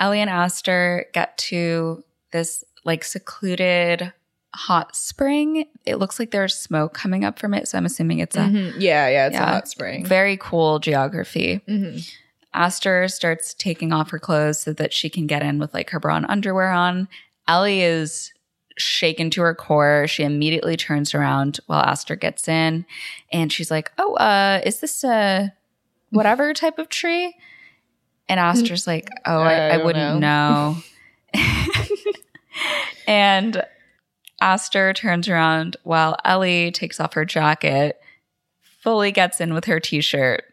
Ellie 0.00 0.20
and 0.20 0.28
Aster 0.28 1.06
get 1.12 1.38
to 1.38 2.02
this 2.32 2.64
like 2.84 3.04
secluded 3.04 4.12
hot 4.52 4.96
spring. 4.96 5.66
It 5.84 5.96
looks 6.00 6.18
like 6.18 6.32
there's 6.32 6.56
smoke 6.58 6.92
coming 6.92 7.24
up 7.24 7.38
from 7.38 7.54
it, 7.54 7.68
so 7.68 7.78
I'm 7.78 7.86
assuming 7.86 8.18
it's 8.18 8.34
a 8.34 8.40
Mhm. 8.40 8.74
Yeah, 8.80 9.06
yeah, 9.08 9.26
it's 9.28 9.34
Yeah. 9.34 9.44
a 9.44 9.52
hot 9.52 9.68
spring. 9.68 10.04
very 10.04 10.36
cool 10.38 10.80
geography. 10.80 11.60
Mhm. 11.68 12.04
Aster 12.56 13.06
starts 13.08 13.54
taking 13.54 13.92
off 13.92 14.10
her 14.10 14.18
clothes 14.18 14.60
so 14.60 14.72
that 14.72 14.92
she 14.92 15.10
can 15.10 15.26
get 15.26 15.42
in 15.42 15.58
with 15.58 15.74
like 15.74 15.90
her 15.90 16.00
bra 16.00 16.16
and 16.16 16.26
underwear 16.28 16.70
on. 16.70 17.06
Ellie 17.46 17.82
is 17.82 18.32
shaken 18.78 19.30
to 19.30 19.42
her 19.42 19.54
core. 19.54 20.06
She 20.08 20.22
immediately 20.22 20.76
turns 20.76 21.14
around 21.14 21.60
while 21.66 21.82
Aster 21.82 22.16
gets 22.16 22.48
in 22.48 22.86
and 23.32 23.52
she's 23.52 23.70
like, 23.70 23.92
Oh, 23.98 24.14
uh, 24.14 24.60
is 24.64 24.80
this 24.80 25.04
a 25.04 25.52
whatever 26.10 26.52
type 26.54 26.78
of 26.78 26.88
tree? 26.88 27.34
And 28.28 28.40
Aster's 28.40 28.86
like, 28.86 29.10
Oh, 29.24 29.40
I, 29.40 29.54
I 29.54 29.68
I 29.68 29.76
don't 29.76 29.86
wouldn't 29.86 30.20
know. 30.20 30.76
and 33.06 33.62
Aster 34.40 34.92
turns 34.92 35.28
around 35.28 35.76
while 35.84 36.16
Ellie 36.24 36.70
takes 36.70 37.00
off 37.00 37.14
her 37.14 37.24
jacket, 37.24 38.00
fully 38.80 39.12
gets 39.12 39.40
in 39.40 39.54
with 39.54 39.66
her 39.66 39.80
t 39.80 40.00
shirt. 40.00 40.44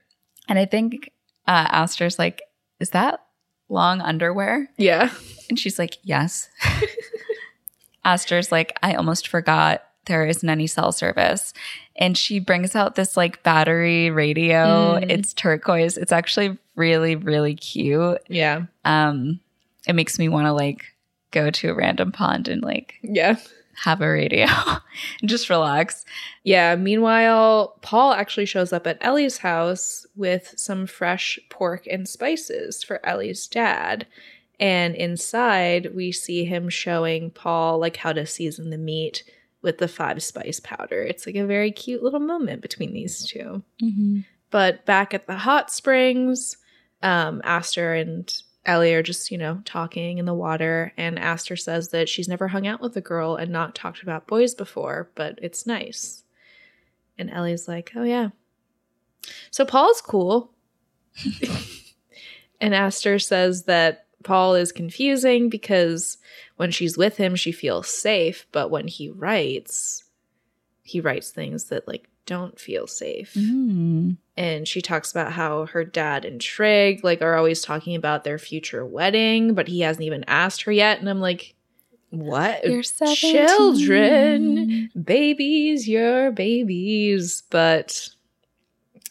And 0.48 0.60
I 0.60 0.66
think 0.66 1.12
uh, 1.48 1.68
Aster's 1.72 2.18
like, 2.20 2.42
Is 2.80 2.92
that 2.92 3.24
long 3.70 4.02
underwear? 4.02 4.70
Yeah. 4.78 5.12
And 5.50 5.60
she's 5.60 5.78
like, 5.80 5.98
Yes. 6.04 6.50
Aster's 8.06 8.52
like, 8.52 8.78
I 8.84 8.96
almost 8.96 9.28
forgot 9.28 9.84
there 10.06 10.26
isn't 10.26 10.50
any 10.50 10.68
cell 10.68 10.92
service. 10.92 11.54
And 11.96 12.18
she 12.18 12.40
brings 12.40 12.76
out 12.76 12.96
this 12.96 13.16
like 13.16 13.44
battery 13.44 14.10
radio. 14.10 15.00
Mm. 15.00 15.10
It's 15.10 15.34
turquoise. 15.34 15.98
It's 15.98 16.12
actually 16.12 16.58
really, 16.76 17.16
really 17.16 17.56
cute. 17.56 18.20
Yeah. 18.28 18.64
Um, 18.84 19.40
it 19.88 19.94
makes 19.94 20.20
me 20.20 20.28
want 20.28 20.48
to 20.48 20.54
like 20.54 20.86
go 21.32 21.50
to 21.50 21.70
a 21.70 21.74
random 21.74 22.12
pond 22.12 22.48
and 22.48 22.62
like 22.62 22.96
Yeah. 23.02 23.38
Have 23.76 24.02
a 24.02 24.10
radio 24.10 24.46
and 24.46 24.82
just 25.30 25.50
relax. 25.50 26.06
Yeah. 26.44 26.76
Meanwhile, 26.76 27.78
Paul 27.82 28.14
actually 28.14 28.46
shows 28.46 28.72
up 28.72 28.88
at 28.88 28.98
Ellie's 29.02 29.40
house 29.40 30.06
with 30.16 30.54
some 30.58 30.86
fresh 30.86 31.40
pork 31.50 31.88
and 31.88 32.08
spices 32.08 32.84
for 32.84 33.06
Ellie's 33.06 33.48
dad. 33.48 34.06
And 34.60 34.96
inside, 34.96 35.96
we 35.96 36.12
see 36.12 36.46
him 36.46 36.70
showing 36.70 37.32
Paul 37.32 37.80
like 37.80 37.98
how 37.98 38.14
to 38.14 38.26
season 38.26 38.70
the 38.70 38.78
meat 38.78 39.24
with 39.62 39.80
the 39.80 39.88
five 39.88 40.22
spice 40.22 40.60
powder. 40.60 41.02
It's 41.02 41.26
like 41.26 41.36
a 41.36 41.46
very 41.46 41.72
cute 41.72 42.04
little 42.04 42.20
moment 42.20 42.62
between 42.62 42.94
these 42.94 43.26
two. 43.26 43.64
But 44.52 44.86
back 44.86 45.14
at 45.14 45.26
the 45.26 45.36
hot 45.36 45.72
springs, 45.72 46.58
um, 47.02 47.42
Aster 47.44 47.96
and 47.96 48.32
Ellie 48.66 48.94
are 48.94 49.04
just, 49.04 49.30
you 49.30 49.38
know, 49.38 49.62
talking 49.66 50.18
in 50.18 50.26
the 50.26 50.34
water. 50.34 50.94
And 50.98 51.20
Aster 51.20 51.56
says 51.56 51.90
that 51.90 52.08
she's 52.08 52.30
never 52.30 52.48
hung 52.48 52.66
out 52.66 52.82
with 52.82 52.96
a 52.96 53.02
girl 53.02 53.36
and 53.36 53.52
not 53.52 53.76
talked 53.76 54.02
about 54.02 54.28
boys 54.28 54.56
before, 54.56 55.10
but 55.16 55.38
it's 55.42 55.68
nice. 55.68 56.24
And 57.18 57.30
Ellie's 57.30 57.68
like, 57.68 57.92
oh, 57.96 58.04
yeah. 58.04 58.30
So 59.52 59.66
Paul's 59.66 60.02
cool. 60.02 60.52
and 62.62 62.74
Aster 62.74 63.20
says 63.20 63.64
that 63.64 64.08
Paul 64.24 64.56
is 64.56 64.72
confusing 64.72 65.50
because 65.50 66.18
when 66.56 66.72
she's 66.72 66.98
with 66.98 67.18
him, 67.18 67.36
she 67.36 67.52
feels 67.52 67.90
safe. 67.90 68.48
But 68.52 68.72
when 68.72 68.88
he 68.88 69.10
writes, 69.10 70.04
he 70.84 71.02
writes 71.02 71.32
things 71.32 71.66
that, 71.66 71.88
like, 71.88 72.10
don't 72.26 72.60
feel 72.60 72.88
safe 72.88 73.34
Mm. 73.34 74.18
and 74.38 74.68
she 74.68 74.82
talks 74.82 75.12
about 75.12 75.34
how 75.34 75.66
her 75.68 75.84
dad 75.84 76.24
and 76.26 76.40
Trig 76.40 77.04
like 77.04 77.22
are 77.22 77.36
always 77.36 77.62
talking 77.62 77.96
about 77.96 78.24
their 78.24 78.38
future 78.40 78.86
wedding, 78.86 79.54
but 79.54 79.68
he 79.68 79.82
hasn't 79.82 80.06
even 80.06 80.24
asked 80.28 80.62
her 80.64 80.72
yet. 80.72 81.00
And 81.00 81.10
I'm 81.10 81.20
like, 81.20 81.56
what? 82.10 82.64
You're 82.66 82.84
17. 82.84 83.48
Children, 83.48 84.90
babies, 85.04 85.88
your 85.88 86.32
babies. 86.32 87.44
But 87.50 88.10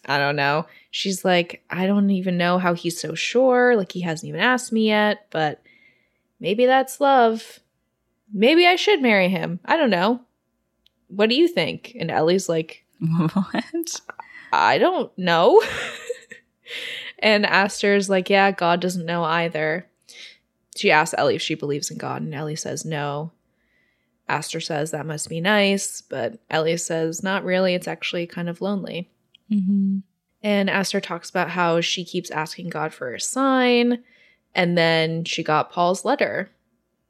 I 0.06 0.18
don't 0.18 0.36
know. 0.36 0.66
She's 0.90 1.24
like, 1.24 1.64
I 1.70 1.86
don't 1.86 2.10
even 2.10 2.36
know 2.38 2.58
how 2.58 2.74
he's 2.74 2.98
so 3.00 3.14
sure. 3.14 3.76
Like 3.76 3.92
he 3.92 4.00
hasn't 4.02 4.28
even 4.28 4.40
asked 4.40 4.72
me 4.72 4.86
yet, 4.88 5.26
but 5.30 5.62
maybe 6.40 6.64
that's 6.66 7.00
love. 7.00 7.60
Maybe 8.32 8.66
I 8.66 8.76
should 8.76 9.02
marry 9.02 9.28
him. 9.28 9.60
I 9.64 9.76
don't 9.76 9.90
know. 9.90 10.20
What 11.08 11.28
do 11.28 11.34
you 11.34 11.48
think? 11.48 11.94
And 11.98 12.10
Ellie's 12.10 12.48
like, 12.48 12.81
what? 13.32 14.00
I 14.52 14.78
don't 14.78 15.16
know. 15.18 15.62
and 17.18 17.44
Aster's 17.46 18.08
like, 18.08 18.30
yeah, 18.30 18.50
God 18.52 18.80
doesn't 18.80 19.06
know 19.06 19.24
either. 19.24 19.86
She 20.76 20.90
asks 20.90 21.14
Ellie 21.18 21.36
if 21.36 21.42
she 21.42 21.54
believes 21.54 21.90
in 21.90 21.98
God, 21.98 22.22
and 22.22 22.34
Ellie 22.34 22.56
says 22.56 22.84
no. 22.84 23.32
Aster 24.28 24.60
says 24.60 24.90
that 24.90 25.04
must 25.04 25.28
be 25.28 25.40
nice, 25.40 26.00
but 26.00 26.38
Ellie 26.48 26.76
says 26.76 27.22
not 27.22 27.44
really. 27.44 27.74
It's 27.74 27.88
actually 27.88 28.26
kind 28.26 28.48
of 28.48 28.60
lonely. 28.60 29.10
Mm-hmm. 29.50 29.98
And 30.42 30.70
Aster 30.70 31.00
talks 31.00 31.28
about 31.28 31.50
how 31.50 31.80
she 31.80 32.04
keeps 32.04 32.30
asking 32.30 32.70
God 32.70 32.94
for 32.94 33.14
a 33.14 33.20
sign, 33.20 34.02
and 34.54 34.78
then 34.78 35.24
she 35.24 35.42
got 35.42 35.70
Paul's 35.70 36.04
letter, 36.04 36.50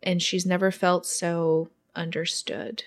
and 0.02 0.20
she's 0.20 0.44
never 0.46 0.70
felt 0.70 1.06
so 1.06 1.70
understood. 1.94 2.84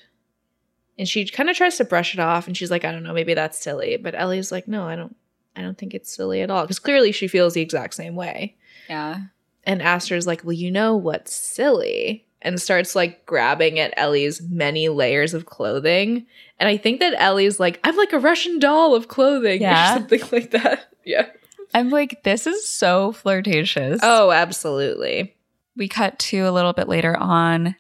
And 0.98 1.08
she 1.08 1.26
kind 1.28 1.50
of 1.50 1.58
tries 1.58 1.78
to 1.78 1.84
brush 1.86 2.14
it 2.14 2.20
off, 2.20 2.48
and 2.48 2.56
she's 2.56 2.72
like, 2.72 2.86
"I 2.86 2.92
don't 2.92 3.04
know, 3.04 3.14
maybe 3.14 3.34
that's 3.34 3.60
silly." 3.60 3.98
But 3.98 4.16
Ellie's 4.16 4.52
like, 4.52 4.68
"No, 4.68 4.84
I 4.88 4.96
don't. 4.96 5.16
I 5.56 5.62
don't 5.62 5.78
think 5.78 5.94
it's 5.94 6.14
silly 6.16 6.42
at 6.42 6.50
all." 6.50 6.62
Because 6.64 6.80
clearly 6.80 7.12
she 7.12 7.28
feels 7.28 7.54
the 7.54 7.62
exact 7.62 7.94
same 7.96 8.16
way. 8.16 8.56
Yeah. 8.90 9.22
And 9.66 9.82
Aster's 9.82 10.26
like, 10.28 10.44
"Well, 10.44 10.54
you 10.54 10.72
know 10.72 10.96
what's 10.96 11.34
silly?" 11.36 12.26
And 12.42 12.62
starts 12.62 12.96
like 12.96 13.26
grabbing 13.26 13.80
at 13.80 13.94
Ellie's 13.98 14.42
many 14.42 14.88
layers 14.88 15.34
of 15.34 15.46
clothing. 15.48 16.28
And 16.60 16.70
I 16.70 16.78
think 16.78 17.00
that 17.00 17.16
Ellie's 17.18 17.60
like, 17.60 17.80
"I'm 17.84 17.98
like 17.98 18.14
a 18.14 18.20
Russian 18.20 18.60
doll 18.60 18.96
of 18.96 19.08
clothing," 19.08 19.62
Yeah. 19.62 19.96
or 19.96 19.98
something 19.98 20.22
like 20.32 20.52
that. 20.52 20.86
Yeah. 21.04 21.28
I'm 21.74 21.90
like, 21.90 22.24
this 22.24 22.48
is 22.48 22.66
so 22.68 23.12
flirtatious. 23.12 24.00
Oh, 24.02 24.32
absolutely. 24.32 25.36
we 25.76 25.90
cut 25.90 26.18
to 26.20 26.48
a 26.48 26.52
little 26.52 26.72
bit 26.72 26.88
later 26.88 27.18
on. 27.18 27.76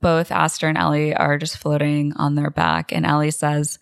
Both 0.00 0.32
Aster 0.32 0.68
and 0.68 0.78
Ellie 0.78 1.14
are 1.14 1.38
just 1.38 1.58
floating 1.58 2.12
on 2.16 2.34
their 2.34 2.50
back, 2.50 2.92
and 2.92 3.04
Ellie 3.04 3.30
says, 3.30 3.78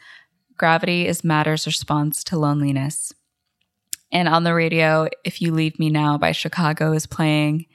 Gravity 0.57 1.07
is 1.07 1.23
matter's 1.23 1.67
response 1.67 2.25
to 2.25 2.39
loneliness. 2.39 3.13
And 4.11 4.29
on 4.29 4.43
the 4.43 4.55
radio, 4.55 5.09
If 5.25 5.41
You 5.41 5.53
Leave 5.53 5.79
Me 5.79 5.91
Now 5.91 6.19
by 6.19 6.33
Chicago 6.33 6.93
is 6.93 7.07
playing. 7.07 7.67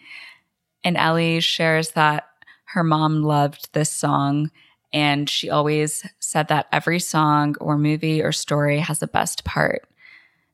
And 0.84 0.98
Ellie 0.98 1.40
shares 1.40 1.92
that 1.92 2.28
her 2.74 2.84
mom 2.84 3.24
loved 3.24 3.70
this 3.74 3.92
song, 3.92 4.52
and 4.92 5.30
she 5.30 5.50
always 5.50 6.06
said 6.20 6.50
that 6.50 6.68
every 6.72 7.00
song 7.00 7.56
or 7.62 7.78
movie 7.78 8.22
or 8.22 8.32
story 8.32 8.80
has 8.80 9.02
a 9.02 9.08
best 9.08 9.44
part. 9.44 9.88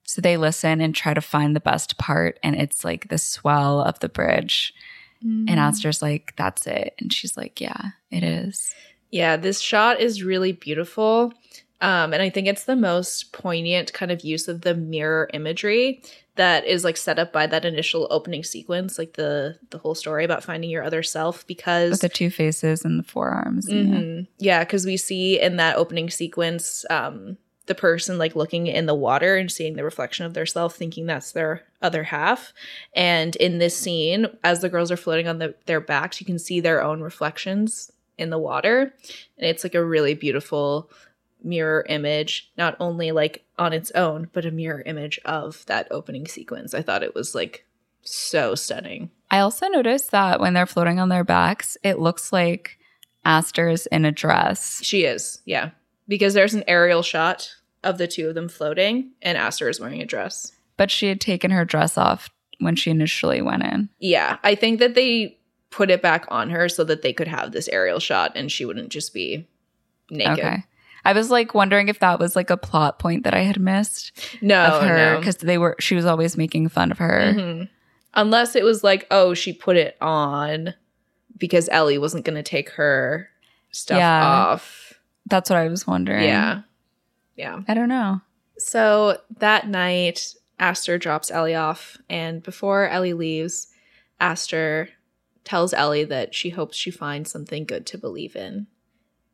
So 0.04 0.22
they 0.22 0.38
listen 0.38 0.82
and 0.82 0.94
try 0.94 1.14
to 1.14 1.22
find 1.22 1.56
the 1.56 1.62
best 1.62 1.98
part, 1.98 2.40
and 2.44 2.56
it's 2.56 2.84
like 2.84 3.10
the 3.10 3.18
swell 3.18 3.82
of 3.82 4.00
the 4.00 4.10
bridge. 4.10 4.74
And 5.22 5.60
Aster's 5.60 6.02
like, 6.02 6.34
that's 6.38 6.66
it. 6.66 6.94
And 7.00 7.12
she's 7.12 7.36
like, 7.36 7.60
yeah, 7.60 7.92
it 8.10 8.24
is. 8.24 8.74
Yeah, 9.12 9.36
this 9.38 9.60
shot 9.60 10.00
is 10.00 10.24
really 10.24 10.52
beautiful. 10.52 11.34
Um, 11.82 12.14
and 12.14 12.22
I 12.22 12.30
think 12.30 12.48
it's 12.48 12.66
the 12.66 12.76
most 12.76 13.32
poignant 13.32 13.94
kind 13.94 14.12
of 14.12 14.22
use 14.22 14.48
of 14.48 14.62
the 14.62 14.76
mirror 14.76 15.30
imagery 15.34 16.04
that 16.36 16.66
is 16.66 16.84
like 16.84 16.98
set 16.98 17.20
up 17.20 17.34
by 17.34 17.48
that 17.48 17.66
initial 17.66 18.08
opening 18.12 18.44
sequence, 18.44 18.98
like 18.98 19.14
the 19.14 19.58
the 19.72 19.78
whole 19.78 19.96
story 19.96 20.24
about 20.24 20.44
finding 20.44 20.70
your 20.70 20.84
other 20.84 21.04
self. 21.04 21.46
Because 21.48 21.92
With 21.92 22.02
the 22.02 22.10
two 22.10 22.30
faces 22.30 22.86
and 22.86 23.00
the 23.00 23.04
forearms. 23.04 23.68
Yeah. 23.70 23.76
Mhm. 23.76 24.28
Yeah, 24.38 24.64
because 24.64 24.86
we 24.86 24.98
see 24.98 25.40
in 25.40 25.56
that 25.58 25.76
opening 25.78 26.10
sequence 26.10 26.86
um, 26.90 27.38
the 27.70 27.76
person 27.76 28.18
like 28.18 28.36
looking 28.36 28.68
in 28.68 28.88
the 28.88 28.96
water 28.96 29.38
and 29.38 29.50
seeing 29.50 29.76
the 29.76 29.84
reflection 29.84 30.26
of 30.26 30.34
their 30.34 30.46
self, 30.46 30.76
thinking 30.76 31.06
that's 31.06 31.32
their 31.32 31.64
other 31.82 32.04
half. 32.04 32.52
And 32.94 33.36
in 33.38 33.60
this 33.60 33.78
scene, 33.78 34.28
as 34.44 34.60
the 34.60 34.68
girls 34.68 34.92
are 34.92 34.98
floating 34.98 35.30
on 35.30 35.38
the, 35.38 35.56
their 35.68 35.80
backs, 35.80 36.20
you 36.20 36.26
can 36.26 36.40
see 36.40 36.60
their 36.60 36.84
own 36.84 37.00
reflections 37.00 37.92
in 38.18 38.32
the 38.32 38.40
water. 38.40 38.94
And 39.38 39.48
it's 39.48 39.64
like 39.64 39.76
a 39.76 39.86
really 39.86 40.16
beautiful 40.16 40.90
mirror 41.44 41.86
image, 41.88 42.52
not 42.58 42.76
only 42.80 43.12
like 43.12 43.46
on 43.58 43.72
its 43.72 43.92
own, 43.92 44.30
but 44.34 44.46
a 44.46 44.52
mirror 44.52 44.82
image 44.86 45.20
of 45.24 45.64
that 45.68 45.88
opening 45.92 46.28
sequence. 46.28 46.74
I 46.74 46.82
thought 46.82 47.04
it 47.04 47.16
was 47.16 47.34
like 47.34 47.66
so 48.02 48.56
stunning. 48.56 49.12
I 49.32 49.40
also 49.40 49.68
noticed 49.68 50.12
that 50.12 50.40
when 50.40 50.54
they're 50.54 50.66
floating 50.66 51.00
on 51.00 51.10
their 51.10 51.24
backs, 51.24 51.78
it 51.84 52.00
looks 52.00 52.34
like 52.34 52.80
Aster's 53.24 53.86
in 53.86 54.06
a 54.06 54.12
dress. 54.12 54.84
She 54.84 55.06
is, 55.06 55.40
yeah. 55.46 55.70
Because 56.08 56.34
there's 56.34 56.56
an 56.56 56.64
aerial 56.68 57.04
shot 57.04 57.56
of 57.84 57.98
the 57.98 58.08
two 58.08 58.30
of 58.30 58.36
them 58.36 58.50
floating, 58.50 59.12
and 59.22 59.38
Aster 59.38 59.70
is 59.70 59.80
wearing 59.80 60.02
a 60.02 60.06
dress. 60.06 60.52
But 60.78 60.92
she 60.92 61.08
had 61.08 61.20
taken 61.22 61.52
her 61.52 61.66
dress 61.66 61.98
off 61.98 62.30
when 62.60 62.76
she 62.76 62.92
initially 62.92 63.42
went 63.42 63.64
in. 63.64 63.90
Yeah, 64.00 64.38
I 64.44 64.56
think 64.56 64.80
that 64.80 64.96
they 64.96 65.38
put 65.70 65.90
it 65.90 66.02
back 66.02 66.26
on 66.30 66.50
her 66.50 66.68
so 66.68 66.84
that 66.86 67.02
they 67.04 67.14
could 67.14 67.28
have 67.28 67.52
this 67.52 67.68
aerial 67.70 68.00
shot 68.00 68.32
and 68.36 68.52
she 68.52 68.66
wouldn't 68.66 68.90
just 68.90 69.14
be 69.14 69.48
naked. 70.10 70.40
Okay. 70.40 70.64
I 71.06 71.14
was 71.14 71.30
like 71.30 71.54
wondering 71.54 71.88
if 71.88 72.00
that 72.00 72.20
was 72.20 72.36
like 72.36 72.50
a 72.50 72.58
plot 72.58 73.00
point 73.00 73.24
that 73.24 73.34
I 73.34 73.42
had 73.42 73.60
missed 73.60 74.12
No, 74.42 74.62
of 74.66 74.84
her 74.84 75.14
no. 75.14 75.18
because 75.20 75.38
they 75.38 75.58
were 75.58 75.76
she 75.80 75.96
was 75.96 76.06
always 76.06 76.36
making 76.38 76.68
fun 76.70 76.92
of 76.92 76.98
her. 76.98 77.34
Mhm. 77.36 77.70
Unless 78.16 78.56
it 78.56 78.64
was 78.64 78.84
like, 78.84 79.06
oh, 79.12 79.34
she 79.34 79.54
put 79.54 79.78
it 79.78 79.96
on 80.02 80.74
because 81.38 81.70
Ellie 81.72 81.98
wasn't 82.00 82.26
going 82.26 82.36
to 82.36 82.44
take 82.44 82.72
her 82.72 83.30
stuff 83.72 83.98
Yeah. 84.00 84.26
off. 84.26 84.94
That's 85.28 85.50
what 85.50 85.58
I 85.60 85.68
was 85.70 85.86
wondering. 85.86 86.24
Yeah. 86.26 86.62
Yeah. 87.40 87.62
I 87.70 87.74
don't 87.74 87.88
know. 87.88 88.20
So 88.58 89.18
that 89.38 89.66
night, 89.66 90.36
Aster 90.60 90.98
drops 90.98 91.32
Ellie 91.32 91.56
off, 91.56 91.98
and 92.10 92.44
before 92.44 92.90
Ellie 92.90 93.14
leaves, 93.14 93.68
Aster 94.20 94.90
tells 95.46 95.74
Ellie 95.74 96.04
that 96.04 96.36
she 96.36 96.50
hopes 96.50 96.76
she 96.76 96.92
finds 96.92 97.32
something 97.32 97.64
good 97.64 97.86
to 97.86 97.98
believe 97.98 98.36
in. 98.36 98.68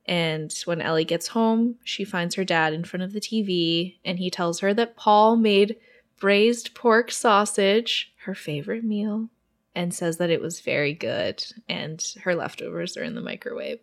And 0.05 0.53
when 0.65 0.83
Ellie 0.83 1.03
gets 1.03 1.29
home, 1.29 1.77
she 1.83 2.03
finds 2.03 2.35
her 2.35 2.43
dad 2.43 2.73
in 2.73 2.83
front 2.83 3.01
of 3.01 3.11
the 3.11 3.19
TV, 3.19 3.95
and 4.05 4.19
he 4.19 4.29
tells 4.29 4.59
her 4.59 4.71
that 4.75 4.95
Paul 4.95 5.35
made 5.35 5.77
braised 6.19 6.75
pork 6.75 7.11
sausage, 7.11 8.13
her 8.25 8.35
favorite 8.35 8.83
meal, 8.83 9.29
and 9.73 9.95
says 9.95 10.17
that 10.17 10.29
it 10.29 10.41
was 10.41 10.61
very 10.61 10.93
good, 10.93 11.43
and 11.67 12.05
her 12.23 12.35
leftovers 12.35 12.95
are 12.97 13.03
in 13.03 13.15
the 13.15 13.21
microwave. 13.21 13.79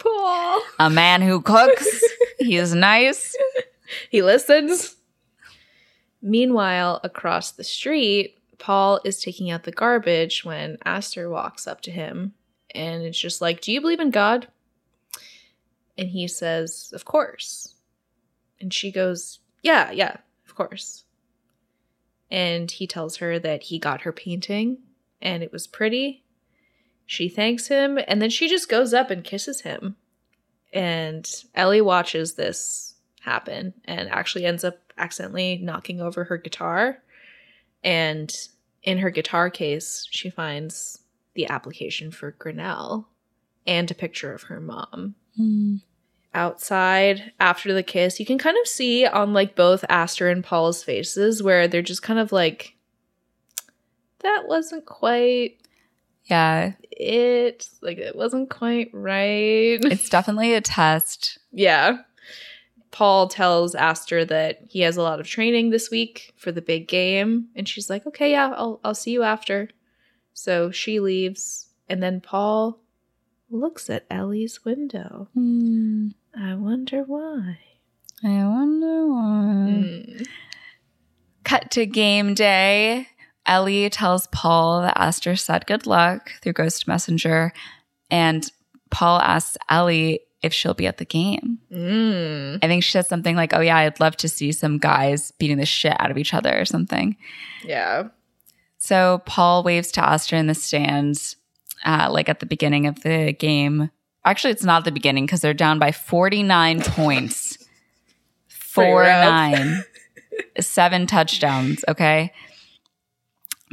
Paul! 0.00 0.62
A 0.78 0.90
man 0.90 1.22
who 1.22 1.40
cooks. 1.40 2.02
he 2.38 2.56
is 2.56 2.74
nice. 2.74 3.36
He 4.10 4.22
listens. 4.22 4.96
Meanwhile, 6.22 7.00
across 7.02 7.52
the 7.52 7.64
street, 7.64 8.38
Paul 8.58 9.00
is 9.04 9.22
taking 9.22 9.50
out 9.50 9.64
the 9.64 9.72
garbage 9.72 10.44
when 10.44 10.78
Aster 10.84 11.30
walks 11.30 11.66
up 11.66 11.80
to 11.82 11.90
him 11.90 12.34
and 12.74 13.02
it's 13.02 13.18
just 13.18 13.40
like, 13.40 13.60
Do 13.60 13.72
you 13.72 13.80
believe 13.80 14.00
in 14.00 14.10
God? 14.10 14.48
And 15.96 16.08
he 16.08 16.28
says, 16.28 16.92
Of 16.94 17.04
course. 17.04 17.74
And 18.60 18.72
she 18.72 18.92
goes, 18.92 19.40
Yeah, 19.62 19.90
yeah, 19.90 20.18
of 20.46 20.54
course. 20.54 21.04
And 22.30 22.70
he 22.70 22.86
tells 22.86 23.16
her 23.16 23.38
that 23.38 23.64
he 23.64 23.78
got 23.78 24.02
her 24.02 24.12
painting 24.12 24.78
and 25.20 25.42
it 25.42 25.52
was 25.52 25.66
pretty. 25.66 26.22
She 27.10 27.28
thanks 27.28 27.66
him 27.66 27.98
and 28.06 28.22
then 28.22 28.30
she 28.30 28.48
just 28.48 28.68
goes 28.68 28.94
up 28.94 29.10
and 29.10 29.24
kisses 29.24 29.62
him. 29.62 29.96
And 30.72 31.28
Ellie 31.56 31.80
watches 31.80 32.34
this 32.34 32.94
happen 33.22 33.74
and 33.84 34.08
actually 34.08 34.44
ends 34.44 34.62
up 34.62 34.78
accidentally 34.96 35.58
knocking 35.60 36.00
over 36.00 36.22
her 36.22 36.36
guitar. 36.36 37.02
And 37.82 38.32
in 38.84 38.98
her 38.98 39.10
guitar 39.10 39.50
case, 39.50 40.06
she 40.12 40.30
finds 40.30 41.00
the 41.34 41.48
application 41.48 42.12
for 42.12 42.30
Grinnell 42.30 43.08
and 43.66 43.90
a 43.90 43.94
picture 43.94 44.32
of 44.32 44.44
her 44.44 44.60
mom. 44.60 45.16
Hmm. 45.36 45.78
Outside 46.32 47.32
after 47.40 47.74
the 47.74 47.82
kiss, 47.82 48.20
you 48.20 48.24
can 48.24 48.38
kind 48.38 48.56
of 48.56 48.68
see 48.68 49.04
on 49.04 49.32
like 49.32 49.56
both 49.56 49.84
Aster 49.88 50.28
and 50.28 50.44
Paul's 50.44 50.84
faces 50.84 51.42
where 51.42 51.66
they're 51.66 51.82
just 51.82 52.02
kind 52.02 52.20
of 52.20 52.30
like, 52.30 52.76
that 54.20 54.44
wasn't 54.46 54.86
quite 54.86 55.56
Yeah. 56.30 56.72
it. 56.92 57.68
Like, 57.82 57.98
it 57.98 58.14
wasn't 58.16 58.50
quite 58.50 58.90
right. 58.92 59.78
It's 59.82 60.08
definitely 60.08 60.54
a 60.54 60.60
test. 60.60 61.38
Yeah. 61.52 61.98
Paul 62.90 63.28
tells 63.28 63.74
Aster 63.74 64.24
that 64.24 64.62
he 64.68 64.80
has 64.80 64.96
a 64.96 65.02
lot 65.02 65.20
of 65.20 65.26
training 65.26 65.70
this 65.70 65.90
week 65.90 66.32
for 66.36 66.50
the 66.52 66.62
big 66.62 66.88
game, 66.88 67.46
and 67.54 67.68
she's 67.68 67.88
like, 67.88 68.04
"Okay, 68.04 68.32
yeah, 68.32 68.52
I'll 68.56 68.80
I'll 68.82 68.96
see 68.96 69.12
you 69.12 69.22
after." 69.22 69.68
So 70.32 70.70
she 70.72 70.98
leaves, 70.98 71.68
and 71.88 72.02
then 72.02 72.20
Paul 72.20 72.80
looks 73.48 73.88
at 73.90 74.06
Ellie's 74.10 74.64
window. 74.64 75.28
I 75.36 76.54
wonder 76.54 77.02
why. 77.04 77.58
I 78.24 78.46
wonder 78.46 79.06
why. 79.06 79.82
Hmm. 79.82 80.22
Cut 81.44 81.70
to 81.72 81.86
game 81.86 82.34
day. 82.34 83.08
Ellie 83.50 83.90
tells 83.90 84.28
Paul 84.28 84.82
that 84.82 84.96
Aster 84.96 85.34
said 85.34 85.66
good 85.66 85.84
luck 85.84 86.30
through 86.40 86.52
Ghost 86.52 86.86
Messenger, 86.86 87.52
and 88.08 88.50
Paul 88.90 89.20
asks 89.20 89.58
Ellie 89.68 90.20
if 90.40 90.54
she'll 90.54 90.72
be 90.72 90.86
at 90.86 90.98
the 90.98 91.04
game. 91.04 91.58
Mm. 91.70 92.60
I 92.62 92.68
think 92.68 92.84
she 92.84 92.92
said 92.92 93.06
something 93.06 93.34
like, 93.34 93.52
"Oh 93.52 93.60
yeah, 93.60 93.76
I'd 93.78 93.98
love 93.98 94.16
to 94.18 94.28
see 94.28 94.52
some 94.52 94.78
guys 94.78 95.32
beating 95.32 95.56
the 95.56 95.66
shit 95.66 96.00
out 96.00 96.12
of 96.12 96.16
each 96.16 96.32
other" 96.32 96.58
or 96.58 96.64
something. 96.64 97.16
Yeah. 97.64 98.08
So 98.78 99.20
Paul 99.26 99.64
waves 99.64 99.90
to 99.92 100.08
Aster 100.08 100.36
in 100.36 100.46
the 100.46 100.54
stands, 100.54 101.34
uh, 101.84 102.08
like 102.08 102.28
at 102.28 102.38
the 102.38 102.46
beginning 102.46 102.86
of 102.86 103.02
the 103.02 103.32
game. 103.32 103.90
Actually, 104.24 104.52
it's 104.52 104.64
not 104.64 104.84
the 104.84 104.92
beginning 104.92 105.26
because 105.26 105.40
they're 105.40 105.54
down 105.54 105.80
by 105.80 105.90
49 105.90 106.82
points. 106.82 107.58
Four 108.48 109.02
nine, 109.02 109.84
seven 110.60 111.08
touchdowns. 111.08 111.84
Okay. 111.88 112.32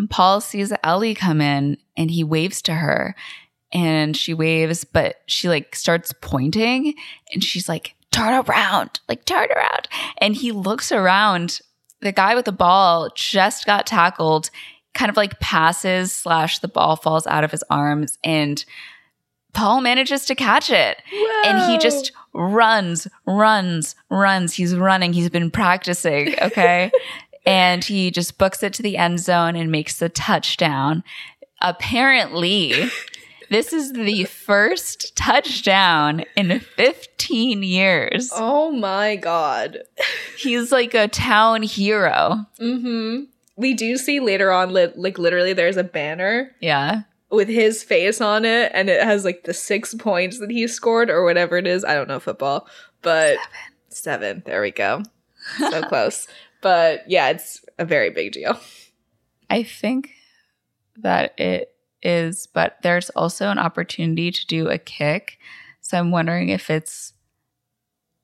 Paul 0.09 0.41
sees 0.41 0.71
Ellie 0.83 1.15
come 1.15 1.41
in 1.41 1.77
and 1.95 2.11
he 2.11 2.23
waves 2.23 2.61
to 2.63 2.75
her 2.75 3.15
and 3.71 4.15
she 4.15 4.33
waves, 4.33 4.83
but 4.83 5.17
she 5.27 5.49
like 5.49 5.75
starts 5.75 6.13
pointing 6.21 6.93
and 7.33 7.43
she's 7.43 7.67
like, 7.67 7.95
turn 8.11 8.45
around, 8.47 8.99
like 9.09 9.25
turn 9.25 9.49
around. 9.55 9.87
And 10.19 10.35
he 10.35 10.51
looks 10.51 10.91
around. 10.91 11.61
The 12.01 12.11
guy 12.11 12.35
with 12.35 12.45
the 12.45 12.51
ball 12.51 13.09
just 13.15 13.65
got 13.65 13.87
tackled, 13.87 14.49
kind 14.93 15.09
of 15.09 15.17
like 15.17 15.39
passes 15.39 16.13
slash 16.13 16.59
the 16.59 16.67
ball 16.67 16.95
falls 16.95 17.25
out 17.27 17.43
of 17.43 17.51
his 17.51 17.63
arms 17.69 18.17
and 18.23 18.63
Paul 19.53 19.81
manages 19.81 20.25
to 20.25 20.35
catch 20.35 20.69
it. 20.69 21.01
And 21.43 21.71
he 21.71 21.79
just 21.79 22.11
runs, 22.33 23.07
runs, 23.25 23.95
runs. 24.11 24.53
He's 24.53 24.75
running. 24.75 25.13
He's 25.13 25.31
been 25.31 25.49
practicing. 25.49 26.35
Okay. 26.39 26.91
and 27.47 27.83
he 27.83 28.11
just 28.11 28.37
books 28.37 28.61
it 28.61 28.73
to 28.73 28.83
the 28.83 28.97
end 28.97 29.19
zone 29.19 29.55
and 29.55 29.71
makes 29.71 29.97
the 29.99 30.09
touchdown. 30.09 31.03
Apparently, 31.61 32.89
this 33.49 33.71
is 33.73 33.93
the 33.93 34.25
first 34.25 35.15
touchdown 35.15 36.23
in 36.35 36.59
15 36.59 37.63
years. 37.63 38.29
Oh 38.33 38.71
my 38.71 39.15
god. 39.15 39.79
He's 40.37 40.71
like 40.71 40.93
a 40.93 41.07
town 41.07 41.63
hero. 41.63 42.45
Mm-hmm. 42.59 43.23
We 43.55 43.73
do 43.73 43.97
see 43.97 44.19
later 44.19 44.51
on, 44.51 44.71
li- 44.73 44.91
like 44.95 45.17
literally, 45.17 45.53
there's 45.53 45.77
a 45.77 45.83
banner 45.83 46.51
Yeah. 46.59 47.01
with 47.31 47.47
his 47.47 47.83
face 47.83 48.21
on 48.21 48.45
it 48.45 48.71
and 48.73 48.89
it 48.89 49.01
has 49.03 49.25
like 49.25 49.43
the 49.45 49.53
six 49.53 49.93
points 49.95 50.39
that 50.39 50.51
he 50.51 50.67
scored 50.67 51.09
or 51.09 51.23
whatever 51.23 51.57
it 51.57 51.65
is. 51.67 51.83
I 51.83 51.93
don't 51.95 52.07
know 52.07 52.19
football, 52.19 52.67
but 53.01 53.37
seven. 53.89 54.43
There 54.45 54.61
we 54.61 54.71
go. 54.71 55.03
So 55.57 55.81
close. 55.89 56.27
But 56.61 57.09
yeah, 57.09 57.29
it's 57.29 57.63
a 57.77 57.85
very 57.85 58.09
big 58.09 58.31
deal. 58.33 58.59
I 59.49 59.63
think 59.63 60.11
that 60.97 61.33
it 61.39 61.73
is, 62.01 62.47
but 62.47 62.77
there's 62.83 63.09
also 63.11 63.49
an 63.49 63.59
opportunity 63.59 64.31
to 64.31 64.47
do 64.47 64.67
a 64.69 64.77
kick. 64.77 65.37
So 65.81 65.97
I'm 65.97 66.11
wondering 66.11 66.49
if 66.49 66.69
it's 66.69 67.13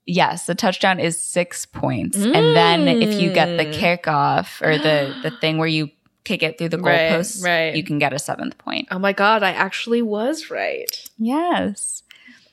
yes, 0.05 0.45
the 0.47 0.55
touchdown 0.55 0.99
is 0.99 1.19
six 1.21 1.65
points. 1.65 2.17
And 2.17 2.55
then 2.55 2.87
if 2.87 3.19
you 3.19 3.29
get 3.31 3.57
the 3.57 3.65
Mm. 3.65 3.79
kickoff 3.79 4.61
or 4.61 4.77
the 4.77 5.15
the 5.21 5.31
thing 5.41 5.57
where 5.57 5.67
you 5.67 5.91
kick 6.23 6.43
it 6.43 6.57
through 6.57 6.69
the 6.69 6.77
Right, 6.77 7.09
goalposts, 7.09 7.43
right. 7.43 7.75
you 7.75 7.83
can 7.83 7.99
get 7.99 8.13
a 8.13 8.19
seventh 8.19 8.57
point. 8.57 8.87
Oh 8.91 8.99
my 8.99 9.13
god, 9.13 9.43
I 9.43 9.51
actually 9.51 10.01
was 10.01 10.49
right 10.49 11.09
Yes. 11.17 12.03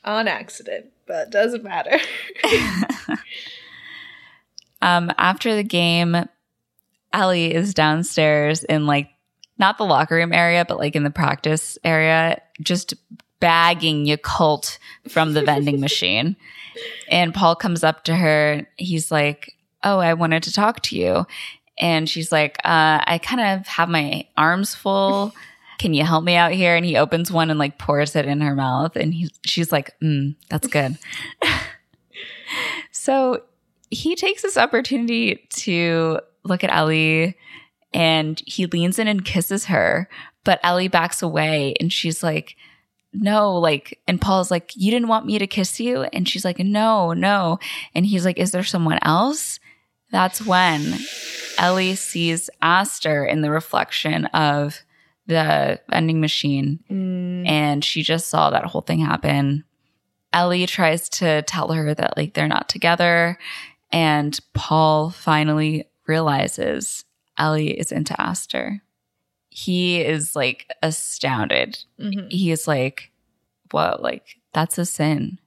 on 0.04 0.28
accident, 0.28 0.86
but 1.06 1.30
doesn't 1.30 1.64
matter. 1.64 1.98
um, 4.82 5.12
after 5.18 5.54
the 5.54 5.64
game, 5.64 6.16
Ellie 7.12 7.52
is 7.52 7.74
downstairs 7.74 8.64
in 8.64 8.86
like 8.86 9.10
not 9.58 9.78
the 9.78 9.84
locker 9.84 10.16
room 10.16 10.32
area, 10.32 10.64
but 10.66 10.78
like 10.78 10.96
in 10.96 11.04
the 11.04 11.10
practice 11.10 11.78
area, 11.84 12.40
just 12.62 12.94
bagging 13.40 14.06
Yakult 14.06 14.78
from 15.08 15.34
the 15.34 15.42
vending 15.42 15.80
machine. 15.80 16.36
And 17.10 17.34
Paul 17.34 17.56
comes 17.56 17.84
up 17.84 18.04
to 18.04 18.16
her. 18.16 18.66
He's 18.76 19.10
like, 19.10 19.54
Oh, 19.82 19.98
I 19.98 20.14
wanted 20.14 20.42
to 20.44 20.52
talk 20.52 20.80
to 20.84 20.96
you. 20.96 21.26
And 21.78 22.08
she's 22.08 22.30
like, 22.30 22.58
uh, 22.58 23.00
I 23.06 23.18
kind 23.22 23.40
of 23.40 23.66
have 23.66 23.88
my 23.88 24.26
arms 24.36 24.74
full. 24.74 25.34
Can 25.78 25.94
you 25.94 26.04
help 26.04 26.22
me 26.22 26.36
out 26.36 26.52
here? 26.52 26.76
And 26.76 26.84
he 26.84 26.96
opens 26.96 27.32
one 27.32 27.48
and 27.48 27.58
like 27.58 27.78
pours 27.78 28.14
it 28.14 28.26
in 28.26 28.42
her 28.42 28.54
mouth. 28.54 28.96
And 28.96 29.14
he, 29.14 29.30
she's 29.46 29.72
like, 29.72 29.98
mm, 30.00 30.36
That's 30.50 30.66
good. 30.66 30.98
so 32.92 33.42
he 33.90 34.14
takes 34.16 34.42
this 34.42 34.56
opportunity 34.56 35.46
to 35.50 36.20
look 36.44 36.64
at 36.64 36.74
Ellie 36.74 37.36
and 37.92 38.40
he 38.46 38.66
leans 38.66 38.98
in 38.98 39.08
and 39.08 39.24
kisses 39.24 39.66
her, 39.66 40.08
but 40.44 40.60
Ellie 40.62 40.88
backs 40.88 41.22
away 41.22 41.74
and 41.80 41.92
she's 41.92 42.22
like, 42.22 42.56
no, 43.12 43.58
like, 43.58 43.98
and 44.06 44.20
Paul's 44.20 44.50
like, 44.52 44.70
you 44.76 44.92
didn't 44.92 45.08
want 45.08 45.26
me 45.26 45.38
to 45.38 45.46
kiss 45.48 45.80
you? 45.80 46.02
And 46.12 46.28
she's 46.28 46.44
like, 46.44 46.60
no, 46.60 47.12
no. 47.12 47.58
And 47.92 48.06
he's 48.06 48.24
like, 48.24 48.38
is 48.38 48.52
there 48.52 48.62
someone 48.62 49.00
else? 49.02 49.58
That's 50.12 50.44
when 50.44 50.98
Ellie 51.58 51.96
sees 51.96 52.48
Aster 52.62 53.24
in 53.24 53.42
the 53.42 53.50
reflection 53.50 54.26
of 54.26 54.80
the 55.26 55.80
vending 55.88 56.20
machine 56.20 56.80
Mm. 56.90 57.48
and 57.48 57.84
she 57.84 58.02
just 58.02 58.28
saw 58.28 58.50
that 58.50 58.64
whole 58.66 58.80
thing 58.80 59.00
happen. 59.00 59.64
Ellie 60.32 60.66
tries 60.66 61.08
to 61.08 61.42
tell 61.42 61.72
her 61.72 61.92
that 61.94 62.16
like 62.16 62.34
they're 62.34 62.48
not 62.48 62.68
together 62.68 63.38
and 63.92 64.38
Paul 64.54 65.10
finally 65.10 65.86
realizes 66.06 67.04
Ellie 67.38 67.78
is 67.78 67.92
into 67.92 68.18
Aster. 68.20 68.82
He 69.48 70.00
is 70.00 70.36
like 70.36 70.70
astounded. 70.82 71.78
Mhm. 71.98 72.30
He 72.30 72.50
is 72.50 72.68
like, 72.68 73.10
whoa, 73.70 73.96
like 74.00 74.36
that's 74.52 74.78
a 74.78 74.84
sin. 74.86 75.38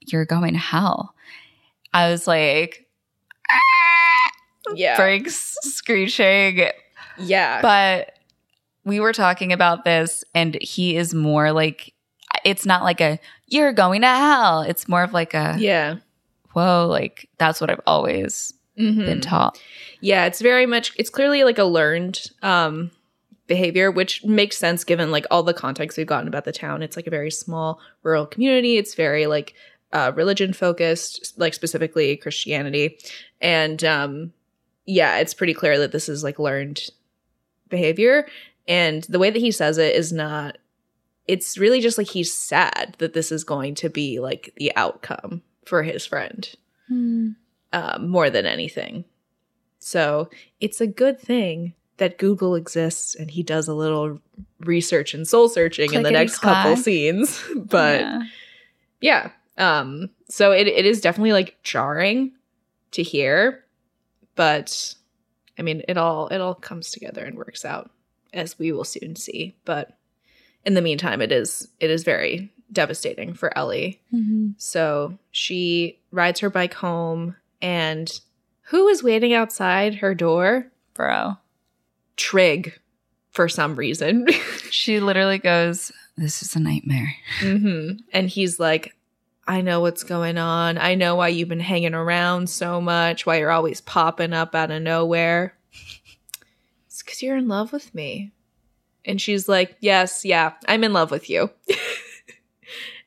You're 0.00 0.24
going 0.24 0.52
to 0.54 0.58
hell. 0.58 1.14
I 1.92 2.10
was 2.10 2.26
like, 2.26 2.86
Yeah. 4.74 4.96
brakes 4.96 5.56
screeching. 5.62 6.68
yeah. 7.18 7.60
But 7.62 8.12
we 8.84 9.00
were 9.00 9.12
talking 9.12 9.52
about 9.52 9.84
this, 9.84 10.24
and 10.34 10.56
he 10.60 10.96
is 10.96 11.12
more 11.14 11.52
like, 11.52 11.92
it's 12.44 12.66
not 12.66 12.82
like 12.84 13.00
a, 13.00 13.18
you're 13.46 13.72
going 13.72 14.02
to 14.02 14.08
hell. 14.08 14.60
It's 14.62 14.88
more 14.88 15.02
of 15.02 15.12
like 15.12 15.34
a, 15.34 15.56
yeah. 15.58 15.96
Whoa, 16.56 16.86
like 16.88 17.28
that's 17.38 17.60
what 17.60 17.70
I've 17.70 17.80
always 17.86 18.52
Mhm. 18.78 19.04
been 19.06 19.20
taught. 19.20 19.60
Yeah, 20.00 20.24
it's 20.26 20.40
very 20.40 20.66
much 20.66 20.92
it's 20.96 21.10
clearly 21.10 21.44
like 21.44 21.58
a 21.58 21.64
learned 21.64 22.20
um 22.42 22.90
behavior 23.46 23.90
which 23.92 24.24
makes 24.24 24.56
sense 24.58 24.82
given 24.82 25.10
like 25.12 25.24
all 25.30 25.42
the 25.44 25.54
context 25.54 25.96
we've 25.96 26.06
gotten 26.06 26.28
about 26.28 26.44
the 26.44 26.52
town. 26.52 26.82
It's 26.82 26.96
like 26.96 27.06
a 27.06 27.10
very 27.10 27.30
small 27.30 27.78
rural 28.02 28.26
community. 28.26 28.76
It's 28.76 28.94
very 28.94 29.26
like 29.26 29.54
uh 29.92 30.12
religion 30.16 30.52
focused, 30.52 31.34
like 31.38 31.54
specifically 31.54 32.16
Christianity. 32.16 32.98
And 33.40 33.84
um 33.84 34.32
yeah, 34.86 35.18
it's 35.18 35.34
pretty 35.34 35.54
clear 35.54 35.78
that 35.78 35.92
this 35.92 36.08
is 36.08 36.22
like 36.24 36.38
learned 36.38 36.80
behavior 37.68 38.26
and 38.68 39.02
the 39.04 39.18
way 39.18 39.30
that 39.30 39.38
he 39.40 39.50
says 39.50 39.78
it 39.78 39.94
is 39.96 40.12
not 40.12 40.58
it's 41.26 41.58
really 41.58 41.80
just 41.80 41.98
like 41.98 42.06
he's 42.08 42.32
sad 42.32 42.94
that 42.98 43.12
this 43.12 43.32
is 43.32 43.42
going 43.42 43.74
to 43.74 43.88
be 43.90 44.20
like 44.20 44.52
the 44.56 44.72
outcome 44.76 45.42
for 45.66 45.82
his 45.82 46.06
friend 46.06 46.48
uh, 47.72 47.98
more 48.00 48.30
than 48.30 48.46
anything. 48.46 49.04
So 49.78 50.30
it's 50.60 50.80
a 50.80 50.86
good 50.86 51.20
thing 51.20 51.74
that 51.98 52.18
Google 52.18 52.54
exists 52.54 53.14
and 53.14 53.30
he 53.30 53.42
does 53.42 53.68
a 53.68 53.74
little 53.74 54.18
research 54.60 55.14
and 55.14 55.26
soul 55.26 55.48
searching 55.48 55.92
in 55.92 56.02
the 56.02 56.10
next 56.10 56.38
couple 56.38 56.76
scenes. 56.76 57.42
but 57.56 58.00
Yeah. 58.00 58.22
yeah. 59.00 59.30
Um, 59.58 60.10
so 60.28 60.52
it, 60.52 60.66
it 60.66 60.86
is 60.86 61.00
definitely 61.00 61.32
like 61.32 61.56
jarring 61.62 62.32
to 62.92 63.02
hear, 63.02 63.64
but 64.34 64.94
I 65.58 65.62
mean 65.62 65.82
it 65.88 65.96
all 65.96 66.28
it 66.28 66.40
all 66.40 66.54
comes 66.54 66.90
together 66.90 67.24
and 67.24 67.36
works 67.36 67.64
out 67.64 67.90
as 68.32 68.58
we 68.58 68.72
will 68.72 68.84
soon 68.84 69.16
see. 69.16 69.56
But 69.64 69.96
in 70.64 70.74
the 70.74 70.82
meantime, 70.82 71.22
it 71.22 71.32
is 71.32 71.68
it 71.80 71.90
is 71.90 72.04
very 72.04 72.52
devastating 72.72 73.32
for 73.34 73.56
Ellie. 73.56 74.00
Mhm. 74.12 74.54
So 74.58 75.18
she 75.30 75.98
rides 76.10 76.40
her 76.40 76.50
bike 76.50 76.74
home, 76.74 77.36
and 77.62 78.20
who 78.70 78.88
is 78.88 79.02
waiting 79.02 79.32
outside 79.32 79.96
her 79.96 80.14
door? 80.14 80.70
bro. 80.94 81.36
Trig, 82.16 82.78
for 83.32 83.48
some 83.48 83.76
reason. 83.76 84.26
She 84.70 84.98
literally 85.00 85.38
goes, 85.38 85.92
This 86.16 86.42
is 86.42 86.56
a 86.56 86.60
nightmare. 86.60 87.14
hmm 87.38 87.92
And 88.12 88.28
he's 88.28 88.58
like, 88.58 88.94
I 89.46 89.60
know 89.60 89.80
what's 89.80 90.02
going 90.02 90.38
on. 90.38 90.76
I 90.78 90.94
know 90.96 91.14
why 91.16 91.28
you've 91.28 91.48
been 91.48 91.60
hanging 91.60 91.94
around 91.94 92.48
so 92.50 92.80
much, 92.80 93.24
why 93.26 93.38
you're 93.38 93.50
always 93.50 93.80
popping 93.80 94.32
up 94.32 94.54
out 94.54 94.70
of 94.70 94.82
nowhere. 94.82 95.54
It's 96.86 97.02
because 97.02 97.22
you're 97.22 97.36
in 97.36 97.46
love 97.46 97.72
with 97.72 97.94
me. 97.94 98.32
And 99.04 99.20
she's 99.20 99.48
like, 99.48 99.76
Yes, 99.80 100.24
yeah, 100.24 100.54
I'm 100.66 100.82
in 100.82 100.92
love 100.94 101.10
with 101.10 101.28
you. 101.30 101.50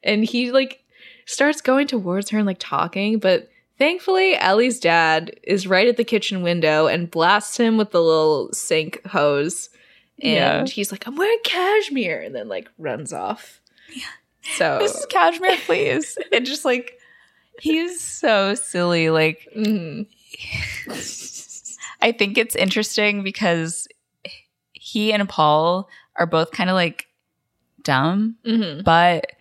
and 0.04 0.24
he 0.26 0.52
like 0.52 0.84
starts 1.26 1.62
going 1.62 1.88
towards 1.88 2.30
her 2.30 2.38
and 2.38 2.48
like 2.48 2.58
talking, 2.60 3.20
but 3.20 3.50
thankfully 3.78 4.36
Ellie's 4.36 4.80
dad 4.80 5.32
is 5.44 5.68
right 5.68 5.88
at 5.88 5.98
the 5.98 6.04
kitchen 6.04 6.42
window 6.42 6.88
and 6.88 7.10
blasts 7.12 7.58
him 7.58 7.78
with 7.78 7.92
the 7.92 8.02
little 8.02 8.52
sink 8.54 9.06
hose. 9.08 9.70
And 10.22 10.34
Yeah. 10.34 10.66
he's 10.66 10.92
like, 10.92 11.08
I'm 11.08 11.16
wearing 11.16 11.40
cashmere, 11.46 12.20
and 12.22 12.36
then 12.36 12.50
like 12.50 12.70
runs 12.78 13.14
off. 13.14 13.62
Yeah. 13.94 14.04
So 14.58 14.80
Mrs. 14.82 15.08
Cashmere, 15.10 15.58
please. 15.66 16.18
and 16.34 16.46
just 16.46 16.66
like, 16.66 16.98
he's 17.62 18.02
so 18.02 18.54
silly. 18.56 19.10
Like, 19.10 19.48
mhm. 19.56 20.08
I 22.02 22.12
think 22.12 22.38
it's 22.38 22.56
interesting 22.56 23.24
because 23.24 23.88
he 24.74 25.12
and 25.14 25.28
Paul 25.28 25.90
are 26.16 26.26
both 26.26 26.52
kind 26.52 26.70
of 26.70 26.74
like 26.74 27.08
dumb, 27.84 28.38
Mhm. 28.46 28.84
but 28.84 29.32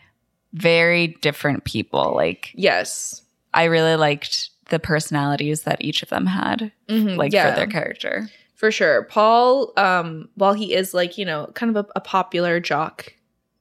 very 0.52 1.08
different 1.20 1.64
people. 1.64 2.12
Like, 2.14 2.52
yes, 2.54 3.22
I 3.54 3.64
really 3.64 3.96
liked 3.96 4.50
the 4.70 4.78
personalities 4.78 5.62
that 5.62 5.82
each 5.82 6.02
of 6.02 6.08
them 6.10 6.26
had, 6.26 6.72
Mhm. 6.88 7.16
like 7.16 7.32
Yeah. 7.32 7.50
for 7.50 7.56
their 7.56 7.66
character. 7.66 8.28
For 8.54 8.70
sure. 8.72 9.04
Paul, 9.04 9.72
um, 9.76 10.28
while 10.34 10.52
he 10.52 10.74
is 10.74 10.92
like, 10.92 11.16
you 11.16 11.24
know, 11.24 11.50
kind 11.54 11.74
of 11.74 11.86
a, 11.86 11.88
a 11.96 12.00
popular 12.00 12.60
jock 12.60 13.14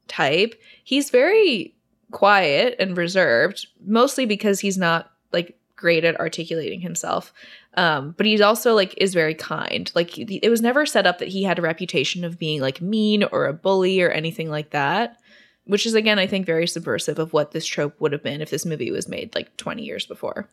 type, 0.07 0.59
he's 0.83 1.09
very 1.09 1.75
quiet 2.11 2.75
and 2.79 2.97
reserved, 2.97 3.67
mostly 3.85 4.25
because 4.25 4.59
he's 4.59 4.77
not 4.77 5.11
like 5.31 5.57
great 5.75 6.03
at 6.03 6.19
articulating 6.19 6.81
himself. 6.81 7.31
Um, 7.75 8.15
but 8.17 8.25
he's 8.25 8.41
also 8.41 8.73
like 8.73 8.95
is 8.97 9.13
very 9.13 9.35
kind. 9.35 9.91
Like 9.93 10.17
it 10.17 10.49
was 10.49 10.61
never 10.61 10.85
set 10.85 11.05
up 11.05 11.19
that 11.19 11.27
he 11.27 11.43
had 11.43 11.59
a 11.59 11.61
reputation 11.61 12.23
of 12.23 12.39
being 12.39 12.59
like 12.59 12.81
mean 12.81 13.23
or 13.25 13.45
a 13.45 13.53
bully 13.53 14.01
or 14.01 14.09
anything 14.09 14.49
like 14.49 14.71
that. 14.71 15.17
Which 15.67 15.85
is 15.85 15.93
again, 15.93 16.17
I 16.17 16.27
think, 16.27 16.45
very 16.45 16.67
subversive 16.67 17.19
of 17.19 17.33
what 17.33 17.51
this 17.51 17.65
trope 17.65 17.99
would 17.99 18.13
have 18.13 18.23
been 18.23 18.41
if 18.41 18.49
this 18.49 18.65
movie 18.65 18.91
was 18.91 19.07
made 19.07 19.35
like 19.35 19.55
20 19.57 19.83
years 19.83 20.05
before. 20.05 20.49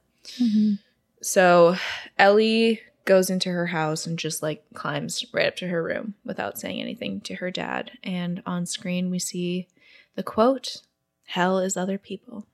So 1.22 1.76
Ellie 2.18 2.80
goes 3.04 3.30
into 3.30 3.50
her 3.50 3.66
house 3.66 4.06
and 4.06 4.18
just 4.18 4.42
like 4.42 4.64
climbs 4.74 5.24
right 5.32 5.46
up 5.46 5.56
to 5.56 5.68
her 5.68 5.82
room 5.82 6.14
without 6.24 6.58
saying 6.58 6.80
anything 6.80 7.20
to 7.22 7.36
her 7.36 7.50
dad. 7.50 7.92
And 8.02 8.42
on 8.46 8.66
screen, 8.66 9.10
we 9.10 9.18
see 9.18 9.68
the 10.16 10.22
quote 10.22 10.82
Hell 11.26 11.58
is 11.58 11.76
other 11.76 11.98
people. 11.98 12.46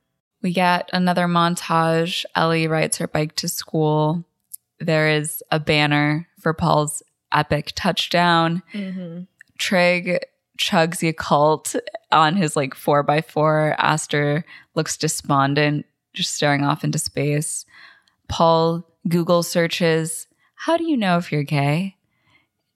We 0.43 0.53
get 0.53 0.89
another 0.93 1.27
montage. 1.27 2.25
Ellie 2.35 2.69
rides 2.69 2.99
her 2.99 3.09
bike 3.09 3.37
to 3.37 3.49
school. 3.49 4.25
There 4.79 5.09
is 5.09 5.43
a 5.51 5.61
banner 5.61 6.29
for 6.39 6.55
Paul's 6.55 7.03
epic 7.33 7.73
touchdown. 7.75 8.63
Mm-hmm. 8.73 9.23
Trig 9.59 10.25
chugs 10.61 11.01
Yakult 11.01 11.81
on 12.13 12.37
his 12.37 12.55
like 12.55 12.75
four 12.75 13.03
by 13.03 13.21
four. 13.23 13.75
Aster 13.79 14.45
looks 14.75 14.97
despondent, 14.97 15.87
just 16.13 16.35
staring 16.35 16.63
off 16.63 16.85
into 16.85 16.99
space. 16.99 17.65
Paul 18.29 18.87
Google 19.09 19.43
searches, 19.43 20.29
How 20.55 20.77
do 20.77 20.85
you 20.85 20.97
know 20.97 21.17
if 21.17 21.33
you're 21.33 21.43
gay? 21.43 21.97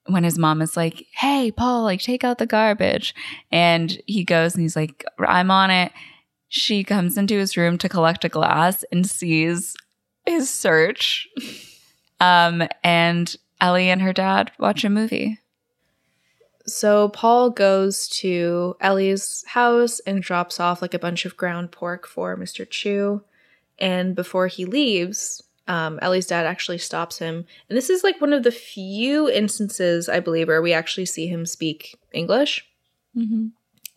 When 0.07 0.25
his 0.25 0.39
mom 0.39 0.63
is 0.63 0.77
like, 0.77 1.07
Hey, 1.13 1.53
Paul, 1.53 1.85
like 1.85 2.01
take 2.01 2.25
out 2.25 2.39
the 2.39 2.47
garbage. 2.47 3.15
And 3.53 4.01
he 4.07 4.25
goes 4.25 4.55
and 4.55 4.63
he's 4.63 4.77
like, 4.77 5.05
I'm 5.19 5.51
on 5.51 5.71
it. 5.71 5.93
She 6.49 6.85
comes 6.85 7.19
into 7.19 7.39
his 7.39 7.57
room 7.57 7.79
to 7.79 7.89
collect 7.89 8.25
a 8.25 8.29
glass 8.29 8.85
and 8.91 9.07
sees 9.07 9.77
his 10.27 10.51
search. 10.51 11.29
Um, 12.21 12.63
and 12.83 13.35
Ellie 13.61 13.91
and 13.91 14.01
her 14.01 14.13
dad 14.13 14.53
watch 14.59 14.85
a 14.85 14.89
movie. 14.89 15.41
So 16.67 17.09
Paul 17.11 17.51
goes 17.51 18.09
to 18.09 18.77
Ellie's 18.81 19.45
house 19.47 20.01
and 20.01 20.23
drops 20.23 20.59
off 20.59 20.81
like 20.81 20.95
a 20.95 20.99
bunch 20.99 21.27
of 21.27 21.37
ground 21.37 21.73
pork 21.73 22.07
for 22.07 22.37
Mr. 22.37 22.69
Chu. 22.69 23.23
And 23.79 24.15
before 24.15 24.47
he 24.47 24.65
leaves, 24.65 25.43
um, 25.69 25.99
Ellie's 26.01 26.27
dad 26.27 26.47
actually 26.47 26.79
stops 26.79 27.19
him. 27.19 27.45
And 27.69 27.77
this 27.77 27.91
is 27.91 28.03
like 28.03 28.21
one 28.21 28.33
of 28.33 28.45
the 28.45 28.51
few 28.51 29.29
instances, 29.29 30.09
I 30.09 30.21
believe, 30.21 30.49
where 30.49 30.63
we 30.63 30.73
actually 30.73 31.07
see 31.07 31.27
him 31.27 31.45
speak 31.45 31.97
English. 32.13 32.67
Mm-hmm. 33.17 33.49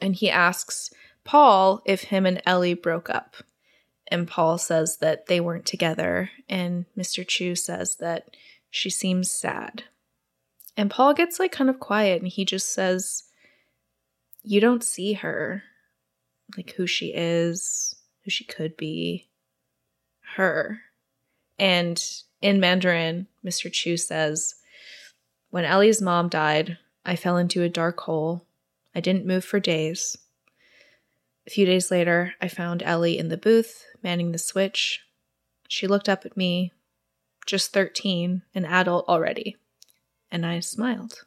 And 0.02 0.15
he 0.15 0.30
asks 0.30 0.91
Paul 1.23 1.81
if 1.85 2.03
him 2.03 2.26
and 2.26 2.41
Ellie 2.45 2.73
broke 2.73 3.10
up. 3.10 3.35
And 4.10 4.27
Paul 4.27 4.57
says 4.57 4.98
that 4.98 5.27
they 5.27 5.39
weren't 5.39 5.65
together. 5.65 6.31
And 6.49 6.85
Mr. 6.98 7.27
Chu 7.27 7.56
says 7.56 7.95
that 7.95 8.35
she 8.69 8.89
seems 8.89 9.31
sad. 9.31 9.84
And 10.78 10.91
Paul 10.91 11.16
gets 11.16 11.40
like 11.40 11.52
kind 11.52 11.72
of 11.72 11.80
quiet 11.80 12.22
and 12.22 12.32
he 12.32 12.45
just 12.45 12.72
says, 12.72 13.24
You 14.44 14.62
don't 14.62 14.84
see 14.84 15.14
her, 15.14 15.64
like 16.56 16.74
who 16.74 16.86
she 16.86 17.12
is, 17.14 17.95
who 18.24 18.30
she 18.30 18.45
could 18.45 18.78
be, 18.78 19.28
her. 20.36 20.82
And 21.58 22.02
in 22.44 22.60
Mandarin, 22.60 23.26
Mr. 23.44 23.72
Chu 23.72 23.98
says, 23.98 24.56
When 25.49 25.66
Ellie's 25.66 26.02
mom 26.02 26.30
died, 26.30 26.78
I 27.04 27.16
fell 27.16 27.38
into 27.38 27.64
a 27.64 27.70
dark 27.70 27.99
hole. 28.02 28.45
I 28.94 28.99
didn't 28.99 29.26
move 29.26 29.44
for 29.44 29.60
days. 29.60 30.18
A 31.48 31.49
few 31.49 31.66
days 31.66 31.90
later, 31.90 32.34
I 32.41 32.49
found 32.49 32.84
Ellie 32.84 33.18
in 33.18 33.30
the 33.30 33.38
booth, 33.38 33.86
manning 34.04 34.32
the 34.32 34.38
switch. 34.38 35.02
She 35.70 35.88
looked 35.88 36.10
up 36.10 36.26
at 36.26 36.38
me, 36.38 36.74
just 37.45 37.74
13, 37.74 38.44
an 38.54 38.66
adult 38.66 39.08
already, 39.08 39.56
and 40.32 40.45
I 40.45 40.60
smiled. 40.60 41.26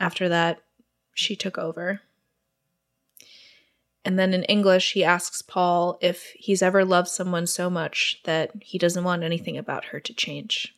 After 0.00 0.28
that, 0.28 0.60
she 1.14 1.36
took 1.36 1.58
over. 1.58 2.00
And 4.04 4.18
then 4.18 4.34
in 4.34 4.42
English, 4.44 4.92
he 4.92 5.02
asks 5.02 5.40
Paul 5.40 5.98
if 6.02 6.32
he's 6.34 6.62
ever 6.62 6.84
loved 6.84 7.08
someone 7.08 7.46
so 7.46 7.70
much 7.70 8.20
that 8.24 8.50
he 8.60 8.76
doesn't 8.76 9.04
want 9.04 9.22
anything 9.22 9.56
about 9.56 9.86
her 9.86 10.00
to 10.00 10.12
change. 10.12 10.74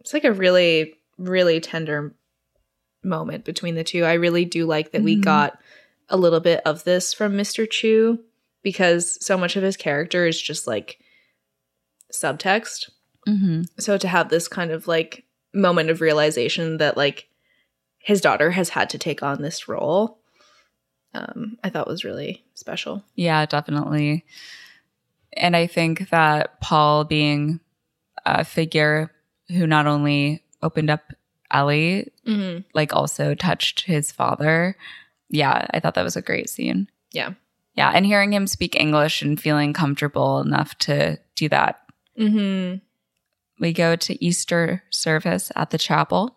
It's 0.00 0.12
like 0.12 0.24
a 0.24 0.32
really, 0.32 0.94
really 1.16 1.60
tender 1.60 2.14
moment 3.02 3.44
between 3.44 3.76
the 3.76 3.84
two. 3.84 4.04
I 4.04 4.14
really 4.14 4.44
do 4.44 4.66
like 4.66 4.92
that 4.92 5.02
we 5.02 5.16
Mhm. 5.16 5.24
got 5.24 5.58
a 6.10 6.16
little 6.18 6.40
bit 6.40 6.60
of 6.66 6.84
this 6.84 7.14
from 7.14 7.34
Mr. 7.34 7.68
Chu 7.68 8.22
because 8.62 9.24
so 9.24 9.38
much 9.38 9.56
of 9.56 9.62
his 9.62 9.76
character 9.76 10.26
is 10.26 10.40
just 10.40 10.66
like 10.66 10.98
subtext. 12.12 12.90
Mm-hmm. 13.26 13.62
So 13.78 13.96
to 13.96 14.08
have 14.08 14.28
this 14.28 14.48
kind 14.48 14.70
of 14.70 14.86
like 14.86 15.24
moment 15.52 15.90
of 15.90 16.00
realization 16.00 16.78
that 16.78 16.96
like 16.96 17.28
his 17.98 18.20
daughter 18.20 18.50
has 18.50 18.70
had 18.70 18.90
to 18.90 18.98
take 18.98 19.22
on 19.22 19.42
this 19.42 19.68
role, 19.68 20.18
um, 21.14 21.58
I 21.64 21.70
thought 21.70 21.88
was 21.88 22.04
really 22.04 22.44
special. 22.54 23.04
Yeah, 23.14 23.44
definitely. 23.46 24.24
And 25.36 25.56
I 25.56 25.66
think 25.66 26.10
that 26.10 26.60
Paul 26.60 27.04
being 27.04 27.60
a 28.24 28.44
figure 28.44 29.10
who 29.48 29.66
not 29.66 29.86
only 29.86 30.42
opened 30.62 30.90
up 30.90 31.12
Ellie, 31.50 32.12
Mm-hmm. 32.26 32.60
like 32.74 32.92
also 32.94 33.34
touched 33.34 33.80
his 33.82 34.12
father. 34.12 34.76
Yeah, 35.28 35.66
I 35.70 35.80
thought 35.80 35.94
that 35.94 36.04
was 36.04 36.16
a 36.16 36.22
great 36.22 36.48
scene. 36.48 36.88
Yeah. 37.12 37.30
Yeah. 37.74 37.90
And 37.92 38.06
hearing 38.06 38.32
him 38.32 38.46
speak 38.46 38.76
English 38.76 39.22
and 39.22 39.40
feeling 39.40 39.72
comfortable 39.72 40.40
enough 40.40 40.76
to 40.78 41.18
do 41.34 41.48
that. 41.48 41.80
Mm-hmm. 42.18 42.78
We 43.60 43.72
go 43.72 43.94
to 43.94 44.24
Easter 44.24 44.82
service 44.90 45.52
at 45.54 45.70
the 45.70 45.78
chapel. 45.78 46.36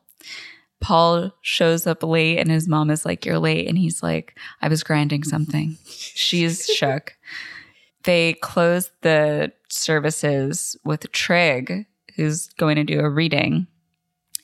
Paul 0.82 1.32
shows 1.42 1.88
up 1.88 2.04
late 2.04 2.38
and 2.38 2.52
his 2.52 2.68
mom 2.68 2.92
is 2.92 3.06
like, 3.06 3.26
You're 3.26 3.40
late. 3.40 3.68
And 3.68 3.78
he's 3.78 4.04
like, 4.04 4.38
I 4.62 4.68
was 4.68 4.84
grinding 4.84 5.24
something. 5.24 5.78
She's 5.88 6.66
shook. 6.68 7.16
They 8.04 8.34
close 8.34 8.92
the 9.02 9.54
services 9.70 10.76
with 10.84 11.10
Trig, 11.14 11.86
who's 12.16 12.48
going 12.48 12.76
to 12.76 12.84
do 12.84 13.00
a 13.00 13.10
reading. 13.10 13.68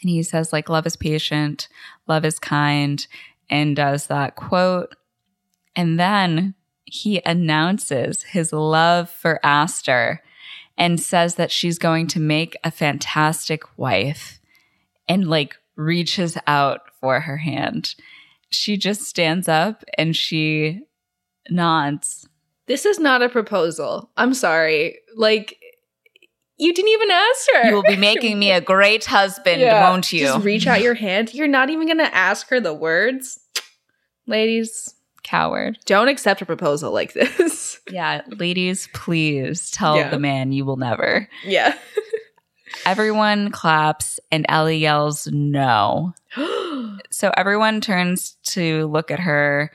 And 0.01 0.09
he 0.09 0.23
says, 0.23 0.53
like, 0.53 0.69
love 0.69 0.87
is 0.87 0.95
patient, 0.95 1.67
love 2.07 2.23
is 2.23 2.39
kind, 2.39 3.05
and 3.49 3.75
does 3.75 4.07
that 4.07 4.37
quote. 4.37 4.95
And 5.75 5.99
then 5.99 6.55
he 6.85 7.21
announces 7.25 8.23
his 8.23 8.53
love 8.53 9.09
for 9.09 9.39
Aster 9.43 10.23
and 10.79 10.99
says 10.99 11.35
that 11.35 11.51
she's 11.51 11.77
going 11.77 12.07
to 12.07 12.19
make 12.19 12.57
a 12.63 12.71
fantastic 12.71 13.77
wife 13.77 14.39
and 15.07 15.27
like 15.27 15.57
reaches 15.75 16.37
out 16.47 16.81
for 16.99 17.19
her 17.19 17.37
hand. 17.37 17.95
She 18.49 18.77
just 18.77 19.01
stands 19.01 19.47
up 19.47 19.83
and 19.97 20.15
she 20.15 20.81
nods. 21.49 22.27
This 22.65 22.85
is 22.85 22.97
not 22.97 23.21
a 23.21 23.29
proposal. 23.29 24.09
I'm 24.15 24.33
sorry. 24.33 24.99
Like, 25.15 25.57
you 26.57 26.73
didn't 26.73 26.91
even 26.91 27.11
ask 27.11 27.47
her. 27.53 27.69
You 27.69 27.75
will 27.75 27.83
be 27.83 27.95
making 27.95 28.37
me 28.37 28.51
a 28.51 28.61
great 28.61 29.05
husband, 29.05 29.61
Yeah, 29.61 29.89
won't 29.89 30.11
you? 30.11 30.25
Just 30.25 30.45
reach 30.45 30.67
out 30.67 30.81
your 30.81 30.93
hand. 30.93 31.33
You're 31.33 31.47
not 31.47 31.69
even 31.69 31.87
going 31.87 31.99
to 31.99 32.15
ask 32.15 32.49
her 32.49 32.59
the 32.59 32.73
words. 32.73 33.39
Ladies, 34.27 34.93
Coward. 35.29 35.77
don't 35.85 36.07
accept 36.07 36.41
a 36.41 36.45
proposal 36.45 36.91
like 36.91 37.13
this. 37.13 37.79
Yeah, 37.91 38.21
ladies, 38.27 38.87
please 38.93 39.71
tell 39.71 39.97
Yeah. 39.97 40.09
the 40.09 40.19
man 40.19 40.51
you 40.51 40.63
will 40.65 40.77
never. 40.77 41.27
yeah. 41.43 41.75
Everyone 42.85 43.49
claps 43.51 44.19
and 44.31 44.45
Ellie 44.47 44.77
yells 44.77 45.27
no. 45.31 46.13
So 47.11 47.31
everyone 47.35 47.81
turns 47.81 48.37
to 48.43 48.87
look 48.87 49.09
at 49.11 49.19
her. 49.19 49.71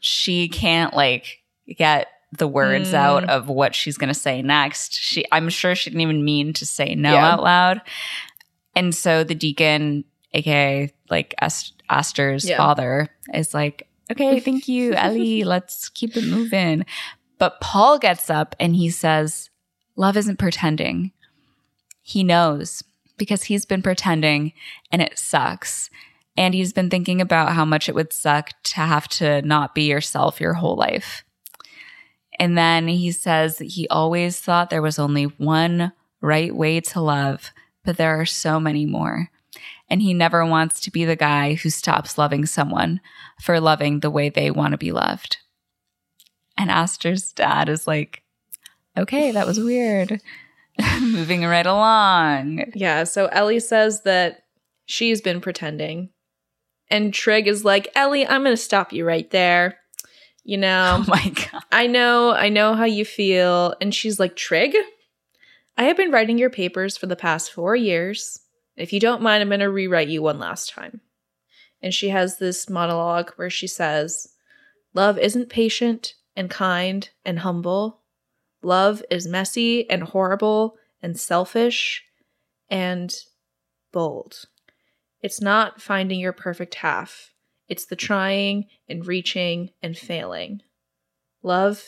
She 0.00 0.48
can't 0.48 0.94
like 0.94 1.38
get 1.76 2.08
the 2.36 2.48
words 2.48 2.90
Mm. 2.92 2.94
out 2.94 3.28
of 3.28 3.48
what 3.48 3.74
she's 3.74 3.98
going 3.98 4.08
to 4.08 4.14
say 4.18 4.40
next. 4.40 4.94
She 4.94 5.24
I'm 5.30 5.48
sure 5.50 5.74
she 5.74 5.90
didn't 5.90 6.00
even 6.02 6.24
mean 6.24 6.52
to 6.54 6.64
say 6.66 6.94
no 6.94 7.12
Yeah. 7.12 7.32
out 7.32 7.42
loud. 7.42 7.82
And 8.74 8.94
so 8.94 9.22
the 9.24 9.34
deacon, 9.34 10.04
aka 10.32 10.90
like 11.10 11.34
Ast- 11.40 11.74
Aster's 11.90 12.48
Yeah. 12.48 12.56
father, 12.56 13.08
is 13.34 13.52
like, 13.52 13.86
"Okay, 14.10 14.40
thank 14.40 14.68
you, 14.68 14.92
Ellie. 14.94 15.44
Let's 15.44 15.88
keep 15.88 16.16
it 16.16 16.24
moving." 16.24 16.84
But 17.38 17.60
Paul 17.60 17.98
gets 17.98 18.28
up 18.28 18.54
and 18.60 18.76
he 18.76 18.90
says, 18.90 19.50
"Love 19.96 20.16
isn't 20.16 20.38
pretending." 20.38 21.12
He 22.02 22.24
knows 22.24 22.82
because 23.20 23.44
he's 23.44 23.66
been 23.66 23.82
pretending 23.82 24.52
and 24.90 25.00
it 25.00 25.18
sucks. 25.18 25.90
And 26.36 26.54
he's 26.54 26.72
been 26.72 26.88
thinking 26.88 27.20
about 27.20 27.52
how 27.52 27.64
much 27.64 27.88
it 27.88 27.94
would 27.94 28.12
suck 28.12 28.50
to 28.64 28.80
have 28.80 29.06
to 29.08 29.42
not 29.42 29.74
be 29.74 29.82
yourself 29.82 30.40
your 30.40 30.54
whole 30.54 30.74
life. 30.74 31.22
And 32.38 32.56
then 32.56 32.88
he 32.88 33.12
says 33.12 33.58
that 33.58 33.66
he 33.66 33.86
always 33.88 34.40
thought 34.40 34.70
there 34.70 34.80
was 34.80 34.98
only 34.98 35.24
one 35.24 35.92
right 36.22 36.54
way 36.54 36.80
to 36.80 37.00
love, 37.00 37.50
but 37.84 37.98
there 37.98 38.18
are 38.18 38.26
so 38.26 38.58
many 38.58 38.86
more. 38.86 39.28
And 39.90 40.00
he 40.00 40.14
never 40.14 40.46
wants 40.46 40.80
to 40.80 40.90
be 40.90 41.04
the 41.04 41.16
guy 41.16 41.54
who 41.54 41.68
stops 41.68 42.16
loving 42.16 42.46
someone 42.46 43.00
for 43.42 43.58
loving 43.58 44.00
the 44.00 44.10
way 44.10 44.28
they 44.28 44.50
want 44.50 44.72
to 44.72 44.78
be 44.78 44.92
loved. 44.92 45.38
And 46.56 46.70
Aster's 46.70 47.32
dad 47.32 47.68
is 47.68 47.88
like, 47.88 48.22
okay, 48.96 49.32
that 49.32 49.46
was 49.46 49.58
weird. 49.58 50.20
Moving 51.00 51.44
right 51.44 51.66
along. 51.66 52.64
Yeah. 52.74 53.04
So 53.04 53.26
Ellie 53.26 53.60
says 53.60 54.02
that 54.02 54.44
she's 54.86 55.20
been 55.20 55.40
pretending. 55.40 56.10
And 56.88 57.14
Trig 57.14 57.48
is 57.48 57.64
like, 57.64 57.88
Ellie, 57.94 58.26
I'm 58.26 58.42
going 58.42 58.56
to 58.56 58.62
stop 58.62 58.92
you 58.92 59.04
right 59.04 59.30
there. 59.30 59.78
You 60.44 60.58
know, 60.58 60.98
Oh 61.02 61.04
my 61.08 61.28
God. 61.28 61.62
I 61.72 61.86
know, 61.86 62.32
I 62.32 62.48
know 62.48 62.74
how 62.74 62.84
you 62.84 63.04
feel. 63.04 63.74
And 63.80 63.94
she's 63.94 64.20
like, 64.20 64.36
Trig, 64.36 64.74
I 65.76 65.84
have 65.84 65.96
been 65.96 66.10
writing 66.10 66.38
your 66.38 66.50
papers 66.50 66.96
for 66.96 67.06
the 67.06 67.16
past 67.16 67.52
four 67.52 67.74
years. 67.76 68.40
If 68.80 68.94
you 68.94 69.00
don't 69.00 69.20
mind, 69.20 69.42
I'm 69.42 69.48
going 69.48 69.60
to 69.60 69.70
rewrite 69.70 70.08
you 70.08 70.22
one 70.22 70.38
last 70.38 70.70
time. 70.70 71.02
And 71.82 71.92
she 71.92 72.08
has 72.08 72.38
this 72.38 72.68
monologue 72.70 73.32
where 73.36 73.50
she 73.50 73.66
says, 73.66 74.28
Love 74.94 75.18
isn't 75.18 75.50
patient 75.50 76.14
and 76.34 76.50
kind 76.50 77.08
and 77.24 77.40
humble. 77.40 78.00
Love 78.62 79.02
is 79.10 79.26
messy 79.26 79.88
and 79.90 80.02
horrible 80.02 80.76
and 81.02 81.18
selfish 81.18 82.04
and 82.70 83.14
bold. 83.92 84.46
It's 85.20 85.40
not 85.40 85.82
finding 85.82 86.18
your 86.18 86.32
perfect 86.32 86.76
half, 86.76 87.34
it's 87.68 87.84
the 87.84 87.96
trying 87.96 88.66
and 88.88 89.06
reaching 89.06 89.70
and 89.82 89.96
failing. 89.96 90.62
Love 91.42 91.84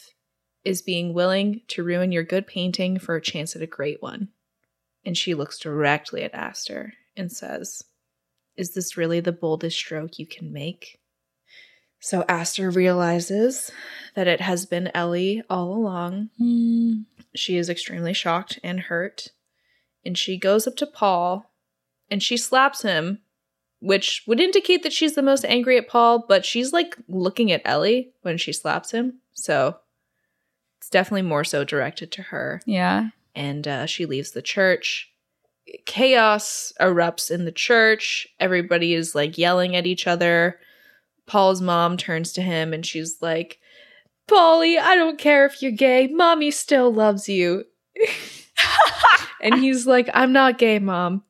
is 0.65 0.83
being 0.83 1.13
willing 1.13 1.63
to 1.69 1.83
ruin 1.83 2.13
your 2.13 2.23
good 2.23 2.47
painting 2.47 2.99
for 2.99 3.17
a 3.17 3.23
chance 3.23 3.57
at 3.57 3.63
a 3.63 3.67
great 3.67 4.01
one. 4.01 4.29
And 5.05 5.17
she 5.17 5.35
looks 5.35 5.59
directly 5.59 6.23
at 6.23 6.35
Aster 6.35 6.95
and 7.17 7.31
says, 7.31 7.85
Is 8.57 8.75
this 8.75 8.97
really 8.97 9.21
the 9.21 9.33
boldest 9.33 9.77
stroke 9.77 10.19
you 10.19 10.27
can 10.27 10.53
make? 10.53 11.01
So 12.05 12.25
Aster 12.29 12.69
realizes 12.69 13.71
that 14.17 14.27
it 14.27 14.41
has 14.41 14.67
been 14.67 14.91
Ellie 14.93 15.43
all 15.49 15.73
along. 15.73 16.31
Hmm. 16.37 17.03
She 17.35 17.57
is 17.57 17.71
extremely 17.71 18.13
shocked 18.13 18.59
and 18.65 18.81
hurt. 18.81 19.29
And 20.05 20.19
she 20.19 20.37
goes 20.37 20.67
up 20.67 20.75
to 20.77 20.87
Paul 20.87 21.53
and 22.11 22.21
she 22.21 22.37
slaps 22.37 22.83
him, 22.83 23.21
which 23.81 24.25
would 24.27 24.41
indicate 24.41 24.83
that 24.83 24.93
she's 24.93 25.15
the 25.15 25.23
most 25.23 25.45
angry 25.45 25.79
at 25.79 25.89
Paul, 25.89 26.25
but 26.29 26.45
she's 26.45 26.73
like 26.73 26.97
looking 27.09 27.53
at 27.53 27.63
Ellie 27.65 28.13
when 28.23 28.37
she 28.37 28.53
slaps 28.53 28.91
him. 28.91 29.21
So 29.33 29.77
it's 30.79 30.91
definitely 30.91 31.23
more 31.23 31.45
so 31.45 31.63
directed 31.63 32.11
to 32.13 32.23
her. 32.23 32.63
Yeah. 32.67 33.11
And 33.35 33.67
uh, 33.67 33.87
she 33.87 34.07
leaves 34.07 34.33
the 34.33 34.43
church. 34.43 35.09
Chaos 35.87 36.73
erupts 36.81 37.31
in 37.31 37.45
the 37.45 37.53
church. 37.53 38.27
Everybody 38.41 38.95
is 38.95 39.15
like 39.15 39.39
yelling 39.39 39.75
at 39.77 39.87
each 39.87 40.07
other. 40.07 40.59
Paul's 41.27 41.63
mom 41.63 41.97
turns 41.97 42.33
to 42.35 42.43
him 42.43 42.73
and 42.73 42.85
she's 42.85 43.23
like, 43.23 43.59
Paulie, 44.29 44.79
I 44.79 44.95
don't 44.97 45.19
care 45.19 45.47
if 45.47 45.63
you're 45.63 45.71
gay. 45.73 46.09
Mommy 46.09 46.51
still 46.51 46.93
loves 46.93 47.29
you. 47.29 47.65
and 49.41 49.55
he's 49.55 49.87
like, 49.87 50.11
I'm 50.15 50.33
not 50.33 50.59
gay, 50.59 50.79
mom, 50.79 51.23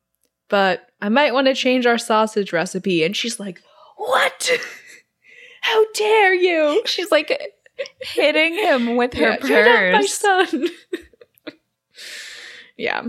but 0.48 0.88
I 1.00 1.08
might 1.08 1.34
want 1.34 1.46
to 1.46 1.54
change 1.54 1.86
our 1.86 1.98
sausage 1.98 2.52
recipe. 2.52 3.04
And 3.04 3.16
she's 3.16 3.38
like, 3.38 3.60
What? 3.96 4.50
How 5.62 5.84
dare 5.94 6.34
you? 6.34 6.82
She's 6.86 7.10
like 7.10 7.30
hitting 8.00 8.54
him 8.54 8.96
with 8.96 9.14
her 9.14 9.22
Yeah, 9.22 9.36
not 9.36 9.92
my 9.92 9.98
purse. 10.00 10.14
son. 10.14 10.68
Yeah. 12.76 13.04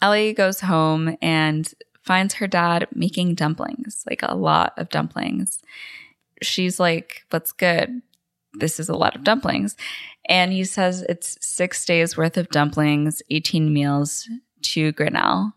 Ellie 0.00 0.32
goes 0.32 0.60
home 0.60 1.16
and 1.22 1.72
finds 2.02 2.34
her 2.34 2.46
dad 2.46 2.88
making 2.94 3.34
dumplings, 3.34 4.04
like 4.08 4.22
a 4.22 4.34
lot 4.34 4.74
of 4.76 4.88
dumplings. 4.88 5.62
She's 6.42 6.80
like, 6.80 7.24
What's 7.30 7.52
good? 7.52 8.02
This 8.54 8.78
is 8.78 8.88
a 8.88 8.96
lot 8.96 9.16
of 9.16 9.24
dumplings. 9.24 9.76
And 10.28 10.52
he 10.52 10.64
says 10.64 11.02
it's 11.08 11.38
six 11.40 11.84
days 11.84 12.16
worth 12.16 12.36
of 12.36 12.48
dumplings, 12.50 13.22
18 13.30 13.72
meals 13.72 14.28
to 14.62 14.92
Grinnell. 14.92 15.54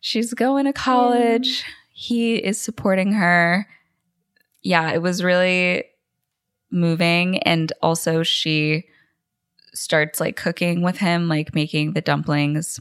She's 0.00 0.34
going 0.34 0.66
to 0.66 0.72
college. 0.72 1.64
He 1.92 2.36
is 2.36 2.60
supporting 2.60 3.12
her. 3.12 3.66
Yeah, 4.62 4.92
it 4.92 5.00
was 5.00 5.22
really 5.22 5.84
moving. 6.70 7.38
And 7.38 7.72
also, 7.82 8.22
she 8.22 8.84
starts 9.74 10.20
like 10.20 10.36
cooking 10.36 10.82
with 10.82 10.98
him, 10.98 11.28
like 11.28 11.54
making 11.54 11.92
the 11.92 12.00
dumplings. 12.00 12.78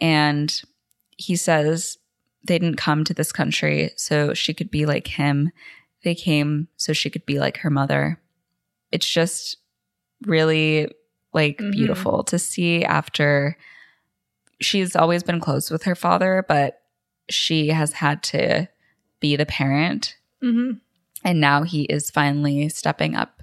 And 0.00 0.52
he 1.16 1.36
says 1.36 1.98
they 2.42 2.58
didn't 2.58 2.76
come 2.78 3.04
to 3.04 3.14
this 3.14 3.32
country 3.32 3.90
so 3.96 4.34
she 4.34 4.52
could 4.54 4.70
be 4.70 4.86
like 4.86 5.06
him. 5.06 5.50
They 6.02 6.14
came 6.14 6.68
so 6.76 6.92
she 6.92 7.10
could 7.10 7.24
be 7.26 7.38
like 7.38 7.58
her 7.58 7.70
mother. 7.70 8.20
it's 8.92 9.10
just 9.10 9.56
really 10.24 10.88
like 11.32 11.58
Mhm. 11.58 11.72
beautiful 11.72 12.22
to 12.24 12.38
see 12.38 12.84
after 12.84 13.56
she's 14.60 14.94
always 14.94 15.22
been 15.24 15.40
close 15.40 15.68
with 15.70 15.82
her 15.82 15.96
father, 15.96 16.44
but 16.48 16.80
she 17.28 17.68
has 17.68 17.94
had 17.94 18.22
to 18.22 18.68
be 19.20 19.34
the 19.36 19.46
parent 19.46 20.16
hmm 20.40 20.72
and 21.24 21.40
now 21.40 21.62
he 21.62 21.84
is 21.84 22.10
finally 22.10 22.68
stepping 22.68 23.16
up 23.16 23.42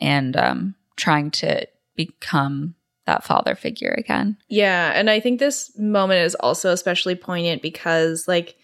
and 0.00 0.34
um, 0.36 0.74
trying 0.96 1.30
to 1.30 1.66
become 1.98 2.76
that 3.06 3.24
father 3.24 3.54
figure 3.54 3.94
again. 3.98 4.36
Yeah, 4.48 4.92
and 4.94 5.10
I 5.10 5.18
think 5.18 5.40
this 5.40 5.76
moment 5.78 6.24
is 6.24 6.34
also 6.36 6.72
especially 6.72 7.14
poignant 7.14 7.60
because 7.60 8.28
like 8.28 8.56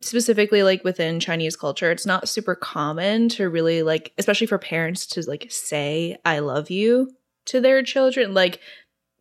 specifically 0.00 0.62
like 0.62 0.82
within 0.82 1.20
Chinese 1.20 1.54
culture, 1.56 1.90
it's 1.90 2.06
not 2.06 2.28
super 2.28 2.54
common 2.54 3.28
to 3.30 3.48
really 3.48 3.82
like 3.82 4.12
especially 4.18 4.46
for 4.46 4.58
parents 4.58 5.06
to 5.06 5.22
like 5.28 5.46
say 5.50 6.18
I 6.24 6.40
love 6.40 6.70
you 6.70 7.12
to 7.46 7.60
their 7.60 7.82
children. 7.82 8.34
Like 8.34 8.60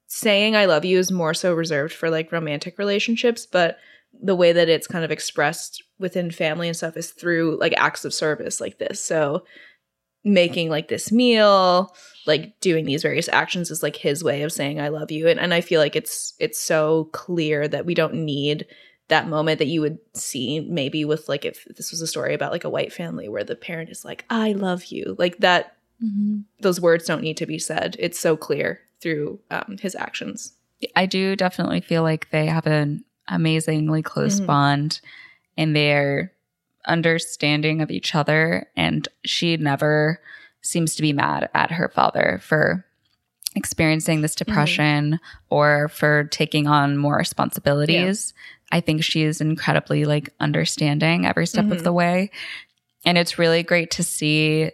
saying 0.08 0.56
I 0.56 0.66
love 0.66 0.86
you 0.86 1.00
is 1.00 1.12
more 1.12 1.34
so 1.34 1.54
reserved 1.54 1.94
for 1.94 2.10
like 2.10 2.32
romantic 2.32 2.78
relationships, 2.78 3.46
but 3.46 3.78
the 4.22 4.36
way 4.36 4.54
that 4.54 4.70
it's 4.70 4.88
kind 4.88 5.04
of 5.04 5.12
expressed 5.12 5.84
within 6.00 6.32
family 6.32 6.68
and 6.68 6.78
stuff 6.78 6.96
is 6.98 7.12
through 7.12 7.58
like 7.60 7.74
acts 7.78 8.06
of 8.06 8.14
service 8.14 8.62
like 8.62 8.78
this. 8.78 9.04
So 9.04 9.44
making 10.24 10.70
like 10.70 10.88
this 10.88 11.12
meal, 11.12 11.94
like 12.26 12.60
doing 12.62 12.86
these 12.86 13.02
various 13.04 13.28
actions 13.30 13.70
is 13.72 13.84
like 13.84 13.96
his 13.96 14.24
way 14.24 14.44
of 14.44 14.52
saying 14.52 14.80
I 14.80 14.88
love 14.90 15.12
you. 15.12 15.28
And 15.28 15.40
and 15.40 15.54
I 15.54 15.62
feel 15.62 15.82
like 15.82 15.96
it's 15.96 16.34
it's 16.40 16.60
so 16.60 17.10
clear 17.12 17.68
that 17.68 17.86
we 17.86 17.94
don't 17.94 18.14
need 18.14 18.66
that 19.10 19.28
moment 19.28 19.60
that 19.60 19.68
you 19.68 19.82
would 19.82 19.98
see 20.14 20.62
maybe 20.62 21.04
with 21.04 21.28
like 21.28 21.44
if 21.44 21.66
this 21.76 21.92
was 21.92 22.02
a 22.02 22.08
story 22.08 22.34
about 22.34 22.52
like 22.54 22.64
a 22.64 22.70
white 22.70 22.94
family 22.94 23.28
where 23.28 23.44
the 23.44 23.56
parent 23.56 23.90
is 23.90 24.06
like 24.06 24.24
I 24.30 24.54
love 24.54 24.86
you. 24.86 25.16
Like 25.20 25.38
that 25.40 25.76
those 26.60 26.82
words 26.82 27.06
don't 27.06 27.22
need 27.22 27.38
to 27.38 27.46
be 27.46 27.60
said. 27.60 27.96
It's 28.00 28.20
so 28.20 28.36
clear 28.38 28.82
through 29.02 29.40
um, 29.52 29.78
his 29.82 29.96
actions. 29.96 30.54
I 30.96 31.06
do 31.06 31.36
definitely 31.36 31.82
feel 31.82 32.04
like 32.04 32.30
they 32.30 32.46
have 32.48 32.66
an 32.68 33.04
amazingly 33.28 34.02
close 34.02 34.40
Mhm. 34.42 34.46
bond 34.46 35.02
and 35.58 35.76
they're 35.76 36.32
understanding 36.86 37.82
of 37.82 37.92
each 37.92 38.16
other. 38.16 38.68
And 38.76 39.08
she 39.26 39.58
never 39.58 40.20
seems 40.62 40.96
to 40.96 41.02
be 41.02 41.14
mad 41.14 41.50
at 41.54 41.72
her 41.72 41.90
father 41.90 42.40
for 42.44 42.86
experiencing 43.56 44.22
this 44.22 44.36
depression 44.36 45.20
or 45.50 45.88
for 45.90 46.24
taking 46.26 46.68
on 46.68 46.98
more 46.98 47.18
responsibilities. 47.18 48.34
I 48.72 48.80
think 48.80 49.04
she 49.04 49.22
is 49.24 49.42
incredibly 49.42 50.06
like 50.06 50.30
understanding 50.40 51.26
every 51.26 51.46
step 51.46 51.66
of 51.66 51.80
Mhm. 51.82 51.84
the 51.84 51.94
way. 51.94 52.32
And 53.06 53.18
it's 53.18 53.38
really 53.38 53.62
great 53.62 53.92
to 53.92 54.04
see 54.04 54.72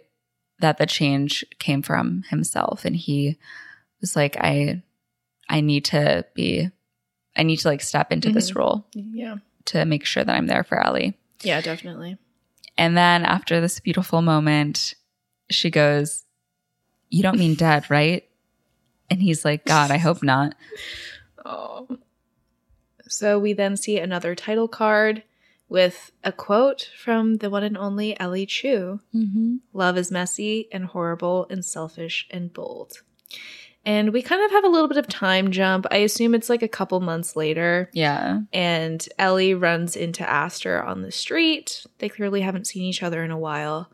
that 0.60 0.78
the 0.78 0.86
change 0.86 1.44
came 1.58 1.82
from 1.82 2.22
himself 2.30 2.84
and 2.84 2.94
he 2.96 3.38
was 4.00 4.16
like 4.16 4.36
I 4.38 4.82
I 5.48 5.60
need 5.60 5.84
to 5.86 6.24
be 6.34 6.70
I 7.36 7.42
need 7.42 7.58
to 7.58 7.68
like 7.68 7.80
step 7.82 8.12
into 8.12 8.30
this 8.30 8.52
Mhm. 8.52 8.56
role 8.56 8.86
Yeah. 8.94 9.36
to 9.66 9.84
make 9.84 10.04
sure 10.04 10.24
that 10.24 10.34
I'm 10.34 10.46
there 10.46 10.64
for 10.64 10.82
Ellie. 10.84 11.18
Yeah, 11.42 11.60
definitely. 11.60 12.18
And 12.76 12.96
then 12.96 13.24
after 13.24 13.60
this 13.60 13.80
beautiful 13.80 14.22
moment, 14.22 14.94
she 15.50 15.70
goes, 15.70 16.24
You 17.08 17.22
don't 17.22 17.38
mean 17.38 17.54
dead, 17.54 17.90
right? 17.90 18.24
And 19.10 19.20
he's 19.20 19.44
like, 19.44 19.64
God, 19.64 19.90
I 19.90 19.98
hope 19.98 20.22
not. 20.22 20.54
Oh. 21.44 21.88
So 23.08 23.38
we 23.38 23.52
then 23.52 23.76
see 23.76 23.98
another 23.98 24.36
title 24.36 24.68
card 24.68 25.24
with 25.68 26.12
a 26.22 26.32
quote 26.32 26.90
from 26.96 27.38
the 27.38 27.50
one 27.50 27.64
and 27.64 27.76
only 27.76 28.18
Ellie 28.20 28.46
Chu. 28.46 29.00
Mm-hmm. 29.14 29.56
Love 29.72 29.96
is 29.96 30.10
messy 30.10 30.68
and 30.70 30.84
horrible 30.84 31.46
and 31.50 31.64
selfish 31.64 32.26
and 32.30 32.52
bold. 32.52 33.02
And 33.84 34.12
we 34.12 34.20
kind 34.20 34.42
of 34.44 34.50
have 34.50 34.64
a 34.64 34.68
little 34.68 34.88
bit 34.88 34.98
of 34.98 35.08
time 35.08 35.50
jump. 35.50 35.86
I 35.90 35.98
assume 35.98 36.34
it's 36.34 36.50
like 36.50 36.62
a 36.62 36.68
couple 36.68 37.00
months 37.00 37.34
later. 37.34 37.88
Yeah. 37.92 38.40
And 38.52 39.06
Ellie 39.18 39.54
runs 39.54 39.96
into 39.96 40.28
Aster 40.28 40.82
on 40.82 41.02
the 41.02 41.10
street. 41.10 41.86
They 41.98 42.10
clearly 42.10 42.42
haven't 42.42 42.66
seen 42.66 42.82
each 42.82 43.02
other 43.02 43.24
in 43.24 43.30
a 43.30 43.38
while. 43.38 43.90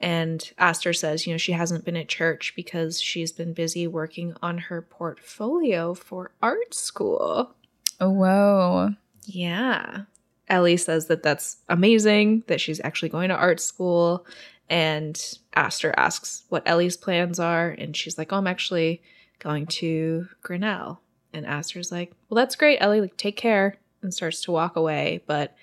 And 0.00 0.48
Aster 0.58 0.92
says, 0.92 1.26
you 1.26 1.34
know, 1.34 1.38
she 1.38 1.52
hasn't 1.52 1.84
been 1.84 1.96
at 1.96 2.08
church 2.08 2.52
because 2.56 3.00
she's 3.00 3.32
been 3.32 3.52
busy 3.52 3.86
working 3.86 4.34
on 4.42 4.58
her 4.58 4.82
portfolio 4.82 5.94
for 5.94 6.32
art 6.42 6.74
school. 6.74 7.54
Oh, 8.00 8.10
whoa. 8.10 8.90
Yeah. 9.24 10.02
Ellie 10.48 10.76
says 10.76 11.06
that 11.06 11.22
that's 11.22 11.58
amazing, 11.68 12.44
that 12.46 12.60
she's 12.60 12.80
actually 12.82 13.08
going 13.08 13.28
to 13.28 13.36
art 13.36 13.60
school. 13.60 14.24
And 14.70 15.20
Aster 15.54 15.94
asks 15.96 16.44
what 16.48 16.62
Ellie's 16.66 16.96
plans 16.96 17.38
are. 17.40 17.70
And 17.70 17.96
she's 17.96 18.18
like, 18.18 18.32
oh, 18.32 18.36
I'm 18.36 18.46
actually 18.46 19.02
going 19.38 19.66
to 19.66 20.28
Grinnell. 20.42 21.00
And 21.32 21.46
Aster's 21.46 21.92
like, 21.92 22.12
well, 22.28 22.36
that's 22.36 22.56
great, 22.56 22.78
Ellie. 22.80 23.00
Like, 23.00 23.16
take 23.16 23.36
care. 23.36 23.76
And 24.02 24.14
starts 24.14 24.42
to 24.42 24.52
walk 24.52 24.76
away. 24.76 25.22
But 25.26 25.56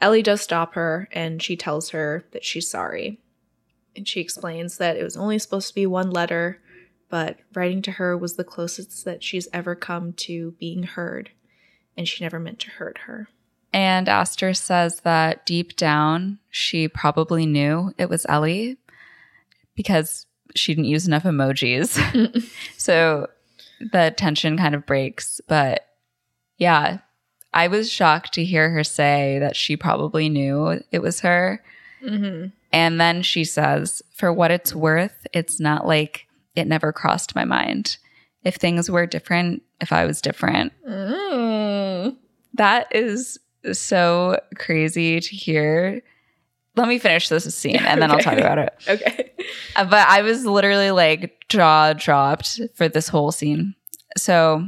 Ellie 0.00 0.22
does 0.22 0.40
stop 0.40 0.74
her 0.74 1.08
and 1.12 1.42
she 1.42 1.56
tells 1.56 1.90
her 1.90 2.24
that 2.32 2.44
she's 2.44 2.68
sorry. 2.68 3.20
And 3.94 4.08
she 4.08 4.20
explains 4.20 4.78
that 4.78 4.96
it 4.96 5.04
was 5.04 5.16
only 5.16 5.38
supposed 5.38 5.68
to 5.68 5.74
be 5.74 5.86
one 5.86 6.10
letter, 6.10 6.60
but 7.08 7.38
writing 7.54 7.82
to 7.82 7.92
her 7.92 8.16
was 8.16 8.34
the 8.34 8.44
closest 8.44 9.04
that 9.04 9.22
she's 9.22 9.48
ever 9.52 9.74
come 9.74 10.12
to 10.14 10.52
being 10.58 10.82
heard. 10.82 11.30
And 11.96 12.08
she 12.08 12.24
never 12.24 12.40
meant 12.40 12.58
to 12.60 12.70
hurt 12.70 12.98
her. 13.06 13.28
And 13.72 14.08
Aster 14.08 14.54
says 14.54 15.00
that 15.00 15.46
deep 15.46 15.76
down, 15.76 16.38
she 16.48 16.88
probably 16.88 17.44
knew 17.44 17.92
it 17.98 18.08
was 18.08 18.24
Ellie 18.28 18.78
because 19.74 20.26
she 20.54 20.74
didn't 20.74 20.88
use 20.88 21.06
enough 21.06 21.24
emojis. 21.24 21.98
so 22.76 23.28
the 23.92 24.14
tension 24.16 24.56
kind 24.56 24.74
of 24.74 24.86
breaks. 24.86 25.40
But 25.48 25.86
yeah, 26.58 26.98
I 27.52 27.68
was 27.68 27.90
shocked 27.90 28.34
to 28.34 28.44
hear 28.44 28.70
her 28.70 28.84
say 28.84 29.38
that 29.40 29.56
she 29.56 29.76
probably 29.76 30.28
knew 30.28 30.80
it 30.90 31.00
was 31.00 31.20
her. 31.20 31.62
mm-hmm. 32.04 32.48
And 32.72 33.00
then 33.00 33.22
she 33.22 33.44
says, 33.44 34.02
for 34.12 34.32
what 34.32 34.50
it's 34.50 34.74
worth, 34.74 35.26
it's 35.32 35.60
not 35.60 35.86
like 35.86 36.26
it 36.56 36.66
never 36.66 36.92
crossed 36.92 37.34
my 37.36 37.44
mind. 37.44 37.98
If 38.42 38.56
things 38.56 38.90
were 38.90 39.06
different, 39.06 39.62
if 39.80 39.92
I 39.92 40.04
was 40.04 40.20
different, 40.20 40.72
Mm. 40.86 42.16
that 42.54 42.88
is 42.94 43.38
so 43.72 44.40
crazy 44.56 45.20
to 45.20 45.36
hear. 45.36 46.02
Let 46.76 46.88
me 46.88 46.98
finish 46.98 47.28
this 47.28 47.52
scene 47.54 47.76
and 47.76 48.02
then 48.02 48.10
I'll 48.10 48.18
talk 48.18 48.38
about 48.38 48.58
it. 48.58 48.74
Okay. 48.88 49.30
Uh, 49.76 49.84
But 49.84 50.08
I 50.08 50.22
was 50.22 50.44
literally 50.44 50.90
like 50.90 51.44
jaw 51.48 51.92
dropped 51.92 52.60
for 52.74 52.88
this 52.88 53.08
whole 53.08 53.30
scene. 53.30 53.74
So 54.16 54.66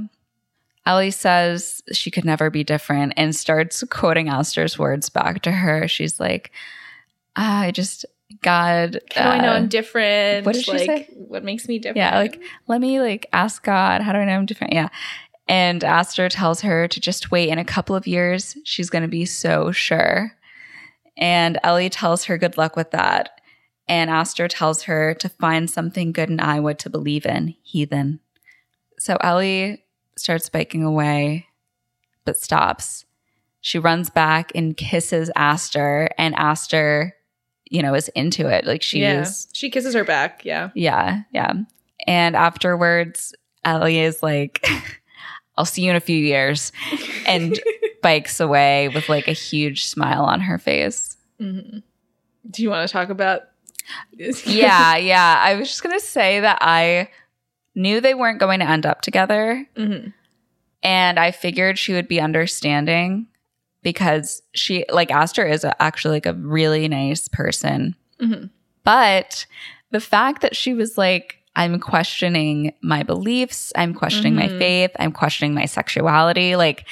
Ellie 0.84 1.10
says 1.10 1.82
she 1.92 2.10
could 2.10 2.24
never 2.24 2.48
be 2.50 2.62
different 2.62 3.14
and 3.16 3.34
starts 3.34 3.82
quoting 3.90 4.28
Aster's 4.28 4.78
words 4.78 5.08
back 5.08 5.42
to 5.42 5.50
her. 5.52 5.88
She's 5.88 6.20
like, 6.20 6.52
ah, 7.34 7.60
I 7.62 7.70
just, 7.72 8.06
God. 8.42 9.00
How 9.14 9.22
do 9.22 9.28
I 9.28 9.40
know 9.40 9.52
uh, 9.52 9.56
I'm 9.56 9.68
different? 9.68 10.46
what 10.46 10.54
did 10.54 10.64
she 10.64 10.78
say? 10.78 11.08
What 11.16 11.42
makes 11.42 11.66
me 11.66 11.78
different? 11.78 11.98
Yeah, 11.98 12.16
like 12.18 12.40
let 12.68 12.80
me 12.80 13.00
like 13.00 13.26
ask 13.32 13.64
God, 13.64 14.00
how 14.02 14.12
do 14.12 14.18
I 14.18 14.24
know 14.24 14.34
I'm 14.36 14.46
different? 14.46 14.72
Yeah. 14.74 14.88
And 15.48 15.82
Aster 15.84 16.28
tells 16.28 16.60
her 16.62 16.86
to 16.88 17.00
just 17.00 17.30
wait 17.30 17.48
in 17.48 17.58
a 17.58 17.64
couple 17.64 17.94
of 17.96 18.06
years. 18.06 18.56
She's 18.64 18.90
going 18.90 19.02
to 19.02 19.08
be 19.08 19.24
so 19.24 19.72
sure. 19.72 20.32
And 21.16 21.58
Ellie 21.62 21.90
tells 21.90 22.24
her 22.24 22.38
good 22.38 22.56
luck 22.56 22.76
with 22.76 22.90
that. 22.90 23.40
And 23.88 24.10
Aster 24.10 24.48
tells 24.48 24.82
her 24.82 25.14
to 25.14 25.28
find 25.28 25.70
something 25.70 26.12
good 26.12 26.28
in 26.28 26.40
Iowa 26.40 26.74
to 26.74 26.90
believe 26.90 27.24
in, 27.24 27.54
heathen. 27.62 28.20
So 28.98 29.16
Ellie 29.20 29.84
starts 30.16 30.48
biking 30.48 30.82
away, 30.82 31.46
but 32.24 32.38
stops. 32.38 33.04
She 33.60 33.78
runs 33.78 34.10
back 34.10 34.52
and 34.54 34.76
kisses 34.76 35.30
Aster, 35.36 36.08
and 36.18 36.34
Aster, 36.36 37.14
you 37.68 37.82
know, 37.82 37.94
is 37.94 38.08
into 38.08 38.48
it. 38.48 38.64
Like 38.64 38.82
she's 38.82 39.00
yeah. 39.00 39.28
She 39.52 39.70
kisses 39.70 39.94
her 39.94 40.04
back. 40.04 40.44
Yeah. 40.44 40.70
yeah, 40.74 41.22
yeah. 41.32 41.52
And 42.06 42.36
afterwards, 42.36 43.34
Ellie 43.64 43.98
is 43.98 44.22
like, 44.22 44.66
I'll 45.58 45.64
see 45.64 45.82
you 45.82 45.90
in 45.90 45.96
a 45.96 46.00
few 46.00 46.16
years, 46.16 46.72
and 47.26 47.58
bikes 48.02 48.40
away 48.40 48.88
with 48.88 49.08
like 49.08 49.26
a 49.28 49.32
huge 49.32 49.84
smile 49.84 50.24
on 50.24 50.40
her 50.40 50.58
face. 50.58 51.16
Mhm. 51.40 51.82
Do 52.50 52.62
you 52.62 52.70
want 52.70 52.86
to 52.88 52.92
talk 52.92 53.08
about? 53.08 53.42
Yeah, 54.46 54.96
yeah. 54.96 55.40
I 55.40 55.54
was 55.54 55.68
just 55.68 55.82
going 55.82 55.96
to 55.98 56.04
say 56.04 56.40
that 56.40 56.58
I 56.60 57.08
knew 57.76 58.00
they 58.00 58.14
weren't 58.14 58.40
going 58.40 58.58
to 58.60 58.68
end 58.68 58.84
up 58.86 59.00
together, 59.00 59.64
Mhm. 59.76 60.12
and 60.82 61.18
I 61.20 61.30
figured 61.30 61.78
she 61.78 61.92
would 61.92 62.08
be 62.08 62.20
understanding 62.20 63.26
because 63.82 64.42
she, 64.54 64.84
like, 64.90 65.10
Aster 65.12 65.46
is 65.46 65.64
actually 65.78 66.16
like 66.16 66.26
a 66.26 66.32
really 66.34 66.88
nice 66.88 67.28
person. 67.28 67.94
Mhm. 68.20 68.50
But 68.82 69.46
the 69.92 70.00
fact 70.00 70.42
that 70.42 70.56
she 70.56 70.74
was 70.74 70.98
like, 70.98 71.36
I'm 71.56 71.80
questioning 71.80 72.74
my 72.82 73.02
beliefs, 73.02 73.72
I'm 73.74 73.94
questioning 73.94 74.34
my 74.36 74.48
Mhm. 74.48 74.58
faith, 74.58 74.90
I'm 74.98 75.10
questioning 75.10 75.54
my 75.54 75.64
sexuality, 75.64 76.54
like, 76.54 76.86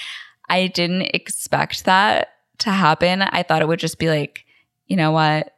I 0.49 0.67
didn't 0.67 1.11
expect 1.15 1.85
that 1.85 2.31
to 2.59 2.71
happen. 2.71 3.23
I 3.23 3.43
thought 3.43 3.63
it 3.63 3.69
would 3.69 3.79
just 3.79 3.99
be 3.99 4.09
like, 4.09 4.45
you 4.87 4.97
know 4.97 5.13
what? 5.13 5.51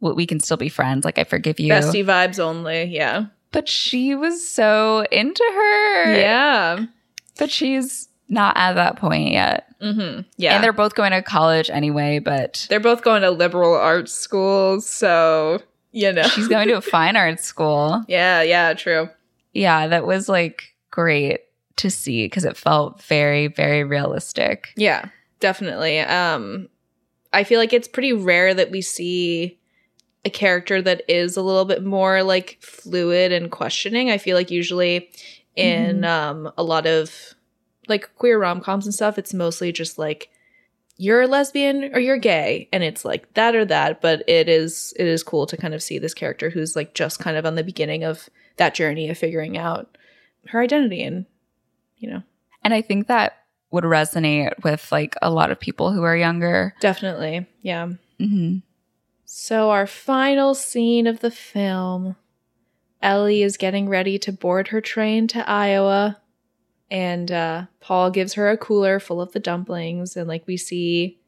we 0.00 0.26
can 0.26 0.38
still 0.38 0.56
be 0.56 0.68
friends. 0.68 1.04
Like 1.04 1.18
I 1.18 1.24
forgive 1.24 1.58
you. 1.58 1.72
Bestie 1.72 2.04
vibes 2.04 2.38
only. 2.38 2.84
Yeah. 2.84 3.24
But 3.50 3.68
she 3.68 4.14
was 4.14 4.48
so 4.48 5.04
into 5.10 5.42
her. 5.42 6.12
Yeah. 6.16 6.84
But 7.36 7.50
she's 7.50 8.08
not 8.28 8.56
at 8.56 8.74
that 8.74 8.94
point 8.94 9.32
yet. 9.32 9.66
Mm-hmm. 9.82 10.20
Yeah. 10.36 10.54
And 10.54 10.62
they're 10.62 10.72
both 10.72 10.94
going 10.94 11.10
to 11.10 11.20
college 11.22 11.68
anyway, 11.68 12.20
but 12.20 12.66
they're 12.70 12.78
both 12.78 13.02
going 13.02 13.22
to 13.22 13.30
liberal 13.32 13.74
arts 13.74 14.12
schools, 14.12 14.88
so 14.88 15.62
you 15.92 16.12
know. 16.12 16.22
she's 16.24 16.48
going 16.48 16.68
to 16.68 16.76
a 16.76 16.80
fine 16.80 17.16
arts 17.16 17.44
school. 17.44 18.04
Yeah, 18.08 18.42
yeah, 18.42 18.74
true. 18.74 19.08
Yeah, 19.52 19.86
that 19.88 20.06
was 20.06 20.28
like 20.28 20.74
great 20.90 21.40
to 21.76 21.90
see 21.90 22.26
because 22.26 22.44
it 22.44 22.56
felt 22.56 23.02
very, 23.02 23.46
very 23.48 23.84
realistic. 23.84 24.68
Yeah, 24.76 25.06
definitely. 25.40 25.98
Um 26.00 26.68
I 27.32 27.44
feel 27.44 27.58
like 27.60 27.72
it's 27.72 27.88
pretty 27.88 28.12
rare 28.12 28.54
that 28.54 28.70
we 28.70 28.80
see 28.82 29.58
a 30.24 30.30
character 30.30 30.80
that 30.82 31.02
is 31.08 31.36
a 31.36 31.42
little 31.42 31.64
bit 31.64 31.84
more 31.84 32.22
like 32.22 32.58
fluid 32.60 33.32
and 33.32 33.50
questioning. 33.50 34.10
I 34.10 34.18
feel 34.18 34.36
like 34.36 34.50
usually 34.50 35.10
in 35.56 36.00
Mhm. 36.02 36.06
um 36.06 36.52
a 36.58 36.62
lot 36.62 36.86
of 36.86 37.34
like 37.88 38.14
queer 38.16 38.38
rom-coms 38.38 38.84
and 38.86 38.94
stuff, 38.94 39.16
it's 39.18 39.32
mostly 39.32 39.72
just 39.72 39.98
like 39.98 40.28
you're 40.98 41.22
a 41.22 41.26
lesbian 41.26 41.94
or 41.94 42.00
you're 42.00 42.18
gay 42.18 42.68
and 42.72 42.82
it's 42.82 43.04
like 43.04 43.32
that 43.34 43.54
or 43.54 43.64
that, 43.64 44.00
but 44.00 44.22
it 44.28 44.48
is 44.48 44.92
it 44.98 45.06
is 45.06 45.22
cool 45.22 45.46
to 45.46 45.56
kind 45.56 45.72
of 45.72 45.82
see 45.82 45.98
this 45.98 46.12
character 46.12 46.50
who's 46.50 46.76
like 46.76 46.92
just 46.92 47.20
kind 47.20 47.36
of 47.36 47.46
on 47.46 47.54
the 47.54 47.64
beginning 47.64 48.04
of 48.04 48.28
that 48.56 48.74
journey 48.74 49.08
of 49.08 49.16
figuring 49.16 49.56
out 49.56 49.96
her 50.48 50.60
identity 50.60 51.02
and 51.02 51.24
you 51.96 52.10
know, 52.10 52.22
And 52.62 52.74
I 52.74 52.82
think 52.82 53.06
that 53.06 53.38
would 53.70 53.84
resonate 53.84 54.62
with 54.62 54.90
like 54.92 55.14
a 55.22 55.30
lot 55.30 55.50
of 55.50 55.60
people 55.60 55.92
who 55.92 56.02
are 56.02 56.16
younger. 56.16 56.74
definitely. 56.80 57.46
Yeah. 57.62 57.86
mm-hmm. 58.20 58.58
So, 59.24 59.70
our 59.70 59.86
final 59.86 60.54
scene 60.54 61.06
of 61.06 61.20
the 61.20 61.30
film 61.30 62.16
Ellie 63.02 63.42
is 63.42 63.56
getting 63.56 63.88
ready 63.88 64.18
to 64.20 64.32
board 64.32 64.68
her 64.68 64.80
train 64.80 65.28
to 65.28 65.48
Iowa, 65.48 66.18
and 66.90 67.30
uh, 67.30 67.66
Paul 67.80 68.10
gives 68.10 68.34
her 68.34 68.48
a 68.50 68.56
cooler 68.56 69.00
full 69.00 69.20
of 69.20 69.32
the 69.32 69.40
dumplings. 69.40 70.16
And, 70.16 70.28
like, 70.28 70.46
we 70.46 70.56
see 70.56 71.18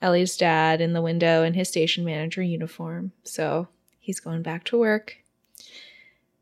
Ellie's 0.00 0.36
dad 0.36 0.80
in 0.80 0.92
the 0.92 1.02
window 1.02 1.42
in 1.42 1.54
his 1.54 1.68
station 1.68 2.04
manager 2.04 2.42
uniform. 2.42 3.12
So, 3.24 3.68
he's 3.98 4.20
going 4.20 4.42
back 4.42 4.64
to 4.64 4.78
work. 4.78 5.16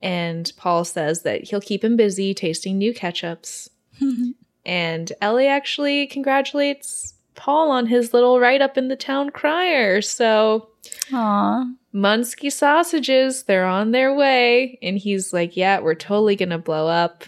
And 0.02 0.52
Paul 0.56 0.84
says 0.84 1.22
that 1.22 1.44
he'll 1.44 1.60
keep 1.60 1.82
him 1.82 1.96
busy 1.96 2.34
tasting 2.34 2.78
new 2.78 2.92
ketchups. 2.92 3.70
And 4.66 5.12
Ellie 5.20 5.46
actually 5.46 6.08
congratulates 6.08 7.14
Paul 7.36 7.70
on 7.70 7.86
his 7.86 8.12
little 8.12 8.40
write 8.40 8.60
up 8.60 8.76
in 8.76 8.88
the 8.88 8.96
town 8.96 9.30
crier. 9.30 10.02
So, 10.02 10.68
Aw. 11.12 11.66
Munsky 11.94 12.52
sausages, 12.52 13.44
they're 13.44 13.64
on 13.64 13.92
their 13.92 14.12
way. 14.12 14.78
And 14.82 14.98
he's 14.98 15.32
like, 15.32 15.56
Yeah, 15.56 15.78
we're 15.78 15.94
totally 15.94 16.34
gonna 16.34 16.58
blow 16.58 16.88
up. 16.88 17.24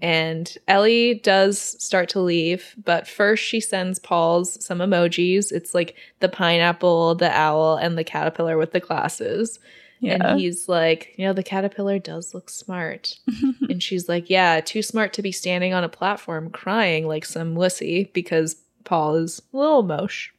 And 0.00 0.56
Ellie 0.68 1.14
does 1.14 1.58
start 1.82 2.08
to 2.10 2.20
leave, 2.20 2.74
but 2.82 3.06
first 3.06 3.44
she 3.44 3.60
sends 3.60 3.98
Paul's 3.98 4.64
some 4.64 4.78
emojis. 4.78 5.52
It's 5.52 5.74
like 5.74 5.96
the 6.20 6.28
pineapple, 6.28 7.14
the 7.14 7.30
owl, 7.30 7.76
and 7.76 7.96
the 7.96 8.04
caterpillar 8.04 8.56
with 8.56 8.72
the 8.72 8.80
glasses. 8.80 9.58
Yeah. 10.00 10.30
And 10.30 10.40
he's 10.40 10.68
like, 10.68 11.14
You 11.16 11.26
know, 11.26 11.32
the 11.32 11.42
caterpillar 11.42 11.98
does 11.98 12.34
look 12.34 12.50
smart. 12.50 13.18
and 13.68 13.82
she's 13.82 14.08
like, 14.08 14.28
Yeah, 14.28 14.60
too 14.60 14.82
smart 14.82 15.12
to 15.14 15.22
be 15.22 15.32
standing 15.32 15.72
on 15.72 15.84
a 15.84 15.88
platform 15.88 16.50
crying 16.50 17.06
like 17.06 17.24
some 17.24 17.54
wussy 17.54 18.12
because 18.12 18.56
Paul 18.84 19.14
is 19.16 19.40
a 19.52 19.56
little 19.56 19.82
mosh. 19.82 20.30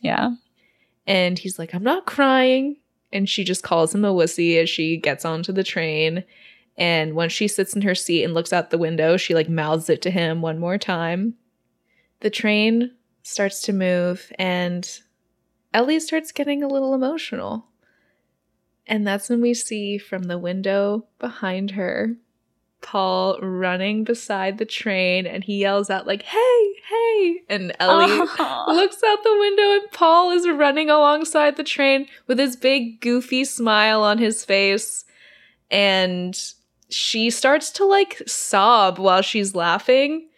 yeah. 0.00 0.30
And 1.06 1.38
he's 1.38 1.58
like, 1.58 1.74
I'm 1.74 1.82
not 1.82 2.06
crying. 2.06 2.76
And 3.12 3.28
she 3.28 3.42
just 3.42 3.64
calls 3.64 3.92
him 3.92 4.04
a 4.04 4.14
wussy 4.14 4.62
as 4.62 4.70
she 4.70 4.96
gets 4.96 5.24
onto 5.24 5.52
the 5.52 5.64
train. 5.64 6.22
And 6.80 7.14
when 7.14 7.28
she 7.28 7.46
sits 7.46 7.76
in 7.76 7.82
her 7.82 7.94
seat 7.94 8.24
and 8.24 8.32
looks 8.32 8.52
out 8.52 8.70
the 8.70 8.78
window, 8.78 9.18
she 9.18 9.34
like 9.34 9.50
mouths 9.50 9.90
it 9.90 10.00
to 10.02 10.10
him 10.10 10.40
one 10.40 10.58
more 10.58 10.78
time. 10.78 11.34
The 12.20 12.30
train 12.30 12.92
starts 13.22 13.60
to 13.62 13.72
move, 13.72 14.32
and 14.38 14.88
Ellie 15.74 16.00
starts 16.00 16.32
getting 16.32 16.62
a 16.62 16.68
little 16.68 16.94
emotional. 16.94 17.66
And 18.86 19.06
that's 19.06 19.28
when 19.28 19.42
we 19.42 19.52
see 19.54 19.98
from 19.98 20.24
the 20.24 20.38
window 20.38 21.06
behind 21.18 21.72
her 21.72 22.16
Paul 22.80 23.38
running 23.40 24.04
beside 24.04 24.56
the 24.56 24.64
train, 24.64 25.26
and 25.26 25.44
he 25.44 25.58
yells 25.58 25.90
out, 25.90 26.06
like, 26.06 26.22
hey, 26.22 26.74
hey. 26.88 27.42
And 27.48 27.76
Ellie 27.78 28.06
Aw. 28.06 28.64
looks 28.72 29.02
out 29.06 29.22
the 29.22 29.36
window 29.38 29.72
and 29.74 29.92
Paul 29.92 30.30
is 30.30 30.48
running 30.48 30.88
alongside 30.88 31.56
the 31.56 31.64
train 31.64 32.06
with 32.26 32.38
his 32.38 32.56
big 32.56 33.00
goofy 33.00 33.44
smile 33.44 34.02
on 34.02 34.16
his 34.16 34.44
face. 34.44 35.04
And 35.70 36.34
she 36.90 37.30
starts 37.30 37.70
to 37.72 37.84
like 37.84 38.20
sob 38.26 38.98
while 38.98 39.22
she's 39.22 39.54
laughing. 39.54 40.28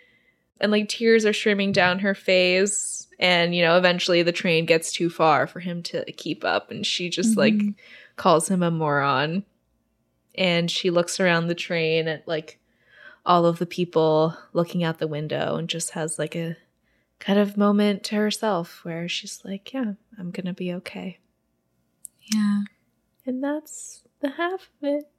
And 0.60 0.70
like 0.70 0.88
tears 0.88 1.24
are 1.26 1.32
streaming 1.32 1.72
down 1.72 1.98
her 2.00 2.14
face. 2.14 3.08
And, 3.18 3.54
you 3.54 3.62
know, 3.62 3.76
eventually 3.76 4.22
the 4.22 4.32
train 4.32 4.64
gets 4.66 4.92
too 4.92 5.10
far 5.10 5.46
for 5.46 5.58
him 5.60 5.82
to 5.84 6.04
keep 6.12 6.44
up. 6.44 6.70
And 6.70 6.86
she 6.86 7.08
just 7.08 7.36
like 7.36 7.54
Mhm. 7.54 7.74
calls 8.16 8.48
him 8.48 8.62
a 8.62 8.70
moron. 8.70 9.44
And 10.36 10.70
she 10.70 10.90
looks 10.90 11.18
around 11.20 11.46
the 11.48 11.54
train 11.54 12.06
at 12.08 12.26
like 12.28 12.58
all 13.26 13.44
of 13.46 13.58
the 13.58 13.66
people 13.66 14.36
looking 14.52 14.82
out 14.84 14.98
the 14.98 15.06
window 15.08 15.56
and 15.56 15.68
just 15.68 15.90
has 15.90 16.18
like 16.18 16.34
a 16.36 16.56
kind 17.18 17.38
of 17.38 17.56
moment 17.56 18.02
to 18.04 18.16
herself 18.16 18.84
where 18.84 19.08
she's 19.08 19.40
like, 19.44 19.72
Yeah, 19.72 19.94
I'm 20.18 20.30
gonna 20.30 20.54
be 20.54 20.72
okay. 20.74 21.18
yeah. 22.32 22.62
And 23.26 23.42
that's 23.42 24.02
the 24.20 24.30
half 24.30 24.62
of 24.82 24.88
it. 24.88 25.10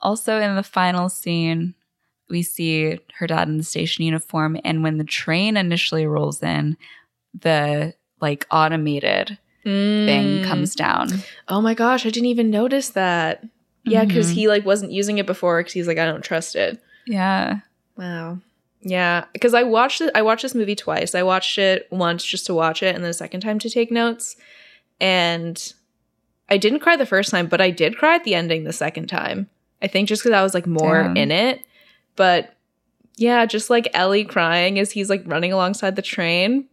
Also, 0.00 0.38
in 0.40 0.56
the 0.56 0.62
final 0.62 1.08
scene, 1.08 1.74
we 2.28 2.42
see 2.42 2.98
her 3.18 3.26
dad 3.26 3.48
in 3.48 3.56
the 3.58 3.64
station 3.64 4.04
uniform. 4.04 4.58
And 4.64 4.82
when 4.82 4.98
the 4.98 5.04
train 5.04 5.56
initially 5.56 6.06
rolls 6.06 6.42
in, 6.42 6.76
the 7.38 7.94
like 8.20 8.46
automated 8.50 9.38
thing 9.64 10.38
Mm. 10.40 10.44
comes 10.44 10.74
down. 10.74 11.08
Oh 11.48 11.60
my 11.60 11.74
gosh, 11.74 12.06
I 12.06 12.10
didn't 12.10 12.28
even 12.28 12.50
notice 12.50 12.90
that. 12.90 13.44
Yeah, 13.84 14.04
because 14.04 14.30
Mhm. 14.30 14.34
he 14.34 14.48
like 14.48 14.64
wasn't 14.64 14.92
using 14.92 15.18
it 15.18 15.26
before 15.26 15.58
because 15.60 15.72
he's 15.72 15.86
like, 15.88 15.98
I 15.98 16.04
don't 16.06 16.22
trust 16.24 16.56
it. 16.56 16.80
Yeah. 17.06 17.60
Wow. 17.96 18.38
Yeah, 18.82 19.24
because 19.32 19.54
I 19.54 19.62
watched 19.64 20.00
it. 20.00 20.10
I 20.14 20.22
watched 20.22 20.42
this 20.42 20.54
movie 20.54 20.76
twice. 20.76 21.14
I 21.14 21.22
watched 21.22 21.58
it 21.58 21.86
once 21.90 22.24
just 22.24 22.46
to 22.46 22.54
watch 22.54 22.82
it, 22.82 22.94
and 22.94 23.02
then 23.02 23.10
the 23.10 23.14
second 23.14 23.40
time 23.40 23.58
to 23.60 23.70
take 23.70 23.90
notes. 23.90 24.36
And 25.00 25.72
I 26.48 26.56
didn't 26.58 26.80
cry 26.80 26.96
the 26.96 27.06
first 27.06 27.30
time, 27.30 27.46
but 27.48 27.60
I 27.60 27.70
did 27.70 27.96
cry 27.98 28.14
at 28.16 28.24
the 28.24 28.34
ending 28.34 28.64
the 28.64 28.72
second 28.72 29.08
time. 29.08 29.48
I 29.82 29.88
think 29.88 30.08
just 30.08 30.22
because 30.22 30.34
I 30.36 30.42
was 30.42 30.54
like 30.54 30.66
more 30.66 31.02
Damn. 31.02 31.16
in 31.16 31.30
it. 31.30 31.64
But 32.16 32.54
yeah, 33.16 33.44
just 33.46 33.70
like 33.70 33.88
Ellie 33.94 34.24
crying 34.24 34.78
as 34.78 34.90
he's 34.92 35.10
like 35.10 35.22
running 35.26 35.52
alongside 35.52 35.96
the 35.96 36.02
train, 36.02 36.68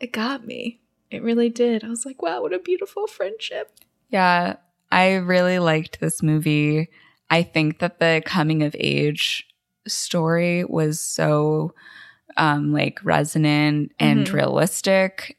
it 0.00 0.12
got 0.12 0.46
me. 0.46 0.80
It 1.10 1.22
really 1.22 1.48
did. 1.48 1.84
I 1.84 1.88
was 1.88 2.04
like, 2.04 2.20
wow, 2.22 2.42
what 2.42 2.52
a 2.52 2.58
beautiful 2.58 3.06
friendship. 3.06 3.70
Yeah. 4.10 4.56
I 4.90 5.14
really 5.14 5.58
liked 5.58 6.00
this 6.00 6.22
movie. 6.22 6.88
I 7.30 7.42
think 7.42 7.78
that 7.78 7.98
the 8.00 8.22
coming 8.24 8.62
of 8.62 8.74
age 8.78 9.46
story 9.86 10.64
was 10.64 10.98
so 11.00 11.74
um 12.36 12.72
like 12.72 12.98
resonant 13.04 13.92
and 14.00 14.26
Mhm. 14.26 14.32
realistic 14.32 15.36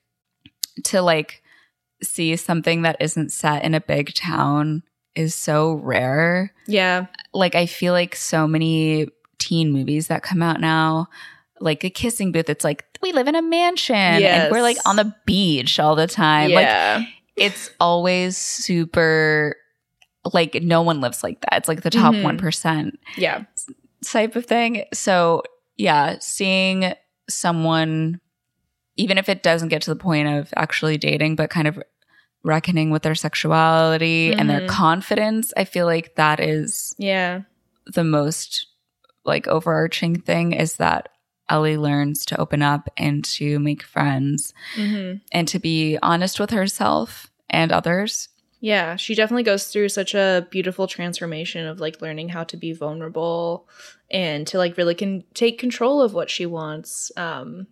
to 0.86 1.02
like 1.02 1.41
see 2.03 2.36
something 2.36 2.84
that 2.84 2.98
isn't 2.99 3.32
set 3.32 3.64
in 3.64 3.73
a 3.73 3.82
big 3.82 4.14
town 4.14 4.84
is 5.16 5.34
so 5.36 5.74
rare. 5.76 6.54
Yeah. 6.68 7.08
Like 7.34 7.56
I 7.56 7.66
feel 7.66 7.94
like 7.94 8.16
so 8.16 8.48
many 8.48 9.08
teen 9.38 9.72
movies 9.72 10.08
that 10.08 10.24
come 10.24 10.42
out 10.42 10.60
now 10.60 11.08
like 11.60 11.84
a 11.84 11.90
kissing 11.90 12.32
booth 12.32 12.50
it's 12.50 12.64
like 12.64 12.86
we 13.02 13.12
live 13.12 13.28
in 13.28 13.36
a 13.36 13.42
mansion 13.42 13.96
and 13.96 14.52
we're 14.52 14.62
like 14.62 14.78
on 14.86 14.96
the 14.96 15.14
beach 15.26 15.80
all 15.80 15.96
the 15.96 16.08
time. 16.08 16.52
Like 16.52 16.66
yeah. 16.66 17.04
it's 17.36 17.70
always 17.80 18.38
super 18.38 19.56
like 20.34 20.56
no 20.56 20.82
one 20.82 21.02
lives 21.02 21.24
like 21.24 21.40
that. 21.42 21.54
It's 21.60 21.68
like 21.68 21.82
the 21.82 21.90
top 21.90 22.14
Mhm. 22.14 22.24
one 22.24 22.38
percent 22.38 23.00
yeah. 23.16 23.44
type 24.04 24.36
of 24.36 24.46
thing. 24.46 24.86
So 24.94 25.44
yeah, 25.78 26.18
seeing 26.20 26.94
someone, 27.30 28.20
even 28.98 29.18
if 29.18 29.30
it 29.30 29.44
doesn't 29.44 29.70
get 29.70 29.82
to 29.84 29.92
the 29.92 29.96
point 30.00 30.28
of 30.28 30.54
actually 30.56 30.98
dating, 30.98 31.36
but 31.36 31.50
kind 31.50 31.68
of 31.68 31.82
reckoning 32.46 32.92
with 32.92 33.02
their 33.04 33.16
sexuality 33.16 34.34
and 34.34 34.50
their 34.50 34.62
Mhm. 34.62 34.68
confidence, 34.68 35.52
I 35.58 35.66
feel 35.66 35.86
like 35.86 36.16
that 36.16 36.40
is 36.40 36.96
Yeah. 36.98 37.42
the 37.88 38.04
most 38.04 38.68
like 39.26 39.48
overarching 39.48 40.22
thing 40.22 40.52
is 40.54 40.78
that 40.78 41.10
Ellie 41.50 41.78
learns 41.78 42.26
to 42.26 42.40
open 42.40 42.62
up 42.62 42.90
and 42.98 43.24
to 43.26 43.60
make 43.60 43.84
friends 43.84 44.54
Mm-hmm. 44.76 45.18
and 45.32 45.48
to 45.48 45.60
be 45.60 45.98
honest 46.02 46.40
with 46.40 46.52
herself 46.52 47.32
and 47.50 47.72
others. 47.72 48.30
Yeah, 48.60 48.96
she 48.96 49.14
definitely 49.16 49.44
goes 49.44 49.68
through 49.68 49.90
such 49.90 50.16
a 50.16 50.48
beautiful 50.50 50.88
transformation 50.88 51.68
of 51.68 51.80
like 51.80 52.02
learning 52.02 52.30
how 52.30 52.44
to 52.46 52.58
be 52.58 52.72
vulnerable 52.74 53.68
and 54.10 54.48
to 54.48 54.58
like 54.58 54.78
really 54.78 54.96
can 54.96 55.24
take 55.34 55.60
control 55.60 56.02
of 56.02 56.14
what 56.14 56.30
she 56.30 56.46
wants. 56.46 57.12
Um 57.18 57.68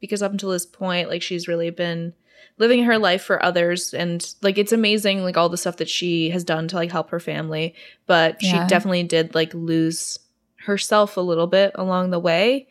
because 0.00 0.22
up 0.22 0.32
until 0.32 0.50
this 0.50 0.66
point 0.66 1.08
like 1.08 1.22
she's 1.22 1.48
really 1.48 1.70
been 1.70 2.12
living 2.58 2.84
her 2.84 2.98
life 2.98 3.22
for 3.22 3.42
others. 3.42 3.92
And 3.94 4.24
like 4.42 4.58
it's 4.58 4.72
amazing 4.72 5.22
like 5.22 5.36
all 5.36 5.48
the 5.48 5.56
stuff 5.56 5.78
that 5.78 5.88
she 5.88 6.30
has 6.30 6.44
done 6.44 6.68
to 6.68 6.76
like 6.76 6.92
help 6.92 7.10
her 7.10 7.20
family. 7.20 7.74
But 8.06 8.42
Yeah. 8.42 8.62
she 8.64 8.68
definitely 8.68 9.02
did 9.04 9.34
like 9.34 9.52
lose 9.54 10.18
herself 10.58 11.16
a 11.16 11.20
little 11.20 11.46
bit 11.46 11.72
along 11.74 12.10
the 12.10 12.18
way. 12.18 12.68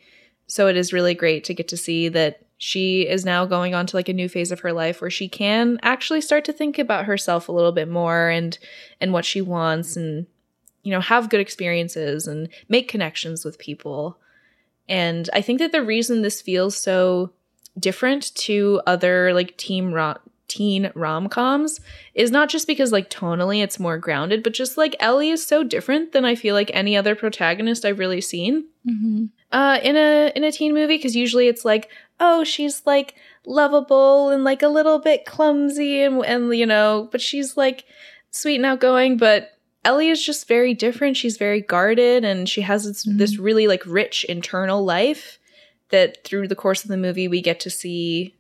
So 0.48 0.68
it 0.68 0.77
is 0.77 0.94
really 0.94 1.14
great 1.14 1.44
to 1.45 1.53
get 1.53 1.68
to 1.69 1.77
see 1.77 2.10
that 2.10 2.41
she 2.57 3.02
is 3.07 3.26
now 3.26 3.45
going 3.45 3.76
on 3.76 3.85
to 3.88 3.95
like 3.98 4.07
a 4.07 4.14
new 4.14 4.30
phase 4.30 4.52
of 4.52 4.61
her 4.61 4.72
life 4.72 5.02
where 5.02 5.10
she 5.10 5.27
can 5.27 5.80
actually 5.84 6.22
start 6.22 6.45
to 6.45 6.53
think 6.53 6.80
about 6.80 7.06
herself 7.06 7.49
a 7.49 7.52
little 7.52 7.72
bit 7.73 7.90
more 7.90 8.30
and 8.30 8.57
and 9.02 9.11
what 9.11 9.26
she 9.26 9.41
wants 9.41 9.98
and 9.98 10.27
you 10.81 10.91
know 10.91 11.02
have 11.02 11.30
good 11.30 11.41
experiences 11.41 12.26
and 12.27 12.48
make 12.69 12.88
connections 12.88 13.44
with 13.44 13.57
people. 13.60 14.18
And 14.88 15.30
i 15.34 15.41
think 15.41 15.60
that 15.60 15.72
the 15.72 15.84
reason 15.84 16.22
this 16.22 16.41
feels 16.41 16.76
so 16.77 17.31
different 17.80 18.34
to 18.36 18.82
other 18.86 19.34
like 19.34 19.58
team 19.58 19.94
rom- 19.94 20.18
teen 20.48 20.91
rom-coms 20.94 21.80
is 22.14 22.30
not 22.30 22.50
just 22.50 22.68
because 22.68 22.91
like 22.91 23.10
tonally 23.10 23.64
it's 23.64 23.80
more 23.80 23.98
grounded 23.98 24.44
but 24.44 24.54
just 24.54 24.78
like 24.78 24.95
ellie 25.00 25.30
is 25.32 25.44
so 25.44 25.64
different 25.64 26.12
than 26.12 26.26
i 26.26 26.36
feel 26.36 26.54
like 26.54 26.70
any 26.74 26.95
other 26.95 27.16
protagonist 27.16 27.84
i've 27.86 27.98
really 27.98 28.22
seen 28.22 28.66
Mhm. 28.88 29.30
uh 29.52 29.80
in 29.82 29.95
a 29.95 30.32
in 30.36 30.44
a 30.44 30.52
teen 30.52 30.74
movie 30.74 30.98
because 30.98 31.16
usually 31.16 31.48
it's 31.48 31.66
like 31.66 31.90
oh 32.20 32.44
she's 32.44 32.84
like 32.86 33.16
lovable 33.45 34.30
and 34.30 34.44
like 34.44 34.62
a 34.62 34.68
little 34.68 35.00
bit 35.00 35.26
clumsy 35.26 36.02
and 36.02 36.24
and 36.26 36.54
you 36.56 36.66
know 36.66 37.08
but 37.12 37.22
she's 37.22 37.58
like 37.58 37.86
sweet 38.30 38.58
and 38.58 38.66
outgoing 38.66 39.18
but 39.18 39.52
ellie 39.86 40.10
is 40.10 40.24
just 40.24 40.48
very 40.48 40.74
different 40.74 41.18
she's 41.18 41.38
very 41.38 41.62
guarded 41.62 42.24
and 42.24 42.48
she 42.48 42.62
has 42.62 42.86
this, 42.86 43.06
Mhm. 43.06 43.18
this 43.18 43.38
really 43.38 43.68
like 43.68 43.84
rich 43.88 44.24
internal 44.26 44.84
life 44.84 45.40
that 45.94 46.24
through 46.26 46.48
the 46.49 46.56
course 46.56 46.84
of 46.84 46.90
the 46.90 46.98
movie 46.98 47.28
we 47.30 47.41
get 47.41 47.60
to 47.61 47.70
see 47.70 48.36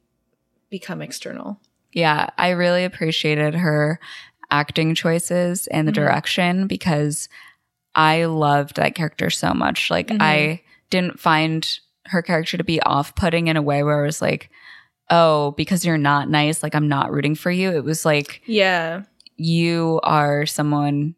become 0.69 1.01
external 1.01 1.59
Yeah, 1.93 2.29
I 2.37 2.49
really 2.49 2.83
appreciated 2.83 3.53
her 3.53 3.99
acting 4.49 4.95
choices 4.95 5.67
and 5.67 5.87
the 5.87 5.91
Mhm. 5.91 5.95
direction 5.95 6.67
because 6.67 7.29
I 7.95 8.25
loved 8.25 8.75
that 8.77 8.95
character 8.95 9.29
so 9.29 9.53
much. 9.53 9.91
Like, 9.91 10.07
Mhm. 10.07 10.17
I 10.19 10.61
didn't 10.89 11.19
find 11.19 11.67
her 12.07 12.21
character 12.23 12.57
to 12.57 12.63
be 12.63 12.81
off 12.81 13.13
putting 13.15 13.47
in 13.47 13.55
a 13.57 13.61
way 13.61 13.83
where 13.83 14.01
I 14.01 14.05
was 14.05 14.21
like, 14.21 14.49
oh, 15.11 15.51
because 15.51 15.85
you're 15.85 15.97
not 15.99 16.29
nice, 16.29 16.63
like, 16.63 16.73
I'm 16.75 16.87
not 16.87 17.11
rooting 17.11 17.35
for 17.35 17.51
you. 17.51 17.69
It 17.71 17.83
was 17.83 18.03
like, 18.05 18.41
yeah 18.47 19.03
you 19.37 19.99
are 20.03 20.45
someone 20.45 21.15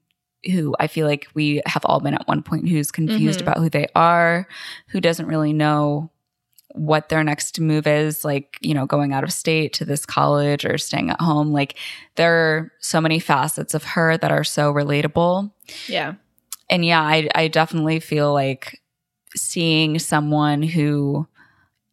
who 0.51 0.73
I 0.79 0.87
feel 0.87 1.05
like 1.05 1.27
we 1.33 1.61
have 1.65 1.83
all 1.85 1.99
been 1.99 2.13
at 2.13 2.27
one 2.29 2.41
point 2.43 2.67
who's 2.69 2.89
confused 2.91 3.39
Mhm. 3.39 3.43
about 3.43 3.57
who 3.57 3.69
they 3.69 3.87
are, 3.95 4.47
who 4.87 5.01
doesn't 5.01 5.27
really 5.27 5.51
know 5.53 6.11
what 6.77 7.09
their 7.09 7.23
next 7.23 7.59
move 7.59 7.87
is, 7.87 8.23
like, 8.25 8.57
you 8.61 8.73
know, 8.73 8.85
going 8.85 9.13
out 9.13 9.23
of 9.23 9.31
state 9.33 9.73
to 9.73 9.85
this 9.85 10.05
college 10.05 10.65
or 10.65 10.77
staying 10.77 11.09
at 11.09 11.21
home. 11.21 11.51
Like, 11.51 11.77
there 12.15 12.33
are 12.35 12.71
so 12.79 12.99
many 13.01 13.19
facets 13.19 13.73
of 13.73 13.83
her 13.83 14.17
that 14.17 14.31
are 14.31 14.43
so 14.43 14.73
relatable. 14.73 15.51
yeah 15.87 16.15
And 16.69 16.85
yeah, 16.85 17.01
I, 17.01 17.27
I 17.35 17.47
definitely 17.47 17.99
feel 17.99 18.33
like 18.33 18.81
seeing 19.35 19.99
someone 19.99 20.63
who 20.63 21.27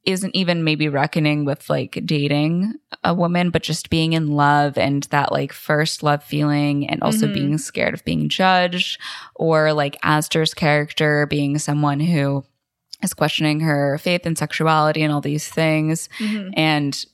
isn't 0.05 0.35
even 0.35 0.65
maybe 0.65 0.89
reckoning 0.89 1.45
with 1.45 1.71
like 1.71 2.01
dating 2.05 2.75
a 3.05 3.15
woman, 3.15 3.51
but 3.51 3.63
just 3.63 3.89
being 3.89 4.15
in 4.15 4.33
love 4.33 4.77
and 4.77 5.05
that 5.11 5.31
like 5.31 5.53
first 5.53 6.03
love 6.03 6.25
feeling 6.25 6.89
and 6.91 7.03
also 7.05 7.29
Mhm. 7.29 7.33
being 7.33 7.59
scared 7.59 7.95
of 7.95 8.05
being 8.05 8.29
judged, 8.29 8.99
or 9.37 9.73
like 9.73 9.97
Aster's 10.03 10.55
character 10.55 11.27
being 11.27 11.57
someone 11.59 12.01
who 12.01 12.45
is 13.03 13.15
questioning 13.15 13.61
her 13.61 13.99
faith 13.99 14.23
and 14.27 14.37
sexuality 14.39 15.03
and 15.03 15.13
all 15.13 15.21
these 15.21 15.49
things 15.49 16.09
Mhm. 16.19 16.53
and 16.57 17.05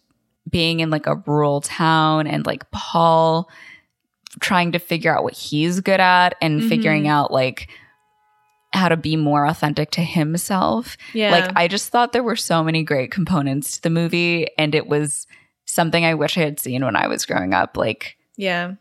being 0.48 0.80
in 0.80 0.90
like 0.90 1.06
a 1.06 1.16
rural 1.26 1.60
town 1.60 2.26
and 2.26 2.46
like 2.46 2.70
Paul 2.70 3.48
trying 4.40 4.72
to 4.72 4.78
figure 4.78 5.14
out 5.16 5.24
what 5.24 5.34
he's 5.34 5.80
good 5.80 6.00
at 6.00 6.34
and 6.40 6.60
Mhm. 6.62 6.68
figuring 6.68 7.08
out 7.08 7.32
like 7.32 7.68
how 8.74 8.88
to 8.88 8.96
be 8.96 9.16
more 9.16 9.46
authentic 9.46 9.90
to 9.92 10.02
himself. 10.02 10.96
yeah 11.14 11.30
Like 11.30 11.52
I 11.56 11.68
just 11.68 11.88
thought 11.90 12.12
there 12.12 12.22
were 12.22 12.36
so 12.36 12.62
many 12.62 12.82
great 12.82 13.10
components 13.10 13.72
to 13.76 13.82
the 13.82 13.90
movie 13.90 14.46
and 14.58 14.74
it 14.74 14.86
was 14.86 15.26
something 15.64 16.04
I 16.04 16.14
wish 16.14 16.36
I 16.36 16.42
had 16.42 16.60
seen 16.60 16.84
when 16.84 16.94
I 16.96 17.08
was 17.08 17.24
growing 17.26 17.54
up. 17.54 17.76
Like 17.76 18.16
yeah 18.36 18.74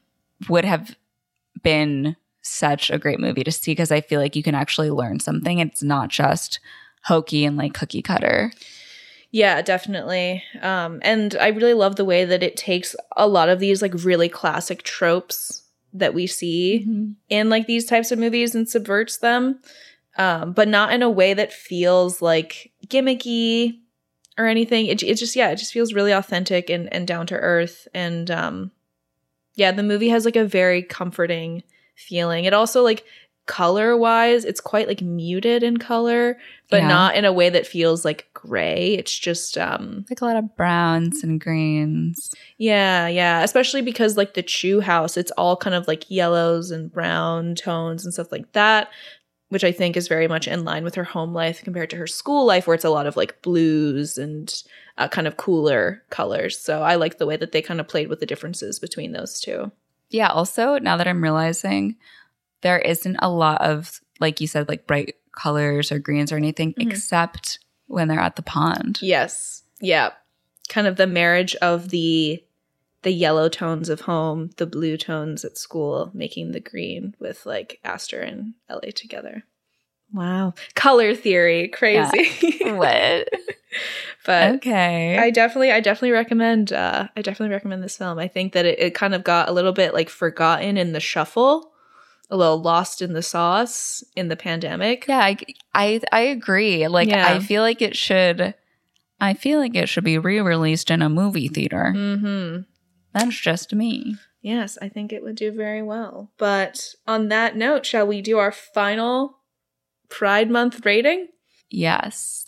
would 0.50 0.66
have 0.66 0.96
been 1.64 2.16
such 2.44 2.90
a 2.92 2.98
great 3.00 3.20
movie 3.20 3.44
to 3.44 3.52
see 3.52 3.72
because 3.72 3.92
I 3.92 4.02
feel 4.02 4.22
like 4.22 4.36
you 4.36 4.44
can 4.44 4.56
actually 4.56 4.92
learn 4.92 5.20
something. 5.20 5.60
It's 5.60 5.82
not 5.84 6.10
just 6.10 6.60
hokey 7.08 7.46
and 7.46 7.58
like 7.58 7.74
cookie 7.74 8.02
cutter. 8.02 8.52
Yeah, 9.32 9.62
definitely. 9.62 10.44
Um, 10.62 11.00
and 11.04 11.36
I 11.40 11.50
really 11.50 11.74
love 11.74 11.96
the 11.96 12.06
way 12.06 12.26
that 12.26 12.44
it 12.44 12.58
takes 12.58 12.96
a 13.16 13.28
lot 13.28 13.50
of 13.50 13.60
these 13.60 13.82
like 13.82 13.94
really 14.04 14.30
classic 14.30 14.84
tropes 14.84 15.64
that 15.94 16.14
we 16.14 16.28
see 16.28 16.86
in 17.30 17.50
like 17.50 17.68
these 17.68 17.86
types 17.86 18.12
of 18.12 18.20
movies 18.20 18.56
and 18.56 18.68
subverts 18.68 19.18
them, 19.18 19.60
um, 20.18 20.54
but 20.54 20.68
not 20.68 20.94
in 20.94 21.02
a 21.02 21.10
way 21.10 21.34
that 21.34 21.54
feels 21.54 22.22
like 22.22 22.72
gimmicky 22.88 23.80
or 24.38 24.46
anything. 24.46 24.88
It, 24.88 25.04
it 25.04 25.16
just 25.16 25.36
yeah, 25.36 25.50
it 25.50 25.58
just 25.58 25.74
feels 25.74 25.94
really 25.94 26.12
authentic 26.12 26.70
and 26.70 26.92
and 26.94 27.08
down 27.08 27.28
to 27.28 27.36
earth. 27.36 27.88
And 27.94 28.30
um, 28.32 28.72
yeah, 29.56 29.72
the 29.72 29.84
movie 29.84 30.10
has 30.10 30.26
like 30.26 30.36
a 30.36 30.46
very 30.46 30.84
comforting 30.84 31.64
feeling. 31.96 32.46
It 32.46 32.54
also 32.54 32.84
like 32.84 33.04
color 33.48 33.98
wise, 33.98 34.45
it's 34.45 34.61
quite 34.61 34.88
like 34.88 35.02
muted 35.02 35.64
in 35.64 35.78
color, 35.78 36.38
but 36.69 36.82
Yeah. 36.82 36.88
not 36.88 37.15
in 37.15 37.26
a 37.26 37.34
way 37.34 37.49
that 37.49 37.65
feels 37.65 38.06
like 38.06 38.28
gray. 38.34 38.94
It's 38.94 39.18
just 39.18 39.57
um 39.57 40.06
Like 40.10 40.22
a 40.22 40.26
lot 40.26 40.38
of 40.38 40.56
browns 40.56 41.24
and 41.24 41.41
greens. 41.41 42.32
yeah, 42.57 43.07
yeah, 43.07 43.41
especially 43.44 43.82
because 43.82 44.18
like 44.18 44.34
the 44.36 44.44
Chu 44.44 44.82
house, 44.82 45.18
it's 45.18 45.32
all 45.32 45.57
kind 45.57 45.76
of 45.76 45.88
like 45.88 46.10
yellows 46.11 46.69
and 46.72 46.91
brown 46.91 47.56
tones 47.56 48.03
and 48.06 48.14
stuff 48.14 48.32
like 48.32 48.52
that, 48.52 48.90
which 49.49 49.64
I 49.64 49.72
think 49.72 49.95
is 49.98 50.07
very 50.07 50.28
much 50.28 50.48
in 50.48 50.65
line 50.65 50.84
with 50.84 50.95
her 50.95 51.06
home 51.06 51.34
life 51.34 51.64
compared 51.64 51.90
to 51.91 51.95
her 51.98 52.07
school 52.07 52.45
life, 52.45 52.68
where 52.68 52.76
it's 52.76 52.84
a 52.86 52.90
lot 52.90 53.07
of 53.07 53.15
like 53.18 53.41
blues 53.41 54.18
and 54.18 54.53
uh, 54.98 55.07
kind 55.07 55.26
of 55.28 55.38
cooler 55.38 56.03
colors. 56.10 56.60
So 56.60 56.82
I 56.84 56.95
like 56.95 57.18
the 57.18 57.26
way 57.26 57.38
that 57.38 57.52
they 57.53 57.61
kind 57.61 57.80
of 57.80 57.88
played 57.88 58.10
with 58.10 58.19
the 58.19 58.26
differences 58.26 58.78
between 58.80 59.14
those 59.14 59.40
two. 59.40 59.72
Yeah. 60.10 60.30
Also, 60.30 60.78
now 60.80 60.98
that 60.98 61.07
I'm 61.07 61.22
realizing 61.24 61.95
there 62.62 62.80
isn't 62.80 63.18
a 63.22 63.30
lot 63.30 63.62
of, 63.62 64.02
like 64.20 64.42
you 64.42 64.48
said, 64.48 64.68
like 64.68 64.88
bright 64.88 65.16
colors 65.34 65.92
or 65.92 66.00
greens 66.00 66.32
or 66.32 66.38
anything 66.38 66.74
Mhm. 66.74 66.88
except 66.92 67.60
when 67.88 68.08
they're 68.08 68.20
at 68.20 68.36
the 68.36 68.42
pond. 68.42 69.00
Yes, 69.02 69.64
yeah, 69.80 70.10
kind 70.70 70.88
of 70.88 70.96
the 70.98 71.08
marriage 71.08 71.56
of 71.58 71.90
the 71.90 72.44
the 73.04 73.12
yellow 73.12 73.48
tones 73.48 73.88
of 73.90 74.02
home, 74.02 74.50
the 74.58 74.66
blue 74.66 74.98
tones 74.98 75.46
at 75.46 75.58
school, 75.58 76.10
making 76.14 76.52
the 76.52 76.60
green 76.60 77.16
with 77.20 77.46
like 77.46 77.80
Aster 77.84 78.20
and 78.20 78.56
Ellie 78.68 78.92
together. 78.92 79.44
Wow, 80.12 80.56
color 80.76 81.14
theory, 81.16 81.68
crazy. 81.70 82.58
What? 82.66 83.30
but 84.26 84.56
okay. 84.56 85.18
I 85.18 85.30
definitely, 85.30 85.72
I 85.72 85.80
definitely 85.80 86.12
recommend. 86.12 86.74
Uh, 86.74 87.08
I 87.16 87.22
definitely 87.22 87.54
recommend 87.54 87.84
this 87.84 87.98
film. 87.98 88.18
I 88.20 88.28
think 88.28 88.54
that 88.54 88.66
it, 88.66 88.80
it 88.80 88.96
kind 88.96 89.14
of 89.14 89.24
got 89.24 89.48
a 89.48 89.52
little 89.54 89.74
bit 89.74 89.94
like 89.94 90.10
forgotten 90.10 90.76
in 90.78 90.92
the 90.94 91.00
shuffle, 91.00 91.72
a 92.30 92.38
little 92.38 92.62
lost 92.62 93.02
in 93.02 93.14
the 93.14 93.22
sauce 93.22 94.04
in 94.16 94.28
the 94.28 94.36
pandemic. 94.36 95.06
yeah, 95.08 95.20
I, 95.20 95.38
I 95.74 96.02
I 96.12 96.20
agree. 96.22 96.88
Like 96.88 97.10
Yeah. 97.10 97.28
I 97.28 97.40
feel 97.40 97.62
like 97.62 97.82
it 97.82 97.95
should 97.95 98.54
I 99.20 99.34
feel 99.34 99.60
like 99.60 99.76
it 99.76 99.90
should 99.90 100.04
be 100.04 100.18
re-released 100.18 100.91
in 100.91 101.02
a 101.02 101.10
movie 101.10 101.48
theater. 101.48 101.91
Hmm. 101.94 102.58
That's 103.14 103.40
just 103.40 103.74
me. 103.74 104.16
Yes, 104.41 104.78
I 104.82 104.90
think 104.90 105.12
it 105.12 105.24
would 105.24 105.36
do 105.36 105.52
very 105.52 105.82
well. 105.82 106.32
But 106.38 106.94
on 107.08 107.30
that 107.30 107.56
note, 107.56 107.86
shall 107.86 108.06
we 108.06 108.22
do 108.22 108.38
our 108.38 108.52
final 108.52 109.40
Pride 110.10 110.52
Month 110.52 110.86
rating? 110.86 111.30
Yes. 111.70 112.45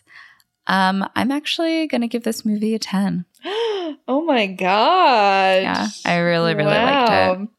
Um, 0.68 1.10
I'm 1.15 1.31
actually 1.31 1.88
gonna 1.88 2.07
give 2.07 2.23
this 2.23 2.45
movie 2.45 2.76
a 2.76 2.80
10. 2.80 3.26
oh 3.45 4.23
my 4.26 4.45
god. 4.45 5.64
Yeah, 5.64 5.88
I 6.06 6.18
really, 6.18 6.53
really 6.53 6.72
liked 6.72 7.41
it. 7.41 7.49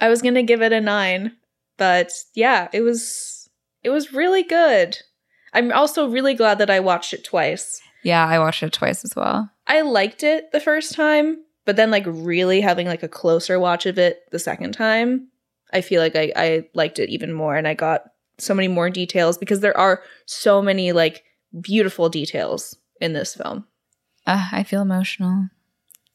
I 0.00 0.08
was 0.08 0.22
gonna 0.22 0.42
give 0.42 0.62
it 0.62 0.72
a 0.72 0.80
nine, 0.80 1.36
but 1.76 2.12
yeah, 2.34 2.68
it 2.72 2.80
was 2.82 3.48
it 3.82 3.90
was 3.90 4.12
really 4.12 4.42
good. 4.42 4.98
I'm 5.52 5.72
also 5.72 6.08
really 6.08 6.34
glad 6.34 6.58
that 6.58 6.70
I 6.70 6.80
watched 6.80 7.12
it 7.12 7.24
twice. 7.24 7.80
Yeah, 8.02 8.26
I 8.26 8.38
watched 8.38 8.62
it 8.62 8.72
twice 8.72 9.04
as 9.04 9.14
well. 9.14 9.50
I 9.66 9.82
liked 9.82 10.22
it 10.22 10.52
the 10.52 10.60
first 10.60 10.94
time, 10.94 11.44
but 11.64 11.76
then 11.76 11.90
like 11.90 12.04
really 12.06 12.60
having 12.60 12.86
like 12.86 13.02
a 13.02 13.08
closer 13.08 13.58
watch 13.58 13.86
of 13.86 13.98
it 13.98 14.20
the 14.30 14.38
second 14.38 14.72
time, 14.72 15.28
I 15.72 15.80
feel 15.80 16.00
like 16.00 16.16
I, 16.16 16.32
I 16.36 16.64
liked 16.74 16.98
it 16.98 17.10
even 17.10 17.32
more 17.32 17.56
and 17.56 17.68
I 17.68 17.74
got 17.74 18.04
so 18.38 18.54
many 18.54 18.68
more 18.68 18.90
details 18.90 19.36
because 19.38 19.60
there 19.60 19.76
are 19.76 20.02
so 20.26 20.62
many 20.62 20.92
like 20.92 21.24
beautiful 21.60 22.08
details 22.08 22.76
in 23.00 23.12
this 23.12 23.34
film. 23.34 23.66
Uh, 24.26 24.48
I 24.52 24.62
feel 24.62 24.82
emotional. 24.82 25.48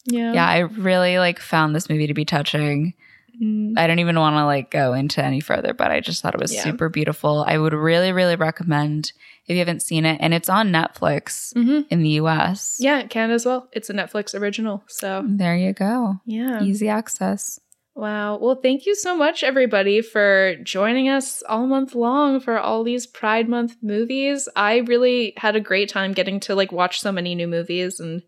Yeah. 0.06 0.34
Yeah, 0.34 0.48
I 0.48 0.60
really 0.60 1.18
like 1.20 1.40
found 1.40 1.76
this 1.76 1.90
movie 1.90 2.08
to 2.08 2.14
be 2.14 2.26
touching. 2.26 2.94
Mm. 3.42 3.78
I 3.78 3.88
don't 3.88 4.00
even 4.00 4.18
want 4.20 4.36
to 4.36 4.46
like 4.46 4.72
go 4.72 4.94
into 4.94 5.24
any 5.24 5.40
further, 5.40 5.74
but 5.74 5.92
I 5.92 6.00
just 6.00 6.22
thought 6.22 6.34
it 6.36 6.40
was 6.42 6.54
Yeah. 6.54 6.64
super 6.64 6.90
beautiful. 6.90 7.44
I 7.48 7.58
would 7.58 7.74
really, 7.74 8.12
really 8.12 8.36
recommend 8.36 9.12
if 9.48 9.54
you 9.54 9.60
haven't 9.60 9.82
seen 9.82 10.06
it, 10.06 10.18
and 10.22 10.34
it's 10.34 10.50
on 10.50 10.72
Netflix 10.72 11.54
hmm 11.54 11.82
in 11.90 12.02
the 12.02 12.10
US. 12.22 12.78
Yeah, 12.80 13.04
Canada 13.08 13.34
as 13.36 13.46
well. 13.46 13.68
It's 13.74 13.90
a 13.90 13.94
Netflix 13.94 14.34
original. 14.40 14.84
So, 14.88 15.24
There 15.28 15.56
you 15.56 15.74
go. 15.74 16.16
yeah. 16.26 16.64
Easy 16.64 16.90
access. 16.90 17.60
Wow. 17.94 18.38
Well, 18.38 18.56
thank 18.56 18.86
you 18.86 18.94
so 18.94 19.16
much, 19.16 19.42
everybody, 19.44 20.02
for 20.02 20.56
joining 20.64 21.08
us 21.08 21.42
all 21.48 21.66
month 21.66 21.96
long 21.96 22.42
for 22.42 22.60
all 22.60 22.84
these 22.84 23.08
Pride 23.08 23.48
Month 23.48 23.78
movies. 23.82 24.50
I 24.56 24.78
really 24.80 25.34
had 25.38 25.56
a 25.56 25.62
great 25.62 25.88
time 25.90 26.12
getting 26.12 26.42
to 26.42 26.56
like 26.56 26.74
watch 26.74 27.00
so 27.00 27.12
many 27.14 27.36
new 27.36 27.48
movies 27.48 28.02
and 28.02 28.22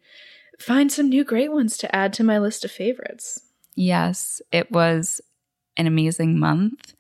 find 0.60 0.90
some 0.92 1.10
new 1.10 1.26
great 1.26 1.52
ones 1.52 1.78
to 1.80 1.94
add 1.96 2.14
to 2.14 2.24
my 2.24 2.38
list 2.40 2.64
of 2.64 2.72
favorites. 2.72 3.42
Yes, 3.78 4.42
it 4.52 4.72
was 4.72 5.22
an 5.78 5.86
amazing 5.86 6.40
month. 6.40 6.96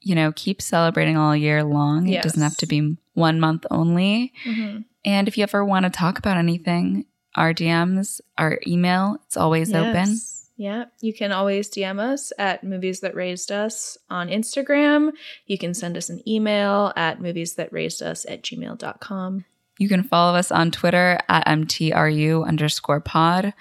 You 0.00 0.14
know, 0.14 0.32
keep 0.34 0.62
celebrating 0.62 1.16
all 1.16 1.36
year 1.36 1.64
long. 1.64 2.08
It 2.08 2.22
doesn't 2.22 2.42
have 2.42 2.56
to 2.58 2.66
be 2.66 2.96
one 3.14 3.40
month 3.40 3.66
only. 3.70 4.32
Mm-hmm. 4.46 4.82
And 5.04 5.28
if 5.28 5.36
you 5.36 5.42
ever 5.42 5.64
want 5.64 5.84
to 5.84 5.90
talk 5.90 6.18
about 6.18 6.36
anything, 6.36 7.06
our 7.34 7.52
DMs, 7.52 8.20
our 8.38 8.60
email, 8.66 9.18
it's 9.26 9.36
always 9.36 9.74
open. 9.74 10.16
Yeah, 10.56 10.84
you 11.00 11.12
can 11.12 11.32
always 11.32 11.68
DM 11.68 11.98
us 11.98 12.32
at 12.38 12.62
Movies 12.62 13.00
That 13.00 13.16
Raised 13.16 13.50
Us 13.50 13.98
on 14.08 14.28
Instagram. 14.28 15.10
You 15.46 15.58
can 15.58 15.74
send 15.74 15.96
us 15.96 16.08
an 16.08 16.22
email 16.28 16.92
at 16.94 17.20
movies 17.20 17.54
that 17.54 17.72
raised 17.72 18.00
us 18.00 18.24
at 18.28 18.42
gmail.com. 18.42 19.44
You 19.78 19.88
can 19.88 20.04
follow 20.04 20.38
us 20.38 20.52
on 20.52 20.70
Twitter 20.70 21.18
at 21.28 21.46
MTRU 21.46 22.46
underscore 22.46 23.00
pod 23.00 23.54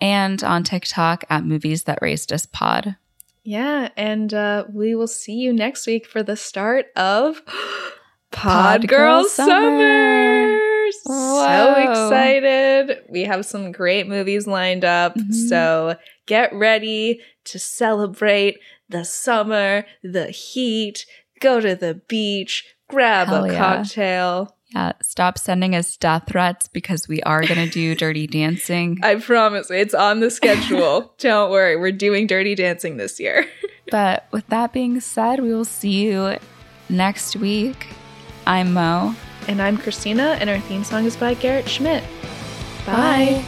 and 0.00 0.42
on 0.44 0.64
TikTok 0.64 1.24
at 1.28 1.44
movies 1.44 1.84
that 1.84 1.98
raised 2.02 2.32
us 2.32 2.46
pod. 2.46 2.96
Yeah, 3.44 3.88
and 3.96 4.32
uh, 4.34 4.64
we 4.72 4.94
will 4.94 5.08
see 5.08 5.34
you 5.34 5.52
next 5.52 5.86
week 5.86 6.06
for 6.06 6.22
the 6.22 6.36
start 6.36 6.86
of 6.96 7.40
Pod 8.30 8.82
Pod 8.82 8.88
Girl 8.88 9.22
Girl 9.22 9.24
Summer. 9.28 10.58
Summer. 10.58 10.58
So 10.92 11.74
excited. 11.76 13.02
We 13.08 13.24
have 13.24 13.46
some 13.46 13.72
great 13.72 14.06
movies 14.06 14.46
lined 14.46 14.84
up. 14.84 15.14
Mhm. 15.16 15.48
So 15.48 15.96
get 16.26 16.52
ready 16.52 17.20
to 17.44 17.58
celebrate 17.58 18.58
the 18.88 19.04
summer, 19.04 19.84
the 20.02 20.26
heat, 20.26 21.06
go 21.40 21.60
to 21.60 21.74
the 21.74 21.94
beach, 22.08 22.74
grab 22.88 23.28
Hell 23.28 23.44
a 23.44 23.52
yeah. 23.52 23.58
cocktail. 23.58 24.56
Yeah, 24.70 24.92
stop 25.02 25.38
sending 25.38 25.74
us 25.74 25.96
death 25.96 26.24
threats 26.28 26.68
because 26.68 27.08
we 27.08 27.22
are 27.22 27.40
going 27.42 27.64
to 27.64 27.70
do 27.70 27.94
dirty 28.04 28.26
dancing. 28.26 28.98
I 29.02 29.16
promise 29.16 29.70
it's 29.70 29.94
on 29.94 30.20
the 30.20 30.30
schedule. 30.30 31.12
Don't 31.18 31.50
worry, 31.50 31.76
we're 31.76 31.92
doing 31.92 32.26
dirty 32.26 32.54
dancing 32.54 32.96
this 32.96 33.18
year. 33.20 33.46
But 33.90 34.26
with 34.32 34.46
that 34.48 34.74
being 34.74 35.00
said, 35.00 35.40
we 35.40 35.50
will 35.54 35.64
see 35.64 36.02
you 36.02 36.36
next 36.90 37.36
week. 37.36 37.86
I'm 38.46 38.74
Mo. 38.74 39.14
And 39.46 39.62
I'm 39.62 39.78
Christina, 39.78 40.36
and 40.38 40.50
our 40.50 40.60
theme 40.60 40.84
song 40.84 41.06
is 41.06 41.16
by 41.16 41.32
Garrett 41.32 41.66
Schmidt. 41.70 42.04
Bye. 42.84 43.42
Bye. 43.42 43.44